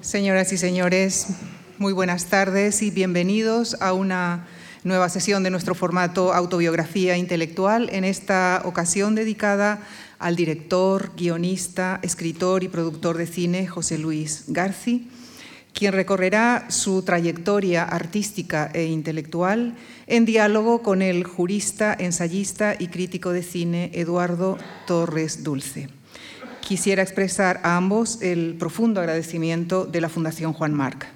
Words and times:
Señoras 0.00 0.50
y 0.54 0.56
señores, 0.56 1.26
muy 1.76 1.92
buenas 1.92 2.24
tardes 2.26 2.80
y 2.80 2.90
bienvenidos 2.90 3.76
a 3.82 3.92
una 3.92 4.46
nueva 4.82 5.10
sesión 5.10 5.42
de 5.42 5.50
nuestro 5.50 5.74
formato 5.74 6.32
Autobiografía 6.32 7.18
Intelectual, 7.18 7.90
en 7.92 8.04
esta 8.04 8.62
ocasión 8.64 9.14
dedicada 9.14 9.82
al 10.18 10.36
director, 10.36 11.12
guionista, 11.18 12.00
escritor 12.02 12.64
y 12.64 12.68
productor 12.68 13.18
de 13.18 13.26
cine 13.26 13.66
José 13.66 13.98
Luis 13.98 14.44
Garci, 14.48 15.10
quien 15.74 15.92
recorrerá 15.92 16.70
su 16.70 17.02
trayectoria 17.02 17.84
artística 17.84 18.70
e 18.72 18.86
intelectual 18.86 19.76
en 20.06 20.24
diálogo 20.24 20.82
con 20.82 21.02
el 21.02 21.24
jurista, 21.24 21.94
ensayista 21.98 22.74
y 22.78 22.88
crítico 22.88 23.32
de 23.32 23.42
cine 23.42 23.90
Eduardo 23.92 24.56
Torres 24.86 25.44
Dulce. 25.44 25.99
Quisiera 26.70 27.02
expresar 27.02 27.58
a 27.64 27.76
ambos 27.76 28.22
el 28.22 28.54
profundo 28.56 29.00
agradecimiento 29.00 29.86
de 29.86 30.00
la 30.00 30.08
Fundación 30.08 30.52
Juan 30.52 30.72
Marc. 30.72 31.08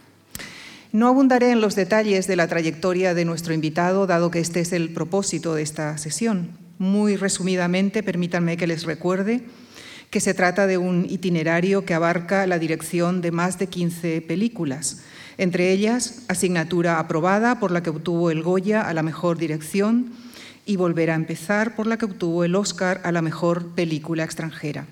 No 0.90 1.06
abundaré 1.06 1.52
en 1.52 1.60
los 1.60 1.76
detalles 1.76 2.26
de 2.26 2.34
la 2.34 2.48
trayectoria 2.48 3.14
de 3.14 3.24
nuestro 3.24 3.54
invitado, 3.54 4.08
dado 4.08 4.32
que 4.32 4.40
este 4.40 4.58
es 4.58 4.72
el 4.72 4.92
propósito 4.92 5.54
de 5.54 5.62
esta 5.62 5.96
sesión. 5.96 6.58
Muy 6.78 7.14
resumidamente, 7.14 8.02
permítanme 8.02 8.56
que 8.56 8.66
les 8.66 8.82
recuerde 8.82 9.42
que 10.10 10.18
se 10.18 10.34
trata 10.34 10.66
de 10.66 10.76
un 10.76 11.06
itinerario 11.08 11.84
que 11.84 11.94
abarca 11.94 12.48
la 12.48 12.58
dirección 12.58 13.20
de 13.20 13.30
más 13.30 13.56
de 13.56 13.68
15 13.68 14.22
películas, 14.22 15.04
entre 15.38 15.70
ellas 15.70 16.24
asignatura 16.26 16.98
aprobada 16.98 17.60
por 17.60 17.70
la 17.70 17.80
que 17.80 17.90
obtuvo 17.90 18.32
el 18.32 18.42
Goya 18.42 18.82
a 18.82 18.92
la 18.92 19.04
mejor 19.04 19.38
dirección 19.38 20.14
y 20.66 20.74
Volver 20.74 21.12
a 21.12 21.14
empezar 21.14 21.76
por 21.76 21.86
la 21.86 21.96
que 21.96 22.06
obtuvo 22.06 22.42
el 22.42 22.56
Oscar 22.56 23.00
a 23.04 23.12
la 23.12 23.22
mejor 23.22 23.68
película 23.76 24.24
extranjera. 24.24 24.88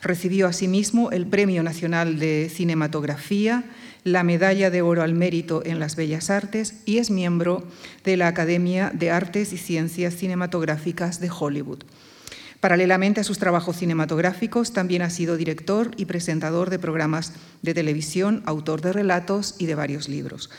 Recibió 0.00 0.46
asimismo 0.46 1.10
el 1.10 1.26
Premio 1.26 1.62
Nacional 1.62 2.18
de 2.18 2.50
Cinematografía, 2.54 3.64
la 4.04 4.22
Medalla 4.22 4.70
de 4.70 4.82
Oro 4.82 5.02
al 5.02 5.14
Mérito 5.14 5.62
en 5.64 5.80
las 5.80 5.96
Bellas 5.96 6.30
Artes 6.30 6.82
y 6.84 6.98
es 6.98 7.10
miembro 7.10 7.66
de 8.04 8.16
la 8.16 8.28
Academia 8.28 8.90
de 8.94 9.10
Artes 9.10 9.52
y 9.52 9.58
Ciencias 9.58 10.14
Cinematográficas 10.14 11.20
de 11.20 11.30
Hollywood. 11.30 11.82
Paralelamente 12.60 13.20
a 13.20 13.24
sus 13.24 13.38
trabajos 13.38 13.76
cinematográficos, 13.76 14.72
también 14.72 15.02
ha 15.02 15.10
sido 15.10 15.36
director 15.36 15.92
y 15.96 16.06
presentador 16.06 16.70
de 16.70 16.80
programas 16.80 17.32
de 17.62 17.74
televisión, 17.74 18.42
autor 18.46 18.80
de 18.80 18.92
relatos 18.92 19.54
y 19.58 19.66
de 19.66 19.76
varios 19.76 20.08
libros. 20.08 20.50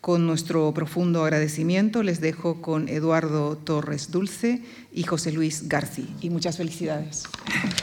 Con 0.00 0.26
nuestro 0.26 0.74
profundo 0.74 1.22
agradecimiento 1.24 2.02
les 2.02 2.20
dejo 2.20 2.60
con 2.60 2.88
Eduardo 2.88 3.56
Torres 3.56 4.10
Dulce 4.10 4.62
y 4.92 5.04
José 5.04 5.32
Luis 5.32 5.68
Garci. 5.68 6.14
Y 6.20 6.28
muchas 6.28 6.56
felicidades. 6.56 7.22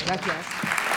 Gracias. 0.05 0.90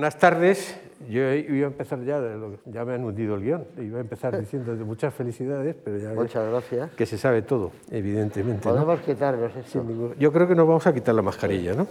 Buenas 0.00 0.16
tardes. 0.18 0.74
Yo 1.10 1.30
iba 1.34 1.66
a 1.66 1.70
empezar 1.70 2.02
ya, 2.04 2.18
ya 2.64 2.84
me 2.86 2.94
han 2.94 3.04
hundido 3.04 3.34
el 3.34 3.42
guion, 3.42 3.66
iba 3.78 3.98
a 3.98 4.00
empezar 4.00 4.38
diciendo 4.40 4.72
muchas 4.86 5.12
felicidades, 5.12 5.76
pero 5.84 5.98
ya 5.98 6.10
Muchas 6.14 6.48
gracias. 6.48 6.90
que 6.92 7.04
se 7.04 7.18
sabe 7.18 7.42
todo, 7.42 7.70
evidentemente. 7.90 8.66
¿no? 8.66 8.74
Podemos 8.76 9.00
quitarnos 9.00 9.54
esto. 9.56 9.82
Ningún- 9.84 10.14
Yo 10.18 10.32
creo 10.32 10.48
que 10.48 10.54
nos 10.54 10.66
vamos 10.66 10.86
a 10.86 10.94
quitar 10.94 11.14
la 11.14 11.20
mascarilla, 11.20 11.74
¿no? 11.74 11.86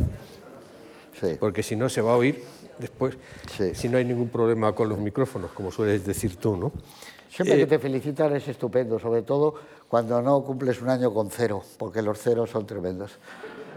Sí. 1.22 1.38
Porque 1.40 1.62
si 1.62 1.76
no 1.76 1.88
se 1.88 2.02
va 2.02 2.14
a 2.14 2.16
oír 2.16 2.42
después, 2.80 3.16
Sí. 3.56 3.76
si 3.76 3.90
no 3.90 4.00
hay 4.00 4.06
ningún 4.06 4.30
problema 4.30 4.74
con 4.74 4.90
los 4.90 4.98
micrófonos, 4.98 5.52
como 5.52 5.72
sueles 5.72 6.04
decir 6.04 6.38
tú, 6.38 6.58
¿no? 6.58 6.72
Siempre 7.30 7.58
Eh, 7.58 7.60
que 7.60 7.68
te 7.68 7.78
felicitan 7.78 8.36
es 8.36 8.48
estupendo, 8.48 8.98
sobre 8.98 9.22
todo 9.22 9.54
cuando 9.88 10.20
no 10.24 10.42
cumples 10.44 10.82
un 10.82 10.90
año 10.90 11.14
con 11.14 11.30
cero, 11.30 11.62
porque 11.78 12.02
los 12.02 12.18
ceros 12.20 12.50
son 12.50 12.66
tremendos. 12.66 13.20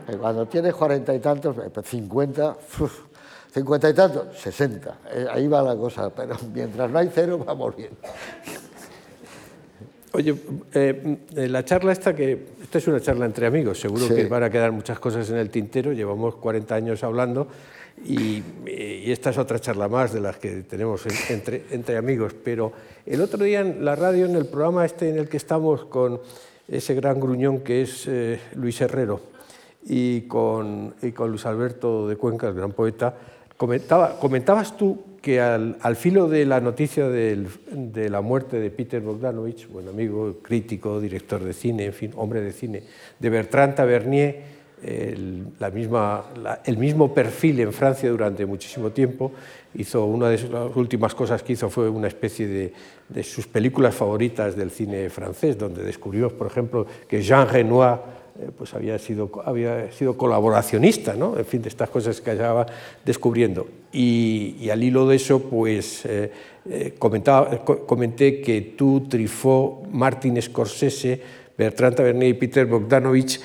Eh, 0.09 0.17
Cuando 0.19 0.47
tienes 0.47 0.75
cuarenta 0.75 1.15
y 1.15 1.19
tantos, 1.21 1.57
eh, 1.59 1.71
cincuenta, 1.85 2.57
uf, 3.53 3.55
cincuenta 3.55 3.89
y 3.91 3.95
tantos, 3.95 4.39
sesenta. 4.39 4.99
Eh, 5.13 5.27
Ahí 5.31 5.47
va 5.49 5.63
la 5.63 5.77
cosa, 5.77 6.11
pero 6.11 6.37
mientras 6.55 6.91
no 6.91 6.99
hay 6.99 7.11
cero, 7.15 7.39
vamos 7.45 7.77
bien. 7.77 7.91
Oye, 10.15 10.35
eh, 10.75 11.17
eh, 11.37 11.49
la 11.49 11.65
charla 11.65 11.93
esta, 11.93 12.15
que 12.15 12.47
esta 12.63 12.77
es 12.79 12.87
una 12.87 13.01
charla 13.01 13.25
entre 13.25 13.47
amigos, 13.47 13.81
seguro 13.81 14.07
Sí. 14.07 14.15
que 14.15 14.27
van 14.27 14.43
a 14.43 14.51
quedar 14.51 14.71
muchas 14.71 14.99
cosas 14.99 15.29
en 15.31 15.37
el 15.37 15.49
tintero, 15.49 15.93
llevamos 15.93 16.35
40 16.37 16.75
años 16.75 17.03
hablando 17.03 17.49
y, 18.05 18.43
y 18.67 19.11
esta 19.11 19.31
es 19.31 19.39
otra 19.39 19.59
charla 19.59 19.89
más 19.89 20.13
de 20.13 20.21
las 20.21 20.37
que 20.37 20.51
tenemos 20.65 21.07
en- 21.07 21.35
entre, 21.35 21.65
entre 21.71 21.97
amigos, 21.97 22.35
pero 22.45 22.73
el 23.07 23.23
otro 23.23 23.43
día 23.43 23.61
en 23.61 23.83
la 23.87 23.97
radio, 23.97 24.27
en 24.27 24.37
el 24.37 24.45
programa 24.45 24.85
este 24.85 25.09
en 25.09 25.17
el 25.17 25.31
que 25.31 25.39
estamos 25.39 25.87
con 25.87 26.21
ese 26.69 26.95
gran 26.95 27.19
gruñón 27.19 27.61
que 27.61 27.81
es 27.81 28.05
eh, 28.07 28.39
Luis 28.55 28.83
Herrero 28.83 29.21
y 29.87 30.23
con, 30.23 30.95
y 31.01 31.13
con 31.13 31.31
Luis 31.31 31.47
Alberto 31.47 32.07
de 32.07 32.17
Cuenca, 32.17 32.49
el 32.49 32.55
gran 32.55 32.73
poeta, 32.73 33.15
comentaba, 33.63 34.19
comentabas 34.19 34.77
tú 34.77 34.99
que 35.23 35.41
al, 35.41 35.95
filo 35.95 36.27
de 36.27 36.45
la 36.45 36.61
noticia 36.61 37.09
de 37.09 38.11
la 38.11 38.21
muerte 38.21 38.59
de 38.59 38.71
Peter 38.73 39.01
Bogdanovich, 39.01 39.69
buen 39.69 39.87
amigo, 39.87 40.39
crítico, 40.43 41.01
director 41.01 41.45
de 41.45 41.53
cine, 41.53 41.85
en 41.85 41.93
fin, 41.93 42.11
hombre 42.17 42.41
de 42.41 42.51
cine, 42.51 42.83
de 43.21 43.31
Bertrand 43.31 43.77
Tavernier, 43.77 44.43
el, 44.83 45.47
la 45.61 45.71
misma, 45.71 46.25
el 46.65 46.77
mismo 46.77 47.15
perfil 47.15 47.61
en 47.61 47.73
Francia 47.73 48.11
durante 48.11 48.45
muchísimo 48.47 48.91
tiempo, 48.91 49.31
hizo 49.75 50.07
una 50.07 50.29
de 50.29 50.39
las 50.49 50.75
últimas 50.75 51.15
cosas 51.15 51.45
que 51.45 51.53
hizo 51.53 51.71
fue 51.71 51.89
una 51.89 52.09
especie 52.09 52.49
de, 52.49 52.73
de 53.09 53.23
sus 53.23 53.47
películas 53.47 53.95
favoritas 53.95 54.57
del 54.57 54.73
cine 54.73 55.09
francés, 55.09 55.57
donde 55.57 55.85
descubrió, 55.85 56.37
por 56.37 56.49
ejemplo, 56.49 56.85
que 57.07 57.23
Jean 57.23 57.49
Renoir 57.49 58.22
eh, 58.41 58.51
pues 58.57 58.73
había 58.75 58.99
sido, 58.99 59.31
había 59.45 59.93
sido 59.93 60.17
colaboracionista, 60.17 61.15
¿no? 61.15 61.37
en 61.39 61.45
fin, 61.45 61.61
de 61.63 61.69
estas 61.69 61.91
cosas 61.91 62.21
que 62.21 62.33
estaba 62.33 62.67
descubriendo. 63.05 63.67
Y, 63.93 64.69
al 64.71 64.83
hilo 64.83 65.07
de 65.07 65.17
eso, 65.17 65.43
pues 65.43 66.05
eh, 66.07 66.31
eh, 66.69 66.95
comentaba, 66.99 67.63
co- 67.65 67.87
comenté 67.87 68.41
que 68.41 68.75
tú, 68.77 69.07
Truffaut, 69.09 69.87
Martin 69.91 70.41
Scorsese, 70.41 71.21
Bertrand 71.59 71.97
Tavernier 71.97 72.31
y 72.31 72.35
Peter 72.35 72.65
Bogdanovich, 72.67 73.41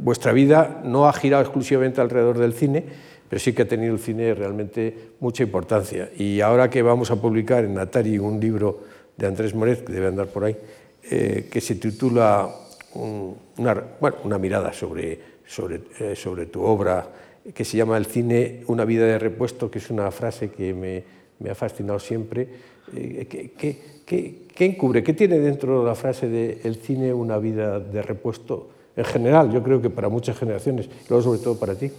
vuestra 0.00 0.32
vida 0.32 0.80
no 0.84 1.06
ha 1.06 1.12
girado 1.12 1.42
exclusivamente 1.42 2.00
alrededor 2.00 2.38
del 2.38 2.54
cine, 2.54 2.84
pero 3.28 3.38
sí 3.38 3.52
que 3.52 3.62
ha 3.62 3.68
tenido 3.68 3.92
el 3.92 4.00
cine 4.00 4.34
realmente 4.34 5.10
mucha 5.20 5.42
importancia. 5.42 6.08
Y 6.16 6.40
ahora 6.40 6.70
que 6.70 6.80
vamos 6.82 7.10
a 7.10 7.20
publicar 7.20 7.64
en 7.64 7.78
Atari 7.78 8.18
un 8.18 8.40
libro 8.40 8.80
de 9.16 9.26
Andrés 9.26 9.54
Moret, 9.54 9.84
que 9.84 9.92
debe 9.92 10.06
andar 10.06 10.28
por 10.28 10.44
ahí, 10.44 10.56
que 11.02 11.60
se 11.60 11.74
titula 11.74 12.48
un- 12.94 13.36
una, 13.58 13.74
bueno, 14.00 14.16
una 14.24 14.38
mirada 14.38 14.72
sobre, 14.72 15.18
sobre, 15.46 15.80
eh, 16.00 16.14
sobre 16.16 16.46
tu 16.46 16.62
obra, 16.62 17.06
que 17.54 17.64
se 17.64 17.76
llama 17.76 17.96
El 17.96 18.06
cine, 18.06 18.62
una 18.66 18.84
vida 18.84 19.06
de 19.06 19.18
repuesto, 19.18 19.70
que 19.70 19.78
es 19.78 19.90
una 19.90 20.10
frase 20.10 20.50
que 20.50 20.74
me, 20.74 21.02
me 21.38 21.50
ha 21.50 21.54
fascinado 21.54 21.98
siempre. 21.98 22.48
Eh, 22.94 23.26
¿qué, 23.28 23.50
qué, 23.52 23.78
qué- 24.04 24.34
qué 24.54 24.64
encubre? 24.64 25.02
¿Qué 25.02 25.12
tiene 25.14 25.38
dentro 25.38 25.84
la 25.84 25.94
frase 25.94 26.28
de 26.28 26.60
el 26.64 26.76
cine, 26.76 27.12
una 27.12 27.38
vida 27.38 27.78
de 27.80 28.02
repuesto? 28.02 28.68
En 28.96 29.04
general, 29.04 29.50
yo 29.52 29.62
creo 29.62 29.80
que 29.80 29.90
para 29.90 30.08
muchas 30.08 30.36
generaciones, 30.38 30.88
luego 31.08 31.22
sobre 31.22 31.38
todo 31.38 31.56
para 31.58 31.74
ti. 31.74 31.90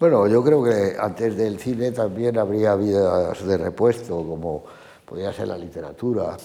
Bueno, 0.00 0.26
yo 0.26 0.42
creo 0.42 0.62
que 0.64 0.94
antes 0.98 1.36
del 1.36 1.58
cine 1.58 1.90
también 1.92 2.36
habría 2.38 2.74
vidas 2.76 3.46
de 3.46 3.56
repuesto, 3.58 4.16
como 4.16 4.64
podría 5.04 5.32
ser 5.32 5.48
la 5.48 5.58
literatura, 5.58 6.36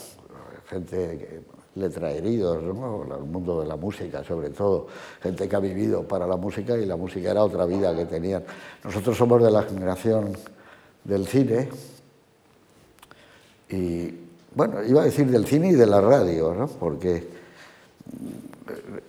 gente 0.69 1.41
letra 1.75 2.11
heridos, 2.11 2.61
¿no? 2.61 3.03
el 3.03 3.23
mundo 3.23 3.61
de 3.61 3.67
la 3.67 3.77
música 3.77 4.23
sobre 4.23 4.49
todo, 4.49 4.87
gente 5.21 5.47
que 5.47 5.55
ha 5.55 5.59
vivido 5.59 6.03
para 6.03 6.27
la 6.27 6.35
música 6.35 6.77
y 6.77 6.85
la 6.85 6.97
música 6.97 7.31
era 7.31 7.43
otra 7.43 7.65
vida 7.65 7.95
que 7.95 8.05
tenían. 8.05 8.43
Nosotros 8.83 9.17
somos 9.17 9.41
de 9.41 9.51
la 9.51 9.63
generación 9.63 10.35
del 11.03 11.25
cine 11.27 11.69
y, 13.69 14.13
bueno, 14.53 14.83
iba 14.83 15.01
a 15.01 15.05
decir 15.05 15.27
del 15.27 15.45
cine 15.45 15.69
y 15.69 15.73
de 15.73 15.87
la 15.87 16.01
radio, 16.01 16.53
¿no? 16.53 16.67
porque 16.67 17.25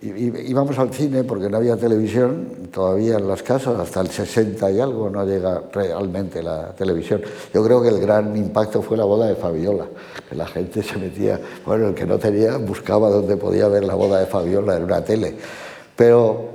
íbamos 0.01 0.77
al 0.77 0.93
cine 0.93 1.23
porque 1.23 1.49
no 1.49 1.57
había 1.57 1.77
televisión 1.77 2.69
todavía 2.71 3.17
en 3.17 3.27
las 3.27 3.43
casas, 3.43 3.79
hasta 3.79 4.01
el 4.01 4.09
60 4.09 4.71
y 4.71 4.79
algo 4.79 5.09
no 5.09 5.25
llega 5.25 5.63
realmente 5.71 6.41
la 6.41 6.73
televisión. 6.73 7.21
Yo 7.53 7.63
creo 7.63 7.81
que 7.81 7.89
el 7.89 7.99
gran 7.99 8.35
impacto 8.35 8.81
fue 8.81 8.97
la 8.97 9.05
boda 9.05 9.27
de 9.27 9.35
Fabiola, 9.35 9.85
que 10.29 10.35
la 10.35 10.47
gente 10.47 10.83
se 10.83 10.97
metía, 10.97 11.39
bueno, 11.65 11.89
el 11.89 11.93
que 11.93 12.05
no 12.05 12.17
tenía 12.17 12.57
buscaba 12.57 13.09
donde 13.09 13.37
podía 13.37 13.67
ver 13.67 13.83
la 13.83 13.95
boda 13.95 14.19
de 14.19 14.25
Fabiola 14.25 14.77
en 14.77 14.83
una 14.83 15.03
tele. 15.03 15.35
Pero 15.95 16.49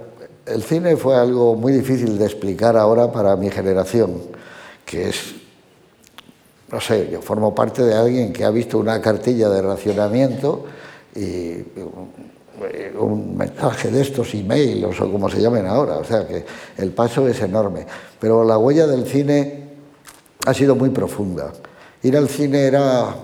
el 0.47 0.63
cine 0.63 0.97
fue 0.97 1.17
algo 1.17 1.55
muy 1.55 1.73
difícil 1.73 2.19
de 2.19 2.25
explicar 2.25 2.77
ahora 2.77 3.13
para 3.13 3.37
mi 3.37 3.51
generación, 3.51 4.23
que 4.85 5.09
es 5.09 5.35
no 6.71 6.81
sé, 6.81 7.09
yo 7.11 7.23
formo 7.23 7.55
parte 7.55 7.83
de 7.83 7.95
alguien 7.95 8.33
que 8.33 8.45
ha 8.45 8.51
visto 8.51 8.79
una 8.79 9.01
cartilla 9.01 9.49
de 9.49 9.63
racionamiento 9.63 10.67
y 11.15 11.65
un, 12.61 13.13
un 13.13 13.37
mensaje 13.37 13.91
de 13.91 14.03
estos 14.03 14.35
emails 14.35 15.01
o 15.01 15.11
como 15.11 15.29
se 15.29 15.41
llamen 15.41 15.67
ahora, 15.67 15.99
o 15.99 16.05
sea 16.05 16.27
que 16.27 16.45
el 16.77 16.91
paso 16.93 17.27
es 17.29 17.41
enorme. 17.41 17.87
Pero 18.19 18.45
la 18.45 18.59
huella 18.59 18.87
del 18.87 19.07
cine 19.07 19.69
ha 20.47 20.55
sido 20.55 20.75
muy 20.75 20.91
profunda. 20.91 21.53
Ir 22.03 22.17
al 22.17 22.29
cine 22.29 22.63
era, 22.63 23.15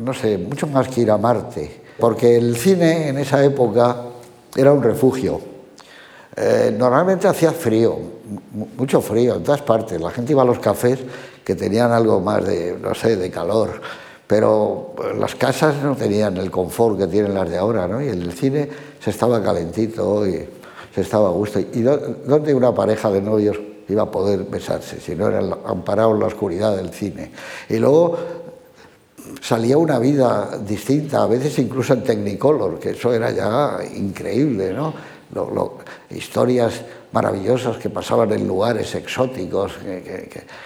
no 0.00 0.14
sé, 0.14 0.38
mucho 0.38 0.66
más 0.66 0.88
que 0.88 1.02
ir 1.02 1.10
a 1.10 1.18
Marte, 1.18 1.82
porque 1.98 2.36
el 2.36 2.56
cine 2.56 3.08
en 3.08 3.18
esa 3.18 3.44
época 3.44 3.96
era 4.56 4.72
un 4.72 4.82
refugio. 4.82 5.40
Eh, 6.36 6.74
normalmente 6.76 7.26
hacía 7.26 7.52
frío, 7.52 7.98
mucho 8.76 9.00
frío 9.00 9.36
en 9.36 9.42
todas 9.42 9.62
partes. 9.62 10.00
La 10.00 10.10
gente 10.10 10.32
iba 10.32 10.42
a 10.42 10.44
los 10.44 10.58
cafés 10.58 11.00
que 11.44 11.54
tenían 11.54 11.92
algo 11.92 12.20
más 12.20 12.44
de, 12.44 12.76
no 12.80 12.94
sé, 12.94 13.16
de 13.16 13.30
calor, 13.30 13.80
pero 14.28 14.94
las 15.18 15.34
casas 15.34 15.82
no 15.82 15.96
tenían 15.96 16.36
el 16.36 16.50
confort 16.50 16.98
que 16.98 17.06
tienen 17.06 17.34
las 17.34 17.48
de 17.48 17.56
ahora, 17.56 17.88
¿no? 17.88 18.00
Y 18.02 18.08
en 18.08 18.20
el 18.20 18.32
cine 18.32 18.68
se 19.00 19.08
estaba 19.08 19.42
calentito 19.42 20.28
y 20.28 20.46
se 20.94 21.00
estaba 21.00 21.28
a 21.28 21.32
gusto. 21.32 21.58
¿Y 21.58 21.80
dónde 21.80 22.54
una 22.54 22.74
pareja 22.74 23.10
de 23.10 23.22
novios 23.22 23.58
iba 23.88 24.02
a 24.02 24.10
poder 24.10 24.44
besarse 24.44 25.00
si 25.00 25.16
no 25.16 25.28
era 25.28 25.40
amparado 25.64 26.12
en 26.12 26.20
la 26.20 26.26
oscuridad 26.26 26.76
del 26.76 26.90
cine? 26.90 27.32
Y 27.70 27.78
luego 27.78 28.18
salía 29.40 29.78
una 29.78 29.98
vida 29.98 30.58
distinta, 30.58 31.22
a 31.22 31.26
veces 31.26 31.58
incluso 31.58 31.94
en 31.94 32.02
Technicolor, 32.02 32.78
que 32.78 32.90
eso 32.90 33.14
era 33.14 33.30
ya 33.30 33.78
increíble, 33.96 34.74
¿no? 34.74 34.92
historias 36.10 36.82
maravillosas 37.12 37.78
que 37.78 37.90
pasaban 37.90 38.32
en 38.32 38.46
lugares 38.46 38.94
exóticos, 38.94 39.72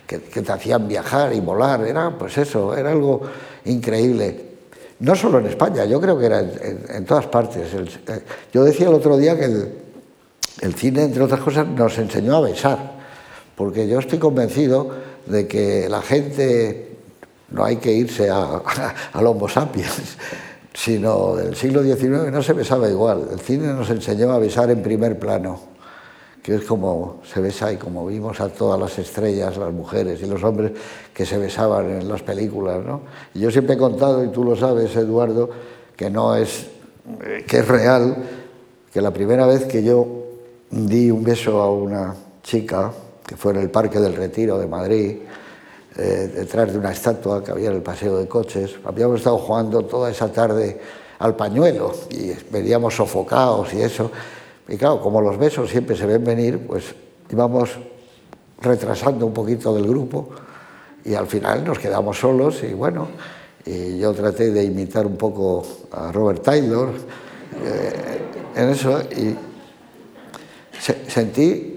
que, 0.07 0.19
te 0.19 0.53
hacían 0.53 0.89
viajar 0.89 1.33
y 1.33 1.41
volar, 1.41 1.87
era 1.87 2.17
pues 2.19 2.39
eso, 2.39 2.77
era 2.77 2.91
algo 2.91 3.23
increíble. 3.65 4.53
No 5.01 5.15
solo 5.17 5.39
en 5.39 5.47
España, 5.47 5.85
yo 5.85 6.01
creo 6.01 6.19
que 6.19 6.27
era 6.27 6.41
en, 6.41 7.05
todas 7.05 7.27
partes. 7.27 7.75
Eh, 7.75 8.23
yo 8.53 8.65
decía 8.65 8.89
el 8.89 8.95
otro 8.95 9.17
día 9.17 9.37
que 9.37 9.47
el, 9.47 10.75
cine, 10.75 11.03
entre 11.03 11.23
otras 11.23 11.41
cosas, 11.41 11.67
nos 11.67 11.99
enseñó 11.99 12.37
a 12.37 12.41
besar, 12.41 12.79
porque 13.57 13.89
yo 13.89 13.99
estoy 13.99 14.19
convencido 14.19 14.91
de 15.27 15.47
que 15.47 15.89
la 15.89 16.03
gente 16.03 16.97
no 17.51 17.65
hay 17.65 17.77
que 17.77 17.93
irse 17.93 18.31
a, 18.31 18.63
al 19.13 19.27
Homo 19.27 19.49
sapiens, 19.49 20.17
sino 20.73 21.37
del 21.37 21.55
siglo 21.57 21.83
XIX 21.83 22.31
no 22.31 22.43
se 22.43 22.53
besaba 22.53 22.89
igual. 22.89 23.29
El 23.33 23.41
cine 23.41 23.69
nos 23.69 23.91
enseñó 23.91 24.33
a 24.33 24.39
besar 24.39 24.71
en 24.71 24.83
primer 24.83 25.19
plano, 25.19 25.72
que 26.43 26.57
es 26.57 26.65
como 26.65 27.21
se 27.25 27.41
besa 27.41 27.73
y 27.73 27.77
como 27.77 28.07
vimos 28.07 28.41
a 28.41 28.49
todas 28.49 28.79
las 28.79 28.99
estrellas, 28.99 29.57
las 29.57 29.73
mujeres 29.73 30.21
y 30.23 30.27
los 30.27 30.43
hombres 30.43 30.73
que 31.15 31.25
se 31.25 31.39
besaban 31.39 31.89
en 32.01 32.09
las 32.09 32.23
películas. 32.23 32.85
¿no? 32.85 33.03
Y 33.35 33.41
yo 33.41 33.51
siempre 33.51 33.77
he 33.77 33.79
contado, 33.79 34.25
y 34.25 34.29
tú 34.29 34.43
lo 34.43 34.57
sabes, 34.57 34.95
Eduardo, 34.97 35.49
que 35.97 36.11
no 36.11 36.35
es, 36.35 36.67
eh, 37.25 37.45
que 37.47 37.59
es 37.59 37.69
real, 37.69 38.17
que 38.93 39.01
la 39.01 39.13
primera 39.13 39.47
vez 39.47 39.67
que 39.67 39.85
yo 39.85 40.07
di 40.71 41.11
un 41.11 41.23
beso 41.23 41.61
a 41.61 41.71
una 41.71 42.15
chica, 42.43 42.93
que 43.25 43.37
fue 43.37 43.53
en 43.53 43.61
el 43.61 43.71
Parque 43.71 44.01
del 44.01 44.17
Retiro 44.17 44.59
de 44.59 44.67
Madrid, 44.67 45.19
eh, 45.97 46.31
detrás 46.35 46.73
de 46.73 46.79
una 46.79 46.91
estatua 46.91 47.45
que 47.45 47.53
había 47.53 47.69
en 47.69 47.77
el 47.77 47.83
paseo 47.83 48.17
de 48.17 48.27
coches. 48.27 48.77
Habíamos 48.85 49.19
estado 49.19 49.39
jugando 49.39 49.85
toda 49.85 50.11
esa 50.11 50.33
tarde 50.33 50.81
al 51.19 51.37
pañuelo 51.37 51.93
y 52.11 52.33
veníamos 52.51 52.97
sofocados 52.97 53.73
y 53.75 53.83
eso. 53.83 54.11
Y 54.69 54.77
claro, 54.77 55.01
como 55.01 55.21
los 55.21 55.39
besos 55.39 55.71
siempre 55.71 55.97
se 55.97 56.07
ven 56.07 56.25
venir, 56.25 56.67
pues 56.67 56.95
íbamos 57.31 57.71
retrasando 58.61 59.27
un 59.27 59.33
poquito 59.33 59.75
del 59.75 59.87
grupo 59.87 60.31
y 61.05 61.15
al 61.15 61.27
final 61.27 61.65
nos 61.65 61.79
quedamos 61.79 62.19
solos 62.19 62.63
y 62.63 62.75
bueno, 62.75 63.09
y 63.65 63.99
yo 63.99 64.13
traté 64.13 64.51
de 64.51 64.65
imitar 64.65 65.07
un 65.07 65.17
poco 65.17 65.65
a 65.93 66.13
Robert 66.13 66.43
Taylor 66.43 66.91
eh, 67.65 68.21
en 68.55 68.69
eso 68.69 69.01
y 69.03 69.37
sentí 71.09 71.73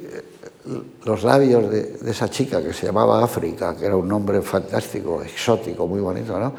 los 1.03 1.23
labios 1.23 1.69
de, 1.69 1.97
esa 2.07 2.29
chica 2.29 2.61
que 2.61 2.73
se 2.73 2.87
llamaba 2.87 3.23
África, 3.23 3.75
que 3.75 3.85
era 3.85 3.95
un 3.95 4.07
nombre 4.07 4.41
fantástico, 4.41 5.21
exótico, 5.21 5.87
muy 5.87 5.99
bonito, 5.99 6.39
¿no? 6.39 6.53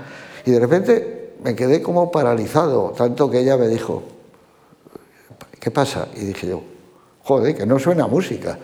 Y 0.45 0.53
de 0.53 0.61
repente 0.61 1.35
me 1.43 1.57
quedé 1.57 1.83
como 1.83 2.11
paralizado, 2.11 2.93
tanto 2.97 3.29
que 3.29 3.41
ella 3.41 3.57
me 3.57 3.67
dijo, 3.67 4.03
¿qué 5.67 5.73
pasa? 5.73 6.07
Y 6.15 6.27
dije 6.27 6.47
yo, 6.47 6.63
joder, 7.25 7.57
que 7.57 7.67
no 7.67 7.77
suena 7.77 8.07
música. 8.07 8.57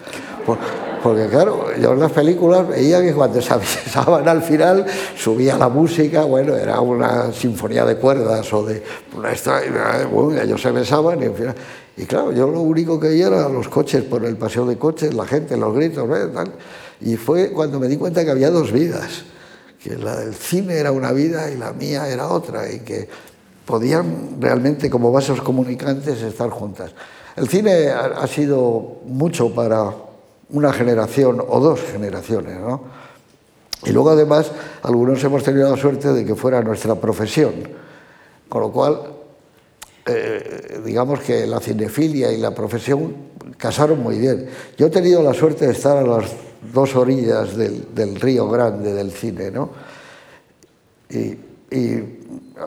Porque 1.02 1.26
claro, 1.26 1.76
yo 1.76 1.94
en 1.94 1.98
las 1.98 2.12
películas 2.12 2.68
veía 2.68 3.02
que 3.02 3.12
cuando 3.12 3.42
se 3.42 3.52
avisaban 3.52 4.28
al 4.28 4.40
final 4.40 4.86
subía 5.16 5.58
la 5.58 5.68
música, 5.68 6.22
bueno, 6.22 6.54
era 6.54 6.80
una 6.80 7.32
sinfonía 7.32 7.84
de 7.84 7.96
cuerdas 7.96 8.52
o 8.52 8.64
de 8.64 8.84
extra, 9.32 9.62
bueno, 10.12 10.40
ellos 10.40 10.62
se 10.62 10.70
besaban 10.70 11.20
y 11.20 11.24
al 11.24 11.34
final... 11.34 11.54
Y 11.96 12.04
claro, 12.04 12.30
yo 12.30 12.46
lo 12.46 12.60
único 12.60 13.00
que 13.00 13.08
veía 13.08 13.26
era 13.26 13.48
los 13.48 13.68
coches 13.68 14.04
por 14.04 14.24
el 14.24 14.36
paseo 14.36 14.64
de 14.64 14.78
coches, 14.78 15.12
la 15.12 15.26
gente, 15.26 15.56
los 15.56 15.74
gritos, 15.74 16.08
y 17.00 17.16
fue 17.16 17.50
cuando 17.50 17.80
me 17.80 17.88
di 17.88 17.96
cuenta 17.96 18.24
que 18.24 18.30
había 18.30 18.50
dos 18.50 18.70
vidas, 18.70 19.24
que 19.82 19.96
la 19.96 20.20
del 20.20 20.34
cine 20.34 20.74
era 20.76 20.92
una 20.92 21.10
vida 21.10 21.50
y 21.50 21.56
la 21.56 21.72
mía 21.72 22.08
era 22.08 22.28
otra, 22.28 22.70
y 22.70 22.78
que 22.78 23.08
podían 23.64 24.40
realmente 24.40 24.90
como 24.90 25.12
vasos 25.12 25.40
comunicantes 25.40 26.22
estar 26.22 26.50
juntas. 26.50 26.92
El 27.36 27.48
cine 27.48 27.88
ha, 27.88 28.26
sido 28.26 29.00
mucho 29.06 29.54
para 29.54 29.90
una 30.50 30.72
generación 30.72 31.42
o 31.46 31.60
dos 31.60 31.80
generaciones, 31.80 32.60
¿no? 32.60 32.82
Y 33.84 33.90
luego 33.90 34.10
además 34.10 34.52
algunos 34.82 35.22
hemos 35.24 35.42
tenido 35.42 35.70
la 35.70 35.80
suerte 35.80 36.12
de 36.12 36.24
que 36.24 36.34
fuera 36.34 36.62
nuestra 36.62 36.94
profesión, 36.94 37.54
con 38.48 38.60
lo 38.60 38.70
cual 38.70 39.00
eh, 40.06 40.80
digamos 40.84 41.20
que 41.20 41.46
la 41.46 41.58
cinefilia 41.58 42.30
y 42.32 42.36
la 42.36 42.54
profesión 42.54 43.14
casaron 43.56 44.00
muy 44.00 44.18
bien. 44.18 44.48
Yo 44.76 44.86
he 44.86 44.90
tenido 44.90 45.22
la 45.22 45.32
suerte 45.32 45.66
de 45.66 45.72
estar 45.72 45.96
a 45.96 46.02
las 46.02 46.30
dos 46.72 46.94
orillas 46.94 47.56
del, 47.56 48.20
río 48.20 48.48
grande 48.48 48.92
del 48.92 49.10
cine, 49.10 49.50
¿no? 49.50 49.70
Y, 51.08 51.38
y, 51.74 52.18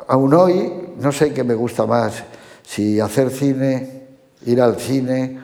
aún 0.07 0.33
hoy 0.33 0.84
no 0.97 1.11
sé 1.11 1.33
qué 1.33 1.43
me 1.43 1.53
gusta 1.53 1.85
más, 1.85 2.23
si 2.63 2.99
hacer 2.99 3.29
cine, 3.29 4.07
ir 4.45 4.61
al 4.61 4.79
cine 4.79 5.39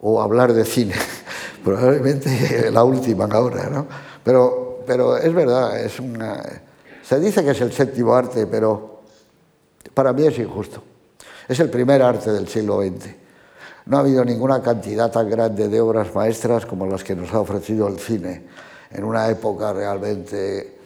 o 0.00 0.20
hablar 0.20 0.52
de 0.52 0.64
cine. 0.64 0.94
Probablemente 1.64 2.70
la 2.72 2.84
última 2.84 3.26
ahora, 3.26 3.68
¿no? 3.68 3.86
Pero, 4.22 4.82
pero 4.86 5.16
es 5.16 5.32
verdad, 5.32 5.78
es 5.80 5.98
una... 6.00 6.42
Se 7.02 7.18
dice 7.18 7.42
que 7.42 7.52
es 7.52 7.60
el 7.60 7.72
séptimo 7.72 8.14
arte, 8.14 8.46
pero 8.46 9.00
para 9.94 10.12
mí 10.12 10.26
es 10.26 10.38
injusto. 10.38 10.82
Es 11.48 11.58
el 11.60 11.70
primer 11.70 12.02
arte 12.02 12.30
del 12.30 12.46
siglo 12.46 12.82
XX. 12.82 13.06
No 13.86 13.96
ha 13.96 14.00
habido 14.00 14.22
ninguna 14.24 14.60
cantidad 14.62 15.10
tan 15.10 15.30
grande 15.30 15.68
de 15.68 15.80
obras 15.80 16.14
maestras 16.14 16.66
como 16.66 16.86
las 16.86 17.02
que 17.02 17.16
nos 17.16 17.32
ha 17.32 17.40
ofrecido 17.40 17.88
el 17.88 17.98
cine 17.98 18.44
en 18.90 19.04
una 19.04 19.28
época 19.28 19.72
realmente 19.72 20.77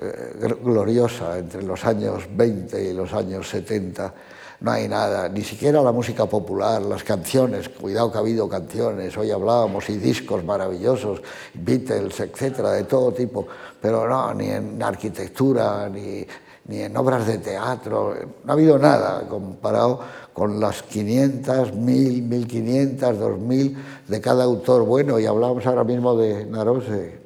eh, 0.00 0.54
gloriosa, 0.62 1.38
entre 1.38 1.62
los 1.62 1.84
años 1.84 2.24
20 2.30 2.90
y 2.90 2.92
los 2.92 3.12
años 3.12 3.48
70. 3.48 4.14
No 4.60 4.72
hay 4.72 4.88
nada, 4.88 5.28
ni 5.28 5.44
siquiera 5.44 5.80
la 5.82 5.92
música 5.92 6.26
popular, 6.26 6.82
las 6.82 7.04
canciones, 7.04 7.68
cuidado 7.68 8.10
que 8.10 8.18
ha 8.18 8.20
habido 8.20 8.48
canciones, 8.48 9.16
hoy 9.16 9.30
hablábamos, 9.30 9.88
y 9.88 9.98
discos 9.98 10.44
maravillosos, 10.44 11.22
Beatles, 11.54 12.18
etcétera, 12.18 12.72
de 12.72 12.84
todo 12.84 13.12
tipo, 13.12 13.46
pero 13.80 14.08
no, 14.08 14.34
ni 14.34 14.48
en 14.48 14.82
arquitectura, 14.82 15.88
ni 15.88 16.26
ni 16.68 16.82
en 16.82 16.96
obras 16.96 17.26
de 17.26 17.38
teatro, 17.38 18.14
no 18.44 18.52
ha 18.52 18.54
habido 18.54 18.78
nada 18.78 19.26
comparado 19.26 20.00
con 20.34 20.60
las 20.60 20.82
500, 20.82 21.72
1000, 21.72 22.22
1500, 22.22 23.18
2000 23.18 23.76
de 24.06 24.20
cada 24.20 24.44
autor 24.44 24.84
bueno, 24.84 25.18
y 25.18 25.24
hablábamos 25.24 25.66
ahora 25.66 25.82
mismo 25.82 26.14
de 26.14 26.44
Narose, 26.44 27.17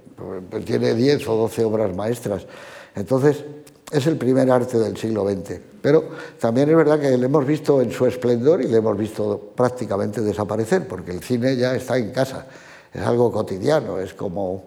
tiene 0.64 0.95
10 0.95 1.29
o 1.29 1.37
12 1.37 1.64
obras 1.64 1.95
maestras. 1.95 2.47
Entonces, 2.95 3.45
es 3.93 4.07
el 4.07 4.17
primer 4.17 4.50
arte 4.50 4.79
del 4.79 4.97
siglo 4.97 5.29
XX. 5.29 5.61
Pero 5.83 6.05
también 6.41 6.71
es 6.71 6.76
verdad 6.76 6.99
que 6.99 7.17
le 7.17 7.26
hemos 7.26 7.47
visto 7.47 7.83
en 7.83 7.93
su 7.93 8.07
esplendor 8.07 8.62
y 8.62 8.69
le 8.69 8.79
hemos 8.79 8.97
visto 8.97 9.52
prácticamente 9.55 10.23
desaparecer, 10.23 10.88
porque 10.88 11.11
el 11.11 11.23
cine 11.23 11.57
ya 11.57 11.75
está 11.75 11.99
en 11.99 12.11
casa, 12.11 12.47
es 12.93 13.02
algo 13.02 13.31
cotidiano, 13.31 13.99
es 13.99 14.14
como, 14.14 14.64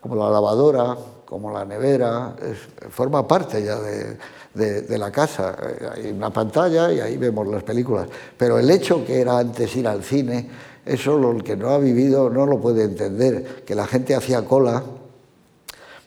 como 0.00 0.14
la 0.14 0.30
lavadora, 0.30 0.96
como 1.24 1.52
la 1.52 1.64
nevera, 1.64 2.34
forma 2.90 3.26
parte 3.26 3.62
ya 3.62 3.78
de, 3.80 4.98
la 4.98 5.10
casa. 5.10 5.56
Hay 5.94 6.10
una 6.10 6.30
pantalla 6.30 6.92
y 6.92 7.00
ahí 7.00 7.16
vemos 7.16 7.46
las 7.46 7.62
películas. 7.62 8.08
Pero 8.36 8.58
el 8.58 8.70
hecho 8.70 9.04
que 9.04 9.20
era 9.20 9.38
antes 9.38 9.74
ir 9.76 9.86
al 9.86 10.02
cine, 10.02 10.48
eso 10.84 11.18
lo, 11.18 11.32
el 11.32 11.42
que 11.42 11.56
no 11.56 11.70
ha 11.70 11.78
vivido 11.78 12.30
no 12.30 12.46
lo 12.46 12.60
puede 12.60 12.84
entender, 12.84 13.64
que 13.66 13.74
la 13.74 13.86
gente 13.86 14.14
hacía 14.14 14.44
cola, 14.44 14.82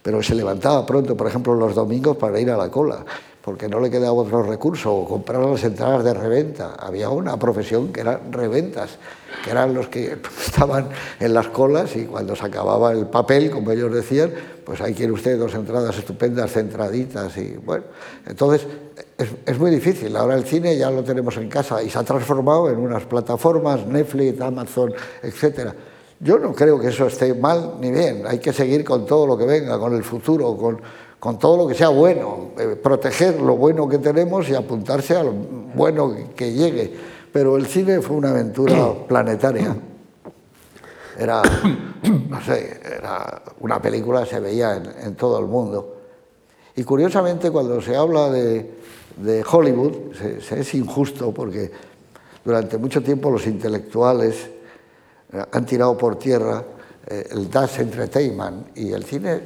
pero 0.01 0.21
se 0.21 0.35
levantaba 0.35 0.85
pronto, 0.85 1.15
por 1.15 1.27
ejemplo, 1.27 1.55
los 1.55 1.75
domingos 1.75 2.17
para 2.17 2.39
ir 2.39 2.51
a 2.51 2.57
la 2.57 2.69
cola 2.69 3.05
porque 3.43 3.67
no 3.67 3.81
le 3.81 3.91
quedaba 3.91 4.13
otro 4.13 4.41
recurso, 4.41 4.95
o 4.95 5.05
comprar 5.05 5.41
las 5.41 5.63
entradas 5.65 6.05
de 6.05 6.13
reventa. 6.13 6.75
Había 6.79 7.09
una 7.09 7.37
profesión 7.37 7.91
que 7.91 7.99
eran 7.99 8.31
reventas, 8.31 8.91
que 9.43 9.51
eran 9.51 9.73
los 9.73 9.89
que 9.89 10.17
estaban 10.45 10.87
en 11.19 11.33
las 11.33 11.47
colas 11.47 11.93
y 11.97 12.05
cuando 12.05 12.37
se 12.37 12.45
acababa 12.45 12.93
el 12.93 13.07
papel, 13.07 13.51
como 13.51 13.71
ellos 13.71 13.93
decían, 13.93 14.31
pues 14.65 14.79
ahí 14.79 14.93
quiere 14.93 15.11
usted 15.11 15.37
dos 15.37 15.53
entradas 15.55 15.97
estupendas, 15.97 16.53
centraditas 16.53 17.35
y 17.35 17.57
bueno. 17.57 17.83
Entonces, 18.25 18.65
es, 19.17 19.29
es 19.46 19.60
muy 19.60 19.72
difícil. 19.72 20.15
Ahora 20.15 20.36
el 20.36 20.46
cine 20.46 20.77
ya 20.77 20.89
lo 20.89 21.03
tenemos 21.03 21.38
en 21.38 21.50
casa 21.50 21.82
y 21.82 21.89
se 21.89 22.00
ha 22.00 22.03
transformado 22.03 22.70
en 22.70 22.77
unas 22.77 23.03
plataformas, 23.05 23.86
Netflix, 23.86 24.39
Amazon, 24.41 24.93
etcétera. 25.22 25.75
Yo 26.20 26.39
no 26.39 26.53
creo 26.53 26.79
que 26.79 26.88
eso 26.88 27.08
esté 27.08 27.34
mal 27.34 27.75
ni 27.82 27.91
bien. 27.91 28.24
Hay 28.25 28.39
que 28.39 28.53
seguir 28.53 28.84
con 28.84 29.05
todo 29.05 29.27
lo 29.27 29.38
que 29.38 29.46
venga, 29.46 29.77
con 29.77 29.93
el 29.93 30.03
futuro, 30.03 30.55
con 30.55 30.79
con 31.24 31.39
todo 31.39 31.55
lo 31.55 31.65
que 31.65 31.74
sea 31.74 31.88
bueno, 31.88 32.50
eh, 32.60 32.75
proteger 32.75 33.39
lo 33.39 33.55
bueno 33.55 33.88
que 33.88 33.98
tenemos 33.98 34.50
y 34.50 34.55
apuntarse 34.55 35.15
a 35.15 35.24
lo 35.24 35.32
bueno 35.32 36.13
que 36.36 36.51
llegue. 36.51 36.93
pero 37.32 37.55
el 37.55 37.65
cine 37.65 38.01
fue 38.01 38.17
una 38.17 38.32
aventura 38.32 38.93
planetaria. 39.08 39.74
Era, 41.17 41.41
no 42.27 42.41
sé, 42.41 42.77
era 42.98 43.41
una 43.62 43.82
película 43.82 44.25
se 44.25 44.41
veía 44.41 44.75
en, 44.75 45.15
todo 45.15 45.39
el 45.39 45.46
mundo. 45.46 45.96
Y 46.75 46.84
curiosamente 46.84 47.51
cuando 47.51 47.79
se 47.82 47.96
habla 47.96 48.29
de, 48.29 48.79
Hollywood, 49.43 50.13
se, 50.15 50.60
es 50.60 50.74
injusto 50.74 51.32
porque 51.34 51.72
durante 52.43 52.77
mucho 52.77 53.01
tiempo 53.01 53.29
los 53.29 53.46
intelectuales 53.48 54.50
eh, 55.32 55.43
han 55.51 55.65
tirado 55.65 55.98
por 55.98 56.17
tierra 56.17 56.63
eh, 57.08 57.27
el 57.32 57.50
Das 57.50 57.79
Entertainment 57.79 58.77
y 58.77 58.91
el 58.91 59.03
cine 59.03 59.41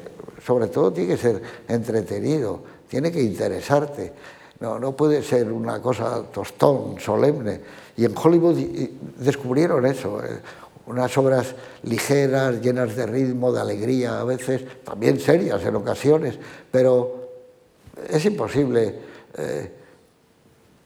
sobre 0.45 0.67
todo 0.67 0.93
tiene 0.93 1.15
que 1.15 1.21
ser 1.21 1.41
entretenido, 1.67 2.61
tiene 2.87 3.11
que 3.11 3.21
interesarte. 3.21 4.13
No, 4.59 4.79
no 4.79 4.95
puede 4.95 5.21
ser 5.21 5.51
una 5.51 5.81
cosa 5.81 6.23
tostón, 6.31 6.99
solemne. 6.99 7.59
Y 7.95 8.05
en 8.05 8.13
Hollywood 8.15 8.57
descubrieron 9.17 9.85
eso, 9.85 10.23
eh, 10.23 10.39
unas 10.87 11.15
obras 11.17 11.53
ligeras, 11.83 12.61
llenas 12.61 12.95
de 12.95 13.05
ritmo, 13.05 13.51
de 13.51 13.61
alegría, 13.61 14.19
a 14.19 14.23
veces 14.23 14.63
también 14.83 15.19
serias 15.19 15.63
en 15.65 15.75
ocasiones, 15.75 16.39
pero 16.71 17.29
es 18.09 18.23
imposible 18.25 18.95
eh, 19.37 19.71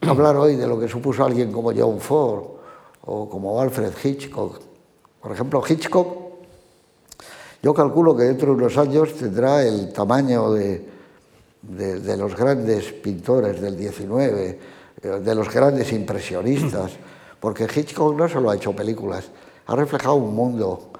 hablar 0.02 0.36
hoy 0.36 0.56
de 0.56 0.66
lo 0.66 0.78
que 0.78 0.88
supuso 0.88 1.24
alguien 1.24 1.50
como 1.52 1.72
John 1.74 2.00
Ford 2.00 2.44
o 3.04 3.28
como 3.28 3.60
Alfred 3.60 3.92
Hitchcock. 4.02 4.60
Por 5.20 5.32
ejemplo, 5.32 5.62
Hitchcock, 5.66 6.22
yo 7.62 7.74
calculo 7.74 8.16
que 8.16 8.24
dentro 8.24 8.48
de 8.48 8.54
unos 8.54 8.76
años 8.76 9.14
tendrá 9.14 9.62
el 9.62 9.92
tamaño 9.92 10.52
de, 10.52 10.88
de, 11.62 12.16
los 12.16 12.36
grandes 12.36 12.92
pintores 12.92 13.60
del 13.60 13.76
19, 13.76 14.58
eh, 15.00 15.08
de 15.08 15.34
los 15.34 15.48
grandes 15.48 15.92
impresionistas, 15.92 16.92
porque 17.40 17.64
Hitchcock 17.64 18.16
no 18.16 18.28
solo 18.28 18.50
ha 18.50 18.56
hecho 18.56 18.74
películas, 18.74 19.30
ha 19.66 19.76
reflejado 19.76 20.16
un 20.16 20.34
mundo, 20.34 20.90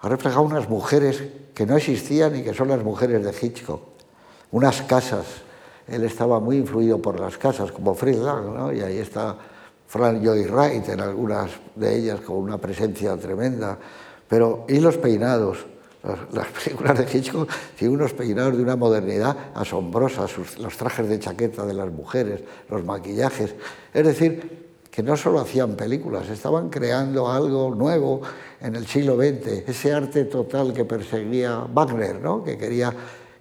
ha 0.00 0.08
reflejado 0.08 0.42
unas 0.42 0.68
mujeres 0.68 1.22
que 1.54 1.66
no 1.66 1.76
existían 1.76 2.36
y 2.36 2.42
que 2.42 2.54
son 2.54 2.68
las 2.68 2.82
mujeres 2.84 3.24
de 3.24 3.34
Hitchcock, 3.46 3.80
unas 4.52 4.82
casas. 4.82 5.47
Él 5.88 6.04
estaba 6.04 6.40
muy 6.40 6.56
influido 6.58 7.00
por 7.00 7.18
las 7.18 7.38
casas, 7.38 7.72
como 7.72 7.94
Fritz 7.94 8.18
Lang, 8.18 8.54
¿no? 8.54 8.72
y 8.72 8.80
ahí 8.80 8.98
está 8.98 9.36
Frank 9.86 10.22
Lloyd 10.22 10.50
Wright 10.50 10.88
en 10.90 11.00
algunas 11.00 11.50
de 11.74 11.96
ellas 11.96 12.20
con 12.20 12.36
una 12.36 12.58
presencia 12.58 13.16
tremenda. 13.16 13.78
Pero, 14.28 14.66
y 14.68 14.80
los 14.80 14.98
peinados, 14.98 15.64
las 16.32 16.46
películas 16.48 16.98
de 16.98 17.18
Hitchcock 17.18 17.48
tienen 17.76 17.96
unos 17.96 18.12
peinados 18.12 18.56
de 18.56 18.62
una 18.62 18.76
modernidad 18.76 19.36
asombrosa, 19.54 20.26
los 20.58 20.76
trajes 20.76 21.08
de 21.08 21.18
chaqueta 21.18 21.64
de 21.64 21.74
las 21.74 21.90
mujeres, 21.90 22.42
los 22.70 22.84
maquillajes. 22.84 23.54
Es 23.92 24.06
decir, 24.06 24.68
que 24.90 25.02
no 25.02 25.16
solo 25.16 25.40
hacían 25.40 25.76
películas, 25.76 26.28
estaban 26.28 26.70
creando 26.70 27.30
algo 27.30 27.74
nuevo 27.74 28.20
en 28.60 28.74
el 28.74 28.86
siglo 28.86 29.16
XX, 29.16 29.68
ese 29.68 29.92
arte 29.92 30.24
total 30.24 30.72
que 30.72 30.84
perseguía 30.84 31.66
Wagner, 31.72 32.20
¿no? 32.20 32.42
que 32.42 32.58
quería 32.58 32.92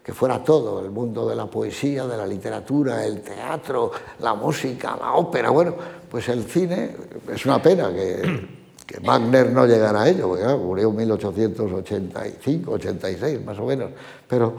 que 0.07 0.13
fuera 0.13 0.41
todo, 0.41 0.79
el 0.79 0.89
mundo 0.89 1.27
de 1.27 1.35
la 1.35 1.47
poesía, 1.47 2.07
de 2.07 2.15
la 2.15 2.25
literatura, 2.25 3.05
el 3.05 3.19
teatro, 3.19 3.91
la 4.21 4.35
música, 4.35 4.95
la 4.97 5.15
ópera. 5.15 5.49
Bueno, 5.49 5.75
pues 6.09 6.29
el 6.29 6.45
cine, 6.45 6.95
es 7.29 7.45
una 7.45 7.61
pena 7.61 7.93
que 7.93 8.47
que 8.87 8.99
Wagner 9.05 9.51
no 9.51 9.65
llegara 9.65 10.03
a 10.03 10.07
ello, 10.07 10.29
porque 10.29 10.45
murió 10.45 10.91
en 10.91 10.95
1885, 10.95 12.71
86 12.71 13.43
más 13.43 13.59
o 13.59 13.65
menos, 13.65 13.91
pero 14.25 14.55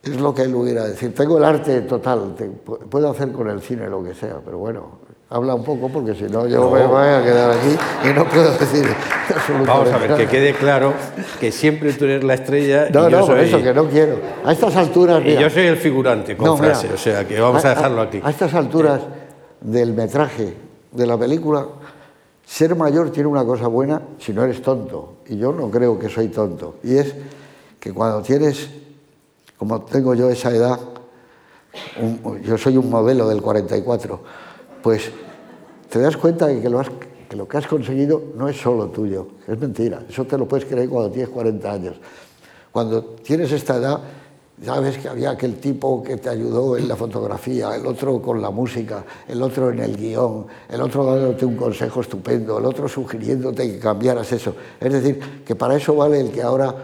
es 0.00 0.20
lo 0.20 0.32
que 0.32 0.42
él 0.42 0.54
hubiera 0.54 0.84
decir. 0.84 1.12
Tengo 1.12 1.38
el 1.38 1.44
arte 1.44 1.80
total, 1.80 2.36
puedo 2.88 3.10
hacer 3.10 3.32
con 3.32 3.50
el 3.50 3.60
cine 3.60 3.90
lo 3.90 4.04
que 4.04 4.14
sea, 4.14 4.40
pero 4.44 4.58
bueno, 4.58 5.00
habla 5.34 5.56
un 5.56 5.64
poco 5.64 5.88
porque 5.88 6.14
si 6.14 6.24
no 6.24 6.46
yo 6.46 6.70
me 6.70 6.86
voy 6.86 7.08
a 7.08 7.22
quedar 7.24 7.50
aquí 7.50 7.76
y 8.08 8.12
no 8.12 8.24
puedo 8.24 8.52
decir 8.52 8.86
Vamos 9.66 9.92
a 9.92 9.98
ver, 9.98 10.14
que 10.14 10.26
quede 10.28 10.54
claro 10.54 10.94
que 11.40 11.50
siempre 11.50 11.92
tú 11.92 12.04
eres 12.04 12.22
la 12.22 12.34
estrella 12.34 12.88
no, 12.92 13.08
y 13.08 13.10
yo 13.10 13.18
no, 13.18 13.26
soy... 13.26 13.40
eso 13.40 13.60
que 13.60 13.74
no 13.74 13.88
quiero. 13.88 14.18
A 14.44 14.52
estas 14.52 14.76
alturas... 14.76 15.22
y 15.24 15.34
yo 15.34 15.50
soy 15.50 15.64
el 15.64 15.76
figurante 15.76 16.36
con 16.36 16.56
frase, 16.56 16.92
o 16.92 16.96
sea 16.96 17.26
que 17.26 17.40
vamos 17.40 17.64
a, 17.64 17.70
dejarlo 17.70 18.02
aquí. 18.02 18.20
A 18.22 18.30
estas 18.30 18.54
alturas 18.54 19.00
del 19.60 19.92
metraje 19.92 20.54
de 20.92 21.06
la 21.06 21.18
película 21.18 21.66
ser 22.46 22.76
mayor 22.76 23.10
tiene 23.10 23.28
una 23.28 23.44
cosa 23.44 23.66
buena 23.66 24.02
si 24.18 24.32
no 24.32 24.44
eres 24.44 24.62
tonto, 24.62 25.14
y 25.26 25.36
yo 25.36 25.52
no 25.52 25.68
creo 25.68 25.98
que 25.98 26.08
soy 26.08 26.28
tonto, 26.28 26.76
y 26.84 26.96
es 26.96 27.12
que 27.80 27.92
cuando 27.92 28.22
tienes, 28.22 28.68
como 29.58 29.82
tengo 29.82 30.14
yo 30.14 30.30
esa 30.30 30.50
edad, 30.50 30.78
yo 32.42 32.56
soy 32.56 32.76
un 32.76 32.88
modelo 32.88 33.28
del 33.28 33.42
44, 33.42 34.20
pues 34.80 35.10
te 35.94 36.00
das 36.00 36.16
cuenta 36.16 36.48
de 36.48 36.60
que 36.60 36.68
lo, 36.68 37.46
que 37.46 37.56
has 37.56 37.68
conseguido 37.68 38.20
no 38.36 38.48
es 38.48 38.60
solo 38.60 38.88
tuyo, 38.88 39.28
es 39.46 39.56
mentira, 39.56 40.02
eso 40.08 40.24
te 40.24 40.36
lo 40.36 40.48
puedes 40.48 40.64
creer 40.64 40.88
cuando 40.88 41.08
tienes 41.08 41.30
40 41.30 41.72
años. 41.72 41.94
Cuando 42.72 43.04
tienes 43.22 43.52
esta 43.52 43.76
edad, 43.76 44.00
ya 44.60 44.80
ves 44.80 44.98
que 44.98 45.08
había 45.08 45.30
aquel 45.30 45.54
tipo 45.60 46.02
que 46.02 46.16
te 46.16 46.30
ayudó 46.30 46.76
en 46.76 46.88
la 46.88 46.96
fotografía, 46.96 47.76
el 47.76 47.86
otro 47.86 48.20
con 48.20 48.42
la 48.42 48.50
música, 48.50 49.04
el 49.28 49.40
otro 49.40 49.70
en 49.70 49.78
el 49.78 49.96
guion, 49.96 50.48
el 50.68 50.80
otro 50.80 51.04
dándote 51.04 51.46
un 51.46 51.54
consejo 51.54 52.00
estupendo, 52.00 52.58
el 52.58 52.64
otro 52.64 52.88
sugiriéndote 52.88 53.70
que 53.70 53.78
cambiaras 53.78 54.32
eso. 54.32 54.52
Es 54.80 54.92
decir, 54.92 55.44
que 55.44 55.54
para 55.54 55.76
eso 55.76 55.94
vale 55.94 56.18
el 56.18 56.32
que 56.32 56.42
ahora 56.42 56.74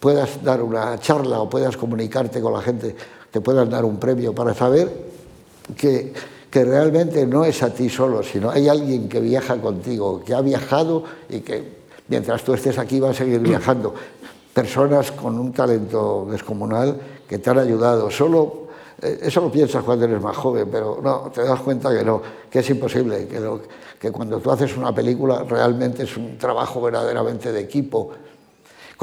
puedas 0.00 0.42
dar 0.42 0.62
una 0.62 0.98
charla 0.98 1.38
o 1.40 1.50
puedas 1.50 1.76
comunicarte 1.76 2.40
con 2.40 2.54
la 2.54 2.62
gente, 2.62 2.96
te 3.30 3.42
puedas 3.42 3.68
dar 3.68 3.84
un 3.84 3.98
premio 3.98 4.34
para 4.34 4.54
saber 4.54 4.90
que, 5.76 6.14
que 6.54 6.64
realmente 6.64 7.26
no 7.26 7.44
es 7.44 7.64
a 7.64 7.74
ti 7.74 7.90
solo, 7.90 8.22
sino 8.22 8.48
hay 8.48 8.68
alguien 8.68 9.08
que 9.08 9.18
viaja 9.18 9.56
contigo, 9.56 10.22
que 10.24 10.34
ha 10.34 10.40
viajado 10.40 11.02
y 11.28 11.40
que 11.40 11.64
mientras 12.06 12.44
tú 12.44 12.54
estés 12.54 12.78
aquí 12.78 13.00
va 13.00 13.10
a 13.10 13.12
seguir 13.12 13.40
viajando 13.40 13.92
personas 14.52 15.10
con 15.10 15.36
un 15.36 15.52
talento 15.52 16.28
descomunal 16.30 16.96
que 17.28 17.40
te 17.40 17.50
han 17.50 17.58
ayudado. 17.58 18.08
Solo, 18.08 18.68
eh, 19.02 19.18
eso 19.22 19.40
lo 19.40 19.50
piensas 19.50 19.82
cuando 19.82 20.04
eres 20.04 20.22
más 20.22 20.36
joven, 20.36 20.68
pero 20.70 21.00
no, 21.02 21.28
te 21.34 21.42
das 21.42 21.58
cuenta 21.58 21.90
que 21.92 22.04
no, 22.04 22.22
que 22.48 22.60
es 22.60 22.70
imposible, 22.70 23.26
que, 23.26 23.40
que 23.98 24.12
cuando 24.12 24.38
tú 24.38 24.52
haces 24.52 24.76
una 24.76 24.94
película 24.94 25.42
realmente 25.42 26.04
es 26.04 26.16
un 26.16 26.38
trabajo 26.38 26.80
verdaderamente 26.80 27.50
de 27.50 27.58
equipo. 27.62 28.12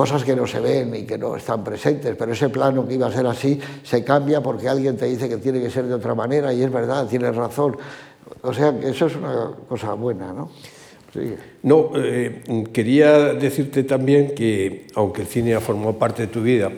Cosas 0.01 0.23
que 0.23 0.35
no 0.35 0.47
se 0.47 0.59
ven 0.59 0.95
y 0.95 1.03
que 1.03 1.15
no 1.15 1.35
están 1.35 1.63
presentes, 1.63 2.15
pero 2.17 2.33
ese 2.33 2.49
plano 2.49 2.87
que 2.87 2.95
iba 2.95 3.05
a 3.05 3.11
ser 3.11 3.27
así 3.27 3.59
se 3.83 4.03
cambia 4.03 4.41
porque 4.41 4.67
alguien 4.67 4.97
te 4.97 5.05
dice 5.05 5.29
que 5.29 5.37
tiene 5.37 5.61
que 5.61 5.69
ser 5.69 5.85
de 5.85 5.93
otra 5.93 6.15
manera 6.15 6.51
y 6.51 6.63
es 6.63 6.71
verdad, 6.71 7.05
tienes 7.05 7.35
razón. 7.35 7.77
O 8.41 8.51
sea, 8.51 8.73
que 8.79 8.89
eso 8.89 9.05
es 9.05 9.15
una 9.15 9.51
cosa 9.69 9.93
buena, 9.93 10.33
¿no? 10.33 10.49
No, 11.61 11.91
eh, 11.97 12.41
quería 12.73 13.35
decirte 13.35 13.83
también 13.83 14.33
que, 14.33 14.87
aunque 14.95 15.21
el 15.21 15.27
cine 15.27 15.53
ha 15.53 15.59
formado 15.59 15.93
parte 15.99 16.23
de 16.23 16.29
tu 16.29 16.41
vida, 16.41 16.71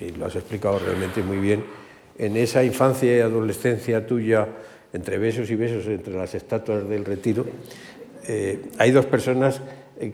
y 0.00 0.10
lo 0.10 0.26
has 0.26 0.36
explicado 0.36 0.78
realmente 0.78 1.24
muy 1.24 1.38
bien, 1.38 1.64
en 2.18 2.36
esa 2.36 2.62
infancia 2.62 3.16
y 3.16 3.18
adolescencia 3.18 4.06
tuya, 4.06 4.46
entre 4.92 5.18
besos 5.18 5.50
y 5.50 5.56
besos, 5.56 5.86
entre 5.86 6.14
las 6.14 6.36
estatuas 6.36 6.88
del 6.88 7.04
retiro, 7.04 7.46
eh, 8.28 8.62
hay 8.78 8.92
dos 8.92 9.06
personas 9.06 9.60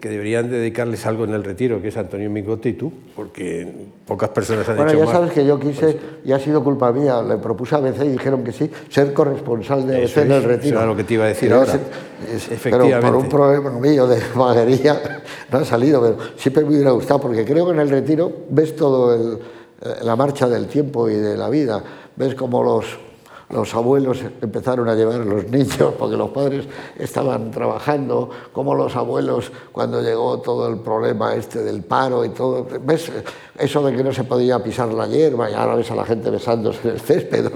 que 0.01 0.09
deberían 0.09 0.51
dedicarles 0.51 1.07
algo 1.07 1.25
en 1.25 1.35
el 1.35 1.45
retiro, 1.45 1.81
que 1.81 1.89
es 1.89 1.97
Antonio 1.97 2.29
Mingote 2.29 2.71
y 2.71 2.73
tú, 2.73 2.93
porque 3.15 3.87
pocas 4.05 4.31
personas 4.31 4.69
han 4.69 4.77
bueno, 4.77 4.91
hecho 4.91 5.05
ya 5.05 5.13
sabes 5.13 5.33
que 5.33 5.47
yo 5.47 5.61
quise, 5.61 5.97
y 6.25 6.33
ha 6.33 6.41
sido 6.41 6.65
culpa 6.65 6.91
mía, 6.93 7.23
le 7.23 7.37
propuse 7.37 7.77
a 7.77 7.79
ABC 7.79 8.05
y 8.05 8.09
dijeron 8.09 8.43
que 8.43 8.53
sí, 8.53 8.69
ser 8.89 9.13
corresponsal 9.13 9.87
de 9.87 9.99
ABC 9.99 10.17
en 10.19 10.33
el 10.33 10.43
retiro. 10.43 10.75
Eso 10.75 10.79
era 10.79 10.87
lo 10.87 10.97
que 10.97 11.05
te 11.05 11.15
iba 11.15 11.25
a 11.25 11.29
decir 11.29 11.53
ahora. 11.53 11.75
Efectivamente. 12.33 12.97
Pero 13.01 13.13
por 13.13 13.17
un 13.17 13.29
problema 13.29 13.71
mío 13.71 14.07
de 14.09 14.21
vaguería 14.35 15.23
no 15.53 15.59
ha 15.59 15.65
salido, 15.65 16.01
pero 16.01 16.19
siempre 16.37 16.65
me 16.65 16.71
hubiera 16.71 16.91
gustado, 16.91 17.21
porque 17.21 17.45
creo 17.45 17.67
que 17.67 17.73
en 17.73 17.81
el 17.81 17.89
retiro 17.89 18.33
ves 18.51 18.75
todo 18.75 19.15
el, 19.15 19.39
eh, 19.83 19.95
la 20.03 20.17
marcha 20.17 20.49
del 20.49 20.67
tiempo 20.67 21.09
y 21.09 21.15
de 21.15 21.37
la 21.37 21.49
vida, 21.49 21.83
ves 22.17 22.35
como 22.35 22.63
los 22.65 23.06
los 23.51 23.75
abuelos 23.75 24.23
empezaron 24.41 24.89
a 24.89 24.95
llevar 24.95 25.21
a 25.21 25.25
los 25.25 25.49
niños 25.49 25.95
porque 25.99 26.17
los 26.17 26.31
padres 26.31 26.67
estaban 26.99 27.51
trabajando, 27.51 28.31
como 28.53 28.75
los 28.75 28.97
abuelos 28.97 29.53
cuando 29.73 30.03
llegó 30.03 30.41
todo 30.41 30.69
el 30.69 30.79
problema 30.79 31.35
este 31.35 31.63
del 31.63 31.83
paro 31.83 32.25
y 32.25 32.31
todo, 32.31 32.67
ves 32.83 33.11
eso 33.59 33.87
de 33.87 33.97
que 33.97 34.03
no 34.03 34.13
se 34.13 34.25
podía 34.25 34.63
pisar 34.63 34.93
la 34.93 35.07
hierba 35.07 35.51
y 35.51 35.55
ahora 35.55 35.77
ves 35.77 35.91
a 35.91 35.95
la 35.95 36.05
gente 36.05 36.31
besándose 36.31 36.89
en 36.89 36.95
el 36.95 37.01
césped, 37.01 37.51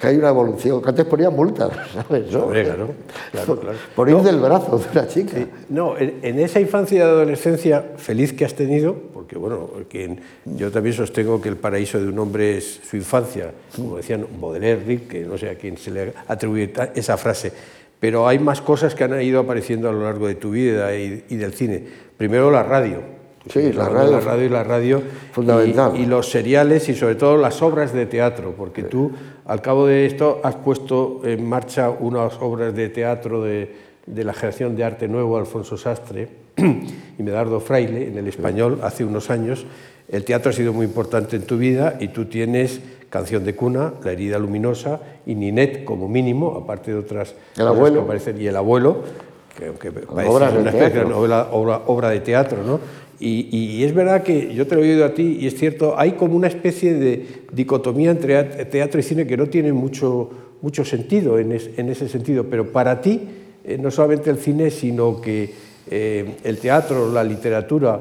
que 0.00 0.06
hay 0.06 0.16
una 0.16 0.28
evolución, 0.28 0.82
que 0.82 0.88
antes 0.88 1.04
ponían 1.04 1.34
multas, 1.34 1.70
¿sabes? 1.94 2.30
¿no? 2.32 2.48
Claro, 2.48 2.94
claro, 3.32 3.78
Por 3.94 4.08
ir 4.08 4.16
del 4.18 4.40
brazo 4.40 4.78
de 4.78 4.84
una 4.92 5.08
chica. 5.08 5.36
No, 5.68 5.96
en, 5.96 6.38
esa 6.38 6.60
infancia 6.60 6.98
y 6.98 7.00
adolescencia 7.00 7.84
feliz 7.96 8.32
que 8.32 8.44
has 8.44 8.54
tenido, 8.54 8.96
porque 9.26 9.38
bueno, 9.38 9.68
porque 9.72 10.16
yo 10.44 10.70
también 10.70 10.94
sostengo 10.94 11.42
que 11.42 11.48
el 11.48 11.56
paraíso 11.56 11.98
de 11.98 12.06
un 12.06 12.16
hombre 12.16 12.58
es 12.58 12.80
su 12.88 12.96
infancia, 12.96 13.50
como 13.74 13.96
decían 13.96 14.24
Baudelaire, 14.40 15.02
que 15.08 15.24
no 15.24 15.36
sé 15.36 15.50
a 15.50 15.56
quién 15.56 15.76
se 15.76 15.90
le 15.90 16.12
atribuye 16.28 16.72
esa 16.94 17.16
frase, 17.16 17.52
pero 17.98 18.28
hay 18.28 18.38
más 18.38 18.60
cosas 18.60 18.94
que 18.94 19.02
han 19.02 19.20
ido 19.20 19.40
apareciendo 19.40 19.88
a 19.88 19.92
lo 19.92 20.04
largo 20.04 20.28
de 20.28 20.36
tu 20.36 20.52
vida 20.52 20.94
y, 20.94 21.22
del 21.28 21.54
cine. 21.54 21.82
Primero 22.16 22.52
la 22.52 22.62
radio. 22.62 23.00
Sí, 23.52 23.72
la 23.72 23.88
radio, 23.88 24.12
la 24.12 24.20
radio 24.20 24.46
y 24.46 24.48
la 24.48 24.62
radio. 24.62 25.02
Fundamental. 25.32 25.96
Y, 25.96 26.06
los 26.06 26.30
seriales 26.30 26.88
y 26.88 26.94
sobre 26.94 27.16
todo 27.16 27.36
las 27.36 27.60
obras 27.62 27.92
de 27.92 28.06
teatro, 28.06 28.54
porque 28.56 28.84
tú 28.84 29.10
al 29.44 29.60
cabo 29.60 29.88
de 29.88 30.06
esto 30.06 30.40
has 30.44 30.54
puesto 30.54 31.20
en 31.24 31.44
marcha 31.48 31.90
unas 31.90 32.34
obras 32.40 32.72
de 32.76 32.90
teatro 32.90 33.42
de 33.42 33.86
de 34.06 34.22
la 34.22 34.32
generación 34.32 34.76
de 34.76 34.84
arte 34.84 35.08
nuevo, 35.08 35.36
Alfonso 35.36 35.76
Sastre 35.76 36.45
y 37.18 37.22
Medardo 37.22 37.60
Fraile, 37.60 38.08
en 38.08 38.18
el 38.18 38.26
español, 38.28 38.80
hace 38.82 39.04
unos 39.04 39.30
años. 39.30 39.66
El 40.08 40.24
teatro 40.24 40.50
ha 40.50 40.52
sido 40.52 40.72
muy 40.72 40.86
importante 40.86 41.36
en 41.36 41.42
tu 41.42 41.58
vida 41.58 41.96
y 42.00 42.08
tú 42.08 42.26
tienes 42.26 42.80
Canción 43.08 43.44
de 43.44 43.54
cuna, 43.54 43.94
La 44.02 44.12
herida 44.12 44.38
luminosa 44.38 45.00
y 45.26 45.34
Ninet 45.36 45.84
como 45.84 46.08
mínimo, 46.08 46.60
aparte 46.62 46.90
de 46.90 46.98
otras 46.98 47.34
el 47.56 47.66
abuelo. 47.66 48.00
que 48.00 48.04
aparecen, 48.04 48.40
y 48.40 48.46
El 48.46 48.56
abuelo, 48.56 49.04
que, 49.56 49.70
que 49.80 49.92
parece 49.92 50.58
una 50.58 50.70
especie 50.70 51.04
de 51.04 51.12
obra, 51.12 51.48
obra, 51.86 52.10
de 52.10 52.20
teatro, 52.20 52.58
¿no? 52.66 52.80
Y, 53.18 53.48
y, 53.56 53.84
es 53.84 53.94
verdad 53.94 54.22
que 54.22 54.52
yo 54.52 54.66
te 54.66 54.74
lo 54.74 54.82
he 54.82 54.90
oído 54.90 55.06
a 55.06 55.14
ti 55.14 55.38
y 55.40 55.46
es 55.46 55.54
cierto, 55.54 55.94
hay 55.96 56.12
como 56.12 56.36
una 56.36 56.48
especie 56.48 56.92
de 56.94 57.44
dicotomía 57.52 58.10
entre 58.10 58.44
teatro 58.66 59.00
y 59.00 59.02
cine 59.02 59.26
que 59.26 59.38
no 59.38 59.46
tiene 59.46 59.72
mucho, 59.72 60.28
mucho 60.60 60.84
sentido 60.84 61.38
en, 61.38 61.52
es, 61.52 61.70
en 61.78 61.88
ese 61.88 62.08
sentido, 62.08 62.44
pero 62.50 62.72
para 62.72 63.00
ti 63.00 63.22
eh, 63.64 63.78
no 63.78 63.90
solamente 63.90 64.28
el 64.28 64.36
cine, 64.36 64.70
sino 64.70 65.22
que 65.22 65.50
eh, 65.90 66.36
el 66.44 66.58
teatro, 66.58 67.12
la 67.12 67.22
literatura, 67.22 68.00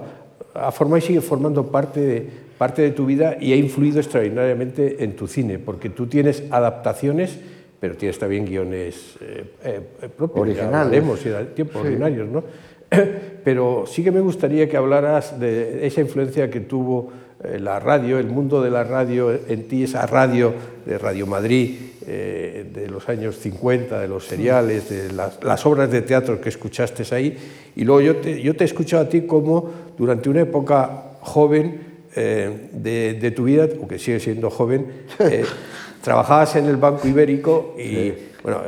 ha 0.53 0.71
formado 0.71 0.97
y 0.97 1.01
sigue 1.01 1.21
formando 1.21 1.67
parte 1.67 1.99
de, 1.99 2.29
parte 2.57 2.81
de 2.81 2.91
tu 2.91 3.05
vida 3.05 3.37
y 3.39 3.53
ha 3.53 3.55
influido 3.55 3.99
extraordinariamente 3.99 5.03
en 5.03 5.15
tu 5.15 5.27
cine, 5.27 5.59
porque 5.59 5.89
tú 5.89 6.07
tienes 6.07 6.43
adaptaciones, 6.49 7.37
pero 7.79 7.95
tienes 7.95 8.17
también 8.17 8.45
guiones 8.45 9.17
eh, 9.21 9.43
eh, 9.63 10.09
propios, 10.15 10.41
originales, 10.41 11.03
y 11.03 11.53
tiempo 11.53 11.81
sí. 11.81 11.87
ordinarios, 11.87 12.29
¿no? 12.29 12.43
Pero 13.43 13.85
sí 13.87 14.03
que 14.03 14.11
me 14.11 14.21
gustaría 14.21 14.69
que 14.69 14.77
hablaras 14.77 15.39
de 15.39 15.85
esa 15.85 16.01
influencia 16.01 16.49
que 16.49 16.61
tuvo 16.61 17.11
la 17.59 17.79
radio, 17.79 18.19
el 18.19 18.27
mundo 18.27 18.61
de 18.61 18.71
la 18.71 18.83
radio 18.83 19.31
en 19.47 19.67
ti, 19.67 19.83
esa 19.83 20.05
radio 20.05 20.53
de 20.85 20.97
Radio 20.97 21.27
Madrid 21.27 21.75
eh, 22.07 22.69
de 22.71 22.87
los 22.87 23.09
años 23.09 23.35
50, 23.39 23.99
de 23.99 24.07
los 24.07 24.25
seriales, 24.25 24.89
de 24.89 25.11
las, 25.11 25.43
las, 25.43 25.65
obras 25.65 25.89
de 25.89 26.03
teatro 26.03 26.39
que 26.39 26.49
escuchaste 26.49 27.03
ahí. 27.15 27.35
Y 27.75 27.83
luego 27.83 28.01
yo 28.01 28.15
te, 28.17 28.39
yo 28.43 28.55
te 28.55 28.63
he 28.63 28.67
escuchado 28.67 29.05
a 29.05 29.09
ti 29.09 29.21
como 29.21 29.71
durante 29.97 30.29
una 30.29 30.41
época 30.41 31.15
joven 31.21 31.81
eh, 32.15 32.69
de, 32.73 33.17
de, 33.19 33.31
tu 33.31 33.45
vida, 33.45 33.67
o 33.81 33.87
que 33.87 33.97
sigue 33.97 34.19
siendo 34.19 34.51
joven, 34.51 34.85
eh, 35.17 35.45
trabajabas 36.03 36.55
en 36.57 36.65
el 36.65 36.77
Banco 36.77 37.07
Ibérico 37.07 37.73
y, 37.75 37.81
sí. 37.81 38.13
bueno, 38.43 38.61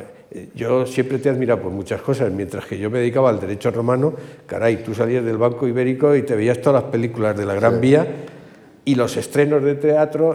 yo 0.56 0.88
siempre 0.88 1.20
te 1.20 1.30
he 1.30 1.32
admirado 1.32 1.62
por 1.62 1.72
muchas 1.72 2.02
cosas, 2.02 2.32
mientras 2.32 2.66
que 2.66 2.80
yo 2.80 2.90
me 2.90 2.98
dedicaba 2.98 3.30
al 3.30 3.40
derecho 3.40 3.70
romano, 3.70 4.16
caray, 4.48 4.78
tú 4.78 4.96
salías 4.96 5.24
del 5.24 5.38
Banco 5.38 5.68
Ibérico 5.68 6.16
y 6.16 6.24
te 6.24 6.36
veías 6.36 6.60
todas 6.60 6.82
las 6.82 6.92
películas 6.92 7.38
de 7.38 7.46
la 7.46 7.54
Gran. 7.54 7.80
Vía 7.80 8.08
y 8.88 8.96
los 8.96 9.18
estrenos 9.18 9.62
de 9.64 9.76
teatro 9.76 10.34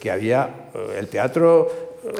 que 0.00 0.10
había, 0.10 0.50
el 0.98 1.06
teatro 1.06 1.70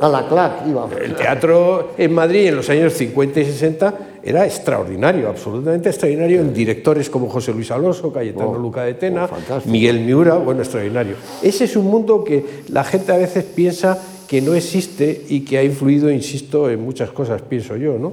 a 0.01 0.09
la 0.09 0.29
CLAC 0.29 0.69
íbamos. 0.69 0.97
El 0.97 1.17
teatro 1.17 1.95
en 1.99 2.15
Madrid 2.15 2.47
en 2.47 2.57
los 2.57 2.71
años 2.71 2.93
50 2.93 3.41
y 3.41 3.45
60 3.45 3.95
era 4.23 4.47
extraordinario, 4.47 5.29
absolutamente 5.29 5.89
extraordinario, 5.89 6.43
en 6.43 6.55
directores 6.55 7.11
como 7.11 7.29
José 7.29 7.53
Luis 7.53 7.73
Alonso, 7.73 8.13
Cayetano 8.13 8.51
oh, 8.51 8.59
Luca 8.59 8.85
de 8.85 8.95
Tena, 8.95 9.29
oh, 9.29 9.69
Miguel 9.69 9.99
Miura, 9.99 10.37
bueno, 10.37 10.63
extraordinario. 10.63 11.17
Ese 11.43 11.65
es 11.65 11.75
un 11.75 11.87
mundo 11.87 12.23
que 12.23 12.63
la 12.69 12.85
gente 12.85 13.11
a 13.11 13.17
veces 13.17 13.43
piensa 13.43 14.01
que 14.29 14.41
no 14.41 14.55
existe 14.55 15.25
y 15.29 15.45
que 15.45 15.59
ha 15.59 15.65
influido, 15.65 16.09
insisto, 16.09 16.71
en 16.71 16.85
muchas 16.85 17.11
cosas, 17.11 17.43
pienso 17.43 17.75
yo, 17.75 17.99
¿no? 17.99 18.13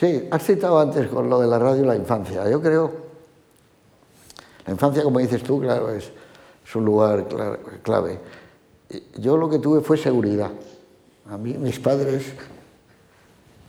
Sí, 0.00 0.24
has 0.30 0.42
citado 0.42 0.80
antes 0.80 1.06
con 1.08 1.28
lo 1.28 1.38
de 1.38 1.48
la 1.48 1.58
radio 1.58 1.84
la 1.84 1.96
infancia. 1.96 2.48
Yo 2.50 2.62
creo, 2.62 2.90
la 4.64 4.72
infancia, 4.72 5.02
como 5.02 5.18
dices 5.18 5.42
tú, 5.42 5.60
claro, 5.60 5.90
es, 5.90 6.10
es 6.72 6.76
un 6.76 6.86
lugar 6.86 7.26
clave. 7.82 8.18
Yo 9.18 9.36
lo 9.36 9.50
que 9.50 9.58
tuve 9.58 9.82
fue 9.82 9.98
seguridad. 9.98 10.50
A 11.28 11.36
mí 11.36 11.52
mis 11.58 11.78
padres 11.78 12.32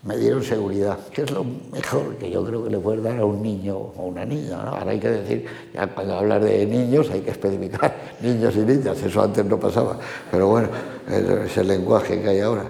me 0.04 0.16
dieron 0.16 0.42
seguridad, 0.42 0.98
que 1.12 1.24
es 1.24 1.32
lo 1.32 1.44
mejor 1.44 2.16
que 2.16 2.32
yo 2.32 2.46
creo 2.46 2.64
que 2.64 2.70
le 2.70 2.78
puedes 2.78 3.04
dar 3.04 3.20
a 3.20 3.26
un 3.26 3.42
niño 3.42 3.76
o 3.76 4.06
una 4.06 4.24
niña. 4.24 4.64
Ahora 4.64 4.92
hay 4.92 5.02
que 5.02 5.10
decir, 5.10 5.46
cuando 5.94 6.16
hablar 6.16 6.46
de 6.46 6.66
niños 6.66 7.10
hay 7.12 7.20
que 7.20 7.32
especificar 7.32 7.94
niños 8.22 8.56
y 8.56 8.60
niñas, 8.60 9.04
eso 9.04 9.22
antes 9.22 9.46
no 9.46 9.60
pasaba, 9.60 10.00
pero 10.32 10.48
bueno, 10.48 10.70
es 11.46 11.58
el 11.58 11.68
lenguaje 11.68 12.22
que 12.22 12.30
hay 12.30 12.40
ahora. 12.40 12.64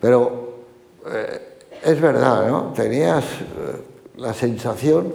Pero 0.00 0.64
eh, 1.06 1.58
es 1.84 2.00
verdad, 2.00 2.48
¿no? 2.48 2.72
Tenías 2.72 3.22
eh, 3.24 3.82
la 4.16 4.34
sensación 4.34 5.14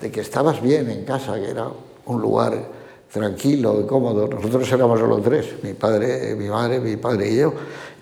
de 0.00 0.10
que 0.10 0.22
estabas 0.22 0.62
bien 0.62 0.90
en 0.90 1.04
casa, 1.04 1.34
que 1.34 1.50
era 1.50 1.68
un 2.06 2.22
lugar 2.22 2.77
tranquilo 3.12 3.80
y 3.80 3.86
cómodo. 3.86 4.28
Nosotros 4.28 4.70
éramos 4.72 5.00
solo 5.00 5.18
tres, 5.18 5.54
mi 5.62 5.74
padre, 5.74 6.34
mi 6.34 6.48
madre, 6.48 6.80
mi 6.80 6.96
padre 6.96 7.30
y 7.30 7.36
yo. 7.36 7.52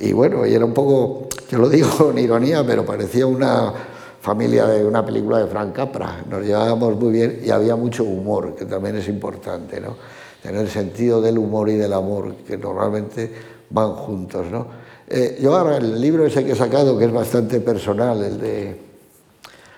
Y 0.01 0.13
bueno, 0.13 0.47
y 0.47 0.55
era 0.55 0.65
un 0.65 0.75
poco, 0.75 1.29
yo 1.51 1.59
lo 1.59 1.69
digo 1.69 1.89
con 1.99 2.19
ironía, 2.19 2.65
pero 2.67 2.85
parecía 2.85 3.27
una 3.27 3.73
familia 4.21 4.67
de 4.67 4.85
una 4.85 5.05
película 5.05 5.39
de 5.39 5.47
Frank 5.47 5.73
Capra. 5.73 6.25
Nos 6.29 6.45
llevábamos 6.45 6.97
muy 6.97 7.13
bien 7.13 7.41
y 7.45 7.51
había 7.51 7.77
mucho 7.77 8.05
humor, 8.05 8.55
que 8.55 8.65
también 8.65 8.97
es 8.97 9.09
importante, 9.09 9.81
¿no? 9.81 9.97
Tener 10.43 10.69
sentido 10.69 11.21
del 11.21 11.39
humor 11.39 11.69
y 11.69 11.77
del 11.77 11.93
amor, 11.93 12.35
que 12.47 12.57
normalmente 12.57 13.33
van 13.71 13.93
juntos, 13.93 14.47
¿no? 14.51 14.67
Eh, 15.09 15.39
yo 15.41 15.57
ahora 15.57 15.77
el 15.77 16.01
libro 16.01 16.27
ese 16.27 16.45
que 16.45 16.53
he 16.53 16.57
sacado, 16.57 16.99
que 16.99 17.05
es 17.05 17.13
bastante 17.13 17.61
personal, 17.61 18.23
el 18.25 18.41
de 18.41 18.81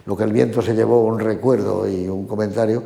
Lo 0.07 0.17
que 0.17 0.25
el 0.25 0.33
viento 0.33 0.62
se 0.62 0.75
llevó, 0.75 1.05
un 1.05 1.19
recuerdo 1.21 1.87
y 1.87 2.09
un 2.09 2.27
comentario, 2.27 2.83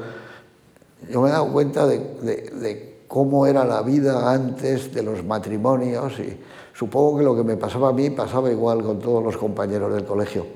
yo 1.12 1.20
me 1.20 1.28
he 1.28 1.32
dado 1.32 1.52
cuenta 1.52 1.86
de, 1.86 1.98
de, 2.22 2.36
de, 2.58 2.92
cómo 3.06 3.46
era 3.46 3.66
la 3.66 3.82
vida 3.82 4.32
antes 4.32 4.94
de 4.94 5.02
los 5.02 5.22
matrimonios 5.22 6.18
y 6.18 6.38
supongo 6.72 7.18
que 7.18 7.24
lo 7.24 7.36
que 7.36 7.44
me 7.44 7.58
pasaba 7.58 7.90
a 7.90 7.92
mí 7.92 8.08
pasaba 8.08 8.50
igual 8.50 8.82
con 8.82 8.98
todos 8.98 9.22
los 9.22 9.36
compañeros 9.36 9.92
del 9.94 10.06
colegio. 10.06 10.46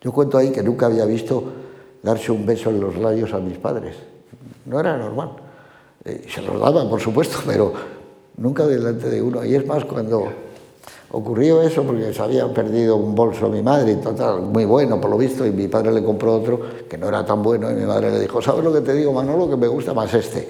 Yo 0.00 0.10
cuento 0.10 0.36
ahí 0.36 0.50
que 0.50 0.64
nunca 0.64 0.86
había 0.86 1.04
visto 1.04 1.44
darse 2.02 2.32
un 2.32 2.44
beso 2.44 2.70
en 2.70 2.80
los 2.80 2.96
labios 2.98 3.32
a 3.32 3.38
mis 3.38 3.56
padres. 3.56 3.94
No 4.66 4.80
era 4.80 4.98
normal. 4.98 5.30
Eh, 6.04 6.26
se 6.28 6.42
los 6.42 6.60
daban, 6.60 6.90
por 6.90 7.00
supuesto, 7.00 7.38
pero 7.46 7.72
nunca 8.36 8.66
delante 8.66 9.08
de 9.08 9.22
uno. 9.22 9.44
Y 9.44 9.54
es 9.54 9.64
más, 9.64 9.84
cuando 9.84 10.32
ocurrió 11.14 11.62
eso, 11.62 11.84
porque 11.84 12.12
se 12.12 12.20
había 12.20 12.52
perdido 12.52 12.96
un 12.96 13.14
bolso 13.14 13.46
a 13.46 13.48
mi 13.48 13.62
madre, 13.62 13.92
y 13.92 13.96
total, 13.96 14.42
muy 14.42 14.64
bueno 14.64 15.00
por 15.00 15.10
lo 15.10 15.16
visto, 15.16 15.46
y 15.46 15.50
mi 15.52 15.68
padre 15.68 15.92
le 15.92 16.02
compró 16.02 16.34
otro 16.34 16.60
que 16.88 16.98
no 16.98 17.08
era 17.08 17.24
tan 17.24 17.42
bueno, 17.42 17.70
y 17.70 17.74
mi 17.74 17.84
madre 17.84 18.10
le 18.10 18.20
dijo, 18.20 18.42
¿sabes 18.42 18.64
lo 18.64 18.72
que 18.72 18.80
te 18.80 18.92
digo, 18.94 19.12
Manolo? 19.12 19.48
Que 19.48 19.56
me 19.56 19.68
gusta 19.68 19.94
más 19.94 20.12
este. 20.12 20.48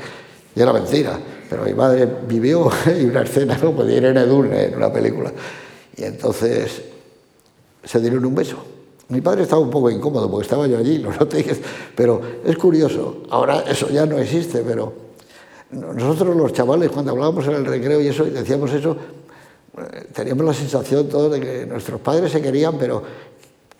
Y 0.57 0.61
era 0.61 0.73
mentira, 0.73 1.19
pero 1.51 1.65
mi 1.65 1.75
madre 1.75 2.09
vivió 2.27 2.71
y 2.99 3.05
una 3.05 3.23
escena, 3.23 3.59
¿no? 3.63 3.73
Podía 3.73 3.99
ir 3.99 4.05
en 4.07 4.17
Edurne, 4.17 4.65
en 4.65 4.77
una 4.77 4.93
película. 4.93 5.33
Y 5.97 6.05
entonces 6.05 6.83
se 7.83 8.01
dieron 8.01 8.25
un 8.25 8.35
beso. 8.35 8.57
Mi 9.09 9.21
padre 9.21 9.43
estaba 9.43 9.61
un 9.61 9.71
poco 9.71 9.91
incómodo 9.91 10.31
porque 10.31 10.45
estaba 10.45 10.67
yo 10.67 10.79
allí, 10.79 10.99
lo 11.03 11.13
noté, 11.13 11.45
pero 11.95 12.21
es 12.45 12.57
curioso, 12.57 13.23
ahora 13.29 13.65
eso 13.69 13.91
ya 13.91 14.07
no 14.07 14.17
existe, 14.19 14.63
pero 14.67 15.05
nosotros 15.71 16.35
los 16.37 16.53
chavales 16.53 16.91
cuando 16.91 17.11
hablábamos 17.11 17.47
en 17.49 17.55
el 17.55 17.67
recreo 17.67 18.01
y 18.01 18.09
eso, 18.09 18.27
y 18.27 18.31
decíamos 18.31 18.73
eso, 18.73 18.97
teníamos 20.13 20.45
la 20.45 20.55
sensación 20.55 21.09
todos 21.09 21.33
de 21.33 21.41
que 21.41 21.67
nuestros 21.67 22.01
padres 22.01 22.33
se 22.33 22.41
querían, 22.41 22.79
pero 22.79 23.03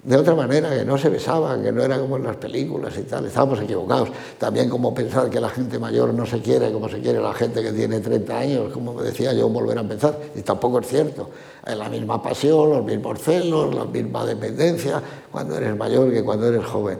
de 0.05 0.19
otra 0.19 0.35
manera, 0.35 0.69
que 0.77 0.85
no 0.85 0.99
se 0.99 1.09
besaban, 1.09 1.63
que 1.63 1.73
no 1.73 1.83
era 1.83 1.99
como 1.99 2.19
en 2.19 2.25
las 2.25 2.37
películas 2.37 2.93
y 2.99 3.05
tal, 3.05 3.25
estábamos 3.25 3.59
equivocados. 3.63 4.11
También 4.37 4.69
como 4.69 4.93
pensar 4.93 5.31
que 5.31 5.41
la 5.41 5.49
gente 5.49 5.79
mayor 5.79 6.13
no 6.13 6.27
se 6.27 6.41
quiere 6.41 6.71
como 6.73 6.91
se 6.91 7.01
quiere 7.01 7.21
la 7.21 7.33
gente 7.33 7.63
que 7.63 7.73
tiene 7.73 8.01
30 8.01 8.39
años, 8.39 8.73
como 8.73 9.01
decía 9.03 9.33
yo, 9.33 9.49
volver 9.49 9.79
a 9.79 9.81
empezar, 9.81 10.19
y 10.35 10.43
tampoco 10.43 10.81
es 10.81 10.89
cierto. 10.89 11.31
Hay 11.63 11.77
la 11.77 11.89
misma 11.89 12.23
pasión, 12.23 12.69
los 12.69 12.85
mismos 12.85 13.19
celos, 13.19 13.75
la 13.75 13.87
misma 13.87 14.27
dependencia 14.27 15.03
cuando 15.33 15.57
eres 15.57 15.75
mayor 15.75 16.13
que 16.13 16.23
cuando 16.23 16.49
eres 16.49 16.67
joven. 16.67 16.99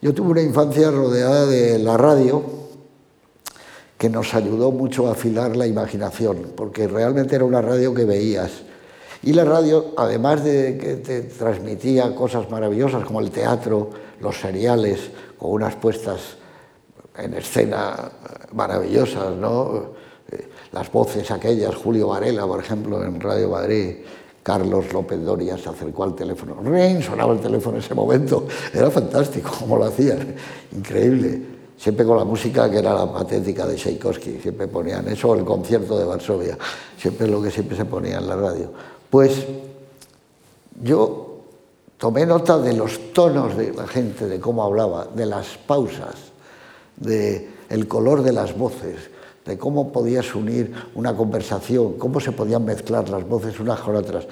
Yo 0.00 0.14
tuve 0.14 0.30
una 0.30 0.42
infancia 0.42 0.90
rodeada 0.90 1.44
de 1.44 1.78
la 1.78 1.98
radio, 1.98 2.42
que 4.04 4.10
nos 4.10 4.34
ayudó 4.34 4.70
mucho 4.70 5.08
a 5.08 5.12
afilar 5.12 5.56
la 5.56 5.66
imaginación, 5.66 6.52
porque 6.54 6.86
realmente 6.86 7.36
era 7.36 7.46
una 7.46 7.62
radio 7.62 7.94
que 7.94 8.04
veías. 8.04 8.50
Y 9.22 9.32
la 9.32 9.46
radio, 9.46 9.94
además 9.96 10.44
de 10.44 10.76
que 10.76 10.96
te 10.96 11.22
transmitía 11.22 12.14
cosas 12.14 12.50
maravillosas 12.50 13.02
como 13.06 13.20
el 13.20 13.30
teatro, 13.30 13.88
los 14.20 14.38
seriales, 14.38 15.08
con 15.38 15.52
unas 15.52 15.76
puestas 15.76 16.36
en 17.16 17.32
escena 17.32 18.12
maravillosas, 18.52 19.34
¿no? 19.36 19.94
Eh, 20.30 20.48
las 20.72 20.92
voces 20.92 21.30
aquellas, 21.30 21.74
Julio 21.74 22.08
Varela, 22.08 22.46
por 22.46 22.60
ejemplo, 22.60 23.02
en 23.02 23.18
Radio 23.18 23.48
Madrid, 23.48 24.00
Carlos 24.42 24.92
López 24.92 25.24
Doria 25.24 25.56
se 25.56 25.70
acercó 25.70 26.04
al 26.04 26.14
teléfono, 26.14 26.58
¡Ring! 26.62 27.00
sonaba 27.00 27.32
el 27.32 27.40
teléfono 27.40 27.78
en 27.78 27.82
ese 27.82 27.94
momento, 27.94 28.46
era 28.70 28.90
fantástico 28.90 29.50
como 29.60 29.78
lo 29.78 29.84
hacían, 29.84 30.34
increíble 30.76 31.53
siempre 31.76 32.04
con 32.04 32.16
la 32.16 32.24
música 32.24 32.70
que 32.70 32.78
era 32.78 32.94
la 32.94 33.12
patética 33.12 33.66
de 33.66 33.76
Tchaikovsky, 33.76 34.38
siempre 34.40 34.68
ponían 34.68 35.08
eso, 35.08 35.34
el 35.34 35.44
concierto 35.44 35.98
de 35.98 36.04
Varsovia, 36.04 36.58
siempre 36.96 37.28
lo 37.28 37.42
que 37.42 37.50
siempre 37.50 37.76
se 37.76 37.84
ponía 37.84 38.18
en 38.18 38.26
la 38.26 38.36
radio. 38.36 38.72
Pues 39.10 39.46
yo 40.82 41.40
tomé 41.98 42.26
nota 42.26 42.58
de 42.58 42.72
los 42.74 43.12
tonos 43.12 43.56
de 43.56 43.72
la 43.72 43.86
gente, 43.86 44.26
de 44.26 44.40
cómo 44.40 44.62
hablaba, 44.62 45.06
de 45.14 45.26
las 45.26 45.56
pausas, 45.66 46.14
de 46.96 47.50
el 47.68 47.88
color 47.88 48.22
de 48.22 48.32
las 48.32 48.56
voces, 48.56 49.10
de 49.44 49.58
cómo 49.58 49.92
podías 49.92 50.34
unir 50.34 50.72
una 50.94 51.14
conversación, 51.14 51.94
cómo 51.94 52.20
se 52.20 52.32
podían 52.32 52.64
mezclar 52.64 53.08
las 53.08 53.26
voces 53.28 53.58
unas 53.60 53.80
con 53.80 53.96
otras. 53.96 54.26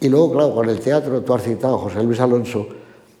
Y 0.00 0.08
luego, 0.08 0.32
claro, 0.32 0.54
con 0.54 0.68
el 0.68 0.80
teatro, 0.80 1.22
tú 1.22 1.34
has 1.34 1.42
citado 1.42 1.76
a 1.76 1.78
José 1.78 2.02
Luis 2.02 2.20
Alonso, 2.20 2.66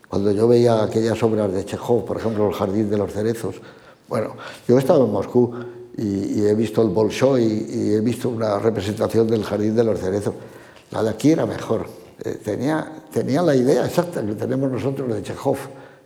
Cuando 0.08 0.32
yo 0.32 0.48
veía 0.48 0.82
aquellas 0.82 1.22
obras 1.22 1.52
de 1.52 1.64
Chekhov, 1.64 2.04
por 2.04 2.16
ejemplo, 2.16 2.48
El 2.48 2.54
Jardín 2.54 2.88
de 2.88 2.96
los 2.96 3.12
Cerezos, 3.12 3.56
bueno, 4.08 4.34
yo 4.66 4.76
he 4.76 4.78
estado 4.78 5.04
en 5.04 5.12
Moscú 5.12 5.54
y, 5.96 6.46
he 6.46 6.54
visto 6.54 6.80
el 6.80 6.88
Bolshoi 6.88 7.42
y, 7.44 7.92
he 7.94 8.00
visto 8.00 8.28
una 8.30 8.58
representación 8.58 9.26
del 9.26 9.44
Jardín 9.44 9.76
de 9.76 9.84
los 9.84 10.00
Cerezos. 10.00 10.34
La 10.90 11.02
de 11.02 11.10
aquí 11.10 11.32
era 11.32 11.44
mejor. 11.44 11.86
Eh, 12.24 12.40
tenía, 12.42 13.02
tenía 13.12 13.42
la 13.42 13.54
idea 13.54 13.84
exacta 13.84 14.24
que 14.24 14.34
tenemos 14.34 14.70
nosotros 14.70 15.14
de 15.14 15.22
Chekhov, 15.22 15.58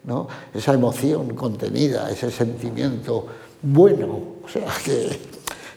¿no? 0.05 0.27
esa 0.53 0.75
emoción 0.75 1.35
contenida, 1.35 2.11
ese 2.11 2.31
sentimiento 2.31 3.27
bueno. 3.63 4.19
O 4.45 4.49
sea, 4.49 4.67
que 4.85 5.19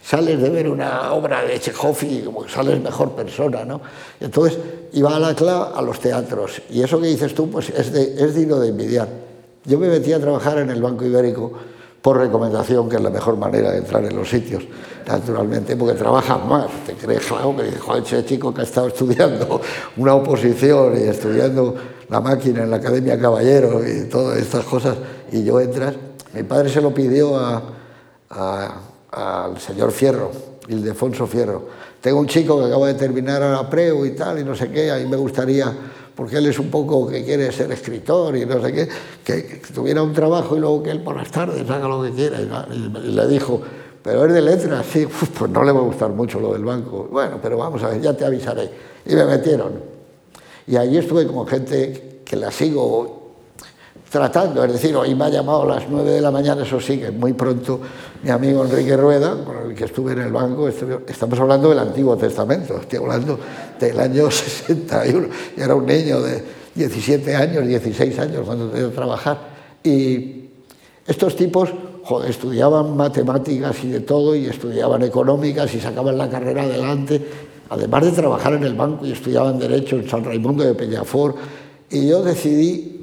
sales 0.05 0.39
de 0.39 0.49
ver 0.49 0.69
una 0.69 1.13
obra 1.13 1.43
de 1.43 1.59
Chekhov 1.59 1.97
y 2.03 2.21
como 2.21 2.47
sales 2.47 2.81
mejor 2.81 3.11
persona, 3.11 3.65
¿no? 3.65 3.81
Entonces 4.19 4.59
iba 4.93 5.15
a 5.15 5.19
la 5.19 5.33
CLA 5.33 5.71
a 5.75 5.81
los 5.81 5.99
teatros 5.99 6.61
y 6.69 6.83
eso 6.83 7.01
que 7.01 7.07
dices 7.07 7.33
tú 7.33 7.49
pues 7.49 7.69
es, 7.69 7.91
es 7.91 8.35
digno 8.35 8.59
de 8.59 8.69
envidiar. 8.69 9.07
Yo 9.65 9.79
me 9.79 9.87
metí 9.87 10.13
a 10.13 10.19
trabajar 10.19 10.59
en 10.59 10.69
el 10.69 10.81
Banco 10.81 11.05
Ibérico 11.05 11.51
por 12.05 12.19
recomendación, 12.19 12.87
que 12.87 12.97
es 12.97 13.01
la 13.01 13.09
mejor 13.09 13.35
manera 13.35 13.71
de 13.71 13.79
entrar 13.79 14.05
en 14.05 14.15
los 14.15 14.29
sitios, 14.29 14.63
naturalmente, 15.07 15.75
porque 15.75 15.95
trabajas 15.95 16.45
más. 16.45 16.67
Te 16.85 16.93
crees, 16.93 17.25
claro, 17.25 17.55
que 17.57 17.71
joder, 17.79 18.03
ese 18.03 18.23
chico 18.23 18.53
que 18.53 18.61
ha 18.61 18.63
estado 18.63 18.89
estudiando 18.89 19.59
una 19.97 20.13
oposición 20.13 20.95
y 20.95 21.07
estudiando 21.07 21.73
la 22.07 22.21
máquina 22.21 22.61
en 22.61 22.69
la 22.69 22.77
Academia 22.77 23.19
Caballero 23.19 23.81
y 23.83 24.07
todas 24.07 24.37
estas 24.37 24.65
cosas, 24.65 24.95
y 25.31 25.43
yo 25.43 25.59
entras. 25.59 25.95
Mi 26.35 26.43
padre 26.43 26.69
se 26.69 26.79
lo 26.79 26.93
pidió 26.93 27.39
al 29.15 29.59
señor 29.59 29.91
Fierro, 29.91 30.31
Ildefonso 30.67 31.25
Fierro. 31.25 31.63
Tengo 32.01 32.19
un 32.19 32.27
chico 32.27 32.59
que 32.59 32.65
acaba 32.65 32.87
de 32.87 32.95
terminar 32.95 33.41
a 33.41 33.51
la 33.51 33.69
preu 33.69 34.05
y 34.05 34.11
tal, 34.11 34.39
y 34.39 34.43
no 34.43 34.55
sé 34.55 34.69
qué, 34.69 34.91
ahí 34.91 35.07
me 35.07 35.15
gustaría 35.15 35.73
porque 36.15 36.37
él 36.37 36.45
es 36.45 36.59
un 36.59 36.69
poco 36.69 37.07
que 37.07 37.23
quiere 37.25 37.51
ser 37.51 37.71
escritor 37.71 38.37
y 38.37 38.45
no 38.45 38.61
sé 38.61 38.71
qué, 38.71 38.89
que, 39.23 39.61
tuviera 39.73 40.01
un 40.01 40.13
trabajo 40.13 40.55
y 40.55 40.59
luego 40.59 40.81
que 40.81 40.91
él 40.91 41.03
por 41.03 41.15
las 41.15 41.29
tardes 41.29 41.69
haga 41.69 41.87
lo 41.87 42.01
que 42.03 42.11
quiera. 42.11 42.39
Y, 42.41 43.11
le 43.11 43.27
dijo, 43.27 43.61
pero 44.01 44.25
es 44.25 44.33
de 44.33 44.41
letras, 44.41 44.85
sí, 44.85 45.07
pues 45.37 45.51
no 45.51 45.63
le 45.63 45.71
va 45.71 45.79
a 45.79 45.83
gustar 45.83 46.11
mucho 46.11 46.39
lo 46.39 46.53
del 46.53 46.63
banco. 46.63 47.09
Bueno, 47.11 47.39
pero 47.41 47.57
vamos 47.57 47.83
a 47.83 47.89
ver, 47.89 48.01
ya 48.01 48.15
te 48.15 48.25
avisaré. 48.25 48.69
Y 49.05 49.13
me 49.13 49.25
metieron. 49.25 49.73
Y 50.67 50.77
allí 50.77 50.97
estuve 50.97 51.27
con 51.27 51.45
gente 51.47 52.21
que 52.23 52.35
la 52.37 52.49
sigo 52.49 53.24
tratando, 54.15 54.63
es 54.63 54.71
decir, 54.71 54.95
hoy 54.95 55.13
me 55.13 55.25
ha 55.25 55.29
llamado 55.29 55.63
a 55.63 55.75
las 55.75 55.89
9 55.89 56.09
de 56.09 56.21
la 56.21 56.31
mañana, 56.31 56.63
eso 56.63 56.79
sí, 56.79 56.97
que 56.97 57.11
muy 57.11 57.33
pronto 57.33 57.81
mi 58.23 58.29
amigo 58.29 58.63
Enrique 58.63 58.95
Rueda, 58.95 59.43
con 59.43 59.69
el 59.69 59.75
que 59.75 59.83
estuve 59.83 60.13
en 60.13 60.19
el 60.19 60.31
banco, 60.31 60.69
estamos 60.69 61.37
hablando 61.37 61.67
del 61.67 61.79
Antiguo 61.79 62.15
Testamento, 62.15 62.77
estoy 62.79 62.99
hablando 62.99 63.37
del 63.77 63.99
año 63.99 64.31
61, 64.31 65.27
y 65.57 65.61
era 65.61 65.75
un 65.75 65.85
niño 65.85 66.21
de 66.21 66.41
17 66.75 67.35
años, 67.35 67.67
16 67.67 68.17
años 68.19 68.43
cuando 68.45 68.69
tenía 68.69 68.87
que 68.87 68.95
trabajar, 68.95 69.37
y 69.83 70.45
estos 71.05 71.35
tipos 71.35 71.73
joder, 72.05 72.29
estudiaban 72.29 72.95
matemáticas 72.95 73.83
y 73.83 73.89
de 73.89 73.99
todo, 73.99 74.33
y 74.33 74.45
estudiaban 74.45 75.03
económicas 75.03 75.75
y 75.75 75.81
sacaban 75.81 76.17
la 76.17 76.29
carrera 76.29 76.63
adelante, 76.63 77.21
además 77.69 78.05
de 78.05 78.11
trabajar 78.13 78.53
en 78.53 78.63
el 78.63 78.75
banco 78.75 79.05
y 79.05 79.11
estudiaban 79.11 79.59
Derecho 79.59 79.97
en 79.97 80.07
San 80.07 80.23
Raimundo 80.23 80.63
de 80.63 80.73
Peñafort, 80.73 81.35
y 81.89 82.07
yo 82.07 82.23
decidí 82.23 82.94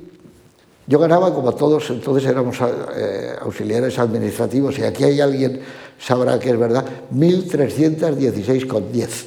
yo 0.86 0.98
ganaba 0.98 1.32
como 1.32 1.54
todos, 1.54 1.88
entonces 1.90 2.28
éramos 2.28 2.58
eh, 2.96 3.36
auxiliares 3.40 3.96
administrativos 3.98 4.78
y 4.78 4.82
aquí 4.82 5.04
hay 5.04 5.20
alguien, 5.20 5.60
sabrá 5.98 6.40
que 6.40 6.50
es 6.50 6.58
verdad, 6.58 6.84
1.316,10. 7.14 9.26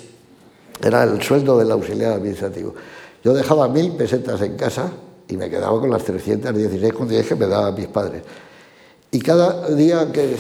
Era 0.83 1.03
el 1.03 1.21
sueldo 1.21 1.57
del 1.57 1.71
auxiliar 1.71 2.11
administrativo. 2.13 2.73
Yo 3.23 3.33
dejaba 3.33 3.69
mil 3.69 3.93
pesetas 3.93 4.41
en 4.41 4.57
casa 4.57 4.91
y 5.27 5.37
me 5.37 5.49
quedaba 5.49 5.79
con 5.79 5.89
las 5.89 6.05
316,10 6.05 7.23
que 7.23 7.35
me 7.35 7.47
daban 7.47 7.73
mis 7.73 7.87
padres. 7.87 8.21
Y 9.11 9.19
cada 9.19 9.69
día 9.69 10.11
que 10.11 10.35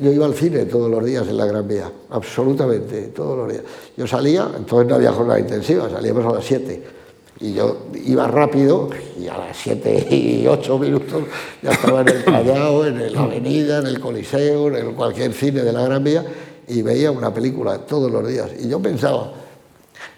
yo 0.00 0.12
iba 0.12 0.24
al 0.24 0.34
cine 0.34 0.66
todos 0.66 0.88
los 0.88 1.04
días 1.04 1.26
en 1.26 1.36
la 1.36 1.46
Gran 1.46 1.66
Vía, 1.66 1.90
absolutamente 2.10 3.08
todos 3.08 3.36
los 3.36 3.50
días. 3.50 3.64
Yo 3.96 4.06
salía, 4.06 4.48
entonces 4.56 4.88
no 4.88 4.94
había 4.94 5.10
jornada 5.10 5.40
intensiva, 5.40 5.90
salíamos 5.90 6.24
a 6.24 6.34
las 6.36 6.44
7 6.44 6.99
y 7.40 7.54
yo 7.54 7.86
iba 8.04 8.28
rápido 8.28 8.90
y 9.18 9.26
a 9.26 9.38
las 9.38 9.56
7 9.56 10.08
y 10.10 10.46
8 10.46 10.78
minutos 10.78 11.24
ya 11.62 11.70
estaba 11.70 12.02
en 12.02 12.08
el 12.08 12.24
Callao, 12.24 12.84
en 12.84 13.12
la 13.12 13.22
Avenida, 13.22 13.78
en 13.78 13.86
el 13.86 13.98
Coliseo, 13.98 14.76
en 14.76 14.94
cualquier 14.94 15.32
cine 15.32 15.62
de 15.62 15.72
la 15.72 15.82
Gran 15.82 16.04
Vía 16.04 16.24
y 16.68 16.82
veía 16.82 17.10
una 17.10 17.32
película 17.32 17.78
todos 17.78 18.10
los 18.10 18.28
días. 18.28 18.50
Y 18.60 18.68
yo 18.68 18.80
pensaba, 18.80 19.32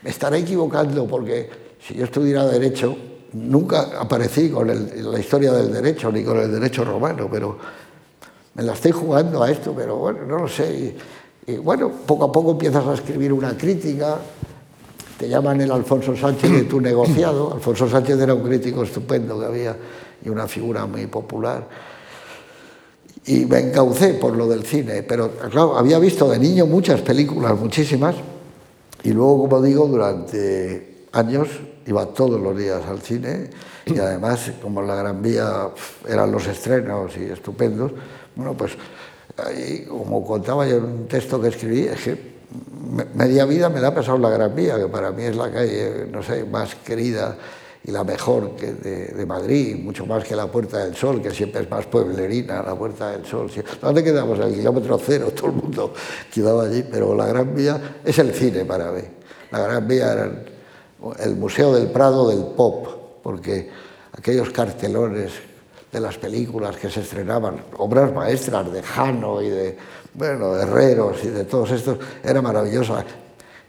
me 0.02 0.11
estaré 0.11 0.38
equivocando 0.38 1.06
porque 1.06 1.48
si 1.87 1.94
yo 1.94 2.04
estudiara 2.04 2.46
Derecho, 2.46 2.96
nunca 3.35 4.00
aparecí 4.00 4.50
con 4.50 4.66
la 4.68 5.18
historia 5.18 5.52
del 5.52 5.72
Derecho 5.72 6.11
ni 6.11 6.24
con 6.24 6.38
el 6.38 6.50
Derecho 6.50 6.85
romano, 6.85 7.28
pero 7.30 7.56
me 8.54 8.64
la 8.64 8.72
estoy 8.72 8.90
jugando 8.90 9.42
a 9.42 9.50
esto, 9.50 9.72
pero 9.76 9.96
bueno, 9.96 10.26
no 10.26 10.38
lo 10.38 10.48
sé. 10.48 10.96
y 11.46 11.56
bueno, 11.56 11.90
poco 12.04 12.24
a 12.24 12.32
poco 12.32 12.50
empiezas 12.50 12.85
a 12.85 12.94
escribir 12.94 13.32
una 13.32 13.56
crítica 13.56 14.18
te 15.22 15.28
llaman 15.28 15.61
el 15.61 15.70
Alfonso 15.70 16.16
Sánchez 16.16 16.50
de 16.50 16.62
tu 16.64 16.80
negociado. 16.80 17.52
Alfonso 17.54 17.88
Sánchez 17.88 18.18
era 18.18 18.35
un 18.35 18.42
crítico 18.42 18.82
estupendo 18.82 19.38
que 19.38 19.46
había 19.46 19.76
y 20.24 20.28
una 20.28 20.48
figura 20.48 20.85
muy 20.85 21.06
popular. 21.06 21.68
Y 23.26 23.46
me 23.46 23.61
encaucé 23.61 24.14
por 24.14 24.37
lo 24.37 24.48
del 24.48 24.64
cine, 24.64 25.04
pero 25.04 25.30
claro, 25.30 25.78
había 25.78 26.00
visto 26.00 26.28
de 26.28 26.40
niño 26.40 26.66
muchas 26.66 27.02
películas, 27.02 27.56
muchísimas, 27.56 28.16
y 29.04 29.12
luego, 29.12 29.42
como 29.42 29.62
digo, 29.62 29.87
durante 29.87 31.06
años 31.12 31.46
iba 31.87 32.04
todos 32.06 32.40
los 32.40 32.58
días 32.58 32.82
al 32.85 33.00
cine 33.00 33.48
y 33.87 33.96
además, 34.00 34.50
como 34.61 34.82
la 34.82 34.96
Gran 34.96 35.22
Vía 35.22 35.68
eran 36.08 36.32
los 36.32 36.48
estrenos 36.48 37.16
y 37.16 37.26
estupendos, 37.26 37.92
bueno, 38.35 38.54
pues 38.54 38.72
ahí, 39.37 39.87
como 39.88 40.26
contaba 40.26 40.66
yo 40.66 40.78
en 40.78 40.85
un 40.85 41.06
texto 41.06 41.40
que 41.40 41.46
escribí, 41.46 41.82
es 41.82 42.02
que 42.02 42.31
media 43.14 43.44
vida 43.44 43.68
me 43.68 43.80
la 43.80 43.88
ha 43.88 43.94
pasado 43.94 44.18
la 44.18 44.30
Gran 44.30 44.54
Vía, 44.54 44.76
que 44.76 44.88
para 44.88 45.10
mí 45.10 45.22
es 45.24 45.36
la 45.36 45.50
calle, 45.50 46.06
no 46.10 46.22
sé, 46.22 46.44
más 46.44 46.74
querida 46.76 47.36
y 47.84 47.90
la 47.90 48.04
mejor 48.04 48.56
de, 48.56 49.26
Madrid, 49.26 49.76
mucho 49.76 50.06
más 50.06 50.24
que 50.24 50.36
la 50.36 50.46
Puerta 50.46 50.84
del 50.84 50.94
Sol, 50.94 51.20
que 51.20 51.30
siempre 51.30 51.62
es 51.62 51.70
más 51.70 51.86
pueblerina, 51.86 52.62
la 52.62 52.76
Puerta 52.76 53.10
del 53.10 53.26
Sol. 53.26 53.50
¿Dónde 53.80 54.04
quedamos? 54.04 54.38
El 54.38 54.54
kilómetro 54.54 54.98
cero, 55.04 55.32
todo 55.34 55.48
el 55.48 55.54
mundo 55.54 55.94
quedaba 56.32 56.64
allí, 56.64 56.84
pero 56.88 57.14
la 57.14 57.26
Gran 57.26 57.54
Vía 57.54 57.98
es 58.04 58.18
el 58.18 58.32
cine 58.32 58.64
para 58.64 58.92
mí. 58.92 59.02
La 59.50 59.60
Gran 59.60 59.88
Vía 59.88 60.12
era 60.12 60.44
el 61.18 61.36
Museo 61.36 61.74
del 61.74 61.88
Prado 61.88 62.28
del 62.28 62.54
Pop, 62.54 63.22
porque 63.22 63.68
aquellos 64.12 64.50
cartelones 64.50 65.32
de 65.92 66.00
las 66.00 66.16
películas 66.16 66.76
que 66.76 66.88
se 66.90 67.00
estrenaban, 67.00 67.57
obras 67.76 68.12
maestras 68.14 68.72
de 68.72 68.83
Jano 68.83 69.42
y 69.42 69.50
de 69.50 69.78
bueno, 70.14 70.57
herreros 70.57 71.22
y 71.24 71.28
de 71.28 71.44
todos 71.44 71.70
estos, 71.70 71.98
era 72.24 72.40
maravillosa. 72.40 73.05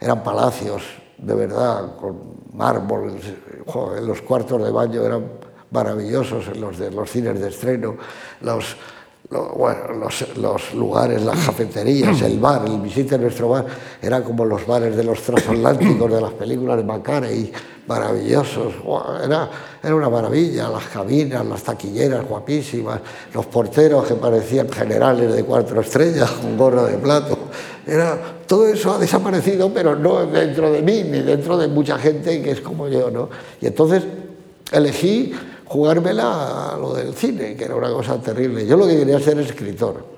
Eran 0.00 0.22
palacios, 0.22 0.82
de 1.18 1.34
verdad, 1.34 1.96
con 1.96 2.34
mármol, 2.54 3.12
en 3.96 4.06
los 4.06 4.22
cuartos 4.22 4.62
de 4.62 4.70
baño 4.70 5.02
eran 5.02 5.24
maravillosos, 5.70 6.48
en 6.48 6.60
los 6.60 6.78
de 6.78 6.90
los 6.90 7.10
cines 7.10 7.40
de 7.40 7.48
estreno, 7.48 7.96
los, 8.40 8.76
bueno, 9.30 10.08
los, 10.36 10.74
lugares, 10.74 11.22
las 11.22 11.46
cafeterías, 11.46 12.20
el 12.22 12.38
bar, 12.38 12.66
el 12.66 12.80
visite 12.80 13.18
nuestro 13.18 13.48
bar, 13.48 13.66
eran 14.00 14.22
como 14.22 14.44
los 14.44 14.66
bares 14.66 14.96
de 14.96 15.04
los 15.04 15.20
transatlánticos 15.22 16.10
de 16.10 16.20
las 16.20 16.32
películas 16.32 16.76
de 16.76 16.84
Macarey, 16.84 17.52
maravillosos, 17.86 18.74
era, 19.22 19.50
era 19.82 19.94
una 19.94 20.08
maravilla, 20.08 20.68
las 20.68 20.86
cabinas, 20.86 21.44
las 21.44 21.62
taquilleras 21.62 22.26
guapísimas, 22.26 23.00
los 23.32 23.46
porteros 23.46 24.06
que 24.06 24.14
parecían 24.14 24.68
generales 24.68 25.34
de 25.34 25.44
cuatro 25.44 25.80
estrellas 25.80 26.30
con 26.30 26.56
gorro 26.56 26.86
de 26.86 26.98
plato, 26.98 27.38
era, 27.86 28.18
todo 28.46 28.66
eso 28.66 28.94
ha 28.94 28.98
desaparecido, 28.98 29.72
pero 29.72 29.94
no 29.94 30.26
dentro 30.26 30.72
de 30.72 30.82
mí, 30.82 31.02
ni 31.04 31.20
dentro 31.20 31.56
de 31.56 31.68
mucha 31.68 31.98
gente 31.98 32.42
que 32.42 32.52
es 32.52 32.60
como 32.60 32.88
yo, 32.88 33.10
¿no? 33.10 33.28
Y 33.60 33.66
entonces 33.66 34.04
elegí 34.72 35.34
jugármela 35.64 36.74
a 36.74 36.78
lo 36.78 36.94
del 36.94 37.14
cine, 37.14 37.56
que 37.56 37.64
era 37.64 37.74
una 37.74 37.90
cosa 37.90 38.20
terrible. 38.20 38.66
Yo 38.66 38.76
lo 38.76 38.86
que 38.86 38.96
quería 38.96 39.18
ser 39.20 39.38
escritor. 39.38 40.14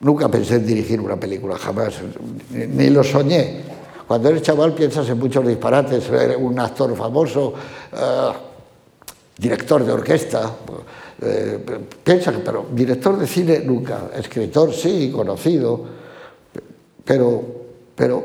Nunca 0.00 0.28
pensé 0.28 0.56
en 0.56 0.66
dirigir 0.66 1.00
una 1.00 1.16
película, 1.16 1.56
jamás, 1.56 1.94
ni, 2.50 2.90
lo 2.90 3.02
soñé. 3.02 3.62
Cuando 4.06 4.28
eres 4.28 4.42
chaval 4.42 4.74
piensas 4.74 5.08
en 5.08 5.18
muchos 5.18 5.46
disparates, 5.46 6.04
ser 6.04 6.36
un 6.36 6.58
actor 6.58 6.94
famoso, 6.94 7.54
eh, 7.92 8.32
director 9.38 9.84
de 9.84 9.92
orquesta, 9.92 10.50
eh, 11.22 11.58
piensa 12.02 12.32
que, 12.32 12.38
pero 12.38 12.66
director 12.72 13.18
de 13.18 13.26
cine 13.26 13.60
nunca, 13.60 14.10
escritor 14.14 14.72
sí, 14.72 15.10
conocido, 15.10 15.80
pero, 17.04 17.42
pero 17.94 18.24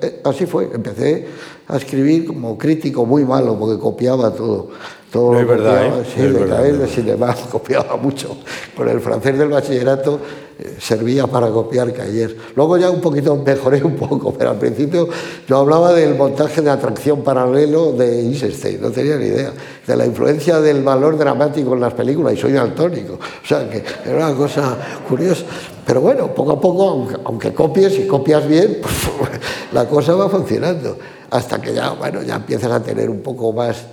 eh, 0.00 0.20
así 0.24 0.46
fue. 0.46 0.70
Empecé 0.72 1.26
a 1.68 1.76
escribir 1.76 2.26
como 2.26 2.56
crítico 2.56 3.04
muy 3.04 3.24
malo 3.24 3.58
porque 3.58 3.80
copiaba 3.80 4.30
todo 4.32 4.70
Todo 5.10 5.32
No 5.32 5.32
lo 5.32 5.40
es 5.40 5.48
verdad, 5.48 5.84
copiaba, 5.84 6.02
¿eh? 6.02 6.06
Sí, 6.14 6.20
No 6.20 6.26
es 6.26 6.32
de 6.32 6.38
verdad, 6.38 6.58
no 6.72 7.32
es 7.32 7.40
copiaba 7.50 7.96
mucho. 7.96 8.36
Con 8.76 8.88
el 8.88 9.00
francés 9.00 9.38
del 9.38 9.48
bachillerato 9.48 10.16
eh, 10.16 10.45
servía 10.78 11.26
para 11.26 11.50
copiar 11.50 11.92
Cahiers. 11.92 12.34
Luego 12.54 12.78
ya 12.78 12.90
un 12.90 13.00
poquito 13.00 13.36
mejoré 13.36 13.84
un 13.84 13.96
poco, 13.96 14.32
pero 14.32 14.50
al 14.50 14.58
principio 14.58 15.08
yo 15.46 15.58
hablaba 15.58 15.92
del 15.92 16.14
montaje 16.14 16.62
de 16.62 16.70
atracción 16.70 17.22
paralelo 17.22 17.92
de 17.92 18.20
Eisenstein, 18.20 18.80
no 18.80 18.90
tenía 18.90 19.16
ni 19.16 19.26
idea. 19.26 19.52
De 19.86 19.96
la 19.96 20.06
influencia 20.06 20.60
del 20.60 20.82
valor 20.82 21.18
dramático 21.18 21.74
en 21.74 21.80
las 21.80 21.92
películas, 21.92 22.34
y 22.34 22.36
soy 22.38 22.52
daltónico. 22.52 23.14
O 23.14 23.46
sea, 23.46 23.68
que 23.68 23.84
era 24.04 24.28
una 24.28 24.34
cosa 24.34 24.76
curiosa. 25.08 25.44
Pero 25.86 26.00
bueno, 26.00 26.34
poco 26.34 26.52
a 26.52 26.60
poco, 26.60 27.08
aunque, 27.24 27.52
copies 27.52 27.98
y 27.98 28.06
copias 28.06 28.48
bien, 28.48 28.78
la 29.72 29.86
cosa 29.86 30.14
va 30.14 30.28
funcionando. 30.28 30.98
Hasta 31.30 31.60
que 31.60 31.74
ya, 31.74 31.90
bueno, 31.90 32.22
ya 32.22 32.36
empiezas 32.36 32.72
a 32.72 32.82
tener 32.82 33.10
un 33.10 33.20
poco 33.20 33.52
más 33.52 33.84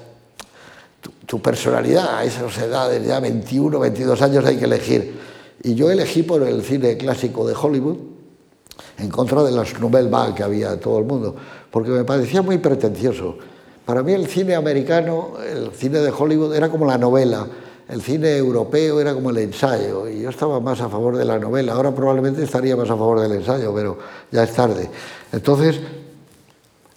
tu, 1.01 1.11
tu 1.25 1.41
personalidad 1.41 2.17
a 2.17 2.23
esas 2.23 2.57
edades, 2.57 3.05
ya 3.05 3.19
21, 3.19 3.79
22 3.79 4.21
años 4.21 4.45
hay 4.45 4.57
que 4.57 4.65
elegir. 4.65 5.32
Y 5.63 5.75
yo 5.75 5.89
elegí 5.89 6.23
por 6.23 6.43
el 6.43 6.61
cine 6.61 6.97
clásico 6.97 7.47
de 7.47 7.55
Hollywood, 7.59 7.97
en 8.97 9.09
contra 9.09 9.43
de 9.43 9.51
las 9.51 9.79
nouvelles 9.79 10.11
vagues 10.11 10.35
que 10.35 10.43
había 10.43 10.79
todo 10.79 10.99
el 10.99 11.05
mundo, 11.05 11.35
porque 11.71 11.89
me 11.89 12.03
parecía 12.03 12.41
muy 12.41 12.57
pretencioso. 12.57 13.37
Para 13.85 14.03
mí 14.03 14.13
el 14.13 14.27
cine 14.27 14.55
americano, 14.55 15.33
el 15.43 15.71
cine 15.71 15.99
de 15.99 16.11
Hollywood 16.11 16.53
era 16.53 16.69
como 16.69 16.85
la 16.85 16.97
novela, 16.97 17.47
el 17.87 18.01
cine 18.01 18.37
europeo 18.37 18.99
era 18.99 19.13
como 19.13 19.29
el 19.29 19.37
ensayo, 19.37 20.07
y 20.07 20.21
yo 20.21 20.29
estaba 20.29 20.59
más 20.59 20.81
a 20.81 20.89
favor 20.89 21.17
de 21.17 21.25
la 21.25 21.39
novela. 21.39 21.73
Ahora 21.73 21.93
probablemente 21.93 22.43
estaría 22.43 22.75
más 22.75 22.89
a 22.89 22.97
favor 22.97 23.19
del 23.19 23.31
ensayo, 23.33 23.73
pero 23.73 23.97
ya 24.31 24.43
es 24.43 24.53
tarde. 24.53 24.89
Entonces, 25.31 25.79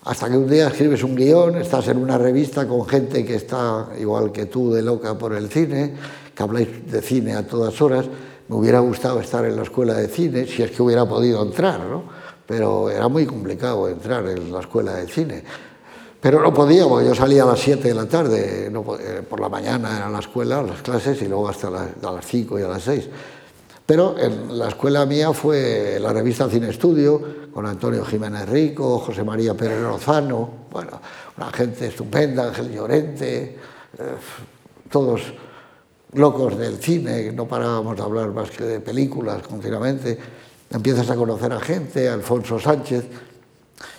hasta 0.04 0.30
que 0.30 0.36
un 0.36 0.48
día 0.48 0.68
escribes 0.68 1.02
un 1.02 1.16
guion, 1.16 1.56
estás 1.56 1.88
en 1.88 1.98
una 1.98 2.18
revista 2.18 2.66
con 2.68 2.86
gente 2.86 3.24
que 3.24 3.34
está 3.34 3.88
igual 3.98 4.30
que 4.30 4.46
tú 4.46 4.72
de 4.72 4.82
loca 4.82 5.18
por 5.18 5.34
el 5.34 5.48
cine, 5.50 5.94
que 6.34 6.42
habláis 6.42 6.90
de 6.90 7.02
cine 7.02 7.34
a 7.34 7.46
todas 7.46 7.80
horas. 7.82 8.06
Me 8.48 8.56
hubiera 8.56 8.80
gustado 8.80 9.20
estar 9.20 9.44
en 9.44 9.56
la 9.56 9.62
escuela 9.62 9.94
de 9.94 10.08
cine, 10.08 10.46
si 10.46 10.62
es 10.62 10.70
que 10.70 10.82
hubiera 10.82 11.04
podido 11.06 11.42
entrar, 11.42 11.80
¿no? 11.80 12.04
Pero 12.46 12.90
era 12.90 13.08
muy 13.08 13.26
complicado 13.26 13.88
entrar 13.88 14.26
en 14.28 14.52
la 14.52 14.60
escuela 14.60 14.94
de 14.94 15.08
cine. 15.08 15.42
Pero 16.20 16.40
no 16.40 16.54
podía, 16.54 16.82
yo 16.82 17.14
salía 17.14 17.42
a 17.42 17.46
las 17.46 17.60
7 17.60 17.88
de 17.88 17.94
la 17.94 18.06
tarde, 18.06 18.66
eh, 18.66 19.22
por 19.28 19.40
la 19.40 19.48
mañana 19.48 19.96
era 19.96 20.08
la 20.08 20.20
escuela, 20.20 20.62
las 20.62 20.82
clases, 20.82 21.20
y 21.22 21.26
luego 21.26 21.48
hasta 21.48 21.70
las, 21.70 21.88
a 22.02 22.12
las 22.12 22.26
5 22.26 22.58
y 22.58 22.62
a 22.62 22.68
las 22.68 22.82
6. 22.82 23.08
Pero 23.84 24.18
en 24.18 24.58
la 24.58 24.68
escuela 24.68 25.06
mía 25.06 25.32
fue 25.32 25.98
la 26.00 26.12
revista 26.12 26.48
Cine 26.48 26.70
Estudio, 26.70 27.46
con 27.52 27.66
Antonio 27.66 28.04
Jiménez 28.04 28.48
Rico, 28.48 28.98
José 28.98 29.22
María 29.22 29.54
Pérez 29.54 29.80
Lozano, 29.80 30.66
bueno, 30.70 31.00
una 31.36 31.50
gente 31.52 31.86
estupenda, 31.86 32.48
Ángel 32.48 32.72
Llorente, 32.72 33.56
eh, 33.96 34.14
todos 34.90 35.22
locos 36.12 36.56
del 36.58 36.76
cine, 36.78 37.32
no 37.32 37.46
parábamos 37.46 37.96
de 37.96 38.02
hablar 38.02 38.28
más 38.32 38.50
que 38.50 38.64
de 38.64 38.80
películas 38.80 39.42
continuamente. 39.42 40.18
Empiezas 40.70 41.08
a 41.10 41.16
conocer 41.16 41.52
a 41.52 41.60
gente, 41.60 42.08
a 42.08 42.14
Alfonso 42.14 42.58
Sánchez. 42.58 43.04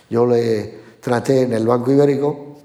Yo 0.09 0.25
le 0.25 0.79
traté 0.99 1.41
en 1.43 1.53
el 1.53 1.65
Banco 1.67 1.91
Ibérico. 1.91 2.57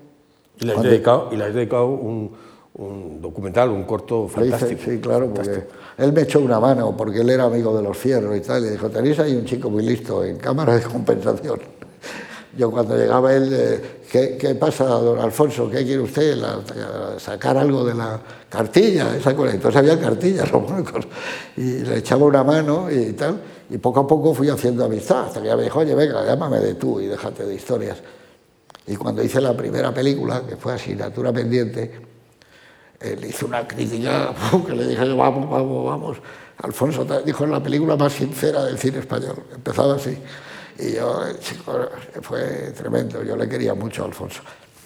Y 0.58 0.64
le 0.64 0.74
has 0.74 0.82
dedicado, 0.82 1.28
y 1.32 1.36
le 1.36 1.44
has 1.44 1.54
dedicado 1.54 1.86
un, 1.86 2.30
un 2.74 3.20
documental, 3.20 3.70
un 3.70 3.84
corto 3.84 4.28
Le 4.36 4.46
hice- 4.46 4.50
fantástico. 4.58 4.82
sí, 4.90 4.98
claro, 5.00 5.32
porque 5.34 5.64
él 5.98 6.12
me 6.12 6.22
echó 6.22 6.40
una 6.40 6.58
mano, 6.60 6.96
porque 6.96 7.20
él 7.20 7.30
era 7.30 7.44
amigo 7.44 7.76
de 7.76 7.82
los 7.82 7.96
fierros 7.96 8.36
y 8.36 8.40
tal, 8.40 8.64
y 8.64 8.70
dijo, 8.70 8.88
tenéis 8.90 9.18
ahí 9.18 9.34
un 9.36 9.44
chico 9.44 9.68
muy 9.70 9.82
listo 9.84 10.24
en 10.24 10.36
cámara 10.36 10.76
de 10.76 10.82
compensación. 10.82 11.60
Yo 12.56 12.70
cuando 12.70 12.96
llegaba 12.96 13.34
él, 13.34 13.50
eh, 13.50 14.36
¿qué, 14.38 14.54
pasa, 14.54 14.84
don 14.84 15.18
Alfonso? 15.18 15.70
¿Qué 15.70 15.84
quiere 15.84 16.00
usted? 16.00 16.36
La- 16.36 17.18
sacar 17.18 17.56
algo 17.56 17.82
de 17.84 17.94
la 17.94 18.20
cartilla, 18.48 19.16
esa 19.16 19.34
cosa. 19.34 19.54
Entonces 19.54 19.78
había 19.78 19.98
cartillas, 19.98 20.50
los 20.52 20.68
bancos, 20.68 21.06
y 21.56 21.78
le 21.78 21.98
echaba 21.98 22.26
una 22.26 22.44
mano 22.44 22.90
y 22.90 23.12
tal, 23.14 23.40
y 23.70 23.78
poco 23.78 24.00
a 24.00 24.06
poco 24.06 24.34
fui 24.34 24.50
haciendo 24.50 24.84
amistad, 24.84 25.26
hasta 25.26 25.40
que 25.40 25.48
ya 25.48 25.56
me 25.56 25.62
dijo, 25.62 25.78
oye, 25.78 25.94
venga, 25.94 26.26
llámame 26.26 26.58
de 26.60 26.74
tú 26.74 27.00
y 27.00 27.06
déjate 27.06 27.46
de 27.46 27.54
historias. 27.54 27.96
Y 28.86 28.96
cuando 28.96 29.22
hice 29.22 29.40
la 29.40 29.56
primera 29.56 29.94
película, 29.94 30.42
que 30.46 30.56
fue 30.56 30.74
asignatura 30.74 31.32
pendiente, 31.32 31.90
le 33.00 33.28
hice 33.28 33.44
una 33.46 33.66
crítica 33.66 34.34
que 34.66 34.74
le 34.74 34.88
dije, 34.88 35.12
vamos, 35.14 35.48
vamos, 35.48 35.86
vamos. 35.86 36.18
Alfonso 36.58 37.04
dijo, 37.24 37.44
es 37.44 37.50
la 37.50 37.62
película 37.62 37.96
más 37.96 38.12
sincera 38.12 38.64
del 38.64 38.78
cine 38.78 38.98
español. 38.98 39.42
Empezaba 39.54 39.94
así. 39.94 40.16
Y 40.78 40.94
yo, 40.94 41.22
chico, 41.40 41.72
fue 42.22 42.72
tremendo. 42.76 43.22
Yo 43.22 43.36
le 43.36 43.48
quería 43.48 43.74
mucho 43.74 44.02
a 44.02 44.06
Alfonso. 44.06 44.42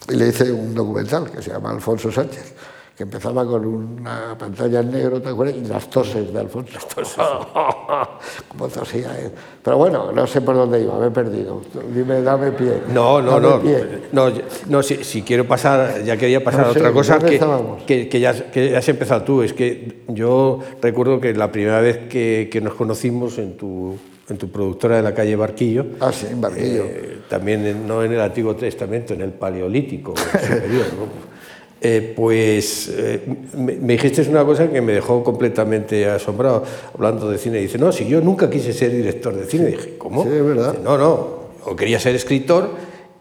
Y 0.08 0.14
le 0.14 0.28
hice 0.28 0.52
un 0.52 0.74
documental 0.74 1.30
que 1.30 1.42
se 1.42 1.50
llama 1.50 1.70
Alfonso 1.70 2.12
Sánchez, 2.12 2.54
que 2.96 3.02
empezaba 3.02 3.44
con 3.44 3.66
una 3.66 4.36
pantalla 4.38 4.80
en 4.80 4.92
negro, 4.92 5.20
¿te 5.20 5.28
acuerdas? 5.30 5.56
Y 5.56 5.66
las 5.66 5.90
toses 5.90 6.32
de 6.32 6.38
Alfonso. 6.38 6.78
Como 8.48 8.68
tosía 8.68 9.18
él. 9.18 9.32
Pero 9.62 9.76
bueno, 9.78 10.12
no 10.12 10.26
sé 10.26 10.40
por 10.42 10.54
dónde 10.54 10.80
iba, 10.80 10.96
me 10.98 11.08
he 11.08 11.10
perdido. 11.10 11.60
Dime, 11.92 12.22
dame 12.22 12.52
pie. 12.52 12.82
No, 12.92 13.20
no, 13.20 13.32
Dame 13.32 13.48
no. 13.48 13.60
pie. 13.60 14.02
No, 14.12 14.32
no 14.68 14.82
si, 14.82 15.02
si 15.02 15.22
quiero 15.22 15.46
pasar, 15.46 16.02
ya 16.04 16.16
quería 16.16 16.42
pasar 16.42 16.66
No 16.66 16.70
a 16.70 16.72
sé, 16.72 16.78
otra 16.78 16.92
cosa 16.92 17.18
¿dónde 17.18 17.38
que, 17.86 17.86
que, 17.86 18.08
que 18.08 18.20
ya, 18.20 18.50
que 18.50 18.70
ya 18.70 18.78
has 18.78 18.88
empezado 18.88 19.22
tú. 19.24 19.42
Es 19.42 19.52
que 19.52 20.04
yo 20.08 20.60
recuerdo 20.80 21.20
que 21.20 21.34
la 21.34 21.50
primera 21.50 21.80
vez 21.80 22.08
que, 22.08 22.48
que 22.50 22.60
nos 22.60 22.74
conocimos 22.74 23.38
en 23.38 23.56
tu, 23.56 23.98
en 24.28 24.36
tu 24.38 24.48
productora 24.50 24.96
de 24.96 25.02
la 25.02 25.14
calle 25.14 25.36
Barquillo, 25.36 25.86
Ah, 26.00 26.12
sí, 26.12 26.26
en 26.30 26.40
Barquillo. 26.40 26.84
eh, 26.84 27.18
también 27.28 27.64
en- 27.66 27.86
no 27.86 28.02
en 28.02 28.12
el 28.12 28.20
Antiguo 28.20 28.56
Testamento, 28.56 29.14
en 29.14 29.20
el 29.22 29.30
Paleolítico 29.30 30.14
superior, 30.32 30.86
¿no? 30.98 31.36
Eh, 31.80 32.14
pues 32.16 32.88
eh, 32.96 33.20
me, 33.56 33.74
me 33.74 33.92
dijiste 33.92 34.22
una 34.30 34.44
cosa 34.44 34.68
que 34.70 34.80
me 34.80 34.92
dejó 34.94 35.22
completamente 35.22 36.06
asombrado 36.06 36.64
hablando 36.94 37.30
de 37.30 37.36
cine. 37.38 37.58
Dice, 37.58 37.78
no, 37.78 37.92
si 37.92 38.08
yo 38.08 38.20
nunca 38.22 38.48
quise 38.48 38.72
ser 38.72 38.90
director 38.92 39.34
de 39.36 39.44
cine. 39.44 39.66
Dije, 39.66 39.94
¿cómo? 39.98 40.22
Sí, 40.24 40.30
es 40.30 40.44
verdad. 40.44 40.72
Dice, 40.72 40.82
no, 40.82 40.96
no, 40.96 41.28
o 41.64 41.76
quería 41.76 42.00
ser 42.00 42.14
escritor 42.16 42.70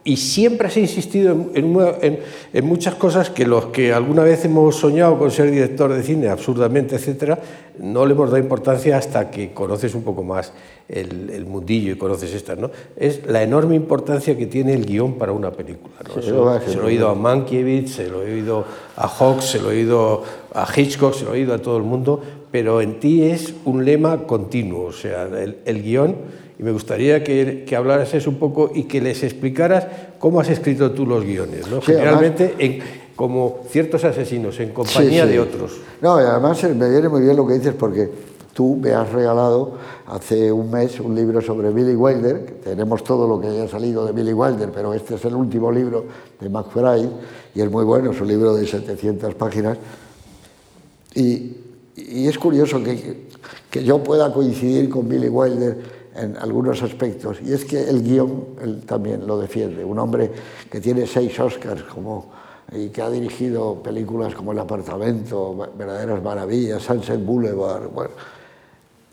y 0.06 0.18
siempre 0.18 0.68
has 0.68 0.78
insistido 0.78 1.32
en, 1.56 1.76
en 2.02 2.20
en- 2.54 2.66
muchas 2.66 2.96
cosas 2.96 3.30
que 3.32 3.46
los 3.46 3.66
que 3.66 3.92
alguna 3.92 4.24
vez 4.24 4.46
hemos 4.46 4.76
soñado 4.78 5.18
con 5.20 5.32
ser 5.32 5.52
director 5.52 5.92
de 5.92 6.02
cine, 6.04 6.30
absurdamente, 6.30 6.96
etcétera, 6.96 7.40
no 7.80 8.06
le 8.06 8.14
hemos 8.14 8.30
dado 8.30 8.42
importancia 8.42 8.98
hasta 8.98 9.30
que 9.32 9.52
conoces 9.52 9.94
un 9.96 10.04
poco 10.04 10.24
más 10.24 10.54
el, 10.88 11.30
el 11.32 11.46
mundillo 11.48 11.92
y 11.92 11.96
conoces 11.98 12.34
estas, 12.34 12.58
¿no? 12.58 12.70
Es 12.96 13.26
la 13.26 13.42
enorme 13.44 13.76
importancia 13.76 14.38
que 14.38 14.46
tiene 14.46 14.74
el 14.74 14.86
guion 14.86 15.16
para 15.16 15.32
una 15.34 15.52
película, 15.52 15.96
¿no? 16.08 16.22
Sí, 16.22 16.30
Se, 16.62 16.72
se 16.72 16.78
lo 16.78 16.84
he 16.84 16.86
oído 16.86 17.10
a 17.10 17.16
Mankiewicz, 17.16 17.96
se 17.96 18.08
lo 18.08 18.22
he 18.24 18.32
oído 18.36 18.64
a 18.96 19.08
Hawks, 19.08 19.46
se 19.46 19.60
lo 19.60 19.72
he 19.72 19.76
oído 19.78 20.24
a 20.54 20.68
Hitchcock, 20.74 21.14
se 21.16 21.26
lo 21.26 21.32
he 21.32 21.40
oído 21.40 21.54
a 21.56 21.58
todo 21.58 21.78
el 21.78 21.84
mundo, 21.84 22.22
pero 22.52 22.80
en 22.80 23.00
ti 23.00 23.24
es 23.24 23.54
un 23.66 23.84
lema 23.84 24.26
continuo, 24.28 24.86
o 24.86 24.94
sea, 24.94 25.24
el, 25.24 25.58
el 25.66 25.82
guion 25.84 26.16
y 26.58 26.64
me 26.64 26.72
gustaría 26.72 27.24
que, 27.24 27.66
que 27.68 27.76
hablaras 27.76 28.14
eso 28.14 28.30
un 28.30 28.38
poco 28.38 28.72
y 28.74 28.84
que 28.84 29.02
les 29.02 29.24
explicaras 29.24 29.88
cómo 30.20 30.40
has 30.40 30.50
escrito 30.50 30.92
tú 30.92 31.06
los 31.06 31.24
guiones, 31.24 31.68
¿no? 31.68 31.82
Sí, 31.82 31.92
Generalmente 31.92 32.56
en, 32.60 32.80
como 33.16 33.60
ciertos 33.70 34.04
asesinos, 34.04 34.60
en 34.60 34.72
compañía 34.72 35.24
Sí, 35.24 35.30
sí. 35.30 35.34
de 35.34 35.40
otros. 35.40 35.78
No, 36.02 36.22
y 36.22 36.26
además 36.26 36.64
eh, 36.64 36.74
me 36.74 36.90
viene 36.90 37.10
muy 37.10 37.22
bien 37.22 37.36
lo 37.36 37.46
que 37.48 37.54
dices 37.56 37.74
porque 37.74 38.10
tú 38.54 38.78
me 38.82 38.92
has 38.92 39.12
regalado 39.12 39.74
hace 40.08 40.50
un 40.52 40.72
mes 40.72 41.00
un 41.02 41.14
libro 41.14 41.42
sobre 41.42 41.72
Billy 41.72 41.96
Wilder, 41.96 42.46
que 42.46 42.52
tenemos 42.54 43.04
todo 43.04 43.28
lo 43.28 43.40
que 43.40 43.48
haya 43.48 43.68
salido 43.68 44.06
de 44.06 44.14
Billy 44.14 44.34
Wilder, 44.34 44.72
pero 44.74 44.94
este 44.94 45.16
es 45.16 45.26
el 45.26 45.36
último 45.36 45.72
libro 45.72 46.06
de 46.40 46.50
McBride 46.50 47.10
y 47.54 47.62
es 47.62 47.70
muy 47.70 47.84
bueno, 47.84 48.12
es 48.12 48.22
un 48.22 48.28
libro 48.30 48.56
de 48.56 48.66
700 48.66 49.36
páginas. 49.36 49.78
Y, 51.14 51.58
y 51.96 52.28
es 52.28 52.38
curioso 52.38 52.82
que, 52.84 53.28
que 53.70 53.84
yo 53.84 54.04
pueda 54.04 54.34
coincidir 54.34 54.90
con 54.90 55.08
Billy 55.08 55.30
Wilder 55.30 55.95
en 56.16 56.38
algunos 56.38 56.82
aspectos, 56.82 57.38
y 57.46 57.52
es 57.54 57.66
que 57.66 57.90
el 57.90 58.02
guion 58.02 58.46
él 58.62 58.84
también 58.86 59.28
lo 59.28 59.38
defiende. 59.38 59.84
Un 59.84 60.00
hombre 60.00 60.32
que 60.72 60.80
tiene 60.80 61.06
seis 61.06 61.38
Oscars 61.40 61.84
como, 61.84 62.32
y 62.72 62.90
que 62.90 63.02
ha 63.02 63.10
dirigido 63.10 63.76
películas 63.84 64.34
como 64.34 64.52
El 64.52 64.60
apartamento, 64.60 65.56
verdaderas 65.78 66.24
maravillas, 66.24 66.82
Sunset 66.84 67.24
Boulevard, 67.24 67.90
bueno, 67.94 68.12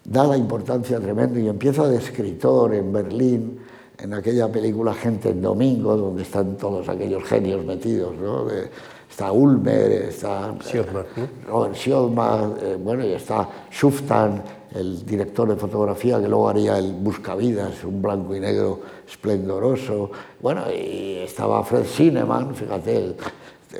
da 0.04 0.26
la 0.26 0.36
importancia 0.36 0.98
tremenda 1.00 1.38
y 1.38 1.48
empieza 1.48 1.86
de 1.88 1.96
escritor 1.96 2.74
en 2.74 2.92
Berlín, 2.92 3.58
en 3.98 4.14
aquella 4.14 4.50
película 4.50 4.94
Gente 4.94 5.30
en 5.30 5.42
Domingo, 5.42 5.96
donde 5.96 6.22
están 6.22 6.56
todos 6.56 6.88
aquellos 6.88 7.22
genios 7.24 7.64
metidos, 7.64 8.14
¿no? 8.16 8.44
De- 8.46 8.68
está 9.08 9.30
Ulmer, 9.30 9.92
está 10.08 10.54
Siodmak, 10.64 11.06
¿no? 11.18 11.26
Robert 11.46 11.74
Siodmak, 11.76 12.62
eh, 12.62 12.76
bueno, 12.82 13.04
y 13.04 13.12
está 13.12 13.46
Schuftan, 13.70 14.42
el 14.74 15.04
director 15.04 15.48
de 15.48 15.56
fotografía 15.56 16.20
que 16.20 16.28
luego 16.28 16.48
haría 16.48 16.78
el 16.78 16.92
Buscavidas, 16.92 17.84
un 17.84 18.00
blanco 18.00 18.34
y 18.34 18.40
negro 18.40 18.80
esplendoroso. 19.06 20.10
Bueno, 20.40 20.64
y 20.70 21.18
estaba 21.18 21.62
Fred 21.64 21.84
Cineman, 21.84 22.54
fíjate, 22.54 23.16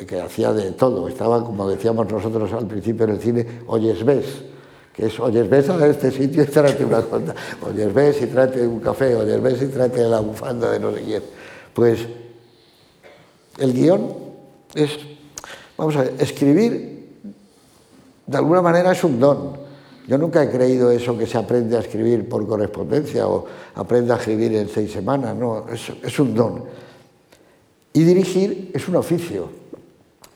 que 0.06 0.20
hacía 0.20 0.52
de 0.52 0.72
todo. 0.72 1.08
Estaba, 1.08 1.44
como 1.44 1.68
decíamos 1.68 2.10
nosotros 2.10 2.52
al 2.52 2.66
principio 2.66 3.04
en 3.04 3.10
el 3.10 3.20
cine, 3.20 3.46
oyes 3.66 4.04
ves, 4.04 4.42
que 4.94 5.06
es 5.06 5.20
oyes 5.20 5.48
ves 5.48 5.68
a 5.70 5.86
este 5.86 6.10
sitio 6.10 6.42
y 6.42 6.46
tráete 6.46 6.84
una 6.84 7.02
cosa, 7.02 7.34
oyes 7.66 7.92
ves 7.92 8.22
y 8.22 8.26
tráete 8.26 8.66
un 8.66 8.80
café, 8.80 9.14
oyes 9.14 9.40
ves 9.40 9.62
y 9.62 9.66
tráete 9.66 10.02
la 10.02 10.20
bufanda 10.20 10.70
de 10.70 10.80
no 10.80 10.92
sé 10.92 11.02
quién. 11.02 11.22
Pues 11.74 12.06
el 13.58 13.72
guion 13.72 14.14
es 14.74 14.98
Vamos 15.76 15.96
a 15.96 16.02
ver, 16.02 16.14
escribir 16.18 17.18
de 18.26 18.36
alguna 18.36 18.62
manera 18.62 18.92
es 18.92 19.02
un 19.04 19.18
don. 19.18 19.61
Yo 20.06 20.18
nunca 20.18 20.42
he 20.42 20.50
creído 20.50 20.90
eso 20.90 21.16
que 21.16 21.26
se 21.26 21.38
aprende 21.38 21.76
a 21.76 21.80
escribir 21.80 22.28
por 22.28 22.46
correspondencia 22.46 23.28
o 23.28 23.46
aprende 23.74 24.12
a 24.12 24.16
escribir 24.16 24.54
en 24.56 24.68
seis 24.68 24.90
semanas, 24.90 25.36
no, 25.36 25.66
es, 25.68 26.18
un 26.18 26.34
don. 26.34 26.64
Y 27.92 28.02
dirigir 28.02 28.72
es 28.74 28.88
un 28.88 28.96
oficio. 28.96 29.48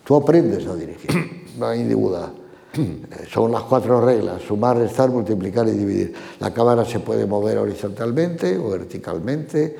Tú 0.04 0.14
aprendes 0.14 0.66
a 0.66 0.74
dirigir, 0.76 1.10
no 1.58 1.66
hay 1.66 1.84
duda. 1.84 2.32
Eh, 2.78 3.26
son 3.32 3.50
las 3.50 3.62
cuatro 3.62 4.00
reglas, 4.04 4.42
sumar, 4.42 4.76
restar, 4.76 5.10
multiplicar 5.10 5.66
y 5.66 5.72
dividir. 5.72 6.14
La 6.38 6.52
cámara 6.52 6.84
se 6.84 7.00
puede 7.00 7.26
mover 7.26 7.58
horizontalmente 7.58 8.58
o 8.58 8.68
verticalmente, 8.70 9.76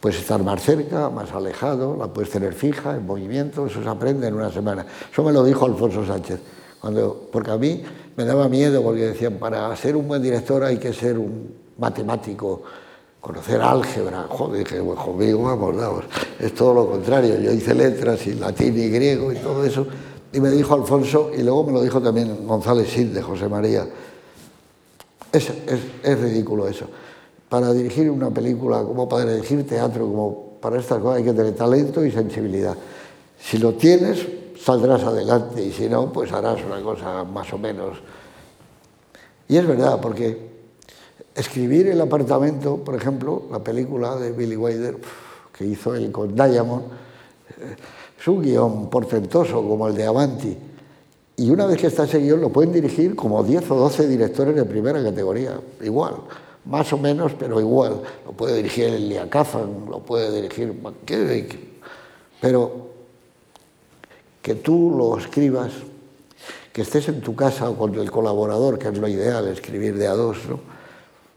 puedes 0.00 0.20
estar 0.20 0.42
más 0.42 0.62
cerca, 0.62 1.10
más 1.10 1.32
alejado, 1.32 1.96
la 1.96 2.06
puedes 2.06 2.30
tener 2.30 2.54
fija, 2.54 2.96
en 2.96 3.04
movimiento, 3.04 3.66
eso 3.66 3.82
se 3.82 3.88
aprende 3.88 4.28
en 4.28 4.34
una 4.34 4.50
semana. 4.50 4.86
Eso 5.10 5.22
me 5.24 5.32
lo 5.32 5.44
dijo 5.44 5.66
Alfonso 5.66 6.06
Sánchez, 6.06 6.40
porque 7.32 7.50
a 7.50 7.58
mí 7.58 7.82
me 8.16 8.24
daba 8.24 8.48
miedo, 8.48 8.82
porque 8.82 9.02
decían, 9.02 9.34
para 9.34 9.74
ser 9.76 9.96
un 9.96 10.08
buen 10.08 10.22
director 10.22 10.64
hay 10.64 10.78
que 10.78 10.92
ser 10.92 11.18
un 11.18 11.54
matemático, 11.78 12.62
conocer 13.20 13.60
álgebra. 13.60 14.26
Joder, 14.28 14.64
dije, 14.64 14.80
bueno, 14.80 15.04
conmigo, 15.04 15.42
vamos, 15.42 15.76
vamos, 15.76 16.04
es 16.38 16.54
todo 16.54 16.74
lo 16.74 16.90
contrario. 16.90 17.38
Yo 17.38 17.52
hice 17.52 17.74
letras 17.74 18.26
y 18.26 18.34
latín 18.34 18.78
y 18.78 18.88
griego 18.88 19.32
y 19.32 19.36
todo 19.36 19.64
eso 19.64 19.86
y 20.36 20.40
me 20.40 20.50
dijo 20.50 20.74
Alfonso, 20.74 21.30
y 21.34 21.42
luego 21.42 21.64
me 21.64 21.72
lo 21.72 21.82
dijo 21.82 22.00
también 22.00 22.46
González 22.46 22.90
Sid 22.90 23.06
de 23.06 23.22
José 23.22 23.48
María, 23.48 23.86
es, 25.32 25.50
es, 26.02 26.20
ridículo 26.20 26.68
eso. 26.68 26.86
Para 27.48 27.72
dirigir 27.72 28.10
una 28.10 28.30
película, 28.30 28.82
como 28.82 29.08
para 29.08 29.32
dirigir 29.32 29.66
teatro, 29.66 30.06
como 30.06 30.58
para 30.60 30.78
estas 30.78 30.98
cosas 30.98 31.18
hay 31.18 31.24
que 31.24 31.32
tener 31.32 31.54
talento 31.54 32.04
y 32.04 32.10
sensibilidad. 32.10 32.76
Si 33.40 33.56
lo 33.56 33.74
tienes, 33.74 34.26
saldrás 34.58 35.02
adelante 35.02 35.62
y 35.62 35.72
si 35.72 35.88
no, 35.88 36.12
pues 36.12 36.32
harás 36.32 36.58
una 36.64 36.82
cosa 36.82 37.24
más 37.24 37.52
o 37.52 37.58
menos. 37.58 37.98
Y 39.48 39.56
es 39.56 39.66
verdad, 39.66 40.00
porque 40.00 40.56
escribir 41.34 41.88
El 41.88 42.00
apartamento, 42.00 42.78
por 42.78 42.94
ejemplo, 42.94 43.44
la 43.50 43.58
película 43.58 44.16
de 44.16 44.32
Billy 44.32 44.56
Wilder, 44.56 44.96
que 45.56 45.64
hizo 45.64 45.94
él 45.94 46.10
con 46.10 46.34
Diamond, 46.34 46.84
eh, 47.60 47.76
es 48.18 48.28
un 48.28 48.42
guion 48.42 48.88
portentoso 48.88 49.62
como 49.62 49.88
el 49.88 49.94
de 49.94 50.06
Avanti. 50.06 50.56
Y 51.36 51.50
una 51.50 51.66
vez 51.66 51.78
que 51.78 51.88
está 51.88 52.04
ese 52.04 52.18
guion 52.18 52.40
lo 52.40 52.48
pueden 52.48 52.72
dirigir 52.72 53.14
como 53.14 53.42
10 53.44 53.70
o 53.70 53.74
12 53.76 54.08
directores 54.08 54.56
de 54.56 54.64
primera 54.64 55.02
categoría, 55.02 55.60
igual, 55.82 56.14
más 56.64 56.90
o 56.94 56.98
menos, 56.98 57.32
pero 57.38 57.60
igual. 57.60 58.00
Lo 58.24 58.32
puede 58.32 58.56
dirigir 58.56 58.86
Elia 58.86 59.28
Kazan, 59.28 59.86
lo 59.90 60.00
puede 60.00 60.34
dirigir 60.34 60.74
pero 62.40 62.85
que 64.46 64.54
tú 64.54 64.94
lo 64.96 65.18
escribas, 65.18 65.72
que 66.72 66.82
estés 66.82 67.08
en 67.08 67.20
tu 67.20 67.34
casa 67.34 67.68
con 67.76 67.92
el 67.96 68.08
colaborador, 68.12 68.78
que 68.78 68.86
es 68.86 68.96
lo 68.96 69.08
ideal, 69.08 69.48
escribir 69.48 69.98
de 69.98 70.06
a 70.06 70.12
dos, 70.12 70.36
¿no? 70.48 70.60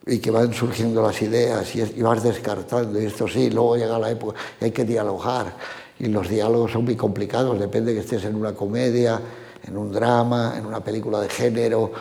y 0.06 0.20
que 0.20 0.30
van 0.30 0.54
surgiendo 0.54 1.02
las 1.02 1.20
ideas 1.24 1.76
y, 1.76 1.82
y 1.82 2.04
vas 2.04 2.22
descartando, 2.22 3.02
y 3.02 3.06
esto 3.06 3.28
sí, 3.28 3.50
luego 3.50 3.78
llega 3.78 3.98
la 3.98 4.12
época, 4.12 4.40
hay 4.62 4.70
que 4.70 4.86
dialogar, 4.86 5.56
y 5.98 6.06
los 6.06 6.30
diálogos 6.30 6.74
son 6.74 6.86
muy 6.86 6.96
complicados, 6.96 7.60
depende 7.60 7.96
que 7.96 8.02
estés 8.02 8.26
en 8.26 8.36
una 8.36 8.54
comedia, 8.54 9.20
en 9.64 9.76
un 9.76 9.92
drama, 9.92 10.54
en 10.56 10.68
una 10.68 10.84
película 10.84 11.20
de 11.20 11.30
género. 11.30 11.92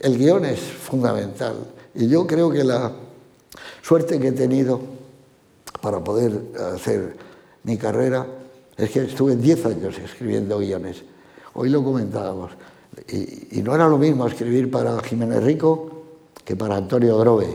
El 0.00 0.18
guion 0.18 0.44
es 0.44 0.60
fundamental 0.60 1.54
y 1.94 2.08
yo 2.08 2.26
creo 2.26 2.50
que 2.50 2.62
la 2.62 2.92
suerte 3.80 4.20
que 4.20 4.28
he 4.28 4.32
tenido 4.32 4.80
para 5.80 6.04
poder 6.04 6.42
hacer 6.74 7.16
mi 7.62 7.78
carrera 7.78 8.26
es 8.78 8.90
que 8.90 9.00
estuve 9.00 9.36
10 9.36 9.66
años 9.66 9.98
escribiendo 9.98 10.58
guiones. 10.58 11.02
Hoy 11.54 11.68
lo 11.68 11.82
comentábamos. 11.84 12.52
Y, 13.08 13.60
no 13.62 13.74
era 13.74 13.88
lo 13.88 13.98
mismo 13.98 14.26
escribir 14.26 14.70
para 14.70 14.98
Jiménez 15.00 15.42
Rico 15.42 15.90
que 16.44 16.56
para 16.56 16.76
Antonio 16.76 17.18
Drobe, 17.18 17.48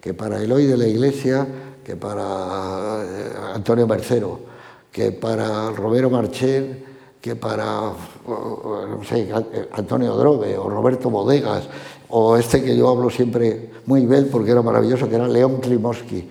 que 0.00 0.14
para 0.14 0.40
Eloy 0.40 0.66
de 0.66 0.76
la 0.76 0.86
Iglesia, 0.86 1.46
que 1.82 1.96
para 1.96 3.02
eh, 3.04 3.32
Antonio 3.54 3.86
Mercero 3.86 4.56
que 4.96 5.12
para 5.12 5.72
Romero 5.72 6.08
Marchén, 6.08 6.82
que 7.20 7.36
para 7.36 7.92
no 8.26 9.04
sé, 9.04 9.28
Antonio 9.72 10.16
Drobe 10.16 10.56
o 10.56 10.70
Roberto 10.70 11.10
Bodegas, 11.10 11.68
o 12.08 12.34
este 12.38 12.64
que 12.64 12.74
yo 12.74 12.88
hablo 12.88 13.10
siempre 13.10 13.72
muy 13.84 14.06
bien 14.06 14.30
porque 14.32 14.52
era 14.52 14.62
maravilloso, 14.62 15.06
que 15.06 15.16
era 15.16 15.28
León 15.28 15.60
Klimoski. 15.60 16.26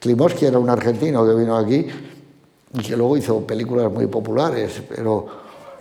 Klimoski 0.00 0.46
era 0.46 0.58
un 0.58 0.68
argentino 0.68 1.24
que 1.24 1.34
vino 1.34 1.56
aquí 1.56 1.86
y 2.74 2.82
que 2.82 2.96
luego 2.96 3.16
hizo 3.16 3.40
películas 3.46 3.90
muy 3.90 4.06
populares, 4.06 4.82
pero 4.88 5.26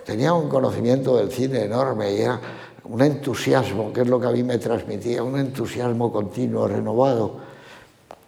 tenía 0.06 0.34
un 0.34 0.48
conocimiento 0.48 1.18
del 1.18 1.32
cine 1.32 1.64
enorme 1.64 2.14
y 2.14 2.22
era 2.22 2.40
un 2.86 3.02
entusiasmo, 3.02 3.92
que 3.92 4.02
es 4.02 4.08
lo 4.08 4.20
que 4.20 4.28
a 4.28 4.32
mí 4.32 4.44
me 4.44 4.58
transmitía, 4.58 5.22
un 5.22 5.38
entusiasmo 5.38 6.12
continuo, 6.12 6.68
renovado. 6.68 7.36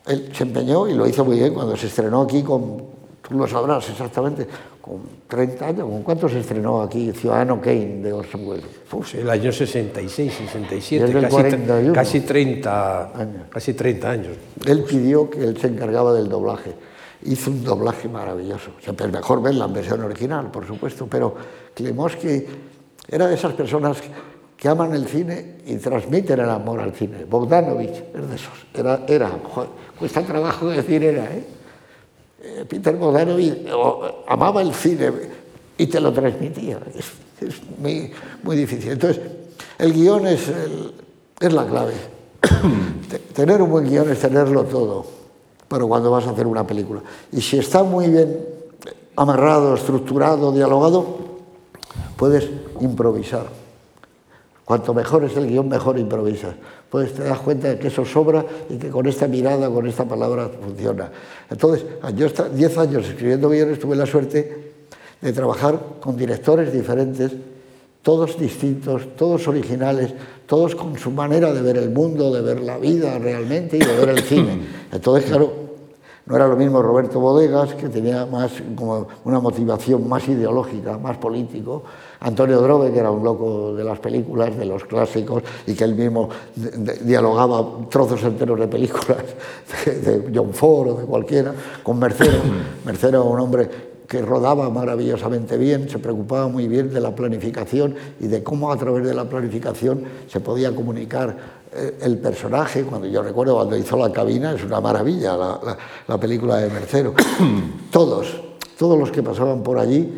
Él 0.06 0.32
se 0.34 0.44
empeñó 0.44 0.88
y 0.88 0.94
lo 0.94 1.08
hizo 1.08 1.24
muy 1.24 1.38
bien 1.38 1.54
cuando 1.54 1.78
se 1.78 1.88
estrenó 1.88 2.22
aquí 2.22 2.44
con 2.44 3.00
tú 3.30 3.38
lo 3.38 3.48
sabrás 3.48 3.88
exactamente, 3.90 4.48
con 4.82 5.02
30 5.28 5.68
años, 5.68 5.88
¿con 5.88 6.04
cuánto 6.04 6.28
se 6.28 6.40
estrenó 6.40 6.82
aquí 6.82 7.12
Ciudadano 7.12 7.62
Kane 7.62 8.02
de 8.02 8.12
Orson 8.12 8.48
Welles? 8.48 8.66
Uf, 8.92 9.16
el 9.16 9.30
año 9.30 9.52
66, 9.52 10.34
67, 10.34 11.14
casi, 11.14 11.22
casi, 11.94 12.20
30 12.22 13.18
años. 13.18 13.48
casi 13.52 13.74
30 13.74 14.10
años. 14.10 14.38
Él 14.66 14.84
pidió 14.84 15.30
que 15.30 15.44
él 15.44 15.58
se 15.58 15.68
encargaba 15.68 16.14
del 16.14 16.28
doblaje. 16.28 16.74
Hizo 17.24 17.52
un 17.52 17.64
doblaje 17.64 18.08
maravilloso. 18.08 18.72
Siempre 18.82 19.08
es 19.08 19.14
mejor 19.14 19.42
ver 19.42 19.56
la 19.56 19.68
versión 19.68 20.02
original, 20.02 20.50
por 20.52 20.66
supuesto, 20.66 21.08
pero 21.08 21.36
Klimovsky 21.74 22.46
era 23.08 23.28
de 23.28 23.36
esas 23.36 23.54
personas 23.54 23.98
que 24.56 24.68
aman 24.68 24.94
el 24.94 25.08
cine 25.08 25.58
y 25.66 25.78
transmiten 25.78 26.40
el 26.40 26.50
amor 26.50 26.82
al 26.82 26.94
cine. 26.94 27.26
Bogdanovich 27.26 28.04
es 28.14 28.30
de 28.30 28.36
esos. 28.36 28.66
Era, 28.74 29.06
era 29.08 29.32
cuesta 29.98 30.22
trabajo 30.22 30.70
decir 30.70 31.04
era, 31.04 31.26
¿eh? 31.26 31.44
Eh, 32.42 32.66
Peter 32.68 32.96
Bogdanovich 32.96 33.68
amaba 34.28 34.62
el 34.62 34.74
cine 34.74 35.12
y 35.78 35.88
te 35.88 36.00
lo 36.00 36.12
transmitía. 36.14 36.80
Es, 36.96 37.12
muy, 37.78 38.12
muy, 38.44 38.58
difícil. 38.58 38.92
Entonces, 38.92 39.22
el 39.78 39.94
guion 39.94 40.28
es, 40.28 40.52
es 41.40 41.54
la 41.54 41.66
clave. 41.66 41.94
tener 43.34 43.62
un 43.62 43.70
buen 43.70 43.90
guion 43.90 44.10
es 44.12 44.20
tenerlo 44.20 44.66
todo, 44.66 45.06
pero 45.70 45.88
cuando 45.88 46.12
vas 46.12 46.28
a 46.28 46.32
hacer 46.32 46.46
una 46.46 46.68
película. 46.68 47.02
Y 47.32 47.40
si 47.40 47.58
está 47.58 47.84
muy 47.84 48.10
bien 48.10 48.46
amarrado, 49.16 49.76
estructurado, 49.76 50.52
dialogado, 50.52 51.18
puedes 52.18 52.50
improvisar. 52.82 53.48
Cuanto 54.66 54.94
mejor 54.94 55.24
es 55.24 55.38
el 55.38 55.48
guion, 55.48 55.70
mejor 55.70 55.98
improvisas 55.98 56.56
pues 56.90 57.14
te 57.14 57.24
das 57.24 57.40
cuenta 57.40 57.70
de 57.70 57.78
que 57.78 57.88
eso 57.88 58.04
sobra 58.04 58.44
y 58.70 58.78
que 58.78 58.90
con 58.90 59.06
esta 59.08 59.28
mirada, 59.28 59.70
con 59.70 59.88
esta 59.88 60.06
palabra 60.06 60.50
funciona. 60.50 61.12
Entonces, 61.50 61.86
yo 62.16 62.28
10 62.30 62.78
años 62.78 63.08
escribiendo 63.08 63.50
guiones 63.50 63.80
tuve 63.80 63.96
la 63.96 64.06
suerte 64.06 64.74
de 65.22 65.34
trabajar 65.34 65.80
con 66.00 66.18
directores 66.18 66.74
diferentes, 66.74 67.32
todos 68.02 68.40
distintos, 68.40 69.16
todos 69.16 69.48
originales, 69.48 70.14
todos 70.46 70.76
con 70.76 70.98
su 70.98 71.12
manera 71.12 71.54
de 71.54 71.62
ver 71.62 71.78
el 71.78 71.90
mundo, 71.90 72.34
de 72.34 72.42
ver 72.42 72.62
la 72.62 72.78
vida 72.78 73.20
realmente 73.20 73.78
y 73.78 73.80
de 73.80 73.96
ver 73.96 74.10
el 74.10 74.22
cine. 74.24 74.62
Entonces, 74.92 75.30
claro, 75.30 75.70
no 76.30 76.36
era 76.36 76.48
lo 76.48 76.56
mismo 76.56 76.80
Roberto 76.82 77.20
Bodegas, 77.20 77.74
que 77.74 77.90
tenía 77.90 78.24
más 78.28 78.52
como 78.76 79.08
una 79.24 79.40
motivación 79.40 80.08
más 80.08 80.28
ideológica, 80.28 80.96
más 81.00 81.18
político, 81.18 81.84
Antonio 82.20 82.62
Drobe, 82.62 82.92
que 82.92 83.00
era 83.00 83.10
un 83.10 83.24
loco 83.24 83.74
de 83.74 83.84
las 83.84 83.98
películas, 83.98 84.56
de 84.56 84.66
los 84.66 84.86
clásicos, 84.86 85.42
y 85.66 85.74
que 85.74 85.84
él 85.86 85.96
mismo 85.96 86.30
dialogaba 87.02 87.66
trozos 87.90 88.22
enteros 88.24 88.60
de 88.60 88.68
películas 88.68 89.24
de, 89.86 90.32
John 90.32 90.54
Ford 90.54 90.90
o 90.90 90.96
de 90.98 91.06
cualquiera, 91.06 91.52
con 91.82 91.98
Mercero. 91.98 92.38
Mercero 92.86 93.26
un 93.26 93.40
hombre 93.40 93.89
que 94.10 94.24
rodaba 94.24 94.72
maravillosamente 94.72 95.56
bien, 95.56 95.88
se 95.88 96.00
preocupaba 96.00 96.48
muy 96.48 96.68
bien 96.68 96.92
de 96.92 97.00
la 97.00 97.14
planificación 97.14 97.94
y 98.20 98.26
de 98.26 98.42
cómo 98.42 98.72
a 98.72 98.78
través 98.78 99.06
de 99.06 99.14
la 99.14 99.30
planificación 99.30 100.04
se 100.28 100.40
podía 100.40 100.74
comunicar 100.74 101.38
eh, 101.72 102.00
el 102.02 102.18
personaje. 102.18 102.84
Cuando 102.84 103.08
yo 103.08 103.22
recuerdo 103.22 103.54
cuando 103.54 103.78
hizo 103.78 103.96
La 103.98 104.12
cabina, 104.12 104.56
es 104.56 104.64
una 104.64 104.82
maravilla 104.82 105.38
la, 105.38 105.78
la 106.08 106.20
película 106.20 106.58
de 106.58 106.72
Mercero. 106.72 107.14
todos, 107.92 108.42
todos 108.80 108.98
los 108.98 109.12
que 109.12 109.22
pasaban 109.22 109.62
por 109.62 109.78
allí 109.78 110.12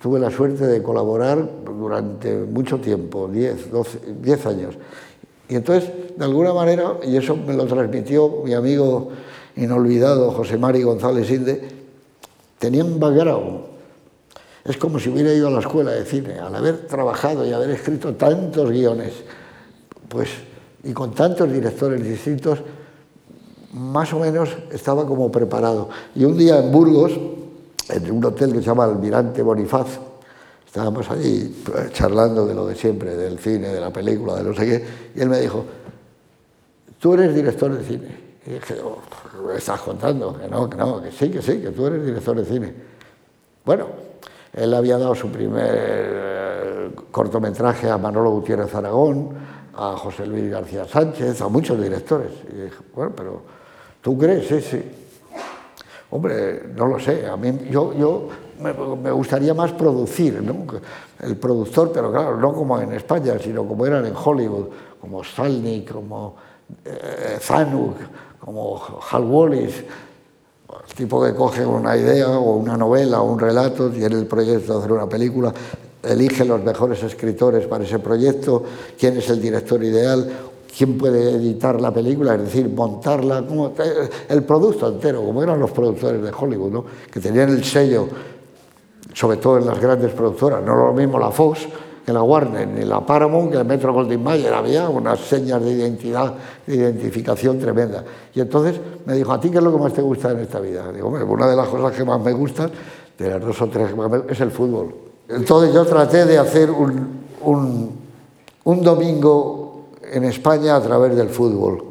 tuve 0.00 0.20
la 0.20 0.30
suerte 0.30 0.64
de 0.64 0.80
colaborar 0.80 1.44
durante 1.64 2.36
mucho 2.36 2.78
tiempo, 2.78 3.26
10, 3.26 3.72
12, 3.72 3.98
10 4.22 4.46
años. 4.46 4.74
Y 5.48 5.56
entonces, 5.56 5.90
de 6.16 6.24
alguna 6.24 6.54
manera, 6.54 6.92
y 7.04 7.16
eso 7.16 7.36
me 7.36 7.54
lo 7.54 7.66
transmitió 7.66 8.42
mi 8.44 8.54
amigo 8.54 9.08
inolvidado 9.56 10.30
José 10.30 10.58
Mari 10.58 10.84
González 10.84 11.28
Inde, 11.28 11.81
tenía 12.62 12.84
un 12.84 13.00
background. 13.00 13.60
Es 14.64 14.76
como 14.76 15.00
si 15.00 15.08
hubiera 15.10 15.34
ido 15.34 15.48
a 15.48 15.50
la 15.50 15.58
escuela 15.58 15.90
de 15.90 16.04
cine, 16.04 16.38
al 16.38 16.54
haber 16.54 16.86
trabajado 16.86 17.44
y 17.44 17.52
haber 17.52 17.70
escrito 17.70 18.14
tantos 18.14 18.70
guiones, 18.70 19.12
pues, 20.08 20.28
y 20.84 20.92
con 20.92 21.12
tantos 21.12 21.52
directores 21.52 22.04
distintos, 22.04 22.60
más 23.72 24.12
o 24.12 24.20
menos 24.20 24.50
estaba 24.70 25.04
como 25.04 25.32
preparado. 25.32 25.88
Y 26.14 26.24
un 26.24 26.38
día 26.38 26.60
en 26.60 26.70
Burgos, 26.70 27.10
en 27.88 28.12
un 28.12 28.24
hotel 28.24 28.52
que 28.52 28.60
se 28.60 28.66
llama 28.66 28.84
Almirante 28.84 29.42
Bonifaz. 29.42 29.98
Estábamos 30.64 31.10
allí 31.10 31.64
pues, 31.64 31.92
charlando 31.92 32.46
de 32.46 32.54
lo 32.54 32.64
de 32.64 32.76
siempre, 32.76 33.16
del 33.16 33.40
cine, 33.40 33.70
de 33.70 33.80
la 33.80 33.92
película, 33.92 34.36
de 34.36 34.44
no 34.44 34.54
sé 34.54 34.66
qué, 34.66 34.84
y 35.16 35.20
él 35.20 35.28
me 35.28 35.40
dijo, 35.40 35.64
tú 37.00 37.14
eres 37.14 37.34
director 37.34 37.76
de 37.76 37.84
cine. 37.84 38.31
Y 38.46 38.50
dije, 38.50 38.76
oh, 38.82 38.98
¿me 39.46 39.56
estás 39.56 39.80
contando? 39.80 40.36
Que 40.36 40.48
no, 40.48 40.68
que 40.68 40.76
no, 40.76 41.00
que 41.00 41.12
sí, 41.12 41.30
que 41.30 41.40
sí, 41.40 41.60
que 41.60 41.70
tú 41.70 41.86
eres 41.86 42.04
director 42.04 42.36
de 42.36 42.44
cine. 42.44 42.74
Bueno, 43.64 43.86
él 44.52 44.74
había 44.74 44.98
dado 44.98 45.14
su 45.14 45.28
primer 45.28 45.70
eh, 45.74 46.90
cortometraje 47.10 47.88
a 47.88 47.96
Manolo 47.98 48.30
Gutiérrez 48.30 48.74
Aragón, 48.74 49.30
a 49.74 49.96
José 49.96 50.26
Luis 50.26 50.50
García 50.50 50.86
Sánchez, 50.86 51.40
a 51.40 51.48
muchos 51.48 51.80
directores. 51.80 52.32
Y 52.52 52.62
dije, 52.62 52.76
bueno, 52.94 53.12
pero 53.16 53.42
¿tú 54.00 54.18
crees? 54.18 54.48
Sí, 54.48 54.60
sí. 54.60 54.82
Hombre, 56.10 56.64
no 56.74 56.88
lo 56.88 56.98
sé. 56.98 57.26
A 57.26 57.36
mí, 57.36 57.68
yo, 57.70 57.94
yo 57.94 58.28
me, 58.60 59.10
gustaría 59.12 59.54
más 59.54 59.72
producir, 59.72 60.42
¿no? 60.42 60.66
el 61.20 61.36
productor, 61.36 61.92
pero 61.92 62.10
claro, 62.10 62.36
no 62.36 62.52
como 62.52 62.78
en 62.80 62.92
España, 62.92 63.38
sino 63.38 63.66
como 63.66 63.86
eran 63.86 64.04
en 64.04 64.14
Hollywood, 64.14 64.66
como 65.00 65.22
Stalny, 65.24 65.84
como 65.84 66.36
eh, 66.84 67.38
Zanuck, 67.40 67.96
como 68.44 68.80
Hal 69.10 69.24
Wallis, 69.24 69.84
el 70.88 70.94
tipo 70.96 71.22
que 71.24 71.32
coge 71.32 71.64
una 71.64 71.96
idea 71.96 72.28
o 72.28 72.56
una 72.56 72.76
novela 72.76 73.20
o 73.20 73.30
un 73.30 73.38
relato, 73.38 73.88
tiene 73.88 74.16
el 74.18 74.26
proyecto 74.26 74.72
de 74.72 74.78
hacer 74.80 74.92
una 74.92 75.08
película, 75.08 75.52
elige 76.02 76.44
los 76.44 76.62
mejores 76.62 77.02
escritores 77.04 77.66
para 77.66 77.84
ese 77.84 78.00
proyecto, 78.00 78.64
quién 78.98 79.16
es 79.16 79.30
el 79.30 79.40
director 79.40 79.82
ideal, 79.84 80.28
quién 80.76 80.98
puede 80.98 81.36
editar 81.36 81.80
la 81.80 81.94
película, 81.94 82.34
es 82.34 82.42
decir, 82.42 82.68
montarla, 82.68 83.46
como, 83.46 83.72
el 84.28 84.42
producto 84.42 84.88
entero, 84.88 85.22
como 85.24 85.42
eran 85.42 85.60
los 85.60 85.70
productores 85.70 86.20
de 86.20 86.32
Hollywood, 86.36 86.72
¿no? 86.72 86.84
que 87.12 87.20
tenían 87.20 87.50
el 87.50 87.62
sello, 87.62 88.08
sobre 89.14 89.36
todo 89.36 89.58
en 89.58 89.66
las 89.66 89.80
grandes 89.80 90.10
productoras, 90.12 90.64
no 90.64 90.74
lo 90.74 90.92
mismo 90.92 91.16
la 91.16 91.30
Fox 91.30 91.68
que 92.04 92.12
la 92.12 92.22
Warner, 92.22 92.66
ni 92.66 92.84
la 92.84 93.00
Paramount, 93.00 93.52
que 93.52 93.58
el 93.58 93.64
Metro 93.64 93.92
Goldwyn 93.92 94.22
Mayer, 94.22 94.52
había 94.52 94.88
unas 94.88 95.20
señas 95.20 95.62
de 95.62 95.70
identidad, 95.70 96.34
de 96.66 96.74
identificación 96.74 97.58
tremenda. 97.58 98.04
Y 98.34 98.40
entonces 98.40 98.80
me 99.06 99.14
dijo, 99.14 99.32
¿a 99.32 99.40
ti 99.40 99.50
qué 99.50 99.58
es 99.58 99.62
lo 99.62 99.72
que 99.72 99.78
más 99.78 99.92
te 99.92 100.02
gusta 100.02 100.32
en 100.32 100.40
esta 100.40 100.58
vida? 100.60 100.90
Digo, 100.92 101.08
una 101.08 101.48
de 101.48 101.56
las 101.56 101.68
cosas 101.68 101.96
que 101.96 102.04
más 102.04 102.20
me 102.20 102.32
gustan, 102.32 102.70
de 103.18 103.30
las 103.30 103.40
dos 103.40 103.60
o 103.62 103.68
tres 103.68 103.90
que 103.90 103.94
más 103.94 104.10
me 104.10 104.22
es 104.28 104.40
el 104.40 104.50
fútbol. 104.50 104.94
Entonces 105.28 105.72
yo 105.72 105.84
traté 105.84 106.24
de 106.24 106.38
hacer 106.38 106.70
un, 106.70 107.20
un, 107.42 107.90
un 108.64 108.82
domingo 108.82 109.90
en 110.10 110.24
España 110.24 110.76
a 110.76 110.82
través 110.82 111.14
del 111.14 111.28
fútbol. 111.28 111.84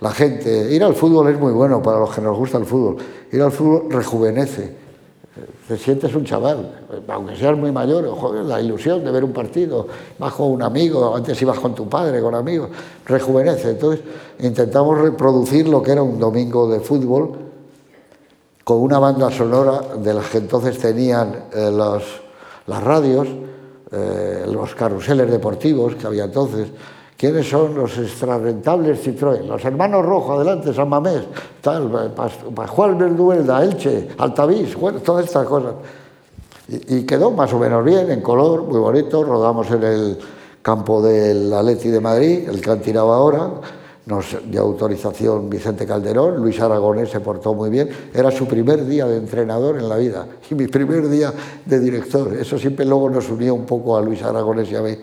La 0.00 0.10
gente, 0.10 0.72
ir 0.72 0.82
al 0.82 0.94
fútbol 0.94 1.28
es 1.28 1.38
muy 1.38 1.52
bueno 1.52 1.82
para 1.82 1.98
los 1.98 2.14
que 2.14 2.20
nos 2.20 2.36
gusta 2.36 2.58
el 2.58 2.64
fútbol. 2.64 2.96
Ir 3.32 3.42
al 3.42 3.52
fútbol 3.52 3.90
rejuvenece 3.90 4.83
te 5.66 5.78
sientes 5.78 6.14
un 6.14 6.24
chaval, 6.24 6.84
aunque 7.08 7.36
seas 7.36 7.56
muy 7.56 7.72
mayor, 7.72 8.06
joder, 8.08 8.44
la 8.44 8.60
ilusión 8.60 9.02
de 9.02 9.10
ver 9.10 9.24
un 9.24 9.32
partido, 9.32 9.86
vas 10.18 10.34
con 10.34 10.50
un 10.50 10.62
amigo, 10.62 11.16
antes 11.16 11.40
ibas 11.40 11.58
con 11.58 11.74
tu 11.74 11.88
padre, 11.88 12.20
con 12.20 12.34
amigos, 12.34 12.68
rejuvenece. 13.06 13.70
Entonces 13.70 14.04
intentamos 14.40 15.00
reproducir 15.00 15.66
lo 15.66 15.82
que 15.82 15.92
era 15.92 16.02
un 16.02 16.18
domingo 16.18 16.68
de 16.68 16.80
fútbol 16.80 17.32
con 18.62 18.78
una 18.78 18.98
banda 18.98 19.30
sonora 19.30 19.80
de 19.96 20.12
las 20.12 20.26
que 20.26 20.38
entonces 20.38 20.78
tenían 20.78 21.46
eh, 21.54 21.70
las 21.70 22.82
radios, 22.82 23.28
eh, 23.90 24.44
los 24.46 24.74
carruseles 24.74 25.30
deportivos 25.30 25.94
que 25.94 26.06
había 26.06 26.24
entonces, 26.24 26.68
¿Quiénes 27.24 27.48
son 27.48 27.74
los 27.74 27.96
extrarrentables 27.96 29.02
Citroën? 29.02 29.46
Los 29.46 29.64
hermanos 29.64 30.04
Rojo, 30.04 30.34
adelante, 30.34 30.74
San 30.74 30.90
Mamés, 30.90 31.22
tal, 31.62 32.12
Pascual 32.54 32.96
Verduelda, 32.96 33.64
Elche, 33.64 34.08
Altavís, 34.18 34.76
todas 35.02 35.24
estas 35.24 35.46
cosas. 35.46 35.72
Y, 36.68 37.06
quedó 37.06 37.30
más 37.30 37.50
o 37.54 37.58
menos 37.58 37.82
bien, 37.82 38.10
en 38.10 38.20
color, 38.20 38.64
muy 38.64 38.78
bonito. 38.78 39.24
Rodamos 39.24 39.70
en 39.70 39.82
el 39.84 40.18
campo 40.60 41.00
del 41.00 41.50
Atleti 41.50 41.88
de 41.88 41.98
Madrid, 41.98 42.46
el 42.46 42.60
que 42.60 42.70
han 42.70 42.80
tirado 42.80 43.10
ahora. 43.10 43.52
Nos 44.04 44.36
dio 44.44 44.60
autorización 44.60 45.48
Vicente 45.48 45.86
Calderón, 45.86 46.36
Luis 46.36 46.60
Aragonés 46.60 47.08
se 47.08 47.20
portó 47.20 47.54
muy 47.54 47.70
bien. 47.70 47.88
Era 48.12 48.30
su 48.30 48.46
primer 48.46 48.84
día 48.84 49.06
de 49.06 49.16
entrenador 49.16 49.78
en 49.78 49.88
la 49.88 49.96
vida 49.96 50.26
y 50.50 50.54
mi 50.54 50.66
primer 50.66 51.08
día 51.08 51.32
de 51.64 51.80
director. 51.80 52.34
Eso 52.34 52.58
siempre 52.58 52.84
luego 52.84 53.08
nos 53.08 53.30
unió 53.30 53.54
un 53.54 53.64
poco 53.64 53.96
a 53.96 54.02
Luis 54.02 54.22
Aragonés 54.22 54.70
y 54.70 54.76
a 54.76 54.82
mí 54.82 54.94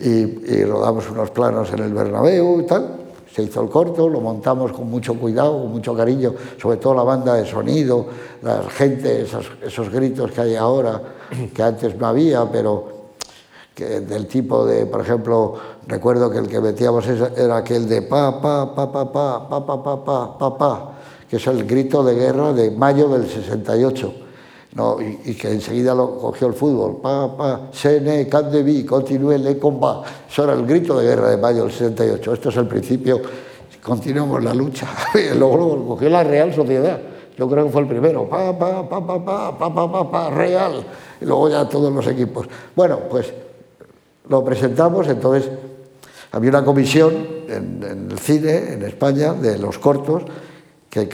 y, 0.00 0.64
rodamos 0.64 1.10
unos 1.10 1.30
planos 1.30 1.72
en 1.72 1.80
el 1.80 1.92
Bernabéu 1.92 2.60
y 2.60 2.66
tal. 2.66 2.96
Se 3.32 3.42
hizo 3.42 3.62
el 3.62 3.68
corto, 3.68 4.08
lo 4.08 4.20
montamos 4.20 4.72
con 4.72 4.90
mucho 4.90 5.14
cuidado, 5.14 5.60
con 5.60 5.70
mucho 5.70 5.94
cariño, 5.94 6.34
sobre 6.60 6.78
todo 6.78 6.94
la 6.94 7.04
banda 7.04 7.34
de 7.34 7.46
sonido, 7.46 8.06
la 8.42 8.62
gente, 8.70 9.22
esos, 9.22 9.90
gritos 9.90 10.32
que 10.32 10.40
hay 10.40 10.56
ahora, 10.56 11.00
que 11.54 11.62
antes 11.62 11.96
no 11.96 12.08
había, 12.08 12.50
pero 12.50 13.00
del 13.76 14.26
tipo 14.26 14.66
de, 14.66 14.84
por 14.86 15.00
ejemplo, 15.00 15.54
recuerdo 15.86 16.28
que 16.30 16.38
el 16.38 16.48
que 16.48 16.60
metíamos 16.60 17.06
era 17.06 17.58
aquel 17.58 17.88
de 17.88 18.02
pa, 18.02 18.40
pa, 18.40 18.74
pa, 18.74 18.92
pa, 18.92 19.12
pa, 19.12 19.48
pa, 19.48 19.66
pa, 19.66 19.82
pa, 19.82 20.04
pa, 20.04 20.38
pa, 20.38 20.58
pa, 20.58 20.92
que 21.28 21.36
es 21.36 21.46
el 21.46 21.64
grito 21.64 22.02
de 22.02 22.14
guerra 22.14 22.52
de 22.52 22.72
mayo 22.72 23.08
del 23.08 23.28
68 23.28 24.12
y, 25.24 25.34
que 25.34 25.50
enseguida 25.50 25.94
lo 25.94 26.16
cogió 26.18 26.46
el 26.46 26.54
fútbol. 26.54 27.00
Pa, 27.02 27.36
pa, 27.36 27.68
Sene, 27.72 28.28
Candevi, 28.28 28.84
continúe 28.84 29.36
le 29.38 29.58
combat. 29.58 30.04
Eso 30.30 30.44
era 30.44 30.52
el 30.52 30.64
grito 30.64 30.98
de 30.98 31.06
guerra 31.06 31.30
de 31.30 31.36
mayo 31.36 31.64
del 31.64 31.72
68. 31.72 32.34
Esto 32.34 32.48
es 32.50 32.56
el 32.56 32.68
principio. 32.68 33.20
Continuamos 33.82 34.42
la 34.44 34.54
lucha. 34.54 34.86
luego 35.36 35.76
lo 35.76 35.86
cogió 35.86 36.08
la 36.08 36.22
Real 36.22 36.54
Sociedad. 36.54 37.00
Yo 37.36 37.48
creo 37.48 37.66
que 37.66 37.72
fue 37.72 37.82
el 37.82 37.88
primero. 37.88 38.28
Pa, 38.28 38.56
pa, 38.56 38.88
pa, 38.88 39.04
pa, 39.04 39.24
pa, 39.24 39.58
pa, 39.58 39.74
pa, 39.74 39.92
pa, 39.92 40.10
pa, 40.10 40.30
Real. 40.30 40.84
Y 41.20 41.24
luego 41.24 41.48
ya 41.48 41.68
todos 41.68 41.92
los 41.92 42.06
equipos. 42.06 42.46
Bueno, 42.76 43.00
pues 43.10 43.32
lo 44.28 44.44
presentamos. 44.44 45.08
Entonces 45.08 45.50
había 46.30 46.50
una 46.50 46.64
comisión 46.64 47.26
en, 47.48 47.82
en 47.82 48.10
el 48.10 48.18
cine, 48.20 48.74
en 48.74 48.82
España, 48.82 49.32
de 49.32 49.58
los 49.58 49.78
cortos, 49.78 50.22
que 50.88 51.08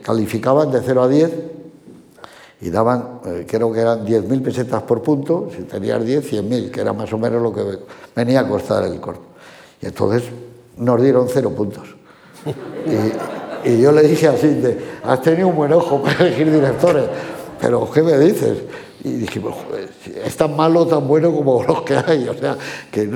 calificaban 0.00 0.70
de 0.70 0.80
0 0.80 1.02
a 1.02 1.08
10 1.08 1.59
y 2.62 2.70
daban, 2.70 3.20
eh, 3.24 3.46
creo 3.48 3.72
que 3.72 3.80
eran 3.80 4.04
10.000 4.06 4.42
pesetas 4.42 4.82
por 4.82 5.02
punto, 5.02 5.48
si 5.56 5.62
tenías 5.62 6.04
10, 6.04 6.32
100.000, 6.32 6.70
que 6.70 6.80
era 6.80 6.92
más 6.92 7.10
o 7.12 7.18
menos 7.18 7.42
lo 7.42 7.52
que 7.52 7.78
venía 8.14 8.40
a 8.40 8.48
costar 8.48 8.84
el 8.84 9.00
corto. 9.00 9.22
Y 9.80 9.86
entonces 9.86 10.24
nos 10.76 11.00
dieron 11.00 11.26
cero 11.28 11.50
puntos. 11.56 11.88
Y, 13.64 13.80
yo 13.80 13.92
le 13.92 14.02
dije 14.02 14.28
así, 14.28 14.58
has 15.04 15.20
tenido 15.20 15.48
un 15.48 15.56
buen 15.56 15.72
ojo 15.72 16.02
para 16.02 16.26
elegir 16.26 16.50
directores, 16.50 17.04
pero 17.60 17.90
¿qué 17.90 18.02
me 18.02 18.18
dices? 18.18 18.58
Y 19.04 19.12
dijimos, 19.12 19.54
es 20.24 20.36
tan 20.36 20.56
malo 20.56 20.86
tan 20.86 21.06
bueno 21.06 21.32
como 21.32 21.62
los 21.68 21.82
que 21.82 21.96
hay, 21.96 22.28
o 22.28 22.34
sea, 22.34 22.56
que 22.90 23.08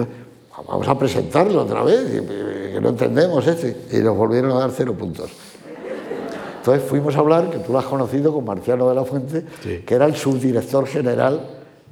vamos 0.67 0.89
a 0.89 0.99
presentarlo 0.99 1.63
otra 1.63 1.83
vez, 1.83 2.11
que 2.11 2.79
no 2.81 2.91
entendemos 2.91 3.47
este. 3.47 3.77
Y 3.93 3.99
nos 3.99 4.17
volvieron 4.17 4.53
a 4.53 4.61
dar 4.61 4.71
cero 4.71 4.95
puntos. 4.99 5.31
Entonces 6.65 6.89
fuimos 6.89 7.15
a 7.15 7.19
hablar, 7.19 7.51
que 7.51 7.59
tú 7.59 7.75
lo 7.75 7.79
has 7.79 7.85
conocido, 7.85 8.33
con 8.33 8.47
Marciano 8.47 8.89
de 8.89 8.95
la 8.95 9.05
Fuente, 9.05 9.45
que 9.85 9.95
era 9.95 10.07
el 10.07 10.17
subdirector 10.17 10.87
general 10.87 11.47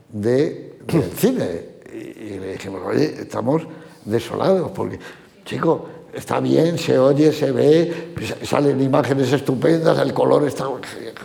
de, 0.09 0.79
del 0.87 1.13
cine. 1.15 1.61
Y, 1.93 2.39
le 2.39 2.53
dijimos, 2.55 2.81
oye, 2.83 3.21
estamos 3.21 3.65
desolados, 4.07 4.71
porque, 4.71 4.99
chico, 5.45 5.85
está 6.15 6.41
bien, 6.41 6.79
se 6.79 6.99
oye, 6.99 7.35
se 7.35 7.53
ve, 7.53 8.15
salen 8.45 8.81
imágenes 8.81 9.31
estupendas, 9.35 9.99
el 9.99 10.15
color 10.15 10.45
está 10.45 10.71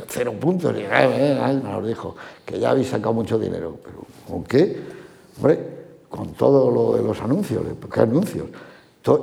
cero 0.09 0.33
puntos. 0.37 0.75
Y 0.77 1.63
nos 1.63 1.87
dijo 1.87 2.17
que 2.45 2.59
ya 2.59 2.71
habéis 2.71 2.89
sacado 2.89 3.13
mucho 3.13 3.39
dinero. 3.39 3.77
¿Pero 3.81 4.05
con 4.27 4.43
qué? 4.43 4.77
Hombre, 5.37 5.59
con 6.09 6.33
todo 6.33 6.69
lo 6.69 6.97
de 6.97 7.01
los 7.01 7.21
anuncios. 7.21 7.63
¿Qué 7.93 8.01
anuncios? 8.01 8.47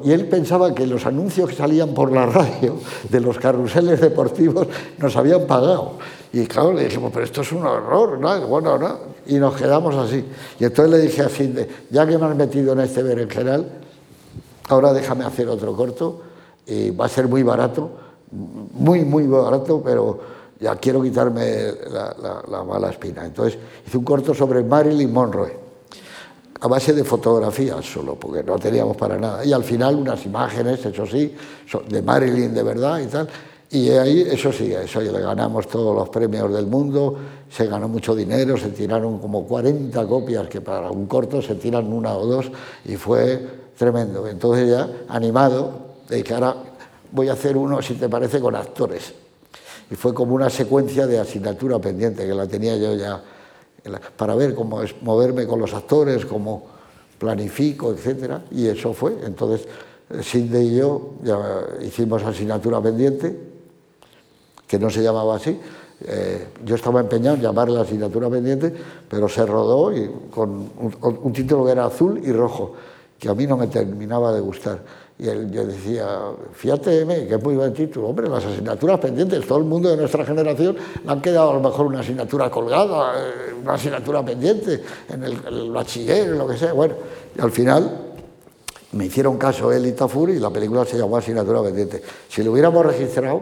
Y 0.04 0.12
él 0.12 0.26
pensaba 0.28 0.74
que 0.74 0.86
los 0.86 1.04
anuncios 1.06 1.50
que 1.50 1.56
salían 1.56 1.92
por 1.92 2.10
la 2.10 2.26
radio 2.26 2.78
de 3.08 3.20
los 3.20 3.38
carruseles 3.38 4.00
deportivos 4.00 4.66
nos 4.98 5.16
habían 5.16 5.46
pagado. 5.46 5.98
Y 6.32 6.46
claro, 6.46 6.72
le 6.72 6.84
dijimos, 6.84 7.10
pero 7.12 7.24
esto 7.24 7.42
es 7.42 7.52
un 7.52 7.64
horror, 7.66 8.18
¿no? 8.18 8.46
Bueno, 8.46 8.78
¿no? 8.78 8.98
Y 9.26 9.34
nos 9.34 9.54
quedamos 9.54 9.94
así. 9.94 10.24
Y 10.58 10.64
entonces 10.64 10.90
le 10.92 11.00
dije 11.00 11.22
así, 11.22 11.54
ya 11.90 12.06
que 12.06 12.18
me 12.18 12.26
has 12.26 12.36
metido 12.36 12.72
en 12.72 12.80
este 12.80 13.02
berenjenal, 13.02 13.66
ahora 14.68 14.92
déjame 14.92 15.24
hacer 15.24 15.48
otro 15.48 15.76
corto, 15.76 16.22
y 16.66 16.90
va 16.90 17.06
a 17.06 17.08
ser 17.08 17.28
muy 17.28 17.42
barato, 17.42 17.90
muy, 18.30 19.04
muy 19.04 19.26
barato, 19.26 19.82
pero 19.84 20.20
ya 20.60 20.76
quiero 20.76 21.02
quitarme 21.02 21.72
la, 21.90 22.42
la 22.48 22.64
mala 22.64 22.90
espina. 22.90 23.24
Entonces 23.24 23.58
hice 23.86 23.98
un 23.98 24.04
corto 24.04 24.34
sobre 24.34 24.62
Marilyn 24.64 25.12
Monroe 25.12 25.63
a 26.64 26.66
base 26.66 26.94
de 26.94 27.04
fotografías 27.04 27.84
solo, 27.84 28.14
porque 28.14 28.42
no 28.42 28.58
teníamos 28.58 28.96
para 28.96 29.18
nada. 29.18 29.44
Y 29.44 29.52
al 29.52 29.62
final 29.62 29.96
unas 29.96 30.24
imágenes, 30.24 30.82
eso 30.82 31.06
sí, 31.06 31.34
de 31.90 32.00
Marilyn 32.00 32.54
de 32.54 32.62
verdad 32.62 33.00
y 33.00 33.06
tal. 33.06 33.28
Y 33.70 33.90
ahí, 33.90 34.22
eso 34.22 34.50
sí, 34.50 34.72
eso 34.72 35.02
le 35.02 35.20
ganamos 35.20 35.68
todos 35.68 35.94
los 35.94 36.08
premios 36.08 36.50
del 36.50 36.66
mundo, 36.66 37.16
se 37.50 37.66
ganó 37.66 37.86
mucho 37.86 38.14
dinero, 38.14 38.56
se 38.56 38.70
tiraron 38.70 39.18
como 39.18 39.44
40 39.44 40.06
copias, 40.06 40.48
que 40.48 40.62
para 40.62 40.90
un 40.90 41.04
corto 41.04 41.42
se 41.42 41.56
tiran 41.56 41.92
una 41.92 42.16
o 42.16 42.24
dos, 42.24 42.50
y 42.86 42.96
fue 42.96 43.46
tremendo. 43.76 44.26
Entonces 44.26 44.70
ya, 44.70 44.88
animado, 45.08 45.70
que 46.08 46.32
ahora 46.32 46.56
voy 47.12 47.28
a 47.28 47.34
hacer 47.34 47.58
uno, 47.58 47.82
si 47.82 47.92
te 47.92 48.08
parece, 48.08 48.40
con 48.40 48.56
actores. 48.56 49.12
Y 49.90 49.96
fue 49.96 50.14
como 50.14 50.34
una 50.34 50.48
secuencia 50.48 51.06
de 51.06 51.18
asignatura 51.18 51.78
pendiente, 51.78 52.26
que 52.26 52.32
la 52.32 52.46
tenía 52.46 52.74
yo 52.78 52.94
ya 52.94 53.22
para 54.16 54.34
ver 54.34 54.54
cómo 54.54 54.82
es 54.82 54.94
moverme 55.02 55.46
con 55.46 55.60
los 55.60 55.74
actores, 55.74 56.24
cómo 56.24 56.66
planifico, 57.18 57.92
etc. 57.92 58.38
Y 58.50 58.66
eso 58.66 58.92
fue. 58.92 59.16
Entonces, 59.24 59.66
Sidney 60.22 60.68
y 60.68 60.76
yo 60.76 61.14
hicimos 61.82 62.22
asignatura 62.22 62.80
pendiente, 62.80 63.36
que 64.66 64.78
no 64.78 64.90
se 64.90 65.02
llamaba 65.02 65.36
así. 65.36 65.58
Eh, 66.06 66.48
yo 66.64 66.74
estaba 66.74 67.00
empeñado 67.00 67.36
en 67.36 67.42
llamarla 67.42 67.82
asignatura 67.82 68.28
pendiente, 68.28 68.74
pero 69.08 69.28
se 69.28 69.46
rodó 69.46 69.92
y 69.96 70.10
con 70.30 70.70
un 70.76 71.32
título 71.32 71.64
que 71.64 71.72
era 71.72 71.86
azul 71.86 72.20
y 72.22 72.32
rojo, 72.32 72.74
que 73.18 73.28
a 73.28 73.34
mí 73.34 73.46
no 73.46 73.56
me 73.56 73.68
terminaba 73.68 74.32
de 74.32 74.40
gustar. 74.40 74.82
Y 75.16 75.28
él, 75.28 75.48
yo 75.50 75.64
decía, 75.64 76.06
fíjate, 76.52 77.06
que 77.06 77.34
es 77.36 77.42
muy 77.42 77.54
buen 77.54 77.72
título, 77.72 78.08
hombre, 78.08 78.28
las 78.28 78.44
asignaturas 78.44 78.98
pendientes, 78.98 79.46
todo 79.46 79.58
el 79.58 79.64
mundo 79.64 79.88
de 79.88 79.96
nuestra 79.96 80.24
generación 80.24 80.76
le 81.04 81.10
han 81.10 81.22
quedado 81.22 81.50
a 81.50 81.54
lo 81.54 81.60
mejor 81.60 81.86
una 81.86 82.00
asignatura 82.00 82.50
colgada, 82.50 83.12
eh, 83.16 83.54
una 83.62 83.74
asignatura 83.74 84.24
pendiente 84.24 84.82
en 85.08 85.22
el, 85.22 85.70
bachiller, 85.70 86.30
lo 86.30 86.48
que 86.48 86.56
sea. 86.56 86.72
Bueno, 86.72 86.94
y 87.36 87.40
al 87.40 87.52
final 87.52 88.14
me 88.90 89.06
hicieron 89.06 89.38
caso 89.38 89.72
él 89.72 89.86
y 89.86 89.92
Tafur 89.92 90.30
y 90.30 90.40
la 90.40 90.50
película 90.50 90.84
se 90.84 90.98
llamó 90.98 91.16
Asignatura 91.16 91.62
pendiente. 91.62 92.02
Si 92.28 92.42
lo 92.42 92.50
hubiéramos 92.50 92.84
registrado, 92.84 93.40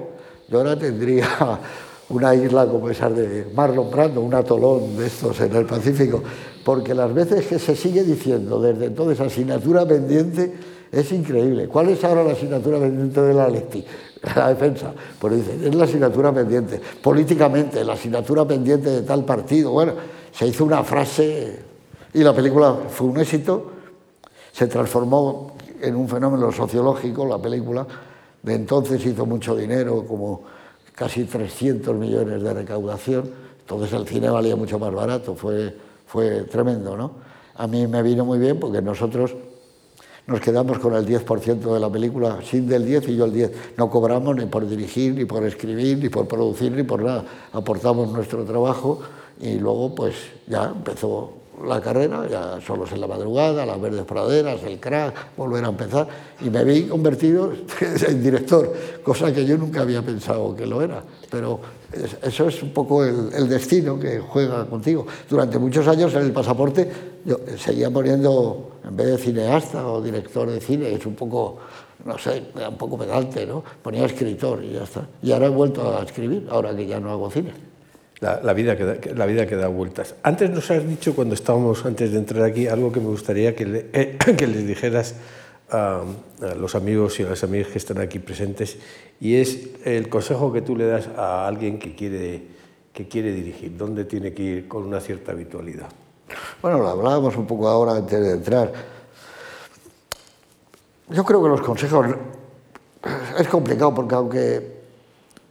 yo 0.48 0.58
ahora 0.58 0.78
tendría 0.78 1.26
una 2.10 2.34
isla 2.34 2.66
como 2.66 2.90
esa 2.90 3.08
de 3.08 3.46
Marlon 3.54 3.90
Brando, 3.90 4.20
un 4.20 4.34
atolón 4.34 4.98
de 4.98 5.06
estos 5.06 5.40
en 5.40 5.56
el 5.56 5.64
Pacífico, 5.64 6.22
porque 6.66 6.94
las 6.94 7.14
veces 7.14 7.46
que 7.46 7.58
se 7.58 7.74
sigue 7.74 8.02
diciendo 8.02 8.60
desde 8.60 8.86
entonces 8.86 9.18
asignatura 9.20 9.86
pendiente, 9.86 10.52
es 10.92 11.10
increíble. 11.10 11.68
¿Cuál 11.68 11.88
es 11.88 12.04
ahora 12.04 12.22
la 12.22 12.32
asignatura 12.32 12.78
pendiente 12.78 13.22
de 13.22 13.32
la 13.32 13.48
Leti? 13.48 13.84
La 14.36 14.50
defensa. 14.50 14.92
Pues 15.18 15.34
dice, 15.34 15.66
es 15.66 15.74
la 15.74 15.82
asignatura 15.82 16.32
pendiente. 16.32 16.80
Políticamente, 17.02 17.84
la 17.84 17.94
asignatura 17.94 18.46
pendiente 18.46 18.88
de 18.88 19.02
tal 19.02 19.24
partido. 19.24 19.72
Bueno, 19.72 19.94
se 20.30 20.46
hizo 20.46 20.64
una 20.64 20.84
frase 20.84 21.58
y 22.14 22.22
la 22.22 22.32
película 22.32 22.72
fue 22.88 23.08
un 23.08 23.18
éxito. 23.18 23.72
Se 24.52 24.68
transformó 24.68 25.56
en 25.80 25.96
un 25.96 26.08
fenómeno 26.08 26.52
sociológico 26.52 27.26
la 27.26 27.38
película. 27.38 27.84
De 28.40 28.54
entonces 28.54 29.04
hizo 29.04 29.26
mucho 29.26 29.56
dinero, 29.56 30.06
como 30.06 30.42
casi 30.94 31.24
300 31.24 31.96
millones 31.96 32.44
de 32.44 32.54
recaudación. 32.54 33.28
Entonces 33.58 33.92
el 33.92 34.06
cine 34.06 34.30
valía 34.30 34.54
mucho 34.54 34.78
más 34.78 34.94
barato. 34.94 35.34
Fue, 35.34 35.74
fue 36.06 36.42
tremendo, 36.42 36.96
¿no? 36.96 37.10
A 37.56 37.66
mí 37.66 37.88
me 37.88 38.04
vino 38.04 38.24
muy 38.24 38.38
bien 38.38 38.60
porque 38.60 38.80
nosotros 38.80 39.34
nos 40.26 40.40
quedamos 40.40 40.78
con 40.78 40.94
el 40.94 41.06
10% 41.06 41.74
de 41.74 41.80
la 41.80 41.90
película, 41.90 42.38
sin 42.42 42.68
del 42.68 42.84
10 42.84 43.08
y 43.08 43.16
yo 43.16 43.24
el 43.24 43.32
10. 43.32 43.52
No 43.76 43.90
cobramos 43.90 44.36
ni 44.36 44.46
por 44.46 44.68
dirigir, 44.68 45.14
ni 45.14 45.24
por 45.24 45.44
escribir, 45.44 45.98
ni 45.98 46.08
por 46.08 46.28
producir, 46.28 46.72
ni 46.72 46.84
por 46.84 47.02
nada. 47.02 47.24
Aportamos 47.52 48.10
nuestro 48.12 48.44
trabajo 48.44 49.00
y 49.40 49.58
luego 49.58 49.94
pues 49.94 50.14
ya 50.46 50.72
empezó 50.74 51.42
la 51.66 51.80
carrera, 51.80 52.26
ya 52.28 52.60
solos 52.60 52.90
en 52.92 53.00
la 53.00 53.06
madrugada, 53.06 53.64
las 53.66 53.80
verdes 53.80 54.04
praderas, 54.04 54.62
el 54.64 54.80
crack, 54.80 55.36
volver 55.36 55.64
a 55.64 55.68
empezar, 55.68 56.08
y 56.40 56.50
me 56.50 56.64
vi 56.64 56.84
convertido 56.84 57.52
en 58.08 58.22
director, 58.22 58.72
cosa 59.04 59.32
que 59.32 59.44
yo 59.44 59.56
nunca 59.56 59.82
había 59.82 60.02
pensado 60.02 60.56
que 60.56 60.66
lo 60.66 60.82
era, 60.82 61.02
pero 61.30 61.60
eso 62.22 62.48
es 62.48 62.62
un 62.62 62.72
poco 62.72 63.04
el, 63.04 63.48
destino 63.48 63.98
que 63.98 64.18
juega 64.18 64.66
contigo. 64.66 65.06
Durante 65.28 65.58
muchos 65.58 65.86
años 65.86 66.14
en 66.14 66.22
el 66.22 66.32
pasaporte 66.32 66.90
yo 67.24 67.38
seguía 67.58 67.90
poniendo, 67.90 68.71
en 68.84 68.96
vez 68.96 69.06
de 69.06 69.18
cineasta 69.18 69.86
o 69.86 70.02
director 70.02 70.50
de 70.50 70.60
cine, 70.60 70.92
es 70.92 71.06
un 71.06 71.14
poco, 71.14 71.58
no 72.04 72.18
sé, 72.18 72.42
un 72.68 72.76
poco 72.76 72.98
pedante, 72.98 73.46
¿no? 73.46 73.62
Ponía 73.82 74.06
escritor 74.06 74.62
y 74.64 74.72
ya 74.72 74.82
está. 74.82 75.06
Y 75.22 75.32
ahora 75.32 75.46
he 75.46 75.50
vuelto 75.50 75.96
a 75.96 76.02
escribir, 76.02 76.46
ahora 76.50 76.74
que 76.74 76.86
ya 76.86 76.98
no 76.98 77.10
hago 77.10 77.30
cine. 77.30 77.52
La, 78.20 78.52
vida 78.52 78.76
que 78.76 78.84
da, 78.84 78.96
la 79.16 79.26
vida 79.26 79.46
que 79.48 79.56
da 79.56 79.66
vueltas. 79.66 80.14
Antes 80.22 80.48
nos 80.48 80.70
has 80.70 80.86
dicho, 80.86 81.12
cuando 81.14 81.34
estábamos, 81.34 81.84
antes 81.84 82.12
de 82.12 82.18
entrar 82.18 82.44
aquí, 82.44 82.68
algo 82.68 82.92
que 82.92 83.00
me 83.00 83.06
gustaría 83.06 83.54
que, 83.56 83.88
eh, 83.92 84.16
que 84.36 84.46
les 84.46 84.64
dijeras 84.64 85.16
a, 85.70 86.04
los 86.56 86.74
amigos 86.74 87.18
y 87.18 87.24
a 87.24 87.30
las 87.30 87.42
amigas 87.42 87.68
que 87.68 87.78
están 87.78 88.00
aquí 88.00 88.20
presentes, 88.20 88.78
y 89.20 89.36
es 89.36 89.70
el 89.84 90.08
consejo 90.08 90.52
que 90.52 90.62
tú 90.62 90.76
le 90.76 90.86
das 90.86 91.08
a 91.16 91.48
alguien 91.48 91.78
que 91.78 91.96
quiere, 91.96 92.42
que 92.92 93.08
quiere 93.08 93.32
dirigir, 93.32 93.76
dónde 93.76 94.04
tiene 94.04 94.32
que 94.32 94.42
ir 94.42 94.68
con 94.68 94.84
una 94.84 95.00
cierta 95.00 95.32
habitualidad. 95.32 95.88
Bueno, 96.60 96.78
lo 96.78 96.88
hablábamos 96.88 97.36
un 97.36 97.46
poco 97.46 97.68
ahora 97.68 97.96
antes 97.96 98.20
de 98.20 98.32
entrar. 98.32 98.72
Yo 101.08 101.24
creo 101.24 101.42
que 101.42 101.48
los 101.48 101.60
consejos 101.60 102.06
es 103.38 103.48
complicado 103.48 103.94
porque 103.94 104.14
aunque 104.14 104.82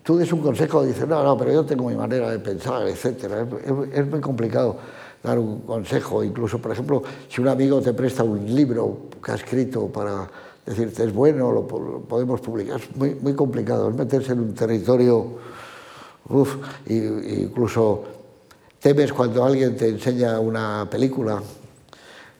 tú 0.04 0.18
des 0.18 0.32
un 0.34 0.42
consejo 0.42 0.84
dices, 0.84 1.08
no, 1.08 1.24
no, 1.24 1.38
pero 1.38 1.52
yo 1.52 1.66
tengo 1.66 1.88
mi 1.88 1.96
manera 1.96 2.30
de 2.30 2.40
pensar, 2.40 2.88
etc. 2.88 3.48
Es, 3.94 4.08
muy 4.08 4.22
complicado 4.22 4.78
dar 5.22 5.38
un 5.38 5.62
consejo. 5.62 6.24
Incluso, 6.24 6.60
por 6.60 6.72
ejemplo, 6.72 7.04
si 7.30 7.42
un 7.42 7.48
amigo 7.48 7.82
te 7.82 7.94
presta 7.94 8.24
un 8.24 8.46
libro 8.54 9.10
que 9.24 9.32
ha 9.32 9.36
escrito 9.36 9.88
para 9.88 10.28
decirte 10.66 11.04
es 11.04 11.14
bueno, 11.14 11.52
lo, 11.52 11.68
podemos 11.68 12.40
publicar, 12.42 12.80
es 12.80 12.96
muy, 12.96 13.16
muy 13.16 13.36
complicado. 13.36 13.90
Es 13.90 13.96
meterse 13.96 14.34
en 14.34 14.40
un 14.40 14.54
territorio, 14.56 15.26
uff, 16.30 16.56
incluso 16.88 18.21
temes 18.82 19.14
cuando 19.14 19.46
alguien 19.46 19.78
te 19.78 19.90
enseña 19.90 20.40
una 20.40 20.88
película 20.90 21.42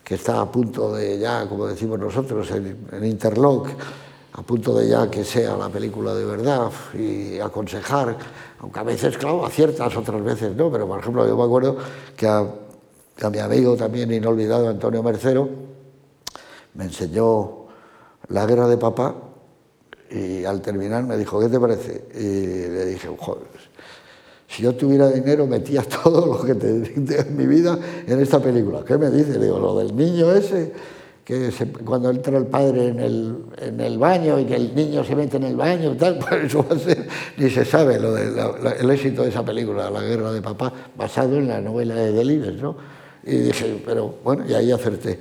que 0.04 0.16
está 0.16 0.42
a 0.42 0.52
punto 0.52 0.92
de 0.92 1.20
ya, 1.20 1.48
como 1.48 1.68
decimos 1.68 2.00
nosotros, 2.00 2.50
en, 2.52 3.06
interlock, 3.06 3.70
a 4.34 4.42
punto 4.42 4.74
de 4.76 4.90
ya 4.90 5.10
que 5.10 5.24
sea 5.24 5.56
la 5.56 5.70
película 5.70 6.16
de 6.16 6.26
verdad 6.26 6.72
y 6.98 7.40
aconsejar, 7.40 8.18
aunque 8.60 8.80
a 8.80 8.84
veces, 8.84 9.18
claro, 9.20 9.46
aciertas, 9.46 9.96
otras 9.96 10.24
veces 10.24 10.56
no, 10.56 10.72
pero 10.72 10.88
por 10.88 11.00
ejemplo 11.00 11.28
yo 11.28 11.38
me 11.38 11.44
acuerdo 11.44 11.78
que 12.18 12.28
a, 12.28 12.48
mi 13.32 13.38
amigo 13.38 13.78
también 13.78 14.12
inolvidado, 14.12 14.68
Antonio 14.68 15.04
Mercero, 15.04 15.48
me 16.74 16.86
enseñó 16.86 17.68
La 18.30 18.48
guerra 18.48 18.68
de 18.68 18.78
papá 18.78 19.14
y 20.10 20.44
al 20.44 20.60
terminar 20.62 21.04
me 21.04 21.18
dijo, 21.18 21.40
¿qué 21.40 21.50
te 21.50 21.60
parece? 21.60 22.06
Y 22.16 22.68
le 22.70 22.86
dije, 22.86 23.16
joder, 23.20 23.51
si 24.52 24.64
yo 24.64 24.76
tuviera 24.76 25.10
dinero 25.10 25.48
metía 25.48 25.82
todo 26.04 26.26
lo 26.26 26.44
que 26.44 26.56
te, 26.56 26.68
en 26.70 27.38
mi 27.38 27.46
vida 27.48 27.80
en 28.06 28.20
esta 28.20 28.40
película. 28.40 28.84
¿Qué 28.86 28.98
me 28.98 29.10
dice? 29.10 29.40
Digo, 29.40 29.60
lo 29.60 29.78
del 29.80 29.96
niño 29.96 30.32
ese 30.34 30.74
que 31.24 31.50
cuando 31.86 32.10
entra 32.10 32.38
el 32.38 32.48
padre 32.48 32.88
en 32.88 33.80
el, 33.80 33.98
baño 34.00 34.40
y 34.40 34.46
que 34.46 34.56
el 34.56 34.76
niño 34.76 35.04
se 35.04 35.16
mete 35.16 35.38
en 35.38 35.44
el 35.44 35.56
baño 35.56 35.94
y 35.94 35.96
tal, 35.96 36.18
pues 36.30 36.46
eso 36.46 36.66
va 36.68 36.76
a 36.76 36.80
ser, 36.80 37.08
ni 37.38 37.50
se 37.50 37.64
sabe 37.64 37.96
el 37.96 38.90
éxito 38.90 39.24
de 39.24 39.30
esa 39.30 39.46
película, 39.46 39.90
La 39.90 40.02
guerra 40.02 40.34
de 40.34 40.42
papá, 40.42 40.74
basado 40.98 41.38
en 41.38 41.48
la 41.48 41.62
novela 41.62 41.96
de 41.96 42.12
Delibes, 42.12 42.62
¿no? 42.62 42.76
Y 43.24 43.36
dije, 43.36 43.82
pero 43.86 44.16
bueno, 44.24 44.46
y 44.50 44.54
ahí 44.56 44.72
acerté. 44.72 45.20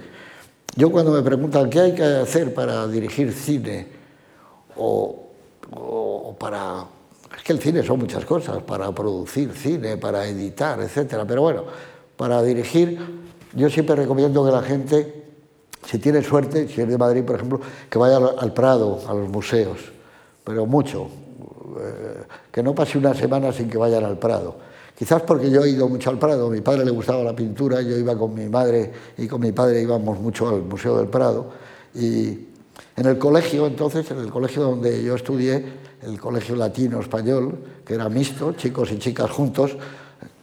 Yo 0.74 0.90
cuando 0.90 1.12
me 1.12 1.22
preguntan 1.22 1.68
qué 1.68 1.80
hay 1.80 1.94
que 1.94 2.02
hacer 2.02 2.54
para 2.54 2.88
dirigir 2.88 3.32
cine 3.32 3.86
o, 4.76 5.26
o 5.70 6.36
para... 6.38 6.86
Es 7.40 7.44
que 7.44 7.54
el 7.54 7.58
cine 7.58 7.82
son 7.82 8.00
muchas 8.00 8.26
cosas, 8.26 8.62
para 8.62 8.92
producir 8.92 9.50
cine, 9.52 9.96
para 9.96 10.26
editar, 10.26 10.78
etcétera, 10.80 11.24
pero 11.26 11.40
bueno, 11.40 11.64
para 12.16 12.42
dirigir 12.42 12.98
yo 13.54 13.70
siempre 13.70 13.96
recomiendo 13.96 14.44
que 14.44 14.52
la 14.52 14.62
gente 14.62 15.20
si 15.86 15.98
tiene 15.98 16.22
suerte, 16.22 16.68
si 16.68 16.82
es 16.82 16.88
de 16.88 16.98
Madrid, 16.98 17.24
por 17.24 17.36
ejemplo, 17.36 17.60
que 17.88 17.98
vaya 17.98 18.18
al 18.38 18.52
Prado, 18.52 19.00
a 19.08 19.14
los 19.14 19.28
museos, 19.30 19.78
pero 20.44 20.66
mucho, 20.66 21.08
eh, 21.80 22.22
que 22.52 22.62
no 22.62 22.74
pase 22.74 22.98
una 22.98 23.14
semana 23.14 23.50
sin 23.52 23.70
que 23.70 23.78
vayan 23.78 24.04
al 24.04 24.18
Prado. 24.18 24.56
Quizás 24.96 25.22
porque 25.22 25.50
yo 25.50 25.64
he 25.64 25.70
ido 25.70 25.88
mucho 25.88 26.10
al 26.10 26.18
Prado, 26.18 26.48
a 26.48 26.50
mi 26.50 26.60
padre 26.60 26.84
le 26.84 26.90
gustaba 26.90 27.24
la 27.24 27.34
pintura, 27.34 27.80
yo 27.80 27.96
iba 27.96 28.16
con 28.16 28.34
mi 28.34 28.46
madre 28.48 28.92
y 29.16 29.26
con 29.26 29.40
mi 29.40 29.52
padre 29.52 29.80
íbamos 29.80 30.20
mucho 30.20 30.48
al 30.48 30.62
Museo 30.62 30.98
del 30.98 31.08
Prado. 31.08 31.50
Y 31.94 32.49
en 33.00 33.06
el 33.06 33.16
colegio, 33.16 33.66
entonces, 33.66 34.10
en 34.10 34.18
el 34.18 34.30
colegio 34.30 34.60
donde 34.62 35.02
yo 35.02 35.14
estudié, 35.14 35.64
el 36.02 36.20
colegio 36.20 36.54
latino 36.54 37.00
español, 37.00 37.58
que 37.82 37.94
era 37.94 38.10
mixto, 38.10 38.52
chicos 38.52 38.92
y 38.92 38.98
chicas 38.98 39.30
juntos, 39.30 39.74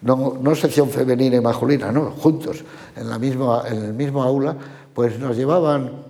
no, 0.02 0.56
sección 0.56 0.90
femenina 0.90 1.36
y 1.36 1.40
masculina, 1.40 1.92
no, 1.92 2.10
juntos, 2.10 2.64
en, 2.96 3.10
la 3.10 3.20
misma, 3.20 3.62
en 3.68 3.84
el 3.86 3.94
mismo 3.94 4.24
aula, 4.24 4.56
pues 4.92 5.20
nos 5.20 5.38
llevaban 5.38 6.08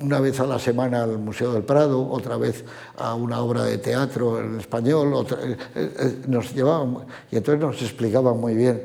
una 0.00 0.18
vez 0.18 0.40
a 0.40 0.46
la 0.46 0.58
semana 0.58 1.02
al 1.02 1.18
Museo 1.18 1.52
del 1.52 1.62
Prado, 1.62 2.08
otra 2.08 2.38
vez 2.38 2.64
a 2.96 3.14
una 3.14 3.42
obra 3.42 3.64
de 3.64 3.76
teatro 3.76 4.40
en 4.40 4.60
español, 4.60 5.26
eh, 5.42 5.56
eh, 5.74 6.22
nos 6.26 6.54
llevaban 6.54 7.04
y 7.30 7.36
entonces 7.36 7.62
nos 7.62 7.82
explicaban 7.82 8.40
muy 8.40 8.54
bien 8.54 8.82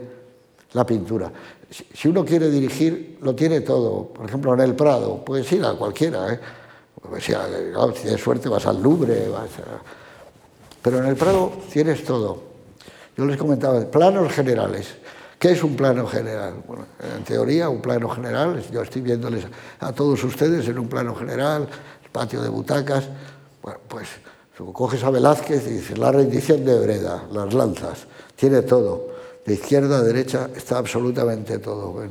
la 0.74 0.86
pintura. 0.86 1.32
Si 1.70 2.10
uno 2.10 2.26
quiere 2.26 2.49
dirigir, 2.49 3.18
lo 3.22 3.34
tiene 3.34 3.62
todo. 3.62 4.08
Por 4.08 4.26
ejemplo, 4.26 4.53
en 4.53 4.60
el 4.60 4.76
Prado, 4.76 5.24
puedes 5.24 5.49
ir 5.53 5.64
a 5.64 5.74
cualquiera. 5.74 6.34
¿eh? 6.34 6.39
Pues 7.01 7.23
si, 7.23 7.33
tienes 8.01 8.21
suerte 8.21 8.49
vas 8.49 8.65
al 8.65 8.81
Louvre, 8.81 9.29
vas 9.29 9.49
pero 10.81 10.99
en 10.99 11.05
el 11.05 11.15
Prado 11.15 11.51
tienes 11.71 12.03
todo. 12.05 12.41
Yo 13.17 13.25
les 13.25 13.37
comentaba, 13.37 13.81
planos 13.81 14.31
generales. 14.31 14.95
¿Qué 15.37 15.51
es 15.51 15.63
un 15.63 15.75
plano 15.75 16.07
general? 16.07 16.63
Bueno, 16.65 16.85
en 17.15 17.23
teoría, 17.23 17.69
un 17.69 17.81
plano 17.81 18.09
general, 18.09 18.63
yo 18.71 18.81
estoy 18.81 19.01
viéndoles 19.01 19.45
a 19.79 19.91
todos 19.91 20.23
ustedes 20.23 20.67
en 20.67 20.79
un 20.79 20.87
plano 20.87 21.13
general, 21.13 21.67
el 22.03 22.09
patio 22.09 22.41
de 22.41 22.49
butacas, 22.49 23.03
bueno, 23.61 23.79
pues 23.87 24.07
coges 24.73 25.03
a 25.03 25.09
Velázquez 25.09 25.67
y 25.67 25.73
dices 25.73 25.97
la 25.97 26.11
rendición 26.11 26.65
de 26.65 26.79
Breda, 26.79 27.25
las 27.31 27.53
lanzas, 27.53 28.07
tiene 28.35 28.61
todo. 28.61 29.09
de 29.45 29.53
izquierda 29.53 29.97
a 29.97 30.01
derecha 30.01 30.49
está 30.55 30.77
absolutamente 30.77 31.59
todo. 31.59 32.03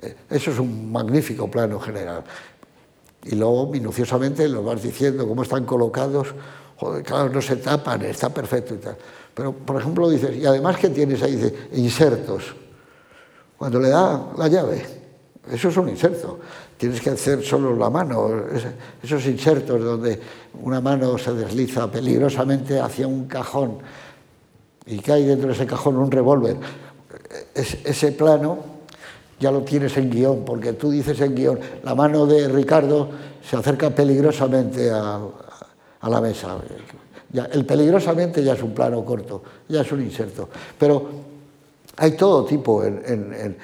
Eh, 0.00 0.16
eso 0.30 0.50
es 0.50 0.58
un 0.58 0.90
magnífico 0.90 1.50
plano 1.50 1.78
general. 1.78 2.24
Y 3.24 3.36
luego 3.36 3.68
minuciosamente 3.68 4.48
lo 4.48 4.64
vas 4.64 4.82
diciendo, 4.82 5.26
cómo 5.28 5.42
están 5.42 5.64
colocados, 5.64 6.28
claro, 7.04 7.28
no 7.28 7.40
se 7.40 7.56
tapan, 7.56 8.02
está 8.02 8.30
perfecto 8.30 8.74
y 8.74 8.78
tal. 8.78 8.96
Pero, 9.34 9.52
por 9.52 9.80
ejemplo, 9.80 10.10
dices, 10.10 10.36
y 10.36 10.44
además 10.44 10.76
que 10.76 10.88
tienes 10.88 11.22
ahí, 11.22 11.68
insertos. 11.74 12.54
Cuando 13.56 13.78
le 13.78 13.90
da 13.90 14.32
la 14.36 14.48
llave, 14.48 14.84
eso 15.50 15.68
es 15.68 15.76
un 15.76 15.88
inserto. 15.88 16.40
Tienes 16.76 17.00
que 17.00 17.10
hacer 17.10 17.44
solo 17.44 17.76
la 17.76 17.88
mano, 17.88 18.28
esos 19.00 19.24
insertos 19.26 19.82
donde 19.82 20.18
una 20.60 20.80
mano 20.80 21.16
se 21.16 21.32
desliza 21.32 21.90
peligrosamente 21.90 22.80
hacia 22.80 23.06
un 23.06 23.26
cajón 23.26 23.78
y 24.86 24.98
cae 24.98 25.24
dentro 25.24 25.48
de 25.48 25.54
ese 25.54 25.66
cajón 25.66 25.96
un 25.96 26.10
revólver. 26.10 26.56
ese 27.54 28.12
plano 28.12 28.71
ya 29.42 29.50
lo 29.50 29.62
tienes 29.62 29.96
en 29.96 30.08
guion, 30.08 30.44
porque 30.44 30.74
tú 30.74 30.92
dices 30.92 31.20
en 31.20 31.34
guion, 31.34 31.58
la 31.82 31.96
mano 31.96 32.26
de 32.26 32.46
Ricardo 32.46 33.08
se 33.44 33.56
acerca 33.56 33.90
peligrosamente 33.90 34.88
a, 34.88 35.18
la 36.08 36.20
mesa. 36.20 36.56
Ya, 37.32 37.46
el 37.46 37.66
peligrosamente 37.66 38.44
ya 38.44 38.52
es 38.52 38.62
un 38.62 38.72
plano 38.72 39.04
corto, 39.04 39.42
ya 39.68 39.80
es 39.80 39.90
un 39.90 40.00
inserto. 40.00 40.48
Pero 40.78 41.08
hay 41.96 42.12
todo 42.12 42.44
tipo 42.44 42.84
en, 42.84 43.56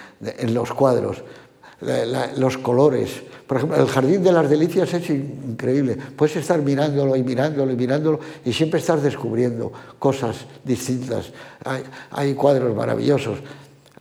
los 0.53 0.73
cuadros, 0.73 1.23
los 2.37 2.59
colores. 2.59 3.23
Por 3.47 3.59
ejemplo, 3.59 3.81
el 3.81 3.87
Jardín 3.87 4.25
de 4.25 4.33
las 4.33 4.51
Delicias 4.51 4.93
es 4.95 5.09
increíble. 5.11 5.97
Puedes 6.17 6.35
estar 6.37 6.61
mirándolo 6.61 7.15
y 7.15 7.23
mirándolo 7.23 7.73
y 7.73 7.77
mirándolo 7.77 8.19
y 8.45 8.53
siempre 8.53 8.81
estás 8.81 9.01
descubriendo 9.01 9.73
cosas 10.01 10.39
distintas. 10.65 11.31
Hay, 11.65 11.85
hay 12.11 12.35
cuadros 12.35 12.75
maravillosos. 12.75 13.39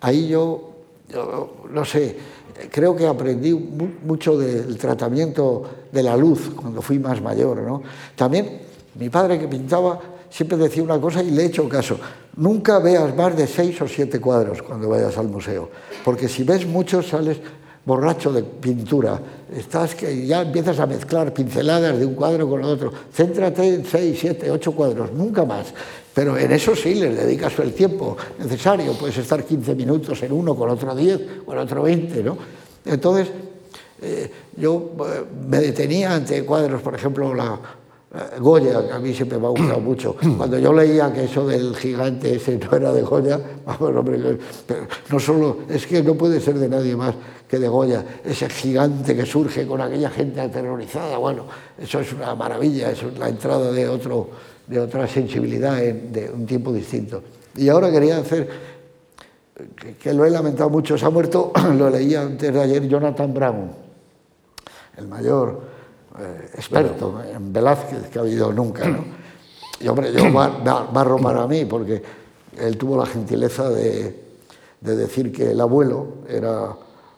Ahí 0.02 0.28
yo 0.28 0.67
no 1.14 1.86
sé, 1.86 2.18
creo 2.72 2.96
que 2.96 3.08
aprendí 3.08 3.54
mucho 3.54 4.38
del 4.38 4.78
tratamiento 4.78 5.64
de 5.92 6.04
la 6.04 6.18
luz 6.18 6.52
cuando 6.56 6.82
fui 6.82 7.00
más 7.00 7.22
mayor. 7.22 7.58
¿no? 7.60 7.82
También 8.16 8.62
mi 8.96 9.10
padre 9.10 9.40
que 9.40 9.48
pintaba 9.48 10.00
siempre 10.30 10.58
decía 10.58 10.84
una 10.84 11.00
cosa 11.00 11.24
y 11.24 11.32
le 11.32 11.44
he 11.44 11.46
hecho 11.46 11.68
caso. 11.70 11.98
Nunca 12.36 12.80
veas 12.80 13.16
más 13.16 13.36
de 13.36 13.48
seis 13.48 13.82
o 13.82 13.88
siete 13.88 14.20
cuadros 14.20 14.62
cuando 14.62 14.90
vayas 14.90 15.18
al 15.18 15.28
museo, 15.28 15.70
porque 16.04 16.28
si 16.28 16.44
ves 16.44 16.68
muchos 16.68 17.08
sales 17.08 17.40
borracho 17.88 18.34
de 18.34 18.44
pintura. 18.44 19.18
Estás 19.56 19.96
que 19.96 20.28
ya 20.28 20.42
empiezas 20.42 20.78
a 20.80 20.86
mezclar 20.86 21.34
pinceladas 21.34 21.98
de 21.98 22.06
un 22.06 22.16
cuadro 22.16 22.48
con 22.50 22.62
otro. 22.66 22.92
Céntrate 23.14 23.76
en 23.76 23.86
seis, 23.86 24.18
siete, 24.20 24.52
ocho 24.52 24.74
cuadros, 24.74 25.14
nunca 25.14 25.46
más. 25.46 25.74
Pero 26.18 26.36
en 26.36 26.52
eso 26.52 26.76
sí 26.76 26.96
les 26.96 27.16
dedicas 27.16 27.60
el 27.60 27.74
tiempo 27.74 28.18
necesario. 28.40 28.94
Puedes 28.94 29.20
estar 29.20 29.44
15 29.44 29.76
minutos 29.76 30.24
en 30.24 30.32
uno, 30.32 30.56
con 30.56 30.68
otro 30.68 30.96
10, 30.96 31.44
con 31.46 31.56
otro 31.60 31.84
20, 31.84 32.24
¿no? 32.24 32.36
Entonces, 32.84 33.28
eh, 34.02 34.32
yo 34.56 34.94
eh, 35.00 35.24
me 35.48 35.60
detenía 35.60 36.16
ante 36.16 36.44
cuadros, 36.44 36.82
por 36.82 36.96
ejemplo, 36.96 37.36
la, 37.36 37.60
Goya, 38.40 38.88
que 38.88 38.94
a 38.94 38.98
mí 38.98 39.14
siempre 39.14 39.38
me 39.38 39.46
ha 39.46 39.50
gustado 39.50 39.80
mucho. 39.82 40.16
Cuando 40.38 40.58
yo 40.58 40.74
leía 40.74 41.14
que 41.14 41.26
eso 41.26 41.46
del 41.46 41.76
gigante 41.76 42.36
ese 42.36 42.58
no 42.58 42.76
era 42.76 42.92
de 42.92 43.04
Goya, 43.04 43.40
vamos, 43.68 43.96
hombre, 43.96 44.40
no 45.12 45.20
solo, 45.20 45.60
es 45.70 45.86
que 45.86 46.02
no 46.02 46.16
puede 46.16 46.42
ser 46.42 46.58
de 46.58 46.68
nadie 46.68 46.96
más 46.96 47.14
que 47.48 47.60
de 47.60 47.68
Goya, 47.68 48.04
ese 48.26 48.50
gigante 48.50 49.16
que 49.16 49.26
surge 49.28 49.68
con 49.68 49.82
aquella 49.82 50.10
gente 50.10 50.42
aterrorizada, 50.42 51.20
bueno, 51.20 51.46
eso 51.78 52.00
es 52.00 52.12
una 52.12 52.34
maravilla, 52.34 52.90
eso 52.90 53.10
es 53.10 53.20
la 53.20 53.30
entrada 53.30 53.72
de 53.72 53.88
otro, 53.88 54.30
de 54.68 54.80
otra 54.80 55.08
sensibilidad 55.08 55.78
de 55.78 56.30
un 56.34 56.46
tiempo 56.46 56.72
distinto. 56.72 57.24
Y 57.56 57.70
ahora 57.70 57.92
quería 57.92 58.20
hacer, 58.20 58.48
que, 60.00 60.14
lo 60.14 60.26
he 60.26 60.30
lamentado 60.30 60.70
mucho, 60.70 60.98
se 60.98 61.06
ha 61.06 61.10
muerto, 61.10 61.52
lo 61.78 61.90
leía 61.90 62.22
antes 62.22 62.54
de 62.54 62.62
ayer, 62.62 62.88
Jonathan 62.88 63.34
Brown, 63.34 63.72
el 64.98 65.08
mayor 65.08 65.62
eh, 66.20 66.50
experto 66.54 67.22
en 67.24 67.52
Velázquez 67.54 68.10
que 68.10 68.20
ha 68.20 68.22
habido 68.22 68.52
nunca. 68.52 68.84
Y 69.80 69.88
hombre, 69.88 70.12
yo 70.12 70.32
barro 70.32 71.18
para 71.18 71.48
mí, 71.48 71.66
porque 71.66 72.02
él 72.58 72.78
tuvo 72.78 72.98
la 72.98 73.06
gentileza 73.06 73.70
de, 73.70 74.24
de 74.82 74.96
decir 74.96 75.32
que 75.32 75.52
el 75.52 75.62
abuelo 75.62 76.08
era 76.28 76.76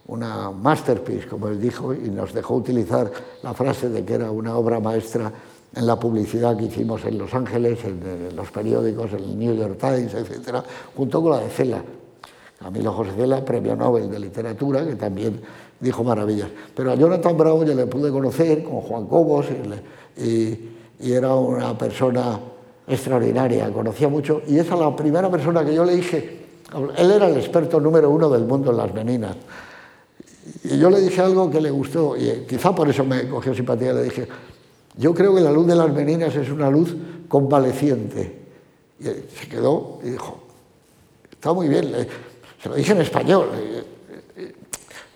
una 0.08 0.52
masterpiece, 0.52 1.28
como 1.28 1.48
él 1.48 1.62
dijo, 1.62 1.94
y 1.94 2.10
nos 2.10 2.34
dejó 2.34 2.56
utilizar 2.56 3.12
la 3.44 3.54
frase 3.54 3.90
de 3.90 4.04
que 4.04 4.16
era 4.16 4.32
una 4.32 4.58
obra 4.58 4.80
maestra 4.80 5.32
en 5.76 5.86
la 5.86 6.00
publicidad 6.00 6.58
que 6.58 6.66
hicimos 6.66 7.06
en 7.06 7.18
Los 7.18 7.34
Ángeles, 7.34 7.80
en, 7.86 8.36
los 8.36 8.50
periódicos, 8.52 9.14
en 9.14 9.20
el 9.20 9.40
New 9.40 9.56
York 9.56 9.78
Times, 9.80 10.14
etc., 10.14 10.64
junto 10.96 11.22
con 11.22 11.32
la 11.32 11.40
de 11.40 11.50
Cela. 11.50 11.84
Camilo 12.60 12.92
José 12.92 13.12
Cela, 13.16 13.46
premio 13.46 13.76
Nobel 13.76 14.10
de 14.10 14.20
Literatura, 14.20 14.86
que 14.86 14.96
también 14.96 15.40
dijo 15.80 16.04
maravillas. 16.04 16.50
Pero 16.76 16.92
a 16.92 16.96
Jonathan 16.96 17.38
Brown 17.38 17.66
ya 17.66 17.74
le 17.74 17.88
pude 17.88 18.12
conocer 18.12 18.64
con 18.64 18.82
Juan 18.82 19.06
Cobos 19.08 19.46
y, 20.18 20.70
era 21.02 21.34
una 21.34 21.78
persona 21.78 22.38
extraordinaria, 22.86 23.72
conocía 23.72 24.10
mucho, 24.10 24.42
y 24.48 24.58
esa 24.58 24.74
es 24.74 24.80
la 24.82 24.94
primera 24.94 25.32
persona 25.32 25.64
que 25.64 25.74
yo 25.74 25.86
le 25.86 25.96
dije, 25.96 26.40
él 26.98 27.12
era 27.12 27.28
el 27.28 27.38
experto 27.38 27.80
número 27.80 28.10
uno 28.10 28.30
del 28.30 28.44
mundo 28.44 28.72
en 28.72 28.78
las 28.78 28.94
meninas. 28.94 29.38
Y 30.66 30.78
yo 30.78 30.90
le 30.90 31.00
dije 31.00 31.22
algo 31.22 31.50
que 31.50 31.62
le 31.62 31.72
gustó, 31.72 32.18
y 32.18 32.46
quizá 32.50 32.76
por 32.76 32.90
eso 32.90 33.06
me 33.06 33.30
cogió 33.30 33.56
simpatía, 33.56 33.94
le 33.94 34.04
dije, 34.04 34.28
yo 35.00 35.14
creo 35.14 35.34
que 35.34 35.42
la 35.42 35.52
luz 35.52 35.66
de 35.66 35.76
las 35.76 35.92
meninas 35.92 36.36
es 36.36 36.50
una 36.50 36.70
luz 36.70 36.96
convaleciente. 37.28 38.38
Y 39.00 39.06
se 39.06 39.48
quedó 39.50 40.00
y 40.04 40.10
dijo, 40.12 40.40
está 41.32 41.54
muy 41.54 41.70
bien, 41.70 41.92
se 42.62 42.70
lo 42.70 42.76
dije 42.76 42.92
en 42.92 43.02
español. 43.02 43.48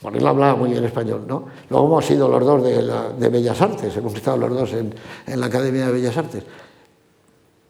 Bueno, 0.01 0.17
él 0.17 0.27
hablaba 0.27 0.55
muy 0.55 0.69
bien 0.71 0.83
español, 0.83 1.25
¿no? 1.27 1.45
Luego 1.69 1.85
hemos 1.87 2.05
sido 2.05 2.27
los 2.27 2.43
dos 2.43 2.63
de, 2.63 3.29
Bellas 3.29 3.61
Artes, 3.61 3.95
hemos 3.95 4.13
estado 4.15 4.37
los 4.37 4.49
dos 4.49 4.73
en, 4.73 4.93
en, 5.27 5.39
la 5.39 5.45
Academia 5.45 5.85
de 5.87 5.91
Bellas 5.91 6.17
Artes. 6.17 6.43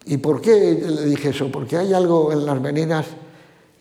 ¿Y 0.06 0.16
por 0.16 0.40
qué 0.40 0.82
le 0.86 1.04
dije 1.06 1.30
eso? 1.30 1.50
Porque 1.50 1.76
hay 1.76 1.92
algo 1.92 2.32
en 2.32 2.46
las 2.46 2.60
meninas 2.60 3.06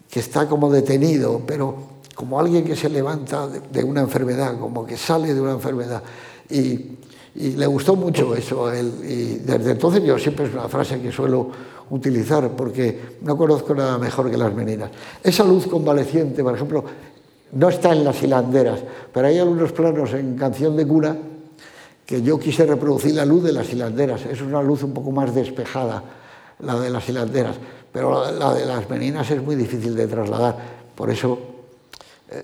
que 0.10 0.20
está 0.20 0.48
como 0.48 0.72
detenido, 0.72 1.42
pero 1.46 1.94
como 2.16 2.40
alguien 2.40 2.64
que 2.64 2.76
se 2.76 2.90
levanta 2.90 3.48
de, 3.48 3.84
una 3.84 4.02
enfermedad, 4.02 4.60
como 4.60 4.86
que 4.86 4.98
sale 4.98 5.34
de 5.34 5.42
una 5.42 5.54
enfermedad. 5.54 6.04
Y 6.50 6.98
y 7.36 7.52
le 7.52 7.66
gustó 7.66 7.96
mucho 7.96 8.36
eso 8.36 8.68
a 8.68 8.78
él. 8.78 8.92
Y 9.04 9.36
desde 9.40 9.72
entonces 9.72 10.04
yo 10.04 10.18
siempre 10.20 10.46
es 10.46 10.54
una 10.54 10.68
frase 10.70 11.02
que 11.02 11.12
suelo 11.12 11.50
utilizar 11.90 12.50
porque 12.52 13.18
no 13.22 13.38
conozco 13.38 13.74
nada 13.74 13.98
mejor 13.98 14.30
que 14.30 14.38
las 14.38 14.54
meninas. 14.54 14.92
Esa 15.24 15.44
luz 15.44 15.68
convaleciente, 15.68 16.44
por 16.44 16.56
ejemplo, 16.56 16.84
no 17.54 17.70
está 17.70 17.92
en 17.92 18.04
las 18.04 18.22
hilanderas, 18.22 18.80
pero 19.12 19.28
hay 19.28 19.40
algunos 19.40 19.72
planos 19.72 20.14
en 20.14 20.36
Canción 20.36 20.76
de 20.76 20.88
Cura 20.88 21.16
que 22.06 22.22
yo 22.22 22.40
quise 22.40 22.66
reproducir 22.66 23.14
la 23.16 23.26
luz 23.26 23.44
de 23.44 23.54
las 23.54 23.72
hilanderas. 23.72 24.26
Es 24.26 24.42
una 24.42 24.62
luz 24.62 24.84
un 24.84 24.94
poco 24.94 25.12
más 25.12 25.34
despejada, 25.34 26.04
la 26.60 26.80
de 26.80 26.90
las 26.90 27.08
hilanderas, 27.08 27.56
pero 27.92 28.32
la 28.32 28.54
de 28.54 28.66
las 28.66 28.90
meninas 28.90 29.30
es 29.32 29.42
muy 29.42 29.56
difícil 29.56 29.96
de 29.96 30.08
trasladar. 30.08 30.58
Por 30.96 31.10
eso 31.10 31.40
eh, 32.30 32.44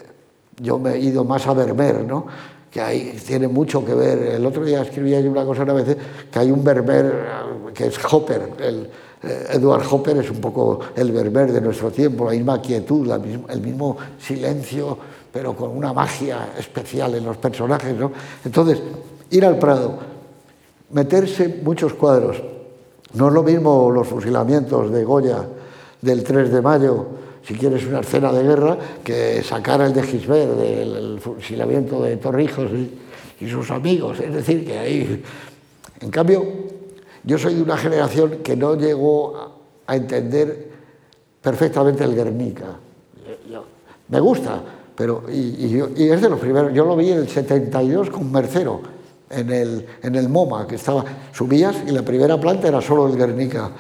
yo 0.62 0.80
me 0.80 0.94
he 0.94 1.00
ido 1.00 1.24
más 1.24 1.46
a 1.48 1.54
Vermeer, 1.54 2.04
¿no? 2.06 2.28
Que 2.72 2.82
hay, 2.82 3.20
tiene 3.26 3.48
mucho 3.48 3.84
que 3.84 3.94
ver. 3.94 4.20
El 4.20 4.46
otro 4.46 4.64
día 4.64 4.82
escribía 4.82 5.20
yo 5.22 5.32
una 5.32 5.46
cosa 5.46 5.64
una 5.64 5.74
vez, 5.74 5.98
que 6.32 6.40
hay 6.40 6.52
un 6.52 6.64
berber 6.64 7.26
que 7.74 7.88
es 7.88 8.00
Hopper. 8.12 8.54
El, 8.60 8.90
eh, 9.24 9.48
Edward 9.54 9.84
Hopper 9.90 10.18
es 10.18 10.30
un 10.30 10.40
poco 10.40 10.80
el 10.96 11.12
berber 11.12 11.52
de 11.52 11.62
nuestro 11.62 11.92
tiempo, 11.92 12.26
la 12.26 12.32
misma 12.32 12.62
quietud, 12.62 13.10
el 13.50 13.62
mismo 13.62 13.98
silencio, 14.20 14.98
pero 15.32 15.56
con 15.56 15.76
una 15.76 15.94
magia 15.94 16.50
especial 16.58 17.16
en 17.16 17.26
los 17.26 17.38
personajes. 17.38 17.96
¿no? 17.96 18.12
Entonces, 18.46 18.82
ir 19.32 19.46
al 19.46 19.58
Prado, 19.58 20.00
meterse 20.92 21.62
muchos 21.64 21.94
cuadros. 21.94 22.42
No 23.14 23.28
es 23.28 23.34
lo 23.34 23.44
mismo 23.44 23.90
los 23.92 24.08
fusilamientos 24.08 24.92
de 24.92 25.04
Goya 25.04 25.46
del 26.02 26.24
3 26.24 26.52
de 26.52 26.62
mayo 26.62 27.06
si 27.44 27.56
quieres 27.56 27.86
una 27.86 28.00
escena 28.00 28.32
de 28.32 28.44
guerra, 28.44 28.78
que 29.04 29.42
sacar 29.44 29.82
el 29.82 29.94
de 29.94 30.04
Gisbert 30.04 30.52
del 30.52 31.20
fusilamiento 31.20 32.02
de 32.04 32.18
Torrijos 32.18 32.70
y, 32.72 33.48
sus 33.48 33.72
amigos. 33.72 34.20
Es 34.20 34.34
decir, 34.34 34.66
que 34.66 34.78
ahí... 34.78 35.24
En 36.02 36.12
cambio, 36.12 36.46
yo 37.24 37.38
soy 37.38 37.56
de 37.56 37.62
una 37.62 37.78
generación 37.78 38.40
que 38.44 38.56
no 38.56 38.76
llegó 38.76 39.34
a 39.88 39.96
entender 39.96 40.70
perfectamente 41.42 42.04
el 42.04 42.16
Guernica. 42.16 42.78
Me 44.10 44.20
gusta, 44.20 44.62
pero 44.96 45.24
y, 45.32 45.80
es 46.10 46.22
de 46.22 46.30
los 46.30 46.40
primeros. 46.40 46.74
Yo 46.74 46.84
lo 46.84 46.96
vi 46.96 47.12
en 47.12 47.20
el 47.20 47.30
72 47.30 48.10
con 48.10 48.32
Mercero, 48.32 48.82
en 49.30 49.52
el, 49.52 49.86
en 50.02 50.16
el 50.16 50.30
MoMA, 50.30 50.68
que 50.68 50.76
estaba, 50.76 51.06
subías 51.32 51.76
y 51.88 51.92
la 51.92 52.02
primera 52.02 52.40
planta 52.40 52.68
era 52.68 52.82
solo 52.82 53.08
el 53.08 53.16
Guernica. 53.16 53.72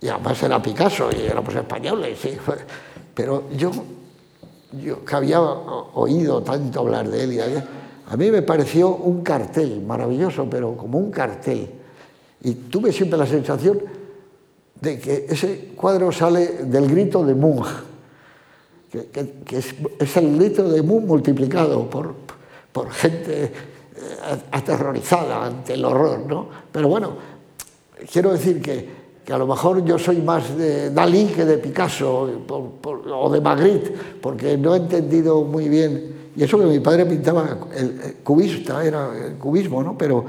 Y 0.00 0.08
además 0.08 0.42
era 0.42 0.60
Picasso 0.60 1.10
y 1.12 1.26
éramos 1.26 1.54
españoles. 1.54 2.18
Sí. 2.20 2.36
Pero 3.14 3.44
yo, 3.56 3.70
yo 4.82 5.04
que 5.04 5.14
había 5.14 5.40
oído 5.40 6.42
tanto 6.42 6.80
hablar 6.80 7.08
de 7.08 7.24
él, 7.24 7.32
y 7.32 7.40
a 7.40 8.16
mí 8.16 8.30
me 8.30 8.42
pareció 8.42 8.94
un 8.96 9.22
cartel 9.22 9.80
maravilloso, 9.82 10.48
pero 10.50 10.76
como 10.76 10.98
un 10.98 11.10
cartel. 11.10 11.70
Y 12.42 12.54
tuve 12.54 12.92
siempre 12.92 13.18
la 13.18 13.26
sensación 13.26 13.80
de 14.80 14.98
que 14.98 15.26
ese 15.28 15.72
cuadro 15.76 16.12
sale 16.12 16.64
del 16.64 16.88
grito 16.88 17.24
de 17.24 17.34
Munch. 17.34 17.66
que, 18.90 19.56
es, 19.56 20.16
el 20.16 20.38
litro 20.38 20.68
de 20.68 20.82
Mu 20.82 21.00
multiplicado 21.00 21.88
por, 21.88 22.14
por 22.70 22.90
gente 22.90 23.44
eh, 23.44 23.50
aterrorizada 24.50 25.46
ante 25.46 25.74
el 25.74 25.84
horror, 25.84 26.26
¿no? 26.26 26.48
Pero 26.70 26.88
bueno, 26.88 27.16
quiero 28.12 28.32
decir 28.32 28.60
que, 28.60 29.03
que 29.24 29.32
a 29.32 29.38
lo 29.38 29.46
mejor 29.46 29.84
yo 29.84 29.98
soy 29.98 30.18
más 30.18 30.56
de 30.56 30.90
Dalí 30.90 31.26
que 31.26 31.44
de 31.44 31.58
Picasso 31.58 32.28
o 32.48 33.30
de 33.30 33.40
Magritte, 33.40 33.92
porque 34.20 34.58
no 34.58 34.74
he 34.74 34.78
entendido 34.78 35.42
muy 35.42 35.68
bien, 35.68 36.14
y 36.36 36.42
eso 36.42 36.58
que 36.58 36.66
mi 36.66 36.80
padre 36.80 37.06
pintaba 37.06 37.56
cubista, 38.22 38.84
era 38.84 39.10
cubismo, 39.38 39.82
¿no? 39.82 39.96
pero 39.96 40.24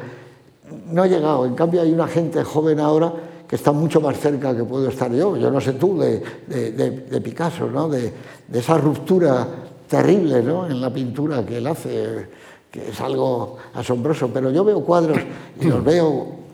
no 0.91 1.03
ha 1.03 1.07
llegado. 1.07 1.45
En 1.45 1.55
cambio 1.55 1.81
hay 1.81 1.91
una 1.91 2.07
gente 2.07 2.43
joven 2.43 2.79
ahora 2.79 3.11
que 3.47 3.55
está 3.55 3.71
mucho 3.71 3.99
más 3.99 4.17
cerca 4.19 4.55
que 4.55 4.63
puedo 4.63 4.87
estar 4.89 5.11
yo, 5.11 5.35
yo 5.35 5.51
no 5.51 5.59
sé 5.59 5.73
tú, 5.73 5.99
de, 5.99 6.21
de, 6.47 7.21
Picasso, 7.21 7.69
¿no? 7.69 7.89
de, 7.89 8.11
esa 8.53 8.77
ruptura 8.77 9.47
terrible 9.87 10.41
¿no? 10.41 10.67
en 10.67 10.79
la 10.79 10.91
pintura 10.91 11.45
que 11.45 11.57
él 11.57 11.67
hace, 11.67 12.27
que 12.71 12.89
es 12.89 13.01
algo 13.01 13.57
asombroso. 13.73 14.29
Pero 14.33 14.51
yo 14.51 14.63
veo 14.63 14.81
cuadros 14.81 15.19
y 15.59 15.65
los 15.65 15.83
veo 15.83 16.44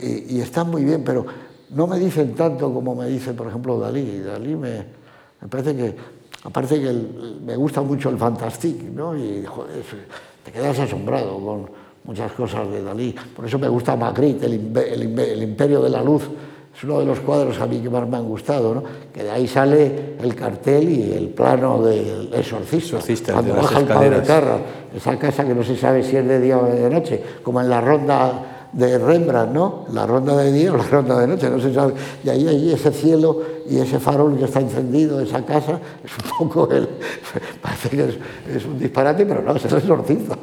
y, 0.00 0.40
están 0.40 0.70
muy 0.70 0.84
bien, 0.84 1.02
pero 1.04 1.24
no 1.70 1.86
me 1.86 1.98
dicen 1.98 2.34
tanto 2.34 2.72
como 2.72 2.94
me 2.94 3.06
dice, 3.06 3.32
por 3.32 3.48
ejemplo, 3.48 3.78
Dalí. 3.78 4.20
Dalí 4.20 4.56
me, 4.56 4.84
me 5.40 5.48
parece 5.48 5.76
que, 5.76 5.96
aparte 6.44 6.80
que 6.80 6.92
me 7.44 7.56
gusta 7.56 7.82
mucho 7.82 8.10
el 8.10 8.18
fantastique, 8.18 8.90
¿no? 8.90 9.16
y 9.16 9.44
te 10.44 10.52
quedas 10.52 10.78
asombrado 10.78 11.38
con 11.38 11.66
muchas 12.04 12.32
cosas 12.32 12.68
de 12.70 12.82
Dalí. 12.82 13.14
Por 13.34 13.46
eso 13.46 13.58
me 13.58 13.68
gusta 13.68 13.96
Magritte, 13.96 14.46
el, 14.46 14.76
el, 14.76 15.42
Imperio 15.42 15.80
de 15.82 15.90
la 15.90 16.02
Luz. 16.02 16.22
Es 16.74 16.84
uno 16.84 17.00
de 17.00 17.04
los 17.04 17.20
cuadros 17.20 17.60
a 17.60 17.66
mí 17.66 17.80
que 17.80 17.90
más 17.90 18.08
me 18.08 18.16
han 18.16 18.24
gustado, 18.24 18.74
¿no? 18.74 18.82
que 19.12 19.22
de 19.22 19.30
ahí 19.30 19.46
sale 19.46 20.16
el 20.18 20.34
cartel 20.34 20.88
y 20.88 21.12
el 21.12 21.28
plano 21.28 21.82
del 21.82 22.32
exorcista. 22.32 22.96
exorcista 22.96 23.32
cuando 23.34 23.54
baja 23.56 23.78
el 23.78 23.86
padre 23.86 24.20
Terra, 24.20 24.58
esa 24.96 25.18
casa 25.18 25.44
que 25.44 25.54
no 25.54 25.62
se 25.62 25.76
sabe 25.76 26.02
si 26.02 26.16
es 26.16 26.26
de 26.26 26.40
día 26.40 26.56
o 26.56 26.64
de 26.64 26.88
noche, 26.88 27.22
como 27.42 27.60
en 27.60 27.68
la 27.68 27.80
ronda 27.82 28.51
de 28.72 28.98
Rembrandt, 28.98 29.52
¿no? 29.52 29.86
La 29.92 30.06
ronda 30.06 30.36
de 30.36 30.50
día 30.50 30.72
o 30.72 30.76
la 30.78 30.84
ronda 30.84 31.20
de 31.20 31.26
noche, 31.26 31.50
no 31.50 31.60
se 31.60 31.72
sabe. 31.72 31.94
Y 32.24 32.28
ahí, 32.28 32.48
ahí 32.48 32.72
ese 32.72 32.90
cielo 32.90 33.42
y 33.68 33.78
ese 33.78 34.00
farol 34.00 34.36
que 34.38 34.44
está 34.44 34.60
encendido, 34.60 35.20
esa 35.20 35.44
casa, 35.44 35.80
es 36.04 36.12
un 36.40 36.48
poco 36.48 36.72
el. 36.72 36.88
Parece 37.62 37.88
que 37.90 38.04
es, 38.56 38.64
un 38.64 38.78
disparate, 38.78 39.26
pero 39.26 39.42
no, 39.42 39.56
es 39.56 39.64
el 39.64 39.78
exorcista, 39.78 40.38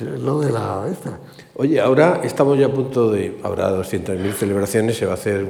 Es 0.00 0.20
lo 0.20 0.40
de 0.40 0.52
la. 0.52 0.86
Esta. 0.90 1.18
Oye, 1.54 1.80
ahora 1.80 2.20
estamos 2.22 2.58
ya 2.58 2.66
a 2.66 2.72
punto 2.72 3.10
de. 3.10 3.38
Habrá 3.42 3.70
200.000 3.70 4.32
celebraciones, 4.32 4.96
se 4.96 5.06
va 5.06 5.12
a 5.12 5.14
hacer 5.14 5.46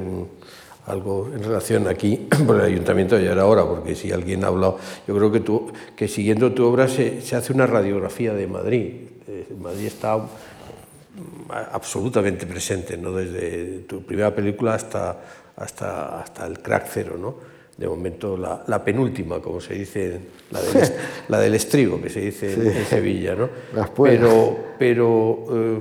algo 0.87 1.29
en 1.35 1.43
relación 1.43 1.89
aquí 1.89 2.29
por 2.47 2.57
el 2.57 2.63
ayuntamiento 2.63 3.19
ya 3.19 3.33
era 3.33 3.47
hora, 3.47 3.65
porque 3.65 3.95
si 3.95 4.13
alguien 4.13 4.45
ha 4.45 4.49
hablado, 4.49 4.79
yo 5.07 5.17
creo 5.17 5.33
que, 5.33 5.41
tú, 5.41 5.73
que 5.97 6.09
siguiendo 6.09 6.53
tu 6.53 6.65
obra 6.65 6.89
se, 6.89 7.23
se 7.23 7.37
hace 7.37 7.53
una 7.53 7.67
radiografía 7.67 8.35
de 8.35 8.47
Madrid. 8.47 8.93
Eh, 9.29 9.49
Madrid 9.61 9.87
está 9.87 10.21
absolutamente 11.73 12.47
presente, 12.47 12.97
¿no? 12.97 13.13
desde 13.13 13.81
tu 13.81 14.03
primera 14.03 14.35
película 14.35 14.75
hasta, 14.75 15.21
hasta, 15.57 16.21
hasta 16.21 16.47
el 16.47 16.61
crack 16.61 16.89
cero, 16.91 17.17
¿no? 17.19 17.57
de 17.77 17.87
momento 17.87 18.37
la, 18.37 18.65
la 18.67 18.83
penúltima, 18.83 19.41
como 19.41 19.61
se 19.61 19.75
dice, 19.75 20.19
la 20.51 20.63
del, 20.63 20.93
la 21.29 21.41
del 21.41 21.55
estribo, 21.55 22.01
que 22.01 22.09
se 22.09 22.21
dice 22.21 22.53
en 22.53 22.87
Sevilla. 22.87 23.35
¿no? 23.35 23.51
pero 23.95 24.59
pero 24.79 25.45
eh, 25.51 25.81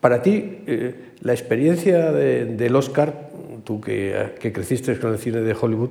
para 0.00 0.20
ti, 0.20 0.62
eh, 0.66 0.94
la 1.20 1.32
experiencia 1.32 2.10
del 2.10 2.74
Oscar, 2.74 3.30
tú 3.64 3.80
que, 3.80 4.32
que, 4.40 4.52
creciste 4.52 4.98
con 4.98 5.12
el 5.12 5.18
cine 5.18 5.40
de 5.42 5.54
Hollywood, 5.58 5.90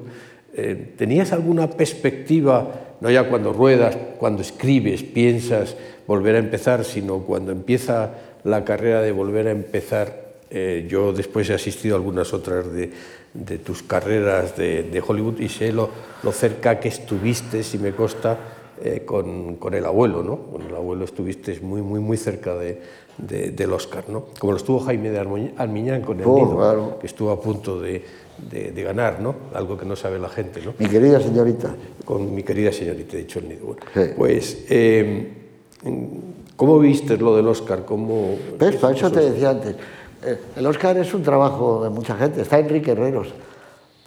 eh, 0.53 0.93
¿tenías 0.97 1.31
alguna 1.31 1.69
perspectiva, 1.69 2.97
no 2.99 3.09
ya 3.09 3.29
cuando 3.29 3.53
ruedas, 3.53 3.97
cuando 4.19 4.41
escribes, 4.41 5.03
piensas 5.03 5.77
volver 6.07 6.35
a 6.35 6.39
empezar, 6.39 6.83
sino 6.83 7.19
cuando 7.19 7.53
empieza 7.53 8.11
la 8.43 8.63
carrera 8.63 9.01
de 9.01 9.11
volver 9.11 9.47
a 9.47 9.51
empezar. 9.51 10.31
Eh, 10.49 10.85
yo 10.89 11.13
después 11.13 11.49
he 11.49 11.53
asistido 11.53 11.95
a 11.95 11.97
algunas 11.97 12.33
otras 12.33 12.65
de, 12.73 12.89
tus 13.59 13.83
carreras 13.83 14.57
de, 14.57 15.03
Hollywood 15.05 15.39
y 15.39 15.47
sé 15.47 15.71
lo, 15.71 15.89
cerca 16.31 16.79
que 16.79 16.89
estuviste, 16.89 17.63
si 17.63 17.77
me 17.77 17.93
consta, 17.93 18.37
eh, 18.83 19.03
con, 19.05 19.57
el 19.73 19.85
abuelo, 19.85 20.23
¿no? 20.23 20.37
Con 20.51 20.63
el 20.63 20.75
abuelo 20.75 21.05
estuviste 21.05 21.57
muy, 21.61 21.81
muy, 21.81 21.99
muy 21.99 22.17
cerca 22.17 22.55
del 22.55 23.73
Oscar, 23.73 24.09
¿no? 24.09 24.25
Como 24.39 24.51
lo 24.51 24.57
estuvo 24.57 24.79
Jaime 24.79 25.11
de 25.11 25.19
Armiñán 25.57 26.01
con 26.01 26.19
el 26.19 26.25
oh, 26.27 26.97
que 26.99 27.07
estuvo 27.07 27.31
a 27.31 27.39
punto 27.39 27.79
de, 27.79 28.03
ganar, 28.75 29.21
¿no? 29.21 29.35
Algo 29.53 29.77
que 29.77 29.85
no 29.85 29.95
sabe 29.95 30.19
la 30.19 30.29
gente, 30.29 30.61
¿no? 30.65 30.73
Mi 30.79 30.87
querida 30.87 31.21
señorita. 31.21 31.73
Con 32.03 32.35
mi 32.35 32.43
querida 32.43 32.73
señorita, 32.73 33.15
he 33.15 33.19
dicho 33.19 33.39
el 33.39 33.47
nido. 33.47 33.77
Pues... 34.17 34.65
Eh, 34.69 35.37
¿Cómo 36.61 36.77
viste 36.77 37.17
lo 37.17 37.35
del 37.35 37.47
Oscar? 37.47 37.85
¿Cómo, 37.85 38.35
¿Ves? 38.59 38.75
Para 38.75 38.95
eso 38.95 39.09
te 39.09 39.31
decía 39.31 39.49
antes. 39.49 39.75
Eh, 40.23 40.39
el 40.55 40.67
Oscar 40.67 40.95
es 40.95 41.11
un 41.11 41.23
trabajo 41.23 41.83
de 41.83 41.89
mucha 41.89 42.15
gente. 42.15 42.43
Está 42.43 42.59
Enrique 42.59 42.91
Herreros, 42.91 43.29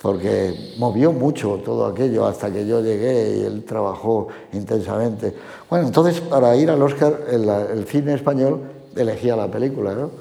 porque 0.00 0.54
movió 0.78 1.10
mucho 1.10 1.60
todo 1.64 1.84
aquello 1.84 2.24
hasta 2.24 2.52
que 2.52 2.64
yo 2.64 2.80
llegué 2.80 3.38
y 3.38 3.40
él 3.40 3.64
trabajó 3.64 4.28
intensamente. 4.52 5.34
Bueno, 5.68 5.88
entonces 5.88 6.20
para 6.20 6.54
ir 6.54 6.70
al 6.70 6.80
Oscar, 6.80 7.22
el, 7.28 7.84
cine 7.88 8.14
español 8.14 8.60
elegía 8.94 9.34
la 9.34 9.50
película, 9.50 9.92
¿no? 9.92 10.12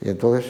Y 0.00 0.10
entonces 0.10 0.44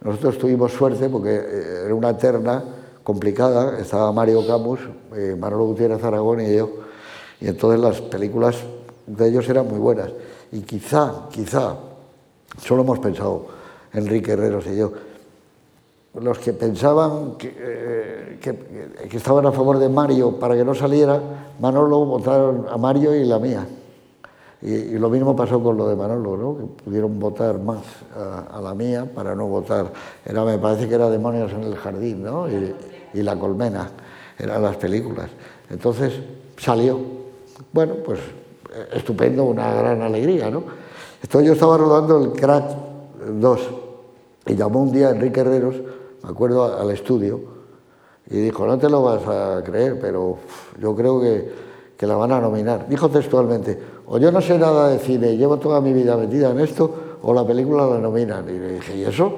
nosotros 0.00 0.38
tuvimos 0.38 0.72
suerte 0.72 1.10
porque 1.10 1.34
eh, 1.34 1.82
era 1.84 1.94
una 1.94 2.16
terna 2.16 2.64
complicada. 3.04 3.78
Estaba 3.78 4.10
Mario 4.12 4.46
Camus, 4.46 4.80
eh, 5.14 5.36
Manolo 5.38 5.66
Gutiérrez 5.66 6.02
Aragón 6.02 6.40
y 6.40 6.56
yo. 6.56 6.70
Y 7.38 7.48
entonces 7.48 7.80
las 7.80 8.00
películas 8.00 8.56
de 9.06 9.28
ellos 9.28 9.46
eran 9.50 9.68
muy 9.68 9.78
buenas. 9.78 10.10
Y 10.56 10.62
quizá, 10.62 11.28
quizá, 11.30 11.76
solo 12.58 12.80
hemos 12.80 12.98
pensado, 12.98 13.46
Enrique 13.92 14.32
Herreros 14.32 14.66
y 14.66 14.78
yo, 14.78 14.90
los 16.14 16.38
que 16.38 16.54
pensaban 16.54 17.36
eh, 17.42 18.38
que, 18.40 18.56
que, 19.06 19.16
estaban 19.18 19.44
a 19.44 19.52
favor 19.52 19.78
de 19.78 19.90
Mario 19.90 20.38
para 20.38 20.54
que 20.56 20.64
no 20.64 20.74
saliera, 20.74 21.20
Manolo 21.60 22.06
votaron 22.06 22.64
a 22.70 22.78
Mario 22.78 23.14
y 23.14 23.24
la 23.24 23.38
mía. 23.38 23.66
Y, 24.62 24.96
lo 24.98 25.10
mismo 25.10 25.36
pasó 25.36 25.62
con 25.62 25.76
lo 25.76 25.86
de 25.88 25.94
Manolo, 25.94 26.38
¿no? 26.38 26.56
que 26.56 26.84
pudieron 26.84 27.20
votar 27.20 27.58
más 27.58 27.82
a, 28.50 28.58
la 28.58 28.72
mía 28.72 29.06
para 29.14 29.34
no 29.34 29.48
votar. 29.48 29.92
Era, 30.24 30.42
me 30.42 30.56
parece 30.56 30.88
que 30.88 30.94
era 30.94 31.10
Demonios 31.10 31.52
en 31.52 31.64
el 31.64 31.76
Jardín 31.76 32.22
¿no? 32.22 32.48
y, 32.48 32.74
y 33.12 33.22
La 33.22 33.38
Colmena, 33.38 33.90
eran 34.38 34.62
las 34.62 34.76
películas. 34.76 35.28
Entonces 35.68 36.14
salió. 36.56 36.98
Bueno, 37.74 37.96
pues 38.02 38.20
estupendo, 38.92 39.44
una 39.44 39.72
gran 39.74 40.02
alegría, 40.02 40.50
¿no? 40.50 40.62
Entonces 41.22 41.46
yo 41.48 41.52
estaba 41.54 41.76
rodando 41.78 42.22
el 42.22 42.32
Crack 42.32 42.64
2 43.40 43.60
y 44.46 44.54
llamó 44.54 44.82
un 44.82 44.92
día 44.92 45.10
Enrique 45.10 45.40
Herreros, 45.40 45.76
me 46.22 46.30
acuerdo, 46.30 46.78
al 46.78 46.90
estudio 46.90 47.56
y 48.28 48.38
dijo, 48.38 48.66
no 48.66 48.78
te 48.78 48.88
lo 48.88 49.02
vas 49.02 49.26
a 49.26 49.62
creer, 49.64 49.98
pero 50.00 50.38
yo 50.80 50.94
creo 50.94 51.20
que, 51.20 51.48
que 51.96 52.06
la 52.06 52.16
van 52.16 52.32
a 52.32 52.40
nominar. 52.40 52.88
Dijo 52.88 53.08
textualmente, 53.08 53.78
o 54.06 54.18
yo 54.18 54.32
no 54.32 54.40
sé 54.40 54.58
nada 54.58 54.88
de 54.88 54.98
cine, 54.98 55.36
llevo 55.36 55.58
toda 55.58 55.80
mi 55.80 55.92
vida 55.92 56.16
metida 56.16 56.50
en 56.50 56.60
esto, 56.60 57.18
o 57.22 57.32
la 57.32 57.46
película 57.46 57.86
la 57.86 57.98
nominan. 57.98 58.48
Y 58.48 58.58
le 58.58 58.72
dije, 58.74 58.96
¿y 58.96 59.04
eso? 59.04 59.32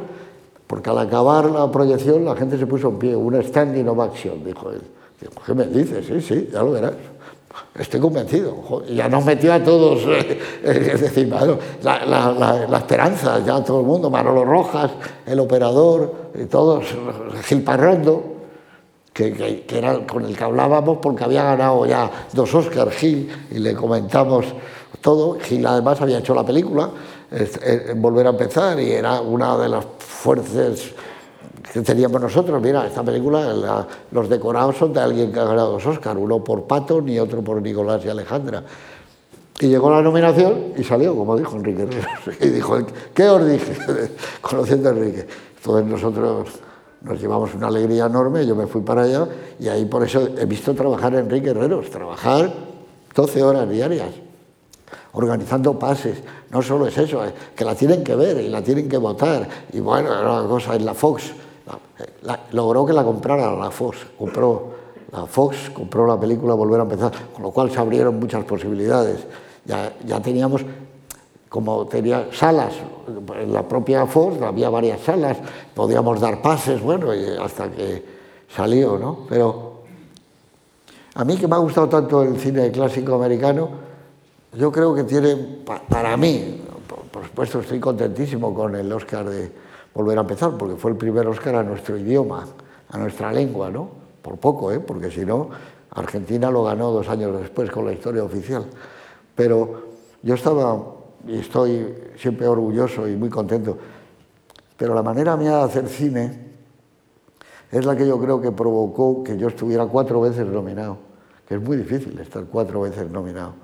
Porque 0.66 0.90
al 0.90 0.98
acabar 0.98 1.46
la 1.50 1.70
proyección 1.70 2.24
la 2.24 2.34
gente 2.34 2.58
se 2.58 2.66
puso 2.66 2.88
en 2.88 2.98
pie, 2.98 3.16
una 3.16 3.42
standing 3.42 3.88
ovation, 3.88 4.42
dijo 4.44 4.70
él. 4.70 4.82
Dijo, 5.20 5.32
¿qué 5.44 5.54
me 5.54 5.66
dices? 5.66 6.06
Sí, 6.06 6.20
sí, 6.20 6.48
ya 6.52 6.62
lo 6.62 6.72
verás. 6.72 6.94
Estoy 7.78 8.00
convencido. 8.00 8.82
Ya 8.88 9.08
nos 9.08 9.24
metió 9.24 9.52
a 9.52 9.62
todos, 9.62 10.02
eh, 10.02 10.38
eh, 10.62 10.90
es 10.94 11.00
decir, 11.00 11.28
la, 11.82 12.76
esperanza, 12.76 13.40
ya 13.44 13.62
todo 13.62 13.80
el 13.80 13.86
mundo, 13.86 14.10
Manolo 14.10 14.44
Rojas, 14.44 14.90
el 15.26 15.40
operador, 15.40 16.30
y 16.34 16.44
todos, 16.46 16.84
Gil 17.44 17.62
Parrondo, 17.62 18.22
que, 19.12 19.64
era 19.68 20.06
con 20.06 20.24
el 20.24 20.36
que 20.36 20.44
hablábamos 20.44 20.98
porque 20.98 21.24
había 21.24 21.42
ganado 21.42 21.86
ya 21.86 22.10
dos 22.32 22.54
Oscars 22.54 22.94
Gil 22.96 23.30
y 23.50 23.58
le 23.58 23.74
comentamos 23.74 24.46
todo. 25.00 25.38
Gil 25.40 25.66
además 25.66 26.00
había 26.00 26.18
hecho 26.18 26.34
la 26.34 26.44
película, 26.44 26.90
Volver 27.96 28.26
a 28.26 28.30
empezar, 28.30 28.80
y 28.80 28.92
era 28.92 29.20
una 29.20 29.56
de 29.58 29.68
las 29.68 29.84
fuerzas 29.98 30.92
que 31.72 31.82
teníamos 31.82 32.20
nosotros. 32.20 32.60
Mira, 32.62 32.86
esta 32.86 33.02
película, 33.02 33.86
los 34.10 34.28
decorados 34.28 34.76
son 34.76 34.92
de 34.92 35.00
alguien 35.00 35.32
que 35.32 35.40
ha 35.40 35.44
ganado 35.44 35.72
dos 35.72 35.86
Oscar, 35.86 36.16
uno 36.16 36.42
por 36.42 36.64
Pato 36.64 37.02
y 37.06 37.18
otro 37.18 37.42
por 37.42 37.60
Nicolás 37.60 38.04
y 38.04 38.08
Alejandra. 38.08 38.62
Y 39.60 39.66
llegó 39.66 39.90
la 39.90 40.00
nominación 40.02 40.72
y 40.76 40.84
salió, 40.84 41.16
como 41.16 41.36
dijo 41.36 41.56
Enrique 41.56 41.88
Y 42.40 42.48
dijo, 42.48 42.78
¿qué 43.12 43.28
os 43.28 43.46
dije? 43.46 43.76
Conociendo 44.40 44.88
a 44.88 44.92
Enrique. 44.92 45.26
Entonces 45.56 45.86
nosotros 45.86 46.48
nos 47.02 47.20
llevamos 47.20 47.54
una 47.54 47.66
alegría 47.66 48.06
enorme, 48.06 48.46
yo 48.46 48.54
me 48.54 48.66
fui 48.66 48.82
para 48.82 49.02
allá 49.02 49.26
y 49.58 49.68
ahí 49.68 49.84
por 49.84 50.04
eso 50.04 50.28
he 50.36 50.46
visto 50.46 50.74
trabajar 50.74 51.14
a 51.14 51.20
Enrique 51.20 51.50
Herreros, 51.50 51.90
trabajar 51.90 52.52
12 53.14 53.42
horas 53.42 53.68
diarias, 53.68 54.10
organizando 55.12 55.78
pases. 55.78 56.18
No 56.50 56.62
solo 56.62 56.86
es 56.86 56.96
eso, 56.96 57.20
que 57.54 57.64
la 57.64 57.74
tienen 57.74 58.02
que 58.02 58.14
ver 58.14 58.38
y 58.38 58.48
la 58.48 58.62
tienen 58.62 58.88
que 58.88 58.96
votar. 58.96 59.48
Y 59.72 59.80
bueno, 59.80 60.12
era 60.12 60.40
una 60.40 60.48
cosa 60.48 60.76
en 60.76 60.84
la 60.84 60.94
Fox 60.94 61.32
logró 62.52 62.86
que 62.86 62.92
la 62.92 63.04
comprara 63.04 63.54
la 63.54 63.70
FOS, 63.70 63.96
compró 64.18 64.78
la 65.12 65.24
Fox 65.24 65.70
compró 65.70 66.06
la 66.06 66.20
película 66.20 66.54
Volver 66.54 66.80
a 66.80 66.82
empezar, 66.82 67.12
con 67.32 67.42
lo 67.42 67.50
cual 67.50 67.70
se 67.70 67.78
abrieron 67.78 68.18
muchas 68.18 68.44
posibilidades. 68.44 69.26
Ya, 69.64 69.92
ya 70.04 70.20
teníamos, 70.20 70.62
como 71.48 71.86
tenía 71.86 72.28
salas, 72.32 72.74
en 73.40 73.52
la 73.52 73.66
propia 73.66 74.06
Fox 74.06 74.42
había 74.42 74.68
varias 74.68 75.00
salas, 75.00 75.38
podíamos 75.74 76.20
dar 76.20 76.42
pases, 76.42 76.82
bueno, 76.82 77.08
hasta 77.42 77.70
que 77.70 78.04
salió, 78.54 78.98
¿no? 78.98 79.20
Pero 79.28 79.82
a 81.14 81.24
mí 81.24 81.36
que 81.36 81.48
me 81.48 81.54
ha 81.54 81.58
gustado 81.58 81.88
tanto 81.88 82.22
el 82.22 82.38
cine 82.38 82.70
clásico 82.70 83.14
americano, 83.14 83.68
yo 84.54 84.70
creo 84.70 84.94
que 84.94 85.04
tiene, 85.04 85.36
para 85.88 86.16
mí, 86.16 86.62
por 87.10 87.24
supuesto 87.24 87.60
estoy 87.60 87.80
contentísimo 87.80 88.54
con 88.54 88.74
el 88.74 88.90
Oscar 88.92 89.28
de 89.28 89.67
Volver 89.94 90.18
a 90.18 90.20
empezar, 90.22 90.56
porque 90.56 90.76
fue 90.76 90.92
el 90.92 90.96
primer 90.96 91.26
Oscar 91.26 91.56
a 91.56 91.62
nuestro 91.62 91.96
idioma, 91.96 92.46
a 92.90 92.98
nuestra 92.98 93.32
lengua, 93.32 93.70
¿no? 93.70 93.88
Por 94.22 94.38
poco, 94.38 94.72
¿eh? 94.72 94.80
Porque 94.80 95.10
si 95.10 95.24
no, 95.24 95.50
Argentina 95.90 96.50
lo 96.50 96.64
ganó 96.64 96.90
dos 96.90 97.08
años 97.08 97.40
después 97.40 97.70
con 97.70 97.84
la 97.86 97.92
historia 97.92 98.22
oficial. 98.22 98.66
Pero 99.34 99.82
yo 100.22 100.34
estaba 100.34 100.82
y 101.26 101.38
estoy 101.38 102.12
siempre 102.16 102.46
orgulloso 102.46 103.08
y 103.08 103.16
muy 103.16 103.28
contento. 103.28 103.76
Pero 104.76 104.94
la 104.94 105.02
manera 105.02 105.36
mía 105.36 105.56
de 105.56 105.62
hacer 105.62 105.88
cine 105.88 106.48
es 107.70 107.84
la 107.84 107.96
que 107.96 108.06
yo 108.06 108.18
creo 108.20 108.40
que 108.40 108.52
provocó 108.52 109.24
que 109.24 109.36
yo 109.36 109.48
estuviera 109.48 109.86
cuatro 109.86 110.20
veces 110.20 110.46
nominado 110.46 111.08
que 111.48 111.54
es 111.54 111.62
muy 111.62 111.78
difícil 111.78 112.18
estar 112.20 112.44
cuatro 112.44 112.82
veces 112.82 113.10
nominado. 113.10 113.54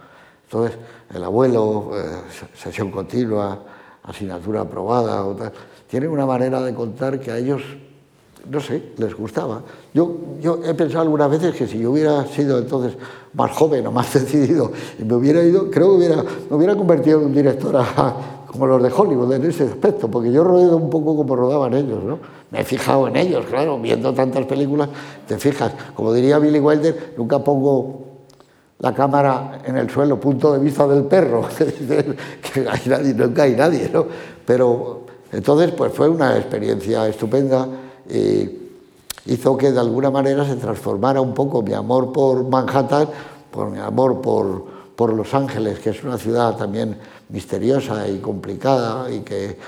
Entonces, 0.44 0.78
el 1.12 1.22
abuelo, 1.22 1.90
eh, 1.94 2.22
sesión 2.54 2.90
continua, 2.90 3.62
asignatura 4.02 4.62
aprobada, 4.62 5.22
o 5.26 5.34
tal, 5.34 5.52
tienen 5.88 6.10
una 6.10 6.26
manera 6.26 6.60
de 6.60 6.74
contar 6.74 7.20
que 7.20 7.30
a 7.30 7.38
ellos, 7.38 7.62
no 8.50 8.60
sé, 8.60 8.92
les 8.96 9.14
gustaba. 9.14 9.62
Yo, 9.92 10.16
yo 10.40 10.60
he 10.64 10.74
pensado 10.74 11.02
algunas 11.02 11.30
veces 11.30 11.54
que 11.54 11.66
si 11.66 11.78
yo 11.78 11.92
hubiera 11.92 12.26
sido 12.26 12.58
entonces 12.58 12.96
más 13.32 13.50
joven 13.52 13.86
o 13.86 13.92
más 13.92 14.12
decidido 14.14 14.72
y 14.98 15.04
me 15.04 15.14
hubiera 15.14 15.42
ido, 15.42 15.70
creo 15.70 15.90
que 15.90 15.96
hubiera, 15.96 16.22
me 16.22 16.56
hubiera 16.56 16.74
convertido 16.74 17.20
en 17.20 17.26
un 17.26 17.34
director 17.34 17.76
a, 17.76 18.16
como 18.54 18.68
los 18.68 18.82
de 18.82 18.88
Hollywood 18.88 19.32
en 19.32 19.44
ese 19.46 19.64
aspecto, 19.64 20.08
porque 20.08 20.30
yo 20.30 20.44
rodeo 20.44 20.76
un 20.76 20.88
poco 20.88 21.16
como 21.16 21.34
rodaban 21.34 21.74
ellos, 21.74 22.04
¿no? 22.04 22.20
Me 22.52 22.60
he 22.60 22.64
fijado 22.64 23.08
en 23.08 23.16
ellos, 23.16 23.44
claro, 23.46 23.80
viendo 23.80 24.14
tantas 24.14 24.46
películas, 24.46 24.88
te 25.26 25.38
fijas. 25.38 25.72
Como 25.92 26.12
diría 26.12 26.38
Billy 26.38 26.60
Wilder, 26.60 27.14
nunca 27.16 27.40
pongo 27.40 28.04
la 28.78 28.94
cámara 28.94 29.60
en 29.64 29.76
el 29.76 29.90
suelo, 29.90 30.20
punto 30.20 30.52
de 30.52 30.60
vista 30.60 30.86
del 30.86 31.02
perro, 31.04 31.48
que 31.58 32.68
hay 32.68 32.82
nadie, 32.86 33.14
nunca 33.14 33.42
hay 33.42 33.56
nadie, 33.56 33.90
¿no? 33.92 34.06
Pero 34.46 35.03
entonces, 35.34 35.72
pues 35.72 35.92
fue 35.92 36.08
una 36.08 36.36
experiencia 36.36 37.08
estupenda 37.08 37.66
y 38.08 38.48
hizo 39.26 39.56
que 39.56 39.72
de 39.72 39.80
alguna 39.80 40.10
manera 40.10 40.46
se 40.46 40.54
transformara 40.54 41.20
un 41.20 41.34
poco 41.34 41.60
mi 41.60 41.72
amor 41.72 42.12
por 42.12 42.48
Manhattan, 42.48 43.08
por 43.50 43.68
mi 43.70 43.78
amor 43.78 44.20
por, 44.20 44.64
por 44.94 45.12
Los 45.12 45.34
Ángeles, 45.34 45.80
que 45.80 45.90
es 45.90 46.04
una 46.04 46.18
ciudad 46.18 46.56
también 46.56 46.96
misteriosa 47.30 48.06
y 48.08 48.18
complicada 48.18 49.10
y 49.10 49.20
que 49.20 49.58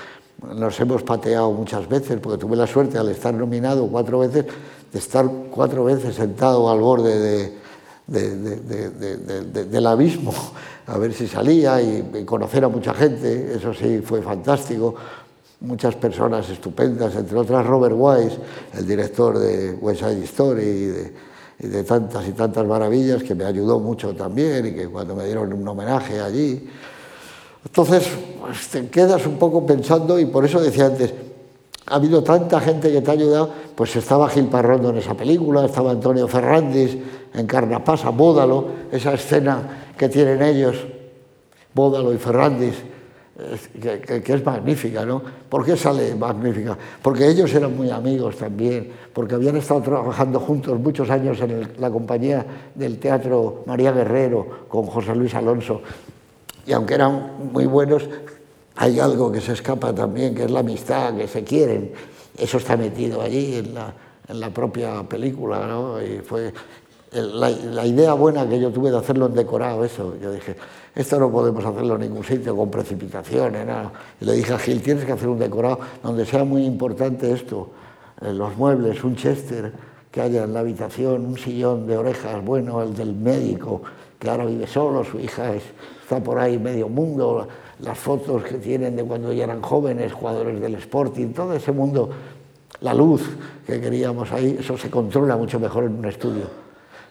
nos 0.55 0.79
hemos 0.79 1.03
pateado 1.03 1.51
muchas 1.51 1.89
veces, 1.89 2.17
porque 2.21 2.37
tuve 2.37 2.55
la 2.55 2.67
suerte 2.67 2.97
al 2.97 3.09
estar 3.09 3.33
nominado 3.33 3.87
cuatro 3.87 4.19
veces, 4.19 4.45
de 4.93 4.99
estar 4.99 5.29
cuatro 5.51 5.83
veces 5.83 6.15
sentado 6.15 6.69
al 6.71 6.79
borde 6.79 7.51
del 8.07 9.85
abismo, 9.85 10.33
a 10.85 10.97
ver 10.97 11.13
si 11.13 11.27
salía 11.27 11.81
y, 11.81 12.23
conocer 12.23 12.63
a 12.63 12.69
mucha 12.69 12.93
gente, 12.93 13.53
eso 13.53 13.73
sí 13.73 13.99
fue 13.99 14.21
fantástico, 14.21 14.95
muchas 15.59 15.95
personas 15.95 16.49
estupendas, 16.49 17.15
entre 17.15 17.37
otras 17.37 17.65
Robert 17.65 17.95
Wise, 17.97 18.37
el 18.77 18.87
director 18.87 19.37
de 19.37 19.73
West 19.73 20.01
Side 20.01 20.23
Story 20.23 21.13
y 21.59 21.67
de 21.67 21.83
tantas 21.83 22.27
y 22.27 22.31
tantas 22.31 22.65
maravillas, 22.65 23.23
que 23.23 23.33
me 23.33 23.45
ayudó 23.45 23.79
mucho 23.79 24.13
también 24.15 24.67
y 24.67 24.73
que 24.73 24.87
cuando 24.87 25.15
me 25.15 25.25
dieron 25.25 25.51
un 25.51 25.67
homenaje 25.67 26.19
allí, 26.19 26.69
entonces, 27.67 28.07
pues, 28.39 28.67
te 28.69 28.87
quedas 28.87 29.25
un 29.25 29.37
poco 29.37 29.65
pensando 29.65 30.17
y 30.17 30.25
por 30.25 30.45
eso 30.45 30.61
decía 30.61 30.85
antes, 30.85 31.13
ha 31.85 31.95
habido 31.95 32.23
tanta 32.23 32.61
gente 32.61 32.91
que 32.91 33.01
te 33.01 33.11
ha 33.11 33.13
ayudado, 33.13 33.51
pues 33.75 33.95
estaba 33.95 34.29
Gil 34.29 34.45
Parrondo 34.45 34.89
en 34.89 34.97
esa 34.97 35.15
película, 35.15 35.65
estaba 35.65 35.91
Antonio 35.91 36.27
Ferrandis 36.27 36.97
en 37.33 37.45
Carnapasa, 37.45 38.09
Bódalo, 38.09 38.67
esa 38.91 39.13
escena 39.13 39.91
que 39.97 40.07
tienen 40.07 40.41
ellos, 40.41 40.77
Bódalo 41.73 42.13
y 42.13 42.17
Ferrandis, 42.17 42.75
que, 43.81 44.21
que, 44.23 44.33
es 44.33 44.45
magnífica, 44.45 45.05
¿no? 45.05 45.21
¿Por 45.47 45.63
qué 45.63 45.77
sale 45.77 46.15
magnífica? 46.15 46.77
Porque 47.01 47.27
ellos 47.27 47.53
eran 47.53 47.77
muy 47.77 47.91
amigos 47.91 48.37
también, 48.37 48.91
porque 49.13 49.35
habían 49.35 49.57
estado 49.57 49.81
trabajando 49.81 50.39
juntos 50.39 50.79
muchos 50.79 51.09
años 51.09 51.39
en 51.41 51.73
la 51.77 51.91
compañía 51.91 52.45
del 52.73 52.97
Teatro 52.97 53.63
María 53.67 53.91
Guerrero 53.91 54.65
con 54.67 54.87
José 54.87 55.15
Luis 55.15 55.35
Alonso 55.35 55.81
y 56.67 56.73
aunque 56.73 56.95
eran 56.95 57.51
muy 57.53 57.65
buenos, 57.65 58.03
hay 58.75 58.99
algo 58.99 59.31
que 59.31 59.39
se 59.39 59.53
escapa 59.53 59.95
también, 59.95 60.35
que 60.35 60.43
es 60.43 60.51
la 60.51 60.59
amistad, 60.59 61.15
que 61.15 61.27
se 61.27 61.43
quieren. 61.43 61.93
Eso 62.37 62.57
está 62.57 62.75
metido 62.75 63.21
allí 63.21 63.55
en 63.55 63.73
la, 63.73 63.93
en 64.27 64.39
la 64.39 64.49
propia 64.49 65.01
película, 65.03 65.65
¿no? 65.65 66.01
Y 66.01 66.19
fue 66.19 66.53
la, 67.13 67.49
la, 67.49 67.85
idea 67.85 68.13
buena 68.13 68.47
que 68.47 68.59
yo 68.59 68.69
tuve 68.69 68.91
de 68.91 68.97
hacerlo 68.97 69.27
en 69.27 69.33
decorado, 69.33 69.85
eso. 69.85 70.15
Yo 70.21 70.31
dije, 70.33 70.57
esto 70.97 71.19
no 71.19 71.29
podemos 71.29 71.63
hacerlo 71.63 71.93
en 71.93 72.01
ningún 72.01 72.23
sitio 72.23 72.55
con 72.55 72.71
precipitaciones, 72.71 73.67
nada. 73.67 73.91
Y 74.19 74.25
le 74.25 74.33
dije 74.33 74.53
a 74.53 74.57
Gil, 74.57 74.81
tienes 74.81 75.05
que 75.05 75.11
hacer 75.11 75.27
un 75.29 75.37
decorado 75.37 75.79
donde 76.01 76.25
sea 76.25 76.43
muy 76.43 76.65
importante 76.65 77.31
esto, 77.31 77.69
eh, 78.19 78.33
los 78.33 78.57
muebles, 78.57 79.03
un 79.03 79.15
chester 79.15 79.71
que 80.11 80.21
haya 80.21 80.45
en 80.45 80.53
la 80.53 80.61
habitación, 80.61 81.23
un 81.23 81.37
sillón 81.37 81.85
de 81.85 81.97
orejas, 81.97 82.43
bueno, 82.43 82.81
el 82.81 82.95
del 82.95 83.13
médico, 83.13 83.83
que 84.17 84.27
ahora 84.27 84.45
vive 84.45 84.65
solo, 84.65 85.03
su 85.03 85.19
hija 85.19 85.53
es 85.53 85.63
está 86.01 86.19
por 86.19 86.39
ahí 86.39 86.57
medio 86.57 86.89
mundo, 86.89 87.47
las 87.79 87.99
fotos 87.99 88.43
que 88.43 88.55
tienen 88.55 88.95
de 88.95 89.03
cuando 89.03 89.31
ya 89.31 89.43
eran 89.43 89.61
jóvenes, 89.61 90.13
jugadores 90.13 90.59
del 90.59 90.75
Sporting, 90.75 91.27
todo 91.33 91.53
ese 91.53 91.71
mundo, 91.71 92.09
la 92.81 92.93
luz 92.93 93.29
que 93.67 93.79
queríamos 93.79 94.31
ahí, 94.31 94.57
eso 94.59 94.77
se 94.77 94.89
controla 94.89 95.37
mucho 95.37 95.59
mejor 95.59 95.83
en 95.83 95.99
un 95.99 96.05
estudio. 96.05 96.66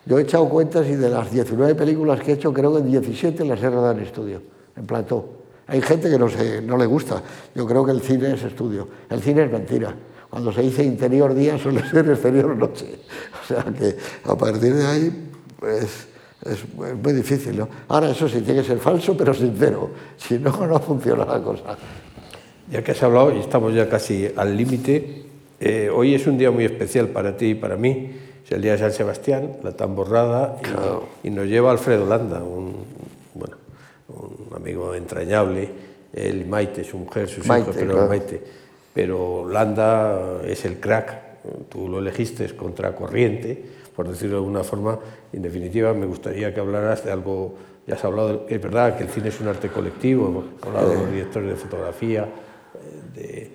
Yo 0.07 0.19
he 0.19 0.23
echado 0.23 0.49
cuentas 0.49 0.87
y 0.87 0.95
de 0.95 1.11
las 1.11 1.31
19 1.33 1.75
películas 1.75 2.21
que 2.21 2.31
he 2.31 2.35
hecho, 2.35 2.53
creo 2.53 2.75
que 2.77 2.83
17 2.83 3.45
las 3.45 3.61
he 3.61 3.69
rodado 3.69 3.93
en 3.93 4.05
estudio, 4.05 4.41
en 4.77 4.87
plató. 4.87 5.37
Hay 5.67 5.83
gente 5.83 6.09
que 6.09 6.17
no, 6.17 6.77
le 6.77 6.87
gusta. 6.87 7.21
Yo 7.55 7.67
creo 7.67 7.85
que 7.85 7.91
el 7.91 8.01
cine 8.01 8.35
es 8.35 8.43
estudio. 8.45 8.87
El 9.11 9.21
cine 9.21 9.45
es 9.45 9.51
mentira. 9.51 9.93
Cuando 10.31 10.53
se 10.53 10.63
dice 10.63 10.85
interior 10.85 11.35
día 11.35 11.59
suele 11.59 11.89
ser 11.91 12.09
exterior 12.09 12.57
noche. 12.57 12.87
O 13.43 13.47
sea 13.47 13.65
que 13.65 13.97
a 14.25 14.37
partir 14.37 14.75
de 14.75 14.87
ahí, 14.87 15.31
pues 15.59 16.07
es 16.45 16.65
muy 17.03 17.13
difícil. 17.13 17.65
Ahora, 17.89 18.11
eso 18.11 18.29
sí, 18.29 18.43
tiene 18.43 18.61
que 18.61 18.69
ser 18.69 18.79
falso, 18.79 19.17
pero 19.17 19.35
sincero. 19.35 19.91
Si 20.17 20.39
no, 20.39 20.67
no 20.67 20.79
funciona 20.79 21.25
la 21.25 21.43
cosa. 21.43 21.77
Ya 22.71 22.83
que 22.83 22.93
has 22.93 23.03
hablado, 23.03 23.35
y 23.35 23.41
estamos 23.41 23.75
ya 23.75 23.89
casi 23.89 24.29
al 24.37 24.57
límite, 24.57 25.25
eh, 25.59 25.91
hoy 25.93 26.15
es 26.15 26.27
un 26.29 26.39
día 26.39 26.51
muy 26.51 26.65
especial 26.65 27.09
para 27.09 27.37
ti 27.37 27.47
y 27.47 27.55
para 27.55 27.77
mí. 27.77 28.26
Es 28.47 28.53
el 28.53 28.63
día 28.63 28.73
de 28.73 28.79
San 28.79 28.93
Sebastián, 28.93 29.57
la 29.63 29.73
tamborrada, 29.73 30.57
y, 31.23 31.31
nos 31.31 31.47
lleva 31.47 31.73
Alfredo 31.73 32.07
Landa, 32.07 32.43
un, 32.43 32.77
bueno, 33.35 33.57
un 34.09 34.57
amigo 34.57 34.95
entrañable. 34.95 35.69
Él 36.15 36.43
y 36.43 36.45
Maite, 36.45 36.85
su 36.85 36.97
mujer, 36.97 37.29
sus 37.29 37.45
hijos, 37.45 37.75
pero 37.75 38.07
Maite. 38.07 38.41
Pero 38.95 39.47
Landa 39.49 40.41
es 40.47 40.65
el 40.65 40.81
crack, 40.81 41.43
tú 41.69 41.89
lo 41.89 41.99
elegiste 41.99 42.57
contra 42.57 42.95
corriente 42.95 43.77
por 43.97 44.07
decirlo 44.07 44.37
de 44.37 44.43
alguna 44.43 44.63
forma. 44.63 44.99
En 45.33 45.43
definitiva, 45.43 45.95
me 45.95 46.07
gustaría 46.07 46.53
que 46.53 46.61
hablaras 46.61 47.05
de 47.05 47.11
algo, 47.11 47.55
ya 47.87 47.95
has 47.95 48.05
hablado, 48.05 48.47
es 48.49 48.63
verdad 48.63 48.97
que 48.97 49.05
el 49.05 49.09
cine 49.09 49.31
es 49.31 49.41
un 49.41 49.49
arte 49.49 49.69
colectivo, 49.69 50.29
hemos 50.29 50.45
hablado 50.61 50.91
de 50.91 50.95
los 50.97 51.11
directores 51.11 51.49
de 51.49 51.57
fotografía, 51.57 52.29
de, 53.15 53.51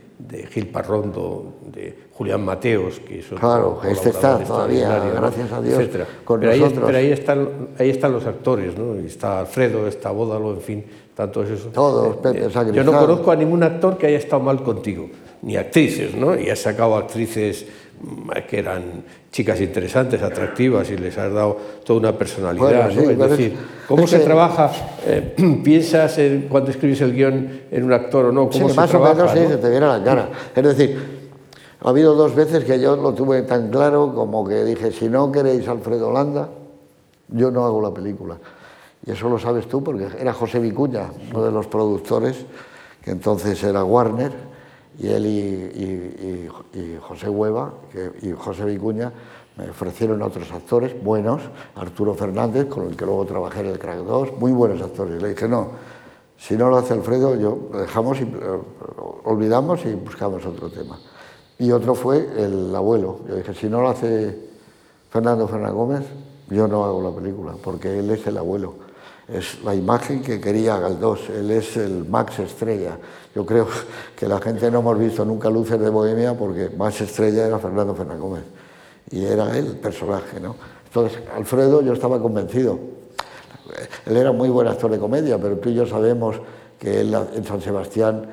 Gil 0.47 0.67
Parrondo, 0.67 1.55
de 1.65 1.95
Julián 2.13 2.43
Mateos, 2.43 2.99
que 2.99 3.19
es 3.19 3.25
Claro, 3.27 3.81
este 3.83 4.09
está 4.09 4.37
todavía, 4.39 4.97
gracias 5.13 5.51
a 5.51 5.61
Dios, 5.61 5.89
con 6.23 6.39
pero 6.39 6.55
nosotros. 6.55 6.77
Ahí, 6.77 6.85
pero 6.85 6.97
ahí 6.97 7.11
están, 7.11 7.49
ahí 7.77 7.89
están 7.89 8.13
los 8.13 8.25
actores, 8.25 8.77
¿no? 8.77 8.95
está 8.95 9.39
Alfredo, 9.39 9.87
está 9.87 10.11
Bódalo, 10.11 10.53
en 10.53 10.61
fin, 10.61 10.85
tantos 11.15 11.49
esos. 11.49 11.73
Todos, 11.73 12.17
Pepe, 12.17 12.45
eh, 12.45 12.73
Yo 12.73 12.83
no 12.83 12.91
conozco 12.91 13.31
a 13.31 13.35
ningún 13.35 13.63
actor 13.63 13.97
que 13.97 14.07
haya 14.07 14.17
estado 14.17 14.41
mal 14.41 14.63
contigo, 14.63 15.09
ni 15.41 15.57
actrices, 15.57 16.15
¿no? 16.15 16.39
Y 16.39 16.49
has 16.49 16.59
sacado 16.59 16.95
actrices 16.95 17.65
que 18.47 18.59
eran 18.59 19.03
chicas 19.31 19.61
interesantes, 19.61 20.21
atractivas 20.21 20.89
y 20.89 20.97
les 20.97 21.17
has 21.17 21.31
dado 21.31 21.57
toda 21.85 21.99
una 21.99 22.17
personalidad. 22.17 22.91
¿no? 22.91 23.01
Es 23.09 23.17
decir, 23.17 23.57
¿cómo 23.87 24.07
se 24.07 24.19
trabaja? 24.19 24.71
Eh, 25.05 25.61
¿Piensas 25.63 26.17
en, 26.17 26.47
cuando 26.49 26.71
escribes 26.71 27.01
el 27.01 27.13
guion 27.13 27.61
en 27.71 27.83
un 27.83 27.93
actor 27.93 28.25
o 28.25 28.31
no? 28.31 28.49
¿Cómo 28.49 28.69
sí, 28.69 28.75
más 28.75 28.93
o 28.93 28.99
menos 28.99 29.31
sí, 29.31 29.39
se 29.47 29.57
te 29.57 29.69
viene 29.69 29.85
a 29.85 29.97
la 29.97 30.03
cara. 30.03 30.29
Es 30.55 30.63
decir, 30.63 31.21
ha 31.83 31.89
habido 31.89 32.13
dos 32.15 32.35
veces 32.35 32.63
que 32.63 32.79
yo 32.79 32.95
lo 32.95 33.13
tuve 33.13 33.41
tan 33.43 33.69
claro 33.69 34.13
como 34.13 34.47
que 34.47 34.63
dije, 34.63 34.91
si 34.91 35.09
no 35.09 35.31
queréis 35.31 35.67
Alfredo 35.67 36.11
Landa, 36.11 36.49
yo 37.29 37.51
no 37.51 37.65
hago 37.65 37.81
la 37.81 37.93
película. 37.93 38.37
Y 39.05 39.11
eso 39.11 39.29
lo 39.29 39.39
sabes 39.39 39.67
tú 39.67 39.83
porque 39.83 40.07
era 40.19 40.33
José 40.33 40.59
Vicuña, 40.59 41.09
uno 41.31 41.43
de 41.43 41.51
los 41.51 41.67
productores, 41.67 42.45
que 43.03 43.11
entonces 43.11 43.63
era 43.63 43.83
Warner, 43.83 44.50
y 44.99 45.07
él 45.07 45.25
y, 45.25 46.47
José 46.99 47.29
Hueva 47.29 47.73
y 48.21 48.31
José 48.31 48.65
Vicuña 48.65 49.11
Me 49.57 49.69
ofrecieron 49.69 50.21
otros 50.21 50.51
actores 50.51 51.01
buenos, 51.03 51.41
Arturo 51.75 52.13
Fernández, 52.13 52.67
con 52.67 52.87
el 52.87 52.95
que 52.95 53.05
luego 53.05 53.25
trabajé 53.25 53.61
en 53.61 53.67
el 53.67 53.79
Crack 53.79 53.99
2, 53.99 54.39
muy 54.39 54.51
buenos 54.51 54.81
actores. 54.81 55.21
Le 55.21 55.29
dije, 55.29 55.47
no, 55.47 55.69
si 56.37 56.55
no 56.55 56.69
lo 56.69 56.77
hace 56.77 56.93
Alfredo, 56.93 57.35
yo 57.35 57.69
lo 57.71 57.79
dejamos 57.79 58.19
y 58.19 58.27
olvidamos 59.23 59.85
y 59.85 59.93
buscamos 59.93 60.45
otro 60.45 60.69
tema. 60.69 60.97
Y 61.59 61.71
otro 61.71 61.93
fue 61.93 62.27
el 62.37 62.75
abuelo. 62.75 63.19
Yo 63.27 63.35
dije, 63.35 63.53
si 63.53 63.69
no 63.69 63.81
lo 63.81 63.89
hace 63.89 64.49
Fernando 65.09 65.47
Fernández 65.47 65.75
Gómez, 65.75 66.05
yo 66.49 66.67
no 66.67 66.83
hago 66.83 67.01
la 67.01 67.15
película, 67.15 67.53
porque 67.63 67.99
él 67.99 68.09
es 68.09 68.25
el 68.25 68.37
abuelo. 68.37 68.73
Es 69.31 69.63
la 69.63 69.73
imagen 69.73 70.21
que 70.21 70.41
quería 70.41 70.77
Galdós, 70.77 71.29
él 71.29 71.51
es 71.51 71.77
el 71.77 72.05
Max 72.05 72.39
Estrella. 72.39 72.97
Yo 73.33 73.45
creo 73.45 73.65
que 74.15 74.27
la 74.27 74.41
gente 74.41 74.69
no 74.69 74.79
hemos 74.79 74.99
visto 74.99 75.23
nunca 75.23 75.49
Luces 75.49 75.79
de 75.79 75.89
Bohemia 75.89 76.37
porque 76.37 76.69
Max 76.75 76.99
Estrella 77.01 77.47
era 77.47 77.57
Fernando 77.57 77.95
Fernández 77.95 78.43
y 79.09 79.23
era 79.23 79.57
él 79.57 79.67
el 79.67 79.77
personaje. 79.77 80.39
¿no? 80.39 80.55
Entonces, 80.85 81.19
Alfredo, 81.33 81.81
yo 81.81 81.93
estaba 81.93 82.21
convencido. 82.21 82.77
Él 84.05 84.17
era 84.17 84.33
muy 84.33 84.49
buen 84.49 84.67
actor 84.67 84.91
de 84.91 84.99
comedia, 84.99 85.37
pero 85.37 85.57
tú 85.57 85.69
y 85.69 85.75
yo 85.75 85.85
sabemos 85.85 86.35
que 86.77 86.99
él 86.99 87.15
en 87.33 87.45
San 87.45 87.61
Sebastián 87.61 88.25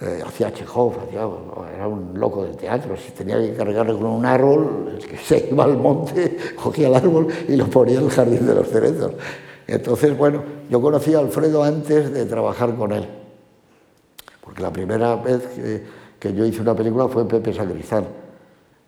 eh, 0.00 0.20
hacía 0.26 0.52
Chekhov, 0.52 0.94
era 1.12 1.86
un 1.86 2.18
loco 2.18 2.42
del 2.42 2.56
teatro. 2.56 2.96
Si 2.96 3.12
tenía 3.12 3.38
que 3.38 3.54
cargarle 3.54 3.92
con 3.92 4.06
un 4.06 4.26
árbol, 4.26 4.96
es 4.98 5.06
que 5.06 5.16
se 5.16 5.48
iba 5.50 5.62
al 5.62 5.76
monte, 5.76 6.36
cogía 6.60 6.88
el 6.88 6.94
árbol 6.96 7.28
y 7.46 7.54
lo 7.54 7.66
ponía 7.66 7.98
en 7.98 8.06
el 8.06 8.10
jardín 8.10 8.46
de 8.46 8.54
los 8.54 8.68
cerezos. 8.68 9.12
Entonces, 9.70 10.18
bueno, 10.18 10.42
yo 10.68 10.80
conocí 10.80 11.14
a 11.14 11.20
Alfredo 11.20 11.62
antes 11.62 12.12
de 12.12 12.26
trabajar 12.26 12.74
con 12.74 12.92
él, 12.92 13.06
porque 14.40 14.62
la 14.62 14.72
primera 14.72 15.14
vez 15.14 15.46
que, 16.18 16.34
yo 16.34 16.44
hice 16.44 16.60
una 16.60 16.74
película 16.74 17.06
fue 17.06 17.26
Pepe 17.28 17.54
Sacristán, 17.54 18.04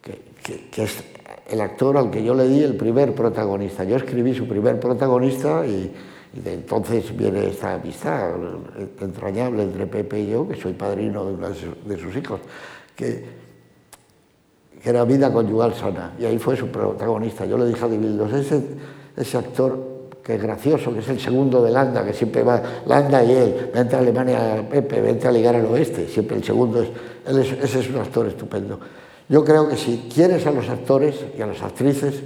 que, 0.02 0.68
que 0.70 0.82
es 0.82 1.04
el 1.48 1.60
actor 1.60 1.96
al 1.96 2.10
que 2.10 2.24
yo 2.24 2.34
le 2.34 2.48
di 2.48 2.64
el 2.64 2.76
primer 2.76 3.14
protagonista. 3.14 3.84
Yo 3.84 3.96
escribí 3.96 4.34
su 4.34 4.48
primer 4.48 4.80
protagonista 4.80 5.64
y, 5.64 5.94
de 6.32 6.54
entonces 6.54 7.16
viene 7.16 7.46
esta 7.46 7.74
amistad 7.74 8.32
entrañable 9.00 9.62
entre 9.62 9.86
Pepe 9.86 10.20
y 10.20 10.30
yo, 10.30 10.48
que 10.48 10.56
soy 10.56 10.72
padrino 10.72 11.26
de, 11.26 11.34
una 11.34 11.50
de 11.50 11.98
sus 11.98 12.16
hijos, 12.16 12.40
que, 12.96 13.24
que, 14.82 14.90
era 14.90 15.04
Vida 15.04 15.32
Conyugal 15.32 15.74
Sana, 15.74 16.14
y 16.18 16.24
ahí 16.24 16.38
fue 16.38 16.56
su 16.56 16.66
protagonista. 16.68 17.44
Yo 17.44 17.56
le 17.56 17.66
dije 17.66 17.84
a 17.84 17.88
Divildos, 17.88 18.32
ese, 18.32 18.62
ese 19.16 19.38
actor 19.38 19.91
que 20.22 20.36
es 20.36 20.42
gracioso, 20.42 20.92
que 20.92 21.00
es 21.00 21.08
el 21.08 21.18
segundo 21.18 21.62
de 21.62 21.72
Landa, 21.72 22.04
que 22.04 22.12
siempre 22.12 22.42
va, 22.42 22.62
Landa 22.86 23.24
y 23.24 23.32
él, 23.32 23.70
vente 23.74 23.96
a 23.96 23.98
Alemania, 23.98 24.66
Pepe, 24.70 25.00
vente 25.00 25.26
a 25.26 25.32
ligar 25.32 25.56
al 25.56 25.66
oeste, 25.66 26.08
siempre 26.08 26.36
el 26.36 26.44
segundo 26.44 26.80
es, 26.80 26.90
ese 27.26 27.80
es 27.80 27.90
un 27.90 27.96
actor 27.96 28.26
estupendo. 28.26 28.78
Yo 29.28 29.44
creo 29.44 29.68
que 29.68 29.76
si 29.76 30.08
quieres 30.12 30.46
a 30.46 30.52
los 30.52 30.68
actores 30.68 31.16
y 31.36 31.42
a 31.42 31.46
las 31.46 31.62
actrices, 31.62 32.22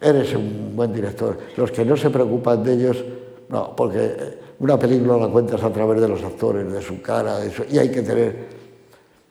eres 0.00 0.34
un 0.34 0.72
buen 0.76 0.92
director. 0.92 1.38
Los 1.56 1.70
que 1.70 1.84
no 1.84 1.96
se 1.96 2.10
preocupan 2.10 2.62
de 2.62 2.74
ellos, 2.74 3.04
no, 3.48 3.74
porque 3.74 4.38
una 4.58 4.78
película 4.78 5.16
la 5.16 5.28
cuentas 5.28 5.62
a 5.62 5.70
través 5.70 6.00
de 6.00 6.08
los 6.08 6.22
actores, 6.22 6.70
de 6.70 6.82
su 6.82 7.00
cara, 7.00 7.38
y 7.70 7.78
hay 7.78 7.90
que 7.90 8.02
tener... 8.02 8.64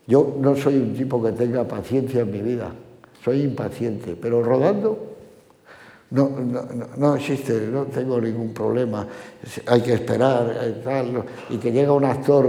Yo 0.07 0.36
no 0.39 0.55
soy 0.55 0.78
un 0.78 0.93
tipo 0.93 1.24
que 1.24 1.32
tenga 1.32 1.65
paciencia 1.67 2.21
en 2.21 2.32
mi 2.32 2.41
vida, 2.41 2.71
soy 3.24 3.41
impaciente, 3.41 4.17
pero 4.19 4.43
rodando 4.43 5.12
no, 6.14 6.30
no, 6.97 7.16
existe, 7.16 7.68
no 7.72 7.86
tengo 7.86 8.22
ningún 8.22 8.53
problema, 8.53 9.07
hay 9.66 9.82
que 9.82 9.93
esperar 9.93 10.55
tal, 10.84 11.24
y 11.49 11.57
que 11.57 11.72
llega 11.72 11.91
un 11.91 12.05
actor 12.05 12.47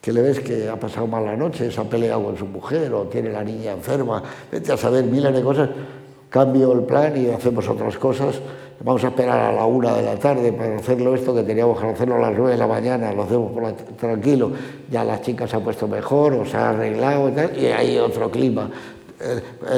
que 0.00 0.12
le 0.12 0.22
ves 0.22 0.40
que 0.40 0.68
ha 0.68 0.78
pasado 0.78 1.06
mal 1.06 1.24
la 1.24 1.36
noche, 1.36 1.70
se 1.70 1.80
ha 1.80 1.84
peleado 1.84 2.24
con 2.24 2.36
su 2.36 2.46
mujer 2.46 2.92
o 2.92 3.04
tiene 3.04 3.30
la 3.30 3.42
niña 3.42 3.72
enferma, 3.72 4.22
vete 4.50 4.72
a 4.72 4.76
saber 4.76 5.04
miles 5.04 5.34
de 5.34 5.42
cosas, 5.42 5.70
cambio 6.28 6.72
el 6.72 6.82
plan 6.82 7.16
y 7.16 7.28
hacemos 7.30 7.68
otras 7.68 7.96
cosas. 7.98 8.40
Vamos 8.78 9.02
a 9.04 9.08
esperar 9.08 9.38
a 9.38 9.52
la 9.52 9.64
una 9.64 9.94
de 9.94 10.02
la 10.02 10.16
tarde 10.16 10.52
para 10.52 10.76
hacerlo 10.76 11.14
esto 11.14 11.34
que 11.34 11.42
teníamos 11.42 11.80
que 11.80 11.86
hacerlo 11.86 12.16
a 12.16 12.18
las 12.18 12.36
nueve 12.36 12.52
de 12.52 12.58
la 12.58 12.66
mañana, 12.66 13.12
lo 13.12 13.22
hacemos 13.22 13.52
por 13.52 13.72
tranquilo, 13.96 14.52
ya 14.90 15.02
la 15.02 15.20
chica 15.20 15.48
se 15.48 15.56
ha 15.56 15.60
puesto 15.60 15.88
mejor 15.88 16.34
o 16.34 16.44
se 16.44 16.56
ha 16.56 16.70
arreglado 16.70 17.28
y, 17.28 17.32
tal, 17.32 17.58
y 17.58 17.66
hay 17.66 17.98
otro 17.98 18.30
clima. 18.30 18.70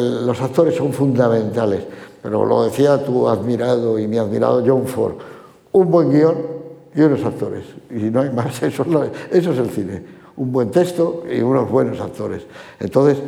los 0.00 0.40
actores 0.40 0.74
son 0.74 0.92
fundamentales, 0.92 1.84
pero 2.22 2.44
lo 2.44 2.64
decía 2.64 3.04
tu 3.04 3.28
admirado 3.28 3.98
y 3.98 4.06
mi 4.06 4.18
admirado 4.18 4.62
John 4.66 4.86
Ford, 4.86 5.14
un 5.72 5.90
buen 5.90 6.10
guion 6.10 6.36
y 6.94 7.00
unos 7.02 7.24
actores, 7.24 7.64
y 7.90 8.10
no 8.10 8.20
hay 8.20 8.30
más, 8.30 8.62
eso 8.62 8.84
eso 9.30 9.52
es 9.52 9.58
el 9.58 9.70
cine. 9.70 10.18
Un 10.36 10.52
buen 10.52 10.70
texto 10.70 11.24
y 11.28 11.40
unos 11.40 11.68
buenos 11.68 12.00
actores. 12.00 12.46
Entonces, 12.78 13.18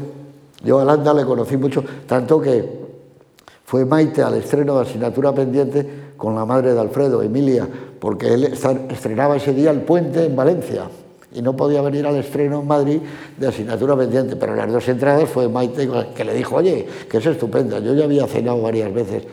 yo 0.63 0.79
a 0.79 0.85
Landa 0.85 1.13
le 1.13 1.25
conocí 1.25 1.57
mucho, 1.57 1.83
tanto 2.07 2.41
que 2.41 2.81
fue 3.65 3.85
Maite 3.85 4.23
al 4.23 4.35
estreno 4.35 4.77
de 4.77 4.83
Asignatura 4.83 5.33
Pendiente 5.33 6.13
con 6.17 6.35
la 6.35 6.45
madre 6.45 6.73
de 6.73 6.81
Alfredo, 6.81 7.23
Emilia, 7.23 7.69
porque 7.99 8.35
él 8.35 8.45
estrenaba 8.45 9.37
ese 9.37 9.53
día 9.53 9.71
el 9.71 9.83
puente 9.83 10.25
en 10.25 10.37
Valencia 10.37 10.89
y 11.33 11.43
no 11.43 11.55
podía 11.55 11.81
venir 11.83 12.07
al 12.07 12.17
estreno 12.17 12.61
en 12.61 12.67
Madrid 12.67 13.01
de 13.37 13.47
Asignatura 13.47 13.97
Pendiente, 13.97 14.37
pero 14.37 14.55
las 14.55 14.71
dos 14.71 14.89
entradas 14.89 15.29
fue 15.29 15.49
Maite 15.49 15.89
que 16.15 16.25
le 16.25 16.35
dijo, 16.35 16.57
oye, 16.57 16.87
que 17.09 17.19
es 17.19 17.27
estupenda. 17.27 17.79
Yo 17.79 17.95
ya 17.95 18.05
había 18.05 18.27
cenado 18.27 18.61
varias 18.63 18.93
veces 18.93 19.25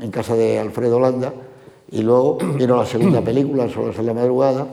en 0.00 0.10
casa 0.10 0.34
de 0.34 0.58
Alfredo 0.58 0.98
Landa 0.98 1.32
y 1.90 2.02
luego 2.02 2.38
vino 2.58 2.76
la 2.76 2.86
segunda 2.86 3.20
película, 3.24 3.68
Solos 3.68 3.98
en 3.98 4.06
la 4.06 4.14
madrugada, 4.14 4.66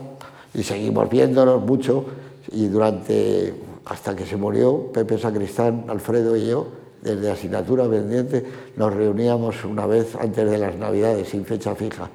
y 0.52 0.62
seguimos 0.62 1.08
viéndonos 1.08 1.62
mucho 1.62 2.04
y 2.50 2.66
durante, 2.66 3.54
hasta 3.84 4.14
que 4.16 4.26
se 4.26 4.36
murió, 4.36 4.90
Pepe 4.92 5.18
Sacristán, 5.18 5.84
Alfredo 5.88 6.36
y 6.36 6.46
yo, 6.48 6.66
desde 7.02 7.30
asignatura 7.30 7.88
pendiente, 7.88 8.44
nos 8.76 8.92
reuníamos 8.92 9.64
una 9.64 9.86
vez 9.86 10.16
antes 10.16 10.50
de 10.50 10.58
las 10.58 10.74
Navidades, 10.76 11.28
sin 11.28 11.44
fecha 11.44 11.74
fija, 11.74 12.08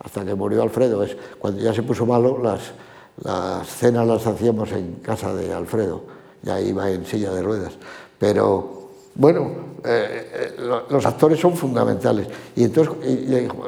hasta 0.00 0.24
que 0.24 0.34
murió 0.34 0.62
Alfredo. 0.62 1.02
Es, 1.02 1.16
cuando 1.38 1.62
ya 1.62 1.72
se 1.72 1.82
puso 1.82 2.04
malo, 2.04 2.40
las, 2.42 2.72
las 3.22 3.66
cenas 3.66 4.06
las 4.06 4.26
hacíamos 4.26 4.72
en 4.72 4.96
casa 4.96 5.34
de 5.34 5.52
Alfredo, 5.52 6.02
ya 6.42 6.60
iba 6.60 6.90
en 6.90 7.04
silla 7.06 7.32
de 7.32 7.42
ruedas. 7.42 7.72
Pero 8.18 8.76
bueno, 9.14 9.50
eh, 9.84 10.30
eh, 10.34 10.60
los 10.90 11.06
actores 11.06 11.40
son 11.40 11.54
fundamentales. 11.54 12.26
Y 12.54 12.64
entonces 12.64 12.94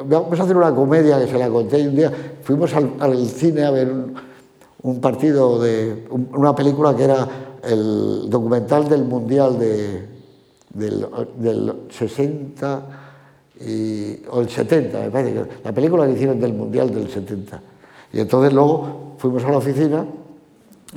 vamos 0.05 0.39
a 0.39 0.43
hacer 0.43 0.55
una 0.55 0.73
comedia 0.73 1.19
que 1.19 1.27
se 1.27 1.37
la 1.37 1.49
conté 1.49 1.87
un 1.87 1.95
día. 1.95 2.11
Fuimos 2.43 2.73
al, 2.73 3.27
cine 3.27 3.65
a 3.65 3.71
ver 3.71 3.91
un, 4.81 5.01
partido 5.01 5.59
de 5.61 6.07
una 6.09 6.53
película 6.53 6.95
que 6.95 7.03
era 7.03 7.27
el 7.63 8.29
documental 8.29 8.87
del 8.87 9.03
Mundial 9.03 9.57
de, 9.57 10.07
del, 10.73 11.73
60 11.89 12.83
y, 13.61 14.25
o 14.29 14.41
el 14.41 14.49
70, 14.49 14.99
me 14.99 15.09
parece 15.09 15.33
que 15.33 15.45
la 15.63 15.71
película 15.73 16.05
que 16.05 16.13
hicieron 16.13 16.39
del 16.39 16.53
Mundial 16.53 16.93
del 16.93 17.09
70. 17.09 17.61
Y 18.13 18.19
entonces 18.19 18.53
luego 18.53 19.15
fuimos 19.17 19.43
a 19.43 19.51
la 19.51 19.57
oficina, 19.57 20.05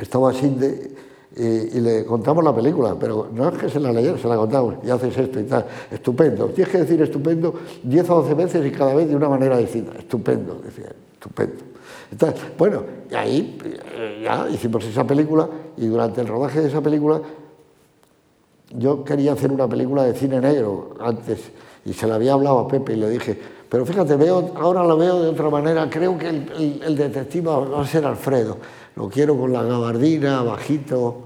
estaba 0.00 0.32
Sinde 0.32 0.92
y, 1.36 1.42
y, 1.42 1.80
le 1.80 2.04
contamos 2.04 2.44
la 2.44 2.54
película, 2.54 2.94
pero 2.98 3.28
no 3.32 3.48
es 3.48 3.58
que 3.58 3.68
se 3.68 3.80
la 3.80 3.90
leyera, 3.92 4.18
se 4.18 4.28
la 4.28 4.36
contamos 4.36 4.76
y 4.84 4.90
haces 4.90 5.16
esto 5.16 5.40
y 5.40 5.44
tal. 5.44 5.66
Estupendo. 5.90 6.46
Tienes 6.46 6.70
que 6.70 6.78
decir 6.78 7.00
estupendo 7.00 7.54
10 7.82 8.10
o 8.10 8.22
12 8.22 8.34
veces 8.34 8.66
y 8.66 8.70
cada 8.70 8.94
vez 8.94 9.08
de 9.08 9.16
una 9.16 9.28
manera 9.28 9.56
distinta. 9.56 9.98
Estupendo, 9.98 10.60
decía, 10.62 10.92
estupendo 11.14 11.72
bueno, 12.58 12.82
y 13.10 13.14
ahí 13.14 13.58
eh, 13.64 14.22
ya 14.24 14.48
hicimos 14.50 14.84
esa 14.84 15.06
película 15.06 15.48
y 15.76 15.86
durante 15.86 16.20
el 16.20 16.26
rodaje 16.26 16.60
de 16.60 16.68
esa 16.68 16.80
película 16.80 17.20
yo 18.74 19.04
quería 19.04 19.32
hacer 19.32 19.50
una 19.50 19.68
película 19.68 20.04
de 20.04 20.14
cine 20.14 20.40
negro 20.40 20.94
antes 21.00 21.50
y 21.84 21.92
se 21.92 22.06
la 22.06 22.16
había 22.16 22.34
hablado 22.34 22.58
a 22.58 22.68
Pepe 22.68 22.94
y 22.94 22.96
le 22.96 23.08
dije, 23.08 23.38
pero 23.72 23.86
fíjate, 23.86 24.16
veo, 24.16 24.52
ahora 24.56 24.84
lo 24.84 24.98
veo 24.98 25.22
de 25.22 25.30
otra 25.30 25.48
manera, 25.48 25.88
creo 25.88 26.18
que 26.18 26.28
el, 26.28 26.94
detective 26.94 27.48
va 27.48 27.80
a 27.80 27.86
ser 27.86 28.04
Alfredo, 28.04 28.58
lo 28.96 29.08
quiero 29.08 29.34
con 29.34 29.50
la 29.50 29.62
gabardina, 29.62 30.42
bajito, 30.42 31.22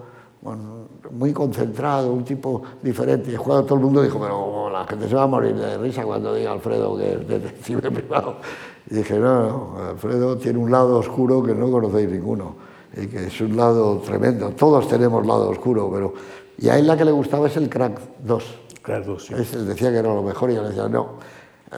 muy 1.11 1.33
concentrado, 1.33 2.13
un 2.13 2.23
tipo 2.23 2.63
diferente. 2.81 3.33
Y 3.33 3.35
cuando 3.35 3.65
todo 3.65 3.75
el 3.79 3.85
mundo 3.87 4.01
dijo, 4.01 4.21
pero 4.21 4.71
la 4.71 4.87
gente 4.87 5.09
se 5.09 5.17
va 5.17 5.25
a 5.25 5.27
morir 5.27 5.57
de 5.57 5.77
risa 5.77 6.05
cuando 6.05 6.33
diga 6.37 6.53
Alfredo 6.53 6.97
que 6.97 7.15
es 7.15 7.27
detective 7.27 7.91
privado. 7.91 8.37
Y 8.89 8.95
dije, 8.95 9.19
no, 9.19 9.43
no, 9.75 9.89
Alfredo 9.91 10.37
tiene 10.39 10.61
un 10.61 10.71
lado 10.71 10.99
oscuro 10.99 11.43
que 11.43 11.53
no 11.53 11.69
conocéis 11.69 12.09
ninguno, 12.09 12.55
y 12.97 13.09
que 13.09 13.27
es 13.27 13.41
un 13.41 13.57
lado 13.57 13.99
tremendo. 14.07 14.51
Todos 14.51 14.87
tenemos 14.87 15.27
lado 15.27 15.49
oscuro, 15.51 15.91
pero... 15.93 16.15
Y 16.59 16.69
a 16.69 16.79
él 16.79 16.87
la 16.87 16.97
que 16.97 17.07
le 17.07 17.11
gustaba 17.11 17.49
es 17.49 17.57
el 17.57 17.69
Crack 17.69 17.99
2. 18.25 18.45
Crack 18.83 19.05
2, 19.05 19.25
sí. 19.25 19.35
Él 19.35 19.67
decía 19.67 19.91
que 19.91 19.97
era 19.97 20.15
lo 20.15 20.23
mejor 20.23 20.53
y 20.53 20.55
yo 20.55 20.63
le 20.63 20.69
decía, 20.69 20.89
no, 20.89 21.17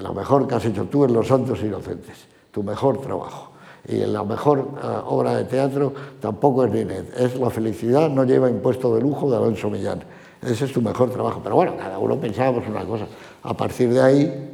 lo 0.01 0.13
mejor 0.15 0.47
que 0.47 0.55
has 0.55 0.65
hecho 0.65 0.85
tú 0.85 1.05
es 1.05 1.11
Los 1.11 1.29
Santos 1.29 1.61
Inocentes, 1.63 2.27
tu 2.51 2.63
mejor 2.63 3.01
trabajo. 3.01 3.53
Y 3.87 4.03
en 4.03 4.13
la 4.13 4.23
mejor 4.23 4.59
eh, 4.83 4.87
obra 5.07 5.37
de 5.37 5.45
teatro 5.45 5.93
tampoco 6.21 6.65
es 6.65 6.73
Ninet, 6.73 7.19
es 7.19 7.39
La 7.39 7.51
felicidad 7.51 8.11
no 8.11 8.25
lleva 8.25 8.51
impuesto 8.51 8.95
de 8.95 9.01
lujo 9.01 9.31
de 9.31 9.37
Alonso 9.37 9.71
Millán. 9.71 10.03
Ese 10.43 10.67
es 10.67 10.73
tu 10.73 10.83
mejor 10.83 11.11
trabajo. 11.11 11.41
Pero 11.43 11.57
bueno, 11.57 11.77
cada 11.77 11.99
uno 11.99 12.17
pensábamos 12.17 12.69
una 12.69 12.85
cosa. 12.85 13.07
A 13.43 13.55
partir 13.57 13.93
de 13.93 14.01
ahí 14.01 14.49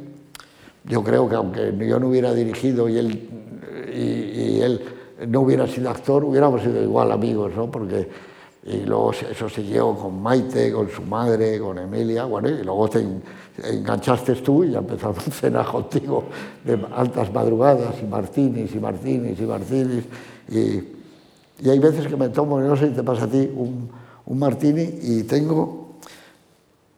yo 0.85 1.03
creo 1.03 1.27
que 1.27 1.35
aunque 1.35 1.75
yo 1.77 1.99
no 1.99 2.07
hubiera 2.07 2.33
dirigido 2.33 2.87
y 2.87 2.97
él, 2.97 3.29
y, 3.93 4.61
él 4.61 4.81
no 5.27 5.41
hubiera 5.41 5.67
sido 5.67 5.89
actor, 5.89 6.23
hubiéramos 6.23 6.61
sido 6.61 6.81
igual 6.81 7.11
amigos, 7.11 7.53
¿no? 7.55 7.69
porque 7.69 8.07
y 8.65 8.77
luego 8.77 9.11
eso 9.11 9.47
siguió 9.47 9.95
con 9.95 10.21
Maite, 10.21 10.71
con 10.71 10.89
su 10.89 11.03
madre, 11.03 11.59
con 11.59 11.77
Emilia, 11.77 12.25
bueno, 12.25 12.49
y 12.49 12.63
luego 12.63 12.89
te 12.89 13.05
enganchaste 13.63 14.33
tú 14.35 14.63
y 14.63 14.71
ya 14.71 14.79
empezamos 14.79 15.19
a 15.27 15.31
cenar 15.31 15.65
contigo 15.67 16.23
de 16.63 16.79
altas 16.95 17.31
madrugadas 17.31 17.95
y 18.01 18.05
martinis 18.05 18.73
y 18.73 18.79
martinis 18.79 19.39
y 19.39 19.43
martinis 19.43 20.03
y, 20.49 21.63
y 21.63 21.69
hay 21.69 21.77
veces 21.77 22.07
que 22.07 22.17
me 22.17 22.29
tomo, 22.29 22.59
no 22.59 22.75
sé 22.75 22.87
si 22.87 22.93
te 22.93 23.03
pasa 23.03 23.25
a 23.25 23.27
ti, 23.27 23.51
un, 23.55 23.87
un 24.25 24.39
martini 24.39 24.97
y 24.99 25.23
tengo, 25.23 25.97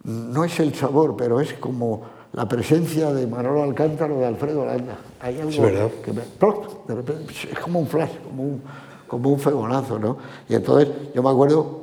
no 0.06 0.46
es 0.46 0.58
el 0.62 0.74
sabor, 0.74 1.16
pero 1.18 1.42
es 1.42 1.54
como 1.56 2.02
la 2.32 2.48
presencia 2.48 3.12
de 3.12 3.28
Manolo 3.28 3.64
Alcántara 3.64 4.14
o 4.14 4.20
de 4.20 4.26
Alfredo 4.26 4.66
Landa. 4.66 4.98
Hay 5.20 5.40
algo 5.40 5.92
que 6.02 6.14
me, 6.14 6.22
de 6.22 6.96
repente, 6.96 7.34
es 7.52 7.60
como 7.60 7.80
un 7.80 7.88
flash, 7.88 8.12
como 8.24 8.44
un, 8.44 8.62
como 9.08 9.30
un 9.30 9.40
febonazo, 9.40 10.00
¿no? 10.00 10.18
Y 10.50 10.56
entonces 10.56 10.90
yo 11.14 11.24
me 11.24 11.30
acuerdo 11.30 11.82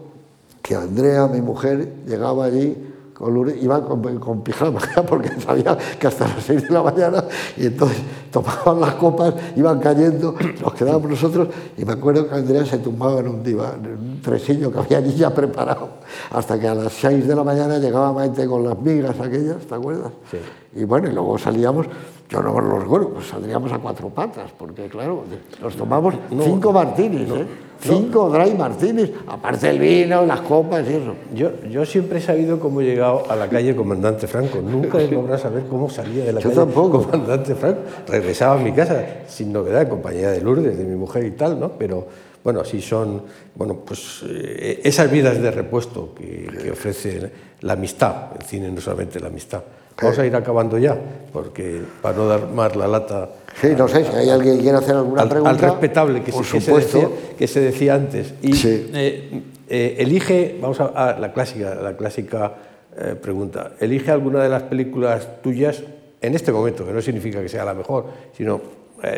que 0.63 0.75
Andrea, 0.75 1.27
mi 1.27 1.41
mujer, 1.41 1.93
llegaba 2.07 2.47
allí 2.47 2.77
con 3.15 3.33
Lourdes, 3.33 3.63
iba 3.63 3.83
con, 3.85 4.19
con, 4.19 4.43
pijama, 4.43 4.81
porque 5.09 5.31
sabía 5.41 5.79
que 5.99 6.07
hasta 6.07 6.27
las 6.27 6.43
seis 6.45 6.63
de 6.63 6.71
la 6.71 6.83
mañana, 6.83 7.25
y 7.57 7.67
entonces 7.67 7.99
tomaban 8.31 8.81
las 8.81 8.95
copas, 8.95 9.35
iban 9.57 9.79
cayendo, 9.79 10.35
nos 10.61 10.75
quedábamos 10.75 11.11
nosotros, 11.11 11.49
y 11.77 11.85
me 11.85 11.93
acuerdo 11.93 12.29
que 12.29 12.35
Andrea 12.35 12.67
se 12.67 12.79
tumbaba 12.79 13.21
en 13.21 13.29
un 13.29 13.43
diván, 13.43 13.85
en 13.85 13.93
un 13.93 14.21
tresillo 14.21 14.73
que 14.73 14.79
había 14.81 14.99
allí 14.99 15.15
ya 15.15 15.33
preparado, 15.33 15.91
hasta 16.33 16.59
que 16.59 16.67
a 16.67 16.75
las 16.75 16.93
seis 16.93 17.27
de 17.27 17.37
la 17.37 17.45
mañana 17.45 17.79
llegaba 17.79 18.13
Maite 18.13 18.47
con 18.47 18.65
las 18.65 18.79
migas 18.81 19.19
aquellas, 19.21 19.65
¿te 19.65 19.75
acuerdas? 19.75 20.13
Sí. 20.31 20.39
Y 20.81 20.85
bueno, 20.85 21.09
y 21.09 21.13
luego 21.13 21.39
salíamos, 21.39 21.87
yo 22.29 22.43
no 22.43 22.55
me 22.55 22.63
lo 22.63 22.79
recuerdo, 22.79 23.11
pues 23.11 23.27
saldríamos 23.27 23.71
a 23.73 23.79
cuatro 23.79 24.09
patas, 24.09 24.51
porque 24.57 24.89
claro, 24.89 25.25
nos 25.63 25.77
tomamos 25.77 26.15
cinco 26.43 26.73
martinis, 26.73 27.29
¿eh? 27.31 27.47
Cinco 27.81 28.31
dry 28.31 28.55
martinis, 28.55 29.11
aparte 29.27 29.69
el 29.69 29.79
vino, 29.79 30.25
las 30.25 30.41
copas 30.41 30.87
y 30.89 30.95
eso. 30.95 31.15
Yo, 31.35 31.51
yo 31.69 31.85
siempre 31.85 32.19
he 32.19 32.23
sabido 32.23 32.59
cómo 32.59 32.81
he 32.81 32.85
llegado 32.85 33.25
a 33.29 33.37
la 33.37 33.47
calle 33.49 33.77
Comandante 33.77 34.27
Franco. 34.27 34.63
Nunca 34.63 34.99
he 35.03 35.11
logrado 35.11 35.39
saber 35.39 35.65
cómo 35.69 35.91
salía 35.91 36.25
de 36.25 36.33
la 36.33 36.41
calle 36.41 36.73
Comandante 36.73 37.55
Franco. 37.55 37.81
Regresaba 38.09 38.59
a 38.59 38.63
mi 38.63 38.73
casa 38.73 39.05
sin 39.29 39.53
novedad, 39.53 39.83
en 39.83 39.89
compañía 39.89 40.31
de 40.31 40.41
Lourdes, 40.41 40.79
de 40.79 40.85
mi 40.85 40.97
mujer 40.97 41.27
y 41.27 41.33
tal, 41.33 41.61
¿no? 41.61 41.73
Pero 41.73 42.07
bueno, 42.43 42.61
así 42.61 42.81
son, 42.81 43.23
bueno, 43.55 43.75
pues 43.85 44.25
eh, 44.29 44.81
esas 44.83 45.11
vidas 45.11 45.43
de 45.43 45.51
repuesto 45.51 46.15
que, 46.15 46.49
que 46.63 46.71
ofrece 46.71 47.31
la 47.61 47.75
amistad. 47.75 48.29
El 48.39 48.47
cine 48.47 48.71
no 48.71 48.81
solamente 48.81 49.21
la 49.21 49.27
amistad. 49.27 49.63
Vamos 50.01 50.19
a 50.19 50.27
ir 50.27 50.35
acabando 50.35 50.77
ya, 50.79 50.99
porque 51.33 51.83
para 52.03 52.17
no 52.17 52.27
dar 52.27 52.49
más 52.49 52.75
la 52.75 52.89
lata. 52.89 53.31
Sí, 53.61 53.69
no 53.77 53.87
sé, 53.87 54.05
si 54.05 54.17
hay 54.17 54.29
alguien 54.29 54.57
que 54.57 54.63
quiere 54.63 54.79
hacer 54.79 54.97
alguna 54.97 55.23
al, 55.23 55.29
pregunta. 55.29 55.51
Al 55.51 55.59
respetable, 55.59 56.23
que, 56.23 56.33
se, 56.33 56.59
que, 56.59 56.73
decía, 56.73 57.09
que 57.39 57.47
se 57.47 57.61
decía 57.61 57.95
antes. 57.95 58.35
Y 58.43 58.53
eh, 58.67 59.43
eh, 59.69 59.97
elige, 59.99 60.59
vamos 60.61 60.81
a, 60.81 61.17
la 61.19 61.33
clásica, 61.33 61.77
la 61.77 61.97
clásica 61.97 62.53
eh, 62.97 63.15
pregunta, 63.21 63.73
elige 63.79 64.11
alguna 64.11 64.43
de 64.43 64.49
las 64.49 64.65
películas 64.65 65.41
tuyas 65.43 65.83
en 66.21 66.35
este 66.35 66.51
momento, 66.51 66.85
que 66.85 66.93
no 66.93 67.01
significa 67.01 67.41
que 67.41 67.49
sea 67.49 67.65
la 67.65 67.75
mejor, 67.75 68.07
sino 68.37 68.61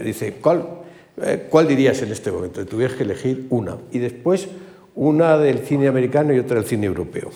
dice, 0.03 0.35
¿cuál, 0.43 0.67
¿cuál 1.49 1.69
dirías 1.69 2.03
en 2.03 2.11
este 2.11 2.33
momento? 2.33 2.67
Tuvieras 2.67 2.97
que 2.97 3.05
elegir 3.05 3.47
una. 3.51 3.77
Y 3.93 4.01
después 4.01 4.49
una 4.97 5.39
del 5.39 5.61
cine 5.61 5.87
americano 5.87 6.35
y 6.35 6.39
otra 6.41 6.57
del 6.57 6.65
cine 6.65 6.87
europeo. 6.87 7.31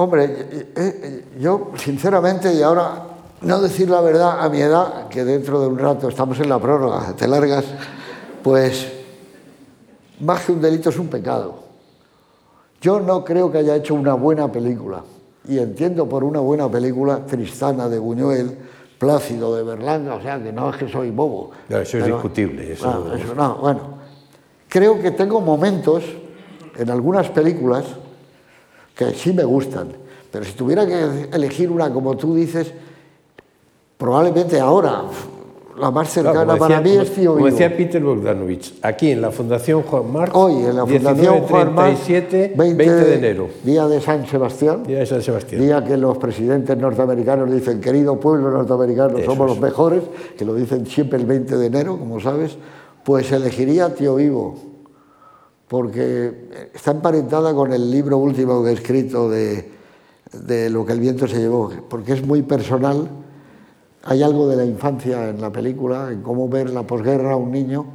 Hombre, 0.00 0.24
eh, 0.24 0.72
eh, 0.76 1.24
yo 1.38 1.72
sinceramente, 1.76 2.54
y 2.54 2.62
ahora 2.62 3.02
no 3.42 3.60
decir 3.60 3.90
la 3.90 4.00
verdad 4.00 4.40
a 4.40 4.48
mi 4.48 4.58
edad, 4.58 5.08
que 5.08 5.24
dentro 5.24 5.60
de 5.60 5.66
un 5.66 5.78
rato 5.78 6.08
estamos 6.08 6.40
en 6.40 6.48
la 6.48 6.58
prórroga, 6.58 7.14
te 7.14 7.28
largas, 7.28 7.66
pues 8.42 8.90
más 10.20 10.46
que 10.46 10.52
un 10.52 10.62
delito 10.62 10.88
es 10.88 10.98
un 10.98 11.08
pecado. 11.08 11.64
Yo 12.80 12.98
no 12.98 13.22
creo 13.22 13.52
que 13.52 13.58
haya 13.58 13.76
hecho 13.76 13.94
una 13.94 14.14
buena 14.14 14.50
película, 14.50 15.02
y 15.46 15.58
entiendo 15.58 16.08
por 16.08 16.24
una 16.24 16.40
buena 16.40 16.70
película 16.70 17.26
Tristana 17.26 17.86
de 17.90 17.98
Buñuel, 17.98 18.56
Plácido 18.98 19.54
de 19.54 19.64
Berlanga, 19.64 20.14
o 20.14 20.22
sea 20.22 20.42
que 20.42 20.50
no 20.50 20.70
es 20.70 20.76
que 20.76 20.88
soy 20.88 21.10
bobo. 21.10 21.50
eso 21.68 21.98
es 21.98 22.06
discutible. 22.06 22.72
Eso... 22.72 23.04
No, 23.04 23.14
eso 23.14 23.34
no, 23.34 23.56
bueno, 23.56 23.80
creo 24.66 24.98
que 24.98 25.10
tengo 25.10 25.42
momentos 25.42 26.04
en 26.74 26.88
algunas 26.88 27.28
películas 27.28 27.84
que 29.00 29.14
sí 29.14 29.32
me 29.32 29.44
gustan, 29.44 29.88
pero 30.30 30.44
si 30.44 30.52
tuviera 30.52 30.86
que 30.86 31.28
elegir 31.32 31.70
una 31.70 31.90
como 31.90 32.18
tú 32.18 32.34
dices, 32.34 32.70
probablemente 33.96 34.60
ahora 34.60 35.04
la 35.78 35.90
más 35.90 36.10
cercana 36.10 36.56
para 36.56 36.82
mí 36.82 36.90
es 36.90 37.14
Tío 37.14 37.32
Como 37.32 37.46
decía 37.46 37.74
Peter 37.74 38.02
Bogdanovich, 38.02 38.74
aquí 38.82 39.12
en 39.12 39.22
la 39.22 39.30
Fundación 39.30 39.82
Juan 39.84 40.12
Marc, 40.12 40.36
hoy 40.36 40.66
en 40.66 40.76
la 40.76 40.84
Fundación 40.84 41.40
Juan 41.40 41.74
Marc, 41.74 42.06
20, 42.06 42.52
20 42.54 42.94
de 42.94 43.14
enero. 43.14 43.48
Día 43.64 43.88
de 43.88 44.02
San 44.02 44.26
Sebastián. 44.26 44.82
Día 44.82 44.98
de 44.98 45.06
San 45.06 45.22
Sebastián. 45.22 45.62
Día 45.62 45.82
que 45.82 45.96
los 45.96 46.18
presidentes 46.18 46.76
norteamericanos 46.76 47.50
dicen, 47.50 47.80
querido 47.80 48.20
pueblo 48.20 48.50
norteamericano, 48.50 49.18
somos 49.24 49.48
los 49.48 49.60
mejores, 49.60 50.02
que 50.36 50.44
lo 50.44 50.54
dicen 50.54 50.84
siempre 50.84 51.18
el 51.18 51.24
20 51.24 51.56
de 51.56 51.66
enero, 51.66 51.98
como 51.98 52.20
sabes, 52.20 52.58
pues 53.02 53.32
elegiría 53.32 53.94
Tío 53.94 54.16
Vivo 54.16 54.69
porque 55.70 56.68
está 56.74 56.90
emparentada 56.90 57.54
con 57.54 57.72
el 57.72 57.92
libro 57.92 58.18
último 58.18 58.64
que 58.64 58.70
he 58.70 58.72
escrito 58.72 59.30
de, 59.30 59.70
Lo 60.68 60.84
que 60.84 60.92
el 60.92 60.98
viento 60.98 61.28
se 61.28 61.38
llevó, 61.38 61.70
porque 61.88 62.14
es 62.14 62.26
muy 62.26 62.42
personal. 62.42 63.08
Hay 64.02 64.20
algo 64.24 64.48
de 64.48 64.56
la 64.56 64.64
infancia 64.64 65.28
en 65.28 65.40
la 65.40 65.52
película, 65.52 66.10
en 66.10 66.22
cómo 66.22 66.48
ver 66.48 66.70
la 66.70 66.82
posguerra 66.82 67.34
a 67.34 67.36
un 67.36 67.52
niño, 67.52 67.86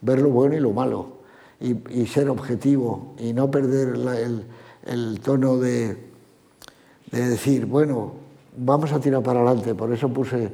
ver 0.00 0.20
lo 0.20 0.30
bueno 0.30 0.56
y 0.56 0.60
lo 0.60 0.72
malo, 0.72 1.18
y, 1.60 2.04
ser 2.06 2.28
objetivo, 2.28 3.14
y 3.20 3.32
no 3.32 3.48
perder 3.48 3.94
el, 4.84 5.20
tono 5.20 5.56
de, 5.58 5.96
decir, 7.12 7.66
bueno, 7.66 8.14
vamos 8.56 8.92
a 8.92 8.98
tirar 8.98 9.22
para 9.22 9.38
adelante. 9.38 9.72
Por 9.76 9.92
eso 9.92 10.08
puse 10.08 10.50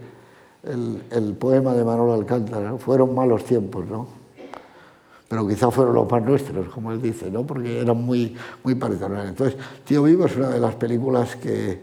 el, 0.65 1.37
poema 1.39 1.73
de 1.73 1.85
Manuel 1.87 2.21
Alcántara, 2.21 2.77
fueron 2.77 3.15
malos 3.15 3.47
tiempos, 3.47 3.89
¿no? 3.89 4.20
Pero 5.31 5.47
quizá 5.47 5.71
fueron 5.71 5.95
los 5.95 6.11
más 6.11 6.25
nuestros, 6.25 6.69
como 6.71 6.91
él 6.91 7.01
dice, 7.01 7.31
¿no? 7.31 7.47
porque 7.47 7.83
eran 7.83 7.97
muy, 7.97 8.35
muy 8.65 8.75
parecidos. 8.75 9.13
Entonces, 9.29 9.57
Tío 9.85 10.03
Vivo 10.03 10.27
es 10.27 10.37
una 10.37 10.49
de 10.49 10.59
las 10.59 10.75
películas 10.75 11.37
que, 11.37 11.81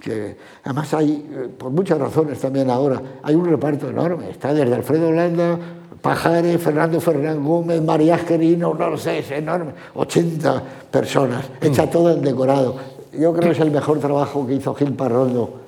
que, 0.00 0.38
además 0.64 0.94
hay, 0.94 1.28
eh, 1.30 1.48
por 1.58 1.70
muchas 1.72 1.98
razones 1.98 2.40
también 2.40 2.70
ahora, 2.70 3.02
hay 3.22 3.34
un 3.34 3.44
reparto 3.44 3.90
enorme, 3.90 4.30
está 4.30 4.54
desde 4.54 4.74
Alfredo 4.74 5.08
Holanda, 5.10 5.58
Pajares, 6.00 6.58
Fernando 6.58 7.02
Fernán 7.02 7.44
Gómez, 7.44 7.82
María 7.82 8.16
Gerino, 8.16 8.72
no 8.72 8.88
lo 8.88 8.96
sé, 8.96 9.18
es 9.18 9.30
enorme, 9.30 9.74
80 9.92 10.62
personas, 10.90 11.50
hecha 11.60 11.90
todo 11.90 12.12
en 12.12 12.22
decorado. 12.22 12.76
Yo 13.12 13.34
creo 13.34 13.50
que 13.50 13.50
es 13.50 13.60
el 13.60 13.70
mejor 13.70 13.98
trabajo 13.98 14.46
que 14.46 14.54
hizo 14.54 14.74
Gil 14.74 14.94
Parrondo 14.94 15.61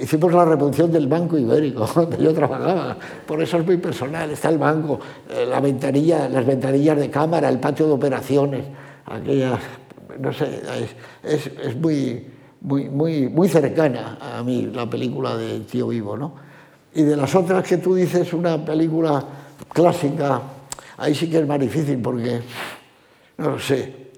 hicimos 0.00 0.32
la 0.32 0.44
reposición 0.44 0.92
del 0.92 1.06
Banco 1.06 1.38
Ibérico, 1.38 1.86
donde 1.94 2.22
yo 2.22 2.32
trabajaba, 2.34 2.96
por 3.26 3.42
eso 3.42 3.58
es 3.58 3.66
muy 3.66 3.76
personal, 3.76 4.30
está 4.30 4.48
el 4.48 4.58
banco, 4.58 4.98
eh, 5.28 5.46
las 5.46 5.62
ventanillas 5.62 6.98
de 6.98 7.10
cámara, 7.10 7.48
el 7.48 7.58
patio 7.58 7.86
de 7.86 7.92
operaciones, 7.92 8.64
aquellas, 9.06 9.60
no 10.18 10.32
sé, 10.32 10.60
es, 11.22 11.50
es, 11.62 11.76
muy, 11.76 12.26
muy, 12.60 12.88
muy, 12.88 13.28
muy 13.28 13.48
cercana 13.48 14.18
a 14.20 14.42
mí 14.42 14.70
la 14.72 14.88
película 14.88 15.36
de 15.36 15.60
Tío 15.60 15.88
Vivo, 15.88 16.16
¿no? 16.16 16.34
Y 16.94 17.02
de 17.02 17.16
las 17.16 17.34
otras 17.34 17.64
que 17.64 17.76
tú 17.76 17.94
dices, 17.94 18.32
una 18.32 18.64
película 18.64 19.24
clásica, 19.72 20.42
ahí 20.98 21.14
sí 21.14 21.30
que 21.30 21.38
es 21.38 21.46
más 21.46 21.60
difícil 21.60 22.00
porque, 22.02 22.40
no 23.38 23.58
sé, 23.58 24.10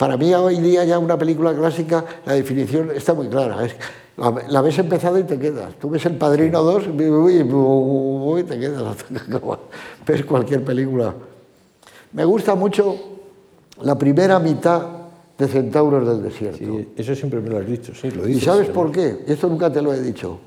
para 0.00 0.16
mí 0.16 0.32
hoy 0.32 0.60
día 0.60 0.82
ya 0.84 0.98
una 0.98 1.18
película 1.18 1.54
clásica, 1.54 2.02
la 2.24 2.32
definición 2.32 2.90
está 2.90 3.12
muy 3.12 3.28
clara. 3.28 3.66
Es, 3.66 3.76
la, 4.20 4.60
ves 4.60 4.78
empezado 4.78 5.18
y 5.18 5.24
te 5.24 5.38
quedas. 5.38 5.74
Tú 5.78 5.88
ves 5.88 6.04
El 6.04 6.16
Padrino 6.16 6.62
2 6.62 6.88
y 6.88 8.44
te 8.44 8.60
quedas. 8.60 8.96
Ves 10.06 10.24
cualquier 10.24 10.62
película. 10.62 11.14
Me 12.12 12.24
gusta 12.24 12.54
mucho 12.54 12.96
la 13.82 13.96
primera 13.96 14.38
mitad 14.38 14.86
de 15.38 15.48
Centauros 15.48 16.06
del 16.06 16.22
Desierto. 16.22 16.58
Sí, 16.58 16.88
eso 16.96 17.14
siempre 17.14 17.40
me 17.40 17.48
lo 17.48 17.58
has 17.58 17.66
dicho, 17.66 17.94
sí, 17.94 18.10
lo 18.10 18.24
dices. 18.24 18.42
¿Y 18.42 18.44
sabes 18.44 18.68
por 18.68 18.92
qué? 18.92 19.24
Esto 19.26 19.48
nunca 19.48 19.72
te 19.72 19.80
lo 19.80 19.94
he 19.94 20.00
dicho. 20.02 20.38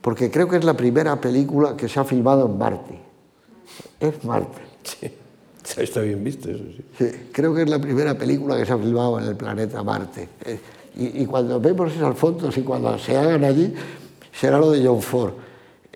Porque 0.00 0.30
creo 0.30 0.48
que 0.48 0.56
es 0.56 0.64
la 0.64 0.74
primera 0.74 1.20
película 1.20 1.76
que 1.76 1.88
se 1.88 2.00
ha 2.00 2.04
filmado 2.04 2.46
en 2.46 2.56
Marte. 2.56 2.98
Es 4.00 4.24
Marte. 4.24 4.60
Sí, 4.84 5.10
está 5.82 6.00
bien 6.00 6.24
visto 6.24 6.50
eso, 6.50 6.64
sí. 6.64 6.84
sí. 6.96 7.10
Creo 7.32 7.54
que 7.54 7.62
es 7.62 7.68
la 7.68 7.78
primera 7.78 8.16
película 8.16 8.56
que 8.56 8.64
se 8.64 8.72
ha 8.72 8.78
filmado 8.78 9.18
en 9.20 9.26
el 9.26 9.36
planeta 9.36 9.82
Marte. 9.82 10.28
Eh, 10.96 11.12
y, 11.14 11.26
cuando 11.26 11.60
vemos 11.60 11.92
esas 11.92 12.16
fotos 12.16 12.56
y 12.56 12.62
cuando 12.62 12.98
se 12.98 13.16
hagan 13.16 13.44
allí, 13.44 13.74
será 14.32 14.58
lo 14.58 14.70
de 14.70 14.86
John 14.86 15.02
Ford. 15.02 15.32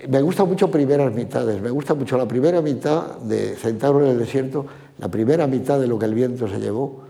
Me 0.09 0.22
gusta 0.22 0.44
mucho 0.44 0.70
primeras 0.70 1.12
mitades, 1.12 1.60
me 1.60 1.70
gusta 1.70 1.94
mucho 1.94 2.16
la 2.16 2.27
primera 2.27 2.62
mitad 2.62 3.18
de 3.18 3.55
Centauro 3.56 4.05
en 4.05 4.12
el 4.12 4.18
desierto, 4.18 4.64
la 4.98 5.09
primera 5.09 5.47
mitad 5.47 5.78
de 5.78 5.86
lo 5.86 5.98
que 5.98 6.06
el 6.06 6.14
viento 6.14 6.48
se 6.48 6.59
llevó 6.59 7.02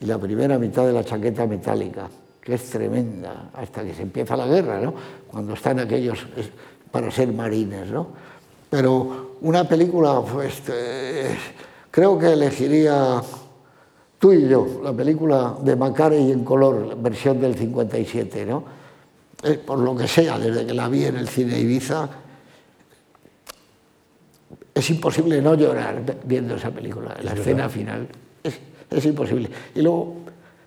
y 0.00 0.06
la 0.06 0.18
primera 0.18 0.58
mitad 0.58 0.86
de 0.86 0.92
la 0.92 1.04
chaqueta 1.04 1.46
metálica, 1.46 2.08
que 2.40 2.54
es 2.54 2.70
tremenda, 2.70 3.50
hasta 3.52 3.84
que 3.84 3.92
se 3.92 4.02
empieza 4.02 4.36
la 4.36 4.46
guerra, 4.46 4.80
¿no? 4.80 4.94
cuando 5.30 5.52
están 5.52 5.78
aquellos 5.80 6.26
para 6.90 7.10
ser 7.10 7.32
marines. 7.32 7.90
¿no? 7.90 8.08
Pero 8.70 9.32
una 9.42 9.68
película 9.68 10.22
pues, 10.22 10.62
eh, 10.68 11.36
creo 11.90 12.18
que 12.18 12.32
elegiría 12.32 13.20
tú 14.18 14.32
y 14.32 14.48
yo, 14.48 14.80
la 14.82 14.92
película 14.92 15.56
de 15.62 15.76
Macarey 15.76 16.32
en 16.32 16.44
color, 16.44 16.96
versión 17.00 17.40
del 17.40 17.54
57, 17.54 18.46
¿no? 18.46 18.64
Eh, 19.42 19.60
por 19.64 19.78
lo 19.78 19.96
que 19.96 20.08
sea, 20.08 20.38
desde 20.38 20.66
que 20.66 20.74
la 20.74 20.88
vi 20.88 21.04
en 21.04 21.16
el 21.16 21.28
cine 21.28 21.58
Ibiza, 21.58 22.08
es 24.74 24.90
imposible 24.90 25.40
no 25.40 25.54
llorar 25.54 26.02
viendo 26.24 26.56
esa 26.56 26.70
película, 26.70 27.16
la 27.22 27.32
escena 27.32 27.68
final. 27.68 28.08
Es, 28.42 28.58
es, 28.90 29.04
imposible. 29.04 29.48
Y 29.74 29.82
luego 29.82 30.16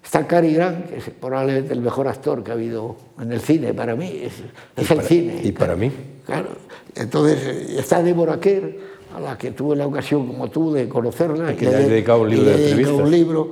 está 0.04 0.26
Cary 0.26 0.54
Grant, 0.54 0.90
que 0.90 0.98
es 0.98 1.10
probablemente 1.10 1.74
el 1.74 1.82
mejor 1.82 2.08
actor 2.08 2.44
que 2.44 2.52
ha 2.52 2.54
habido 2.54 2.96
en 3.20 3.32
el 3.32 3.42
cine 3.42 3.74
para 3.74 3.96
mí, 3.96 4.22
es, 4.24 4.34
es 4.76 4.92
el 4.92 5.02
cine. 5.02 5.42
Y 5.44 5.52
para 5.52 5.76
mí. 5.76 5.92
Claro. 6.26 6.50
Entonces 6.96 7.78
está 7.78 8.02
Deborah 8.02 8.40
Kerr, 8.40 8.91
a 9.16 9.20
la 9.20 9.38
que 9.38 9.52
tuve 9.52 9.76
la 9.76 9.88
ocasión, 9.88 10.28
como 10.28 10.50
tú, 10.50 10.72
de 10.72 10.88
conocerla. 10.88 11.54
Y 11.54 11.56
que 11.56 11.66
le 11.66 11.76
ha 11.76 11.80
dedicado 11.80 12.22
un 12.22 12.30
libro 12.30 12.46
de 12.46 12.56
entrevistas. 12.56 12.96
un 12.96 13.12
libro. 13.12 13.52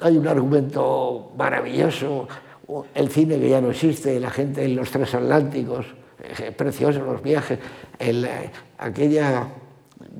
Hay 0.00 0.16
un 0.16 0.26
argumento 0.26 1.32
maravilloso, 1.36 2.26
el 2.94 3.08
cine 3.08 3.38
que 3.38 3.48
ya 3.48 3.60
no 3.60 3.70
existe, 3.70 4.18
la 4.18 4.30
gente 4.30 4.64
en 4.64 4.74
los 4.74 4.90
tres 4.90 5.14
Atlánticos, 5.14 5.86
preciosos 6.56 7.02
los 7.02 7.22
viajes, 7.22 7.58
el, 7.98 8.28
aquella 8.78 9.46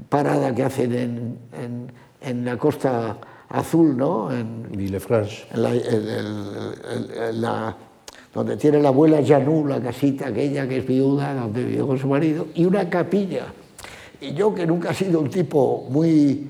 parada 0.08 0.54
que 0.54 0.62
hacen 0.62 0.92
en, 0.92 1.38
en, 1.60 1.92
en 2.20 2.44
la 2.44 2.56
costa 2.56 3.18
azul, 3.48 3.96
¿no? 3.96 4.32
En 4.32 4.68
Villefranche. 4.70 5.46
En 5.52 5.62
la, 5.62 5.74
en 5.74 7.40
la, 7.40 7.76
donde 8.32 8.56
tiene 8.56 8.80
la 8.80 8.88
abuela 8.88 9.20
Janú, 9.24 9.66
la 9.66 9.80
casita 9.80 10.28
aquella 10.28 10.68
que 10.68 10.78
es 10.78 10.86
viuda, 10.86 11.34
donde 11.34 11.64
vivió 11.64 11.86
con 11.86 11.98
su 11.98 12.08
marido, 12.08 12.46
y 12.54 12.64
una 12.64 12.88
capilla. 12.88 13.46
Y 14.22 14.34
yo, 14.34 14.54
que 14.54 14.64
nunca 14.64 14.92
he 14.92 14.94
sido 14.94 15.18
un 15.18 15.28
tipo 15.28 15.88
muy, 15.90 16.48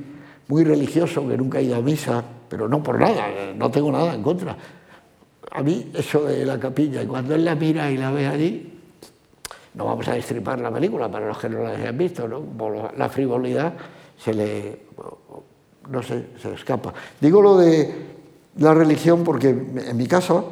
muy 0.49 0.63
religioso, 0.63 1.27
que 1.27 1.39
nunca 1.39 1.59
he 1.59 1.63
ido 1.63 1.77
a 1.77 1.81
misa, 1.81 2.23
pero 2.47 2.69
no 2.69 2.83
por 2.83 3.01
nada, 3.01 3.29
no 3.57 3.71
tengo 3.71 3.91
nada 3.91 4.15
en 4.15 4.23
contra. 4.23 4.55
A 5.51 5.63
mí 5.63 5.91
eso 5.95 6.25
de 6.25 6.45
la 6.45 6.61
capilla, 6.61 7.03
y 7.03 7.07
cuando 7.07 7.35
él 7.35 7.47
la 7.47 7.55
mira 7.55 7.91
y 7.91 7.97
la 7.97 8.11
ve 8.11 8.27
allí, 8.27 8.79
no 9.73 9.87
vamos 9.87 10.07
a 10.09 10.13
destripar 10.13 10.61
la 10.61 10.71
película 10.71 11.11
para 11.11 11.27
los 11.27 11.39
que 11.39 11.49
no 11.49 11.63
la 11.63 11.71
hayan 11.71 11.97
visto, 11.97 12.29
¿no? 12.29 12.41
Por 12.41 12.99
la 12.99 13.09
frivolidad 13.09 13.73
se 14.19 14.35
le, 14.35 14.81
no 15.89 16.03
sé, 16.03 16.27
se 16.43 16.53
escapa. 16.53 16.93
Digo 17.19 17.41
lo 17.41 17.57
de 17.57 17.91
la 18.59 18.75
religión 18.75 19.25
porque 19.25 19.49
en 19.49 19.97
mi 19.97 20.07
casa 20.07 20.45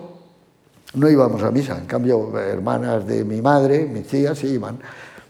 no 0.95 1.11
íbamos 1.11 1.43
a 1.43 1.51
misa, 1.51 1.77
en 1.77 1.85
cambio 1.85 2.39
hermanas 2.39 3.07
de 3.07 3.27
mi 3.27 3.43
madre, 3.43 3.85
mis 3.85 4.07
tías 4.07 4.39
sí 4.39 4.47
iban, 4.55 4.79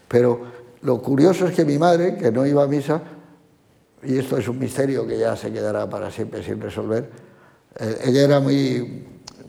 pero 0.07 0.60
lo 0.83 1.01
curioso 1.01 1.47
es 1.47 1.55
que 1.55 1.65
mi 1.65 1.77
madre, 1.77 2.17
que 2.17 2.31
no 2.31 2.45
iba 2.45 2.63
a 2.63 2.67
misa, 2.67 3.01
y 4.03 4.17
esto 4.17 4.37
es 4.37 4.47
un 4.47 4.57
misterio 4.57 5.05
que 5.05 5.17
ya 5.17 5.35
se 5.35 5.51
quedará 5.51 5.89
para 5.89 6.09
siempre 6.09 6.43
sin 6.43 6.59
resolver, 6.59 7.09
eh, 7.79 7.97
ella 8.05 8.23
era 8.23 8.39
muy 8.39 9.07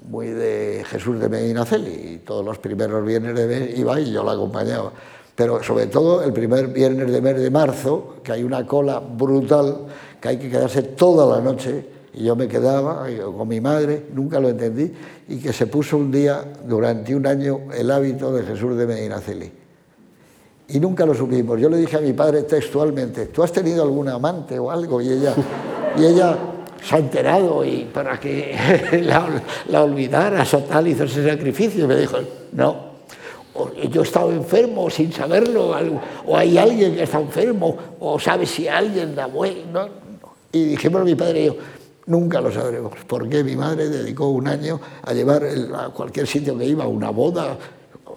muy 0.09 0.26
de 0.28 0.84
Jesús 0.86 1.18
de 1.18 1.28
Medinaceli 1.28 2.14
y 2.14 2.18
todos 2.18 2.44
los 2.44 2.59
primeros 2.59 3.04
viernes 3.04 3.34
de 3.34 3.46
mes 3.46 3.78
iba 3.78 3.98
y 4.00 4.12
yo 4.12 4.22
la 4.22 4.32
acompañaba. 4.32 4.92
Pero 5.34 5.62
sobre 5.62 5.86
todo 5.86 6.22
el 6.22 6.32
primer 6.32 6.68
viernes 6.68 7.10
de 7.10 7.20
mes 7.20 7.40
de 7.40 7.50
marzo, 7.50 8.16
que 8.22 8.32
hay 8.32 8.44
una 8.44 8.66
cola 8.66 9.00
brutal, 9.00 9.86
que 10.20 10.28
hay 10.28 10.36
que 10.36 10.50
quedarse 10.50 10.82
toda 10.82 11.36
la 11.36 11.42
noche, 11.42 11.86
y 12.12 12.24
yo 12.24 12.36
me 12.36 12.46
quedaba 12.46 13.06
con 13.34 13.48
mi 13.48 13.60
madre, 13.60 14.09
nunca 14.12 14.38
lo 14.38 14.50
entendí, 14.50 14.92
y 15.28 15.38
que 15.38 15.54
se 15.54 15.66
puso 15.66 15.96
un 15.96 16.12
día, 16.12 16.44
durante 16.66 17.16
un 17.16 17.26
año, 17.26 17.60
el 17.74 17.90
hábito 17.90 18.30
de 18.32 18.42
Jesús 18.42 18.76
de 18.76 18.86
Medinaceli. 18.86 19.61
Y 20.72 20.80
nunca 20.80 21.04
lo 21.04 21.14
supimos. 21.14 21.60
Yo 21.60 21.68
le 21.68 21.76
dije 21.76 21.96
a 21.96 22.00
mi 22.00 22.14
padre 22.14 22.42
textualmente, 22.42 23.26
¿tú 23.26 23.42
has 23.42 23.52
tenido 23.52 23.82
algún 23.82 24.08
amante 24.08 24.58
o 24.58 24.70
algo? 24.70 25.02
Y 25.02 25.10
ella, 25.10 25.34
y 25.98 26.04
ella 26.04 26.36
se 26.82 26.96
ha 26.96 26.98
enterado 26.98 27.62
y 27.64 27.90
para 27.92 28.18
que 28.18 29.02
la, 29.04 29.28
la 29.68 29.82
olvidara, 29.84 30.44
o 30.50 30.58
tal, 30.60 30.88
hizo 30.88 31.04
ese 31.04 31.28
sacrificio. 31.28 31.84
Y 31.84 31.88
me 31.88 31.96
dijo, 31.96 32.16
no, 32.52 32.92
yo 33.90 34.00
he 34.00 34.04
estado 34.04 34.32
enfermo 34.32 34.88
sin 34.88 35.12
saberlo, 35.12 35.74
o 36.26 36.36
hay 36.36 36.56
alguien 36.56 36.94
que 36.94 37.02
está 37.02 37.20
enfermo, 37.20 37.76
o 38.00 38.18
sabe 38.18 38.46
si 38.46 38.66
alguien 38.66 39.14
da 39.14 39.26
bueno. 39.26 39.88
Y 40.52 40.64
dijimos 40.64 41.04
mi 41.04 41.14
padre 41.14 41.42
y 41.42 41.46
yo, 41.46 41.56
nunca 42.06 42.40
lo 42.40 42.50
sabremos, 42.50 42.92
porque 43.06 43.44
mi 43.44 43.56
madre 43.56 43.90
dedicó 43.90 44.28
un 44.28 44.48
año 44.48 44.80
a 45.02 45.12
llevar 45.12 45.44
a 45.74 45.90
cualquier 45.90 46.26
sitio 46.26 46.56
que 46.56 46.64
iba, 46.64 46.86
una 46.86 47.10
boda, 47.10 47.58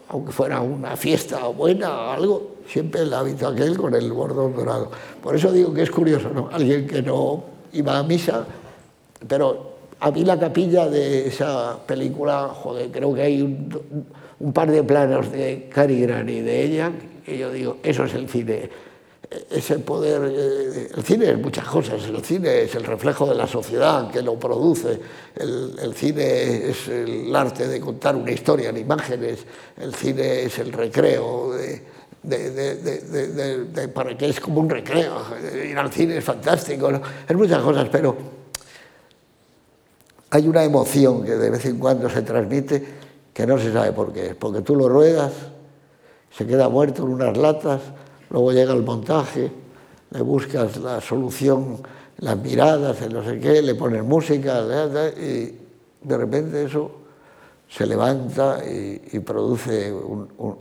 aunque 0.09 0.31
fuera 0.31 0.61
una 0.61 0.95
fiesta 0.95 1.47
buena, 1.47 2.13
algo, 2.13 2.55
siempre 2.67 3.01
el 3.01 3.13
hábito 3.13 3.47
aquel 3.47 3.77
con 3.77 3.93
el 3.95 4.11
bordón 4.11 4.55
dorado. 4.55 4.91
Por 5.21 5.35
eso 5.35 5.51
digo 5.51 5.73
que 5.73 5.83
es 5.83 5.91
curioso, 5.91 6.29
¿no? 6.29 6.49
Alguien 6.51 6.87
que 6.87 7.01
no 7.01 7.43
iba 7.73 7.97
a 7.97 8.03
misa, 8.03 8.45
pero 9.27 9.75
a 9.99 10.11
mí 10.11 10.23
la 10.23 10.39
capilla 10.39 10.87
de 10.87 11.27
esa 11.27 11.77
película, 11.85 12.49
joder, 12.53 12.91
creo 12.91 13.13
que 13.13 13.21
hay 13.21 13.41
un, 13.41 14.53
par 14.53 14.69
de 14.69 14.83
planos 14.83 15.31
de 15.31 15.69
Cary 15.73 16.01
Grant 16.01 16.29
y 16.29 16.41
de 16.41 16.63
ella, 16.63 16.91
que 17.25 17.37
yo 17.37 17.51
digo, 17.51 17.77
eso 17.83 18.03
es 18.03 18.13
el 18.13 18.29
cine. 18.29 18.69
Ese 19.49 19.79
poder, 19.79 20.21
eh, 20.25 20.89
el 20.95 21.03
cine 21.03 21.31
es 21.31 21.37
muchas 21.37 21.65
cosas, 21.65 22.03
el 22.03 22.23
cine 22.23 22.63
es 22.63 22.75
el 22.75 22.83
reflejo 22.83 23.25
de 23.25 23.35
la 23.35 23.47
sociedad 23.47 24.11
que 24.11 24.21
lo 24.21 24.37
produce, 24.37 24.99
el, 25.35 25.93
cine 25.95 26.69
es 26.69 26.87
el 26.87 27.35
arte 27.35 27.67
de 27.67 27.79
contar 27.79 28.15
una 28.15 28.31
historia 28.31 28.69
en 28.69 28.77
imágenes, 28.77 29.39
el 29.77 29.95
cine 29.95 30.43
es 30.43 30.59
el 30.59 30.71
recreo 30.71 31.53
de, 31.53 31.81
para 33.93 34.17
que 34.17 34.29
es 34.29 34.39
como 34.39 34.61
un 34.61 34.69
recreo, 34.69 35.23
ir 35.63 35.77
al 35.77 35.91
cine 35.91 36.17
es 36.17 36.23
fantástico, 36.23 36.91
es 37.27 37.35
muchas 37.35 37.63
cosas, 37.63 37.87
pero 37.91 38.15
hay 40.29 40.47
una 40.47 40.63
emoción 40.63 41.23
que 41.23 41.35
de 41.35 41.49
vez 41.49 41.65
en 41.65 41.79
cuando 41.79 42.09
se 42.09 42.21
transmite 42.21 42.85
que 43.33 43.47
no 43.47 43.57
se 43.57 43.71
sabe 43.71 43.91
por 43.91 44.13
qué 44.13 44.27
es, 44.27 44.35
porque 44.35 44.61
tú 44.61 44.75
lo 44.75 44.87
ruedas, 44.87 45.31
se 46.31 46.45
queda 46.45 46.69
muerto 46.69 47.03
en 47.03 47.09
unas 47.09 47.35
latas, 47.37 47.81
luego 48.29 48.51
llega 48.51 48.73
el 48.73 48.83
montaje, 48.83 49.51
le 50.11 50.21
buscas 50.21 50.77
la 50.77 51.01
solución, 51.01 51.77
las 52.17 52.37
miradas, 52.37 53.01
en 53.01 53.13
no 53.13 53.23
sé 53.23 53.39
qué, 53.39 53.61
le 53.61 53.75
pones 53.75 54.03
música 54.03 54.61
y 55.17 55.59
de 56.01 56.17
repente 56.17 56.63
eso 56.63 56.91
se 57.67 57.85
levanta 57.85 58.59
y, 58.65 59.19
produce 59.19 59.91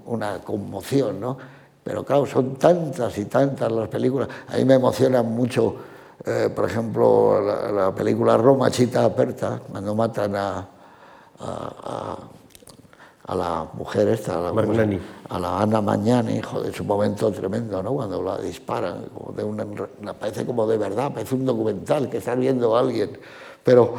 una 0.07 0.41
conmoción, 0.41 1.21
¿no? 1.21 1.37
Pero 1.85 2.03
claro, 2.03 2.25
son 2.25 2.57
tantas 2.57 3.19
y 3.19 3.27
tantas 3.27 3.71
las 3.71 3.89
películas. 3.89 4.29
A 4.49 4.57
mí 4.57 4.65
me 4.65 4.75
emocionan 4.75 5.27
mucho, 5.27 5.77
eh, 6.25 6.49
por 6.55 6.69
ejemplo, 6.69 7.41
la, 7.71 7.95
película 7.95 8.39
Roma 8.39 8.71
Chita 8.71 9.05
Aperta, 9.05 9.61
cuando 9.71 9.95
matan 9.95 10.35
a, 10.35 10.67
la 13.33 13.67
mujer 13.73 14.09
esta, 14.09 14.37
a 14.37 14.53
la, 14.53 14.99
a 15.31 15.39
la 15.41 15.61
Ana 15.61 15.81
Magnani, 15.81 16.37
hijo 16.37 16.61
de 16.61 16.73
su 16.73 16.85
momento 16.85 17.33
tremendo, 17.33 17.83
¿no? 17.83 17.95
Cuando 17.95 18.23
la 18.23 18.39
disparan, 18.39 19.07
como 19.15 19.33
de 19.33 19.43
una, 19.43 19.65
parece 20.13 20.45
como 20.45 20.67
de 20.67 20.77
verdad, 20.77 21.13
parece 21.13 21.35
un 21.35 21.47
documental 21.47 22.11
que 22.11 22.19
está 22.19 22.35
viendo 22.35 22.77
a 22.77 22.81
alguien. 22.81 23.19
Pero 23.63 23.95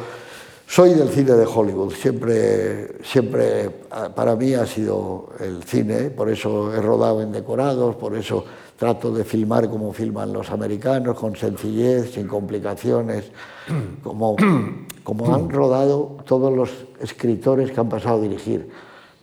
soy 0.68 0.94
del 0.94 1.08
cine 1.08 1.32
de 1.32 1.44
Hollywood, 1.44 1.92
siempre, 1.92 3.02
siempre 3.02 3.70
para 4.14 4.36
mí 4.36 4.54
ha 4.54 4.64
sido 4.64 5.30
el 5.40 5.64
cine, 5.64 6.10
por 6.10 6.30
eso 6.30 6.72
he 6.72 6.80
rodado 6.80 7.20
en 7.20 7.32
decorados, 7.32 7.96
por 7.96 8.16
eso 8.16 8.44
trato 8.76 9.10
de 9.10 9.24
filmar 9.24 9.68
como 9.68 9.92
filman 9.92 10.32
los 10.32 10.50
americanos, 10.50 11.18
con 11.18 11.34
sencillez, 11.34 12.12
sin 12.12 12.28
complicaciones, 12.28 13.32
como, 14.04 14.36
como 15.02 15.34
han 15.34 15.50
rodado 15.50 16.18
todos 16.24 16.52
los 16.52 16.70
escritores 17.00 17.72
que 17.72 17.80
han 17.80 17.88
pasado 17.88 18.18
a 18.18 18.20
dirigir. 18.20 18.70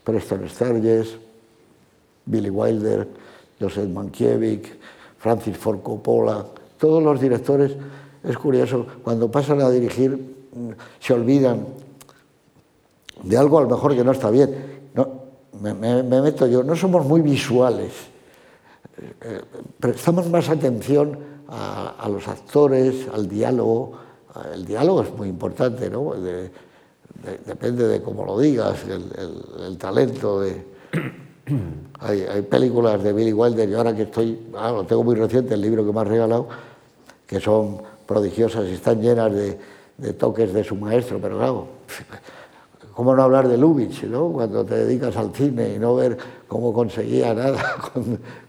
Preston 0.03 0.49
Sturges, 0.49 1.17
Billy 2.25 2.49
Wilder, 2.49 3.07
Joseph 3.59 3.89
Mankiewicz, 3.89 4.69
Francis 5.17 5.57
Ford 5.57 5.81
Coppola, 5.81 6.45
todos 6.77 7.01
los 7.01 7.19
directores, 7.19 7.71
es 8.23 8.37
curioso, 8.37 8.85
cuando 9.03 9.29
pasan 9.29 9.61
a 9.61 9.69
dirigir 9.69 10.33
se 10.99 11.13
olvidan 11.13 11.65
de 13.23 13.37
algo 13.37 13.57
a 13.59 13.63
lo 13.63 13.69
mejor 13.69 13.95
que 13.95 14.03
no 14.03 14.11
está 14.11 14.29
bien. 14.29 14.89
No, 14.93 15.07
me, 15.61 16.03
meto 16.03 16.47
yo, 16.47 16.63
no 16.63 16.75
somos 16.75 17.05
muy 17.05 17.21
visuales, 17.21 17.93
eh, 19.21 19.41
prestamos 19.79 20.29
más 20.29 20.49
atención 20.49 21.17
a, 21.47 22.07
los 22.09 22.27
actores, 22.27 23.07
al 23.13 23.27
diálogo. 23.27 23.93
El 24.53 24.65
diálogo 24.65 25.03
es 25.03 25.13
muy 25.13 25.29
importante, 25.29 25.89
¿no? 25.89 26.13
Depende 27.45 27.87
de 27.87 28.01
cómo 28.01 28.25
lo 28.25 28.39
digas, 28.39 28.83
el, 28.87 29.77
talento 29.77 30.41
de... 30.41 30.63
Hay, 31.99 32.41
películas 32.43 33.01
de 33.03 33.13
Billy 33.13 33.33
Wilder 33.33 33.69
y 33.69 33.73
ahora 33.73 33.95
que 33.95 34.03
estoy, 34.03 34.47
ah, 34.55 34.71
lo 34.71 34.83
tengo 34.85 35.03
muy 35.03 35.15
reciente, 35.15 35.53
el 35.53 35.61
libro 35.61 35.85
que 35.85 35.91
me 35.91 36.01
has 36.01 36.07
regalado, 36.07 36.47
que 37.25 37.39
son 37.39 37.81
prodigiosas 38.05 38.67
y 38.67 38.73
están 38.73 39.01
llenas 39.01 39.33
de, 39.33 39.57
de 39.97 40.13
toques 40.13 40.53
de 40.53 40.63
su 40.63 40.75
maestro, 40.75 41.19
pero 41.21 41.37
claro, 41.37 41.67
¿cómo 42.93 43.15
no 43.15 43.23
hablar 43.23 43.47
de 43.47 43.57
Lubitsch, 43.57 44.03
¿no? 44.03 44.29
cuando 44.31 44.65
te 44.65 44.75
dedicas 44.85 45.15
al 45.17 45.33
cine 45.33 45.73
y 45.75 45.79
no 45.79 45.95
ver 45.95 46.17
cómo 46.47 46.73
conseguía 46.73 47.33
nada 47.33 47.75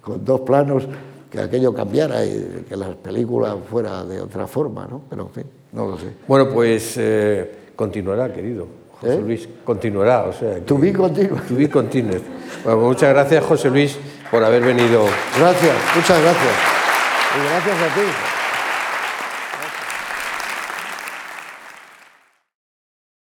con, 0.02 0.24
dos 0.24 0.40
planos 0.40 0.84
que 1.30 1.40
aquello 1.40 1.74
cambiara 1.74 2.24
y 2.24 2.64
que 2.68 2.76
las 2.76 2.94
películas 2.96 3.56
fuera 3.68 4.04
de 4.04 4.20
otra 4.20 4.46
forma, 4.46 4.86
¿no? 4.86 5.02
Pero 5.10 5.22
en 5.22 5.30
fin, 5.30 5.44
no 5.72 5.88
lo 5.88 5.98
sé. 5.98 6.12
Bueno, 6.28 6.48
pues 6.48 6.94
eh, 6.96 7.63
continuará, 7.76 8.32
querido. 8.32 8.66
José 9.00 9.14
¿Eh? 9.14 9.20
Luis, 9.20 9.48
continuará. 9.64 10.24
O 10.24 10.32
sea, 10.32 10.60
To 10.64 10.78
be 10.78 10.92
continued. 10.92 11.40
To 11.48 11.54
be. 11.56 11.68
Bueno, 12.64 12.78
muchas 12.80 13.10
gracias, 13.10 13.44
José 13.44 13.70
Luis, 13.70 13.98
por 14.30 14.42
haber 14.44 14.62
venido. 14.62 15.04
Gracias, 15.38 15.76
muchas 15.94 16.22
gracias. 16.22 16.54
Y 17.36 17.48
gracias 17.48 17.90
a 17.90 17.94
ti. 17.94 18.33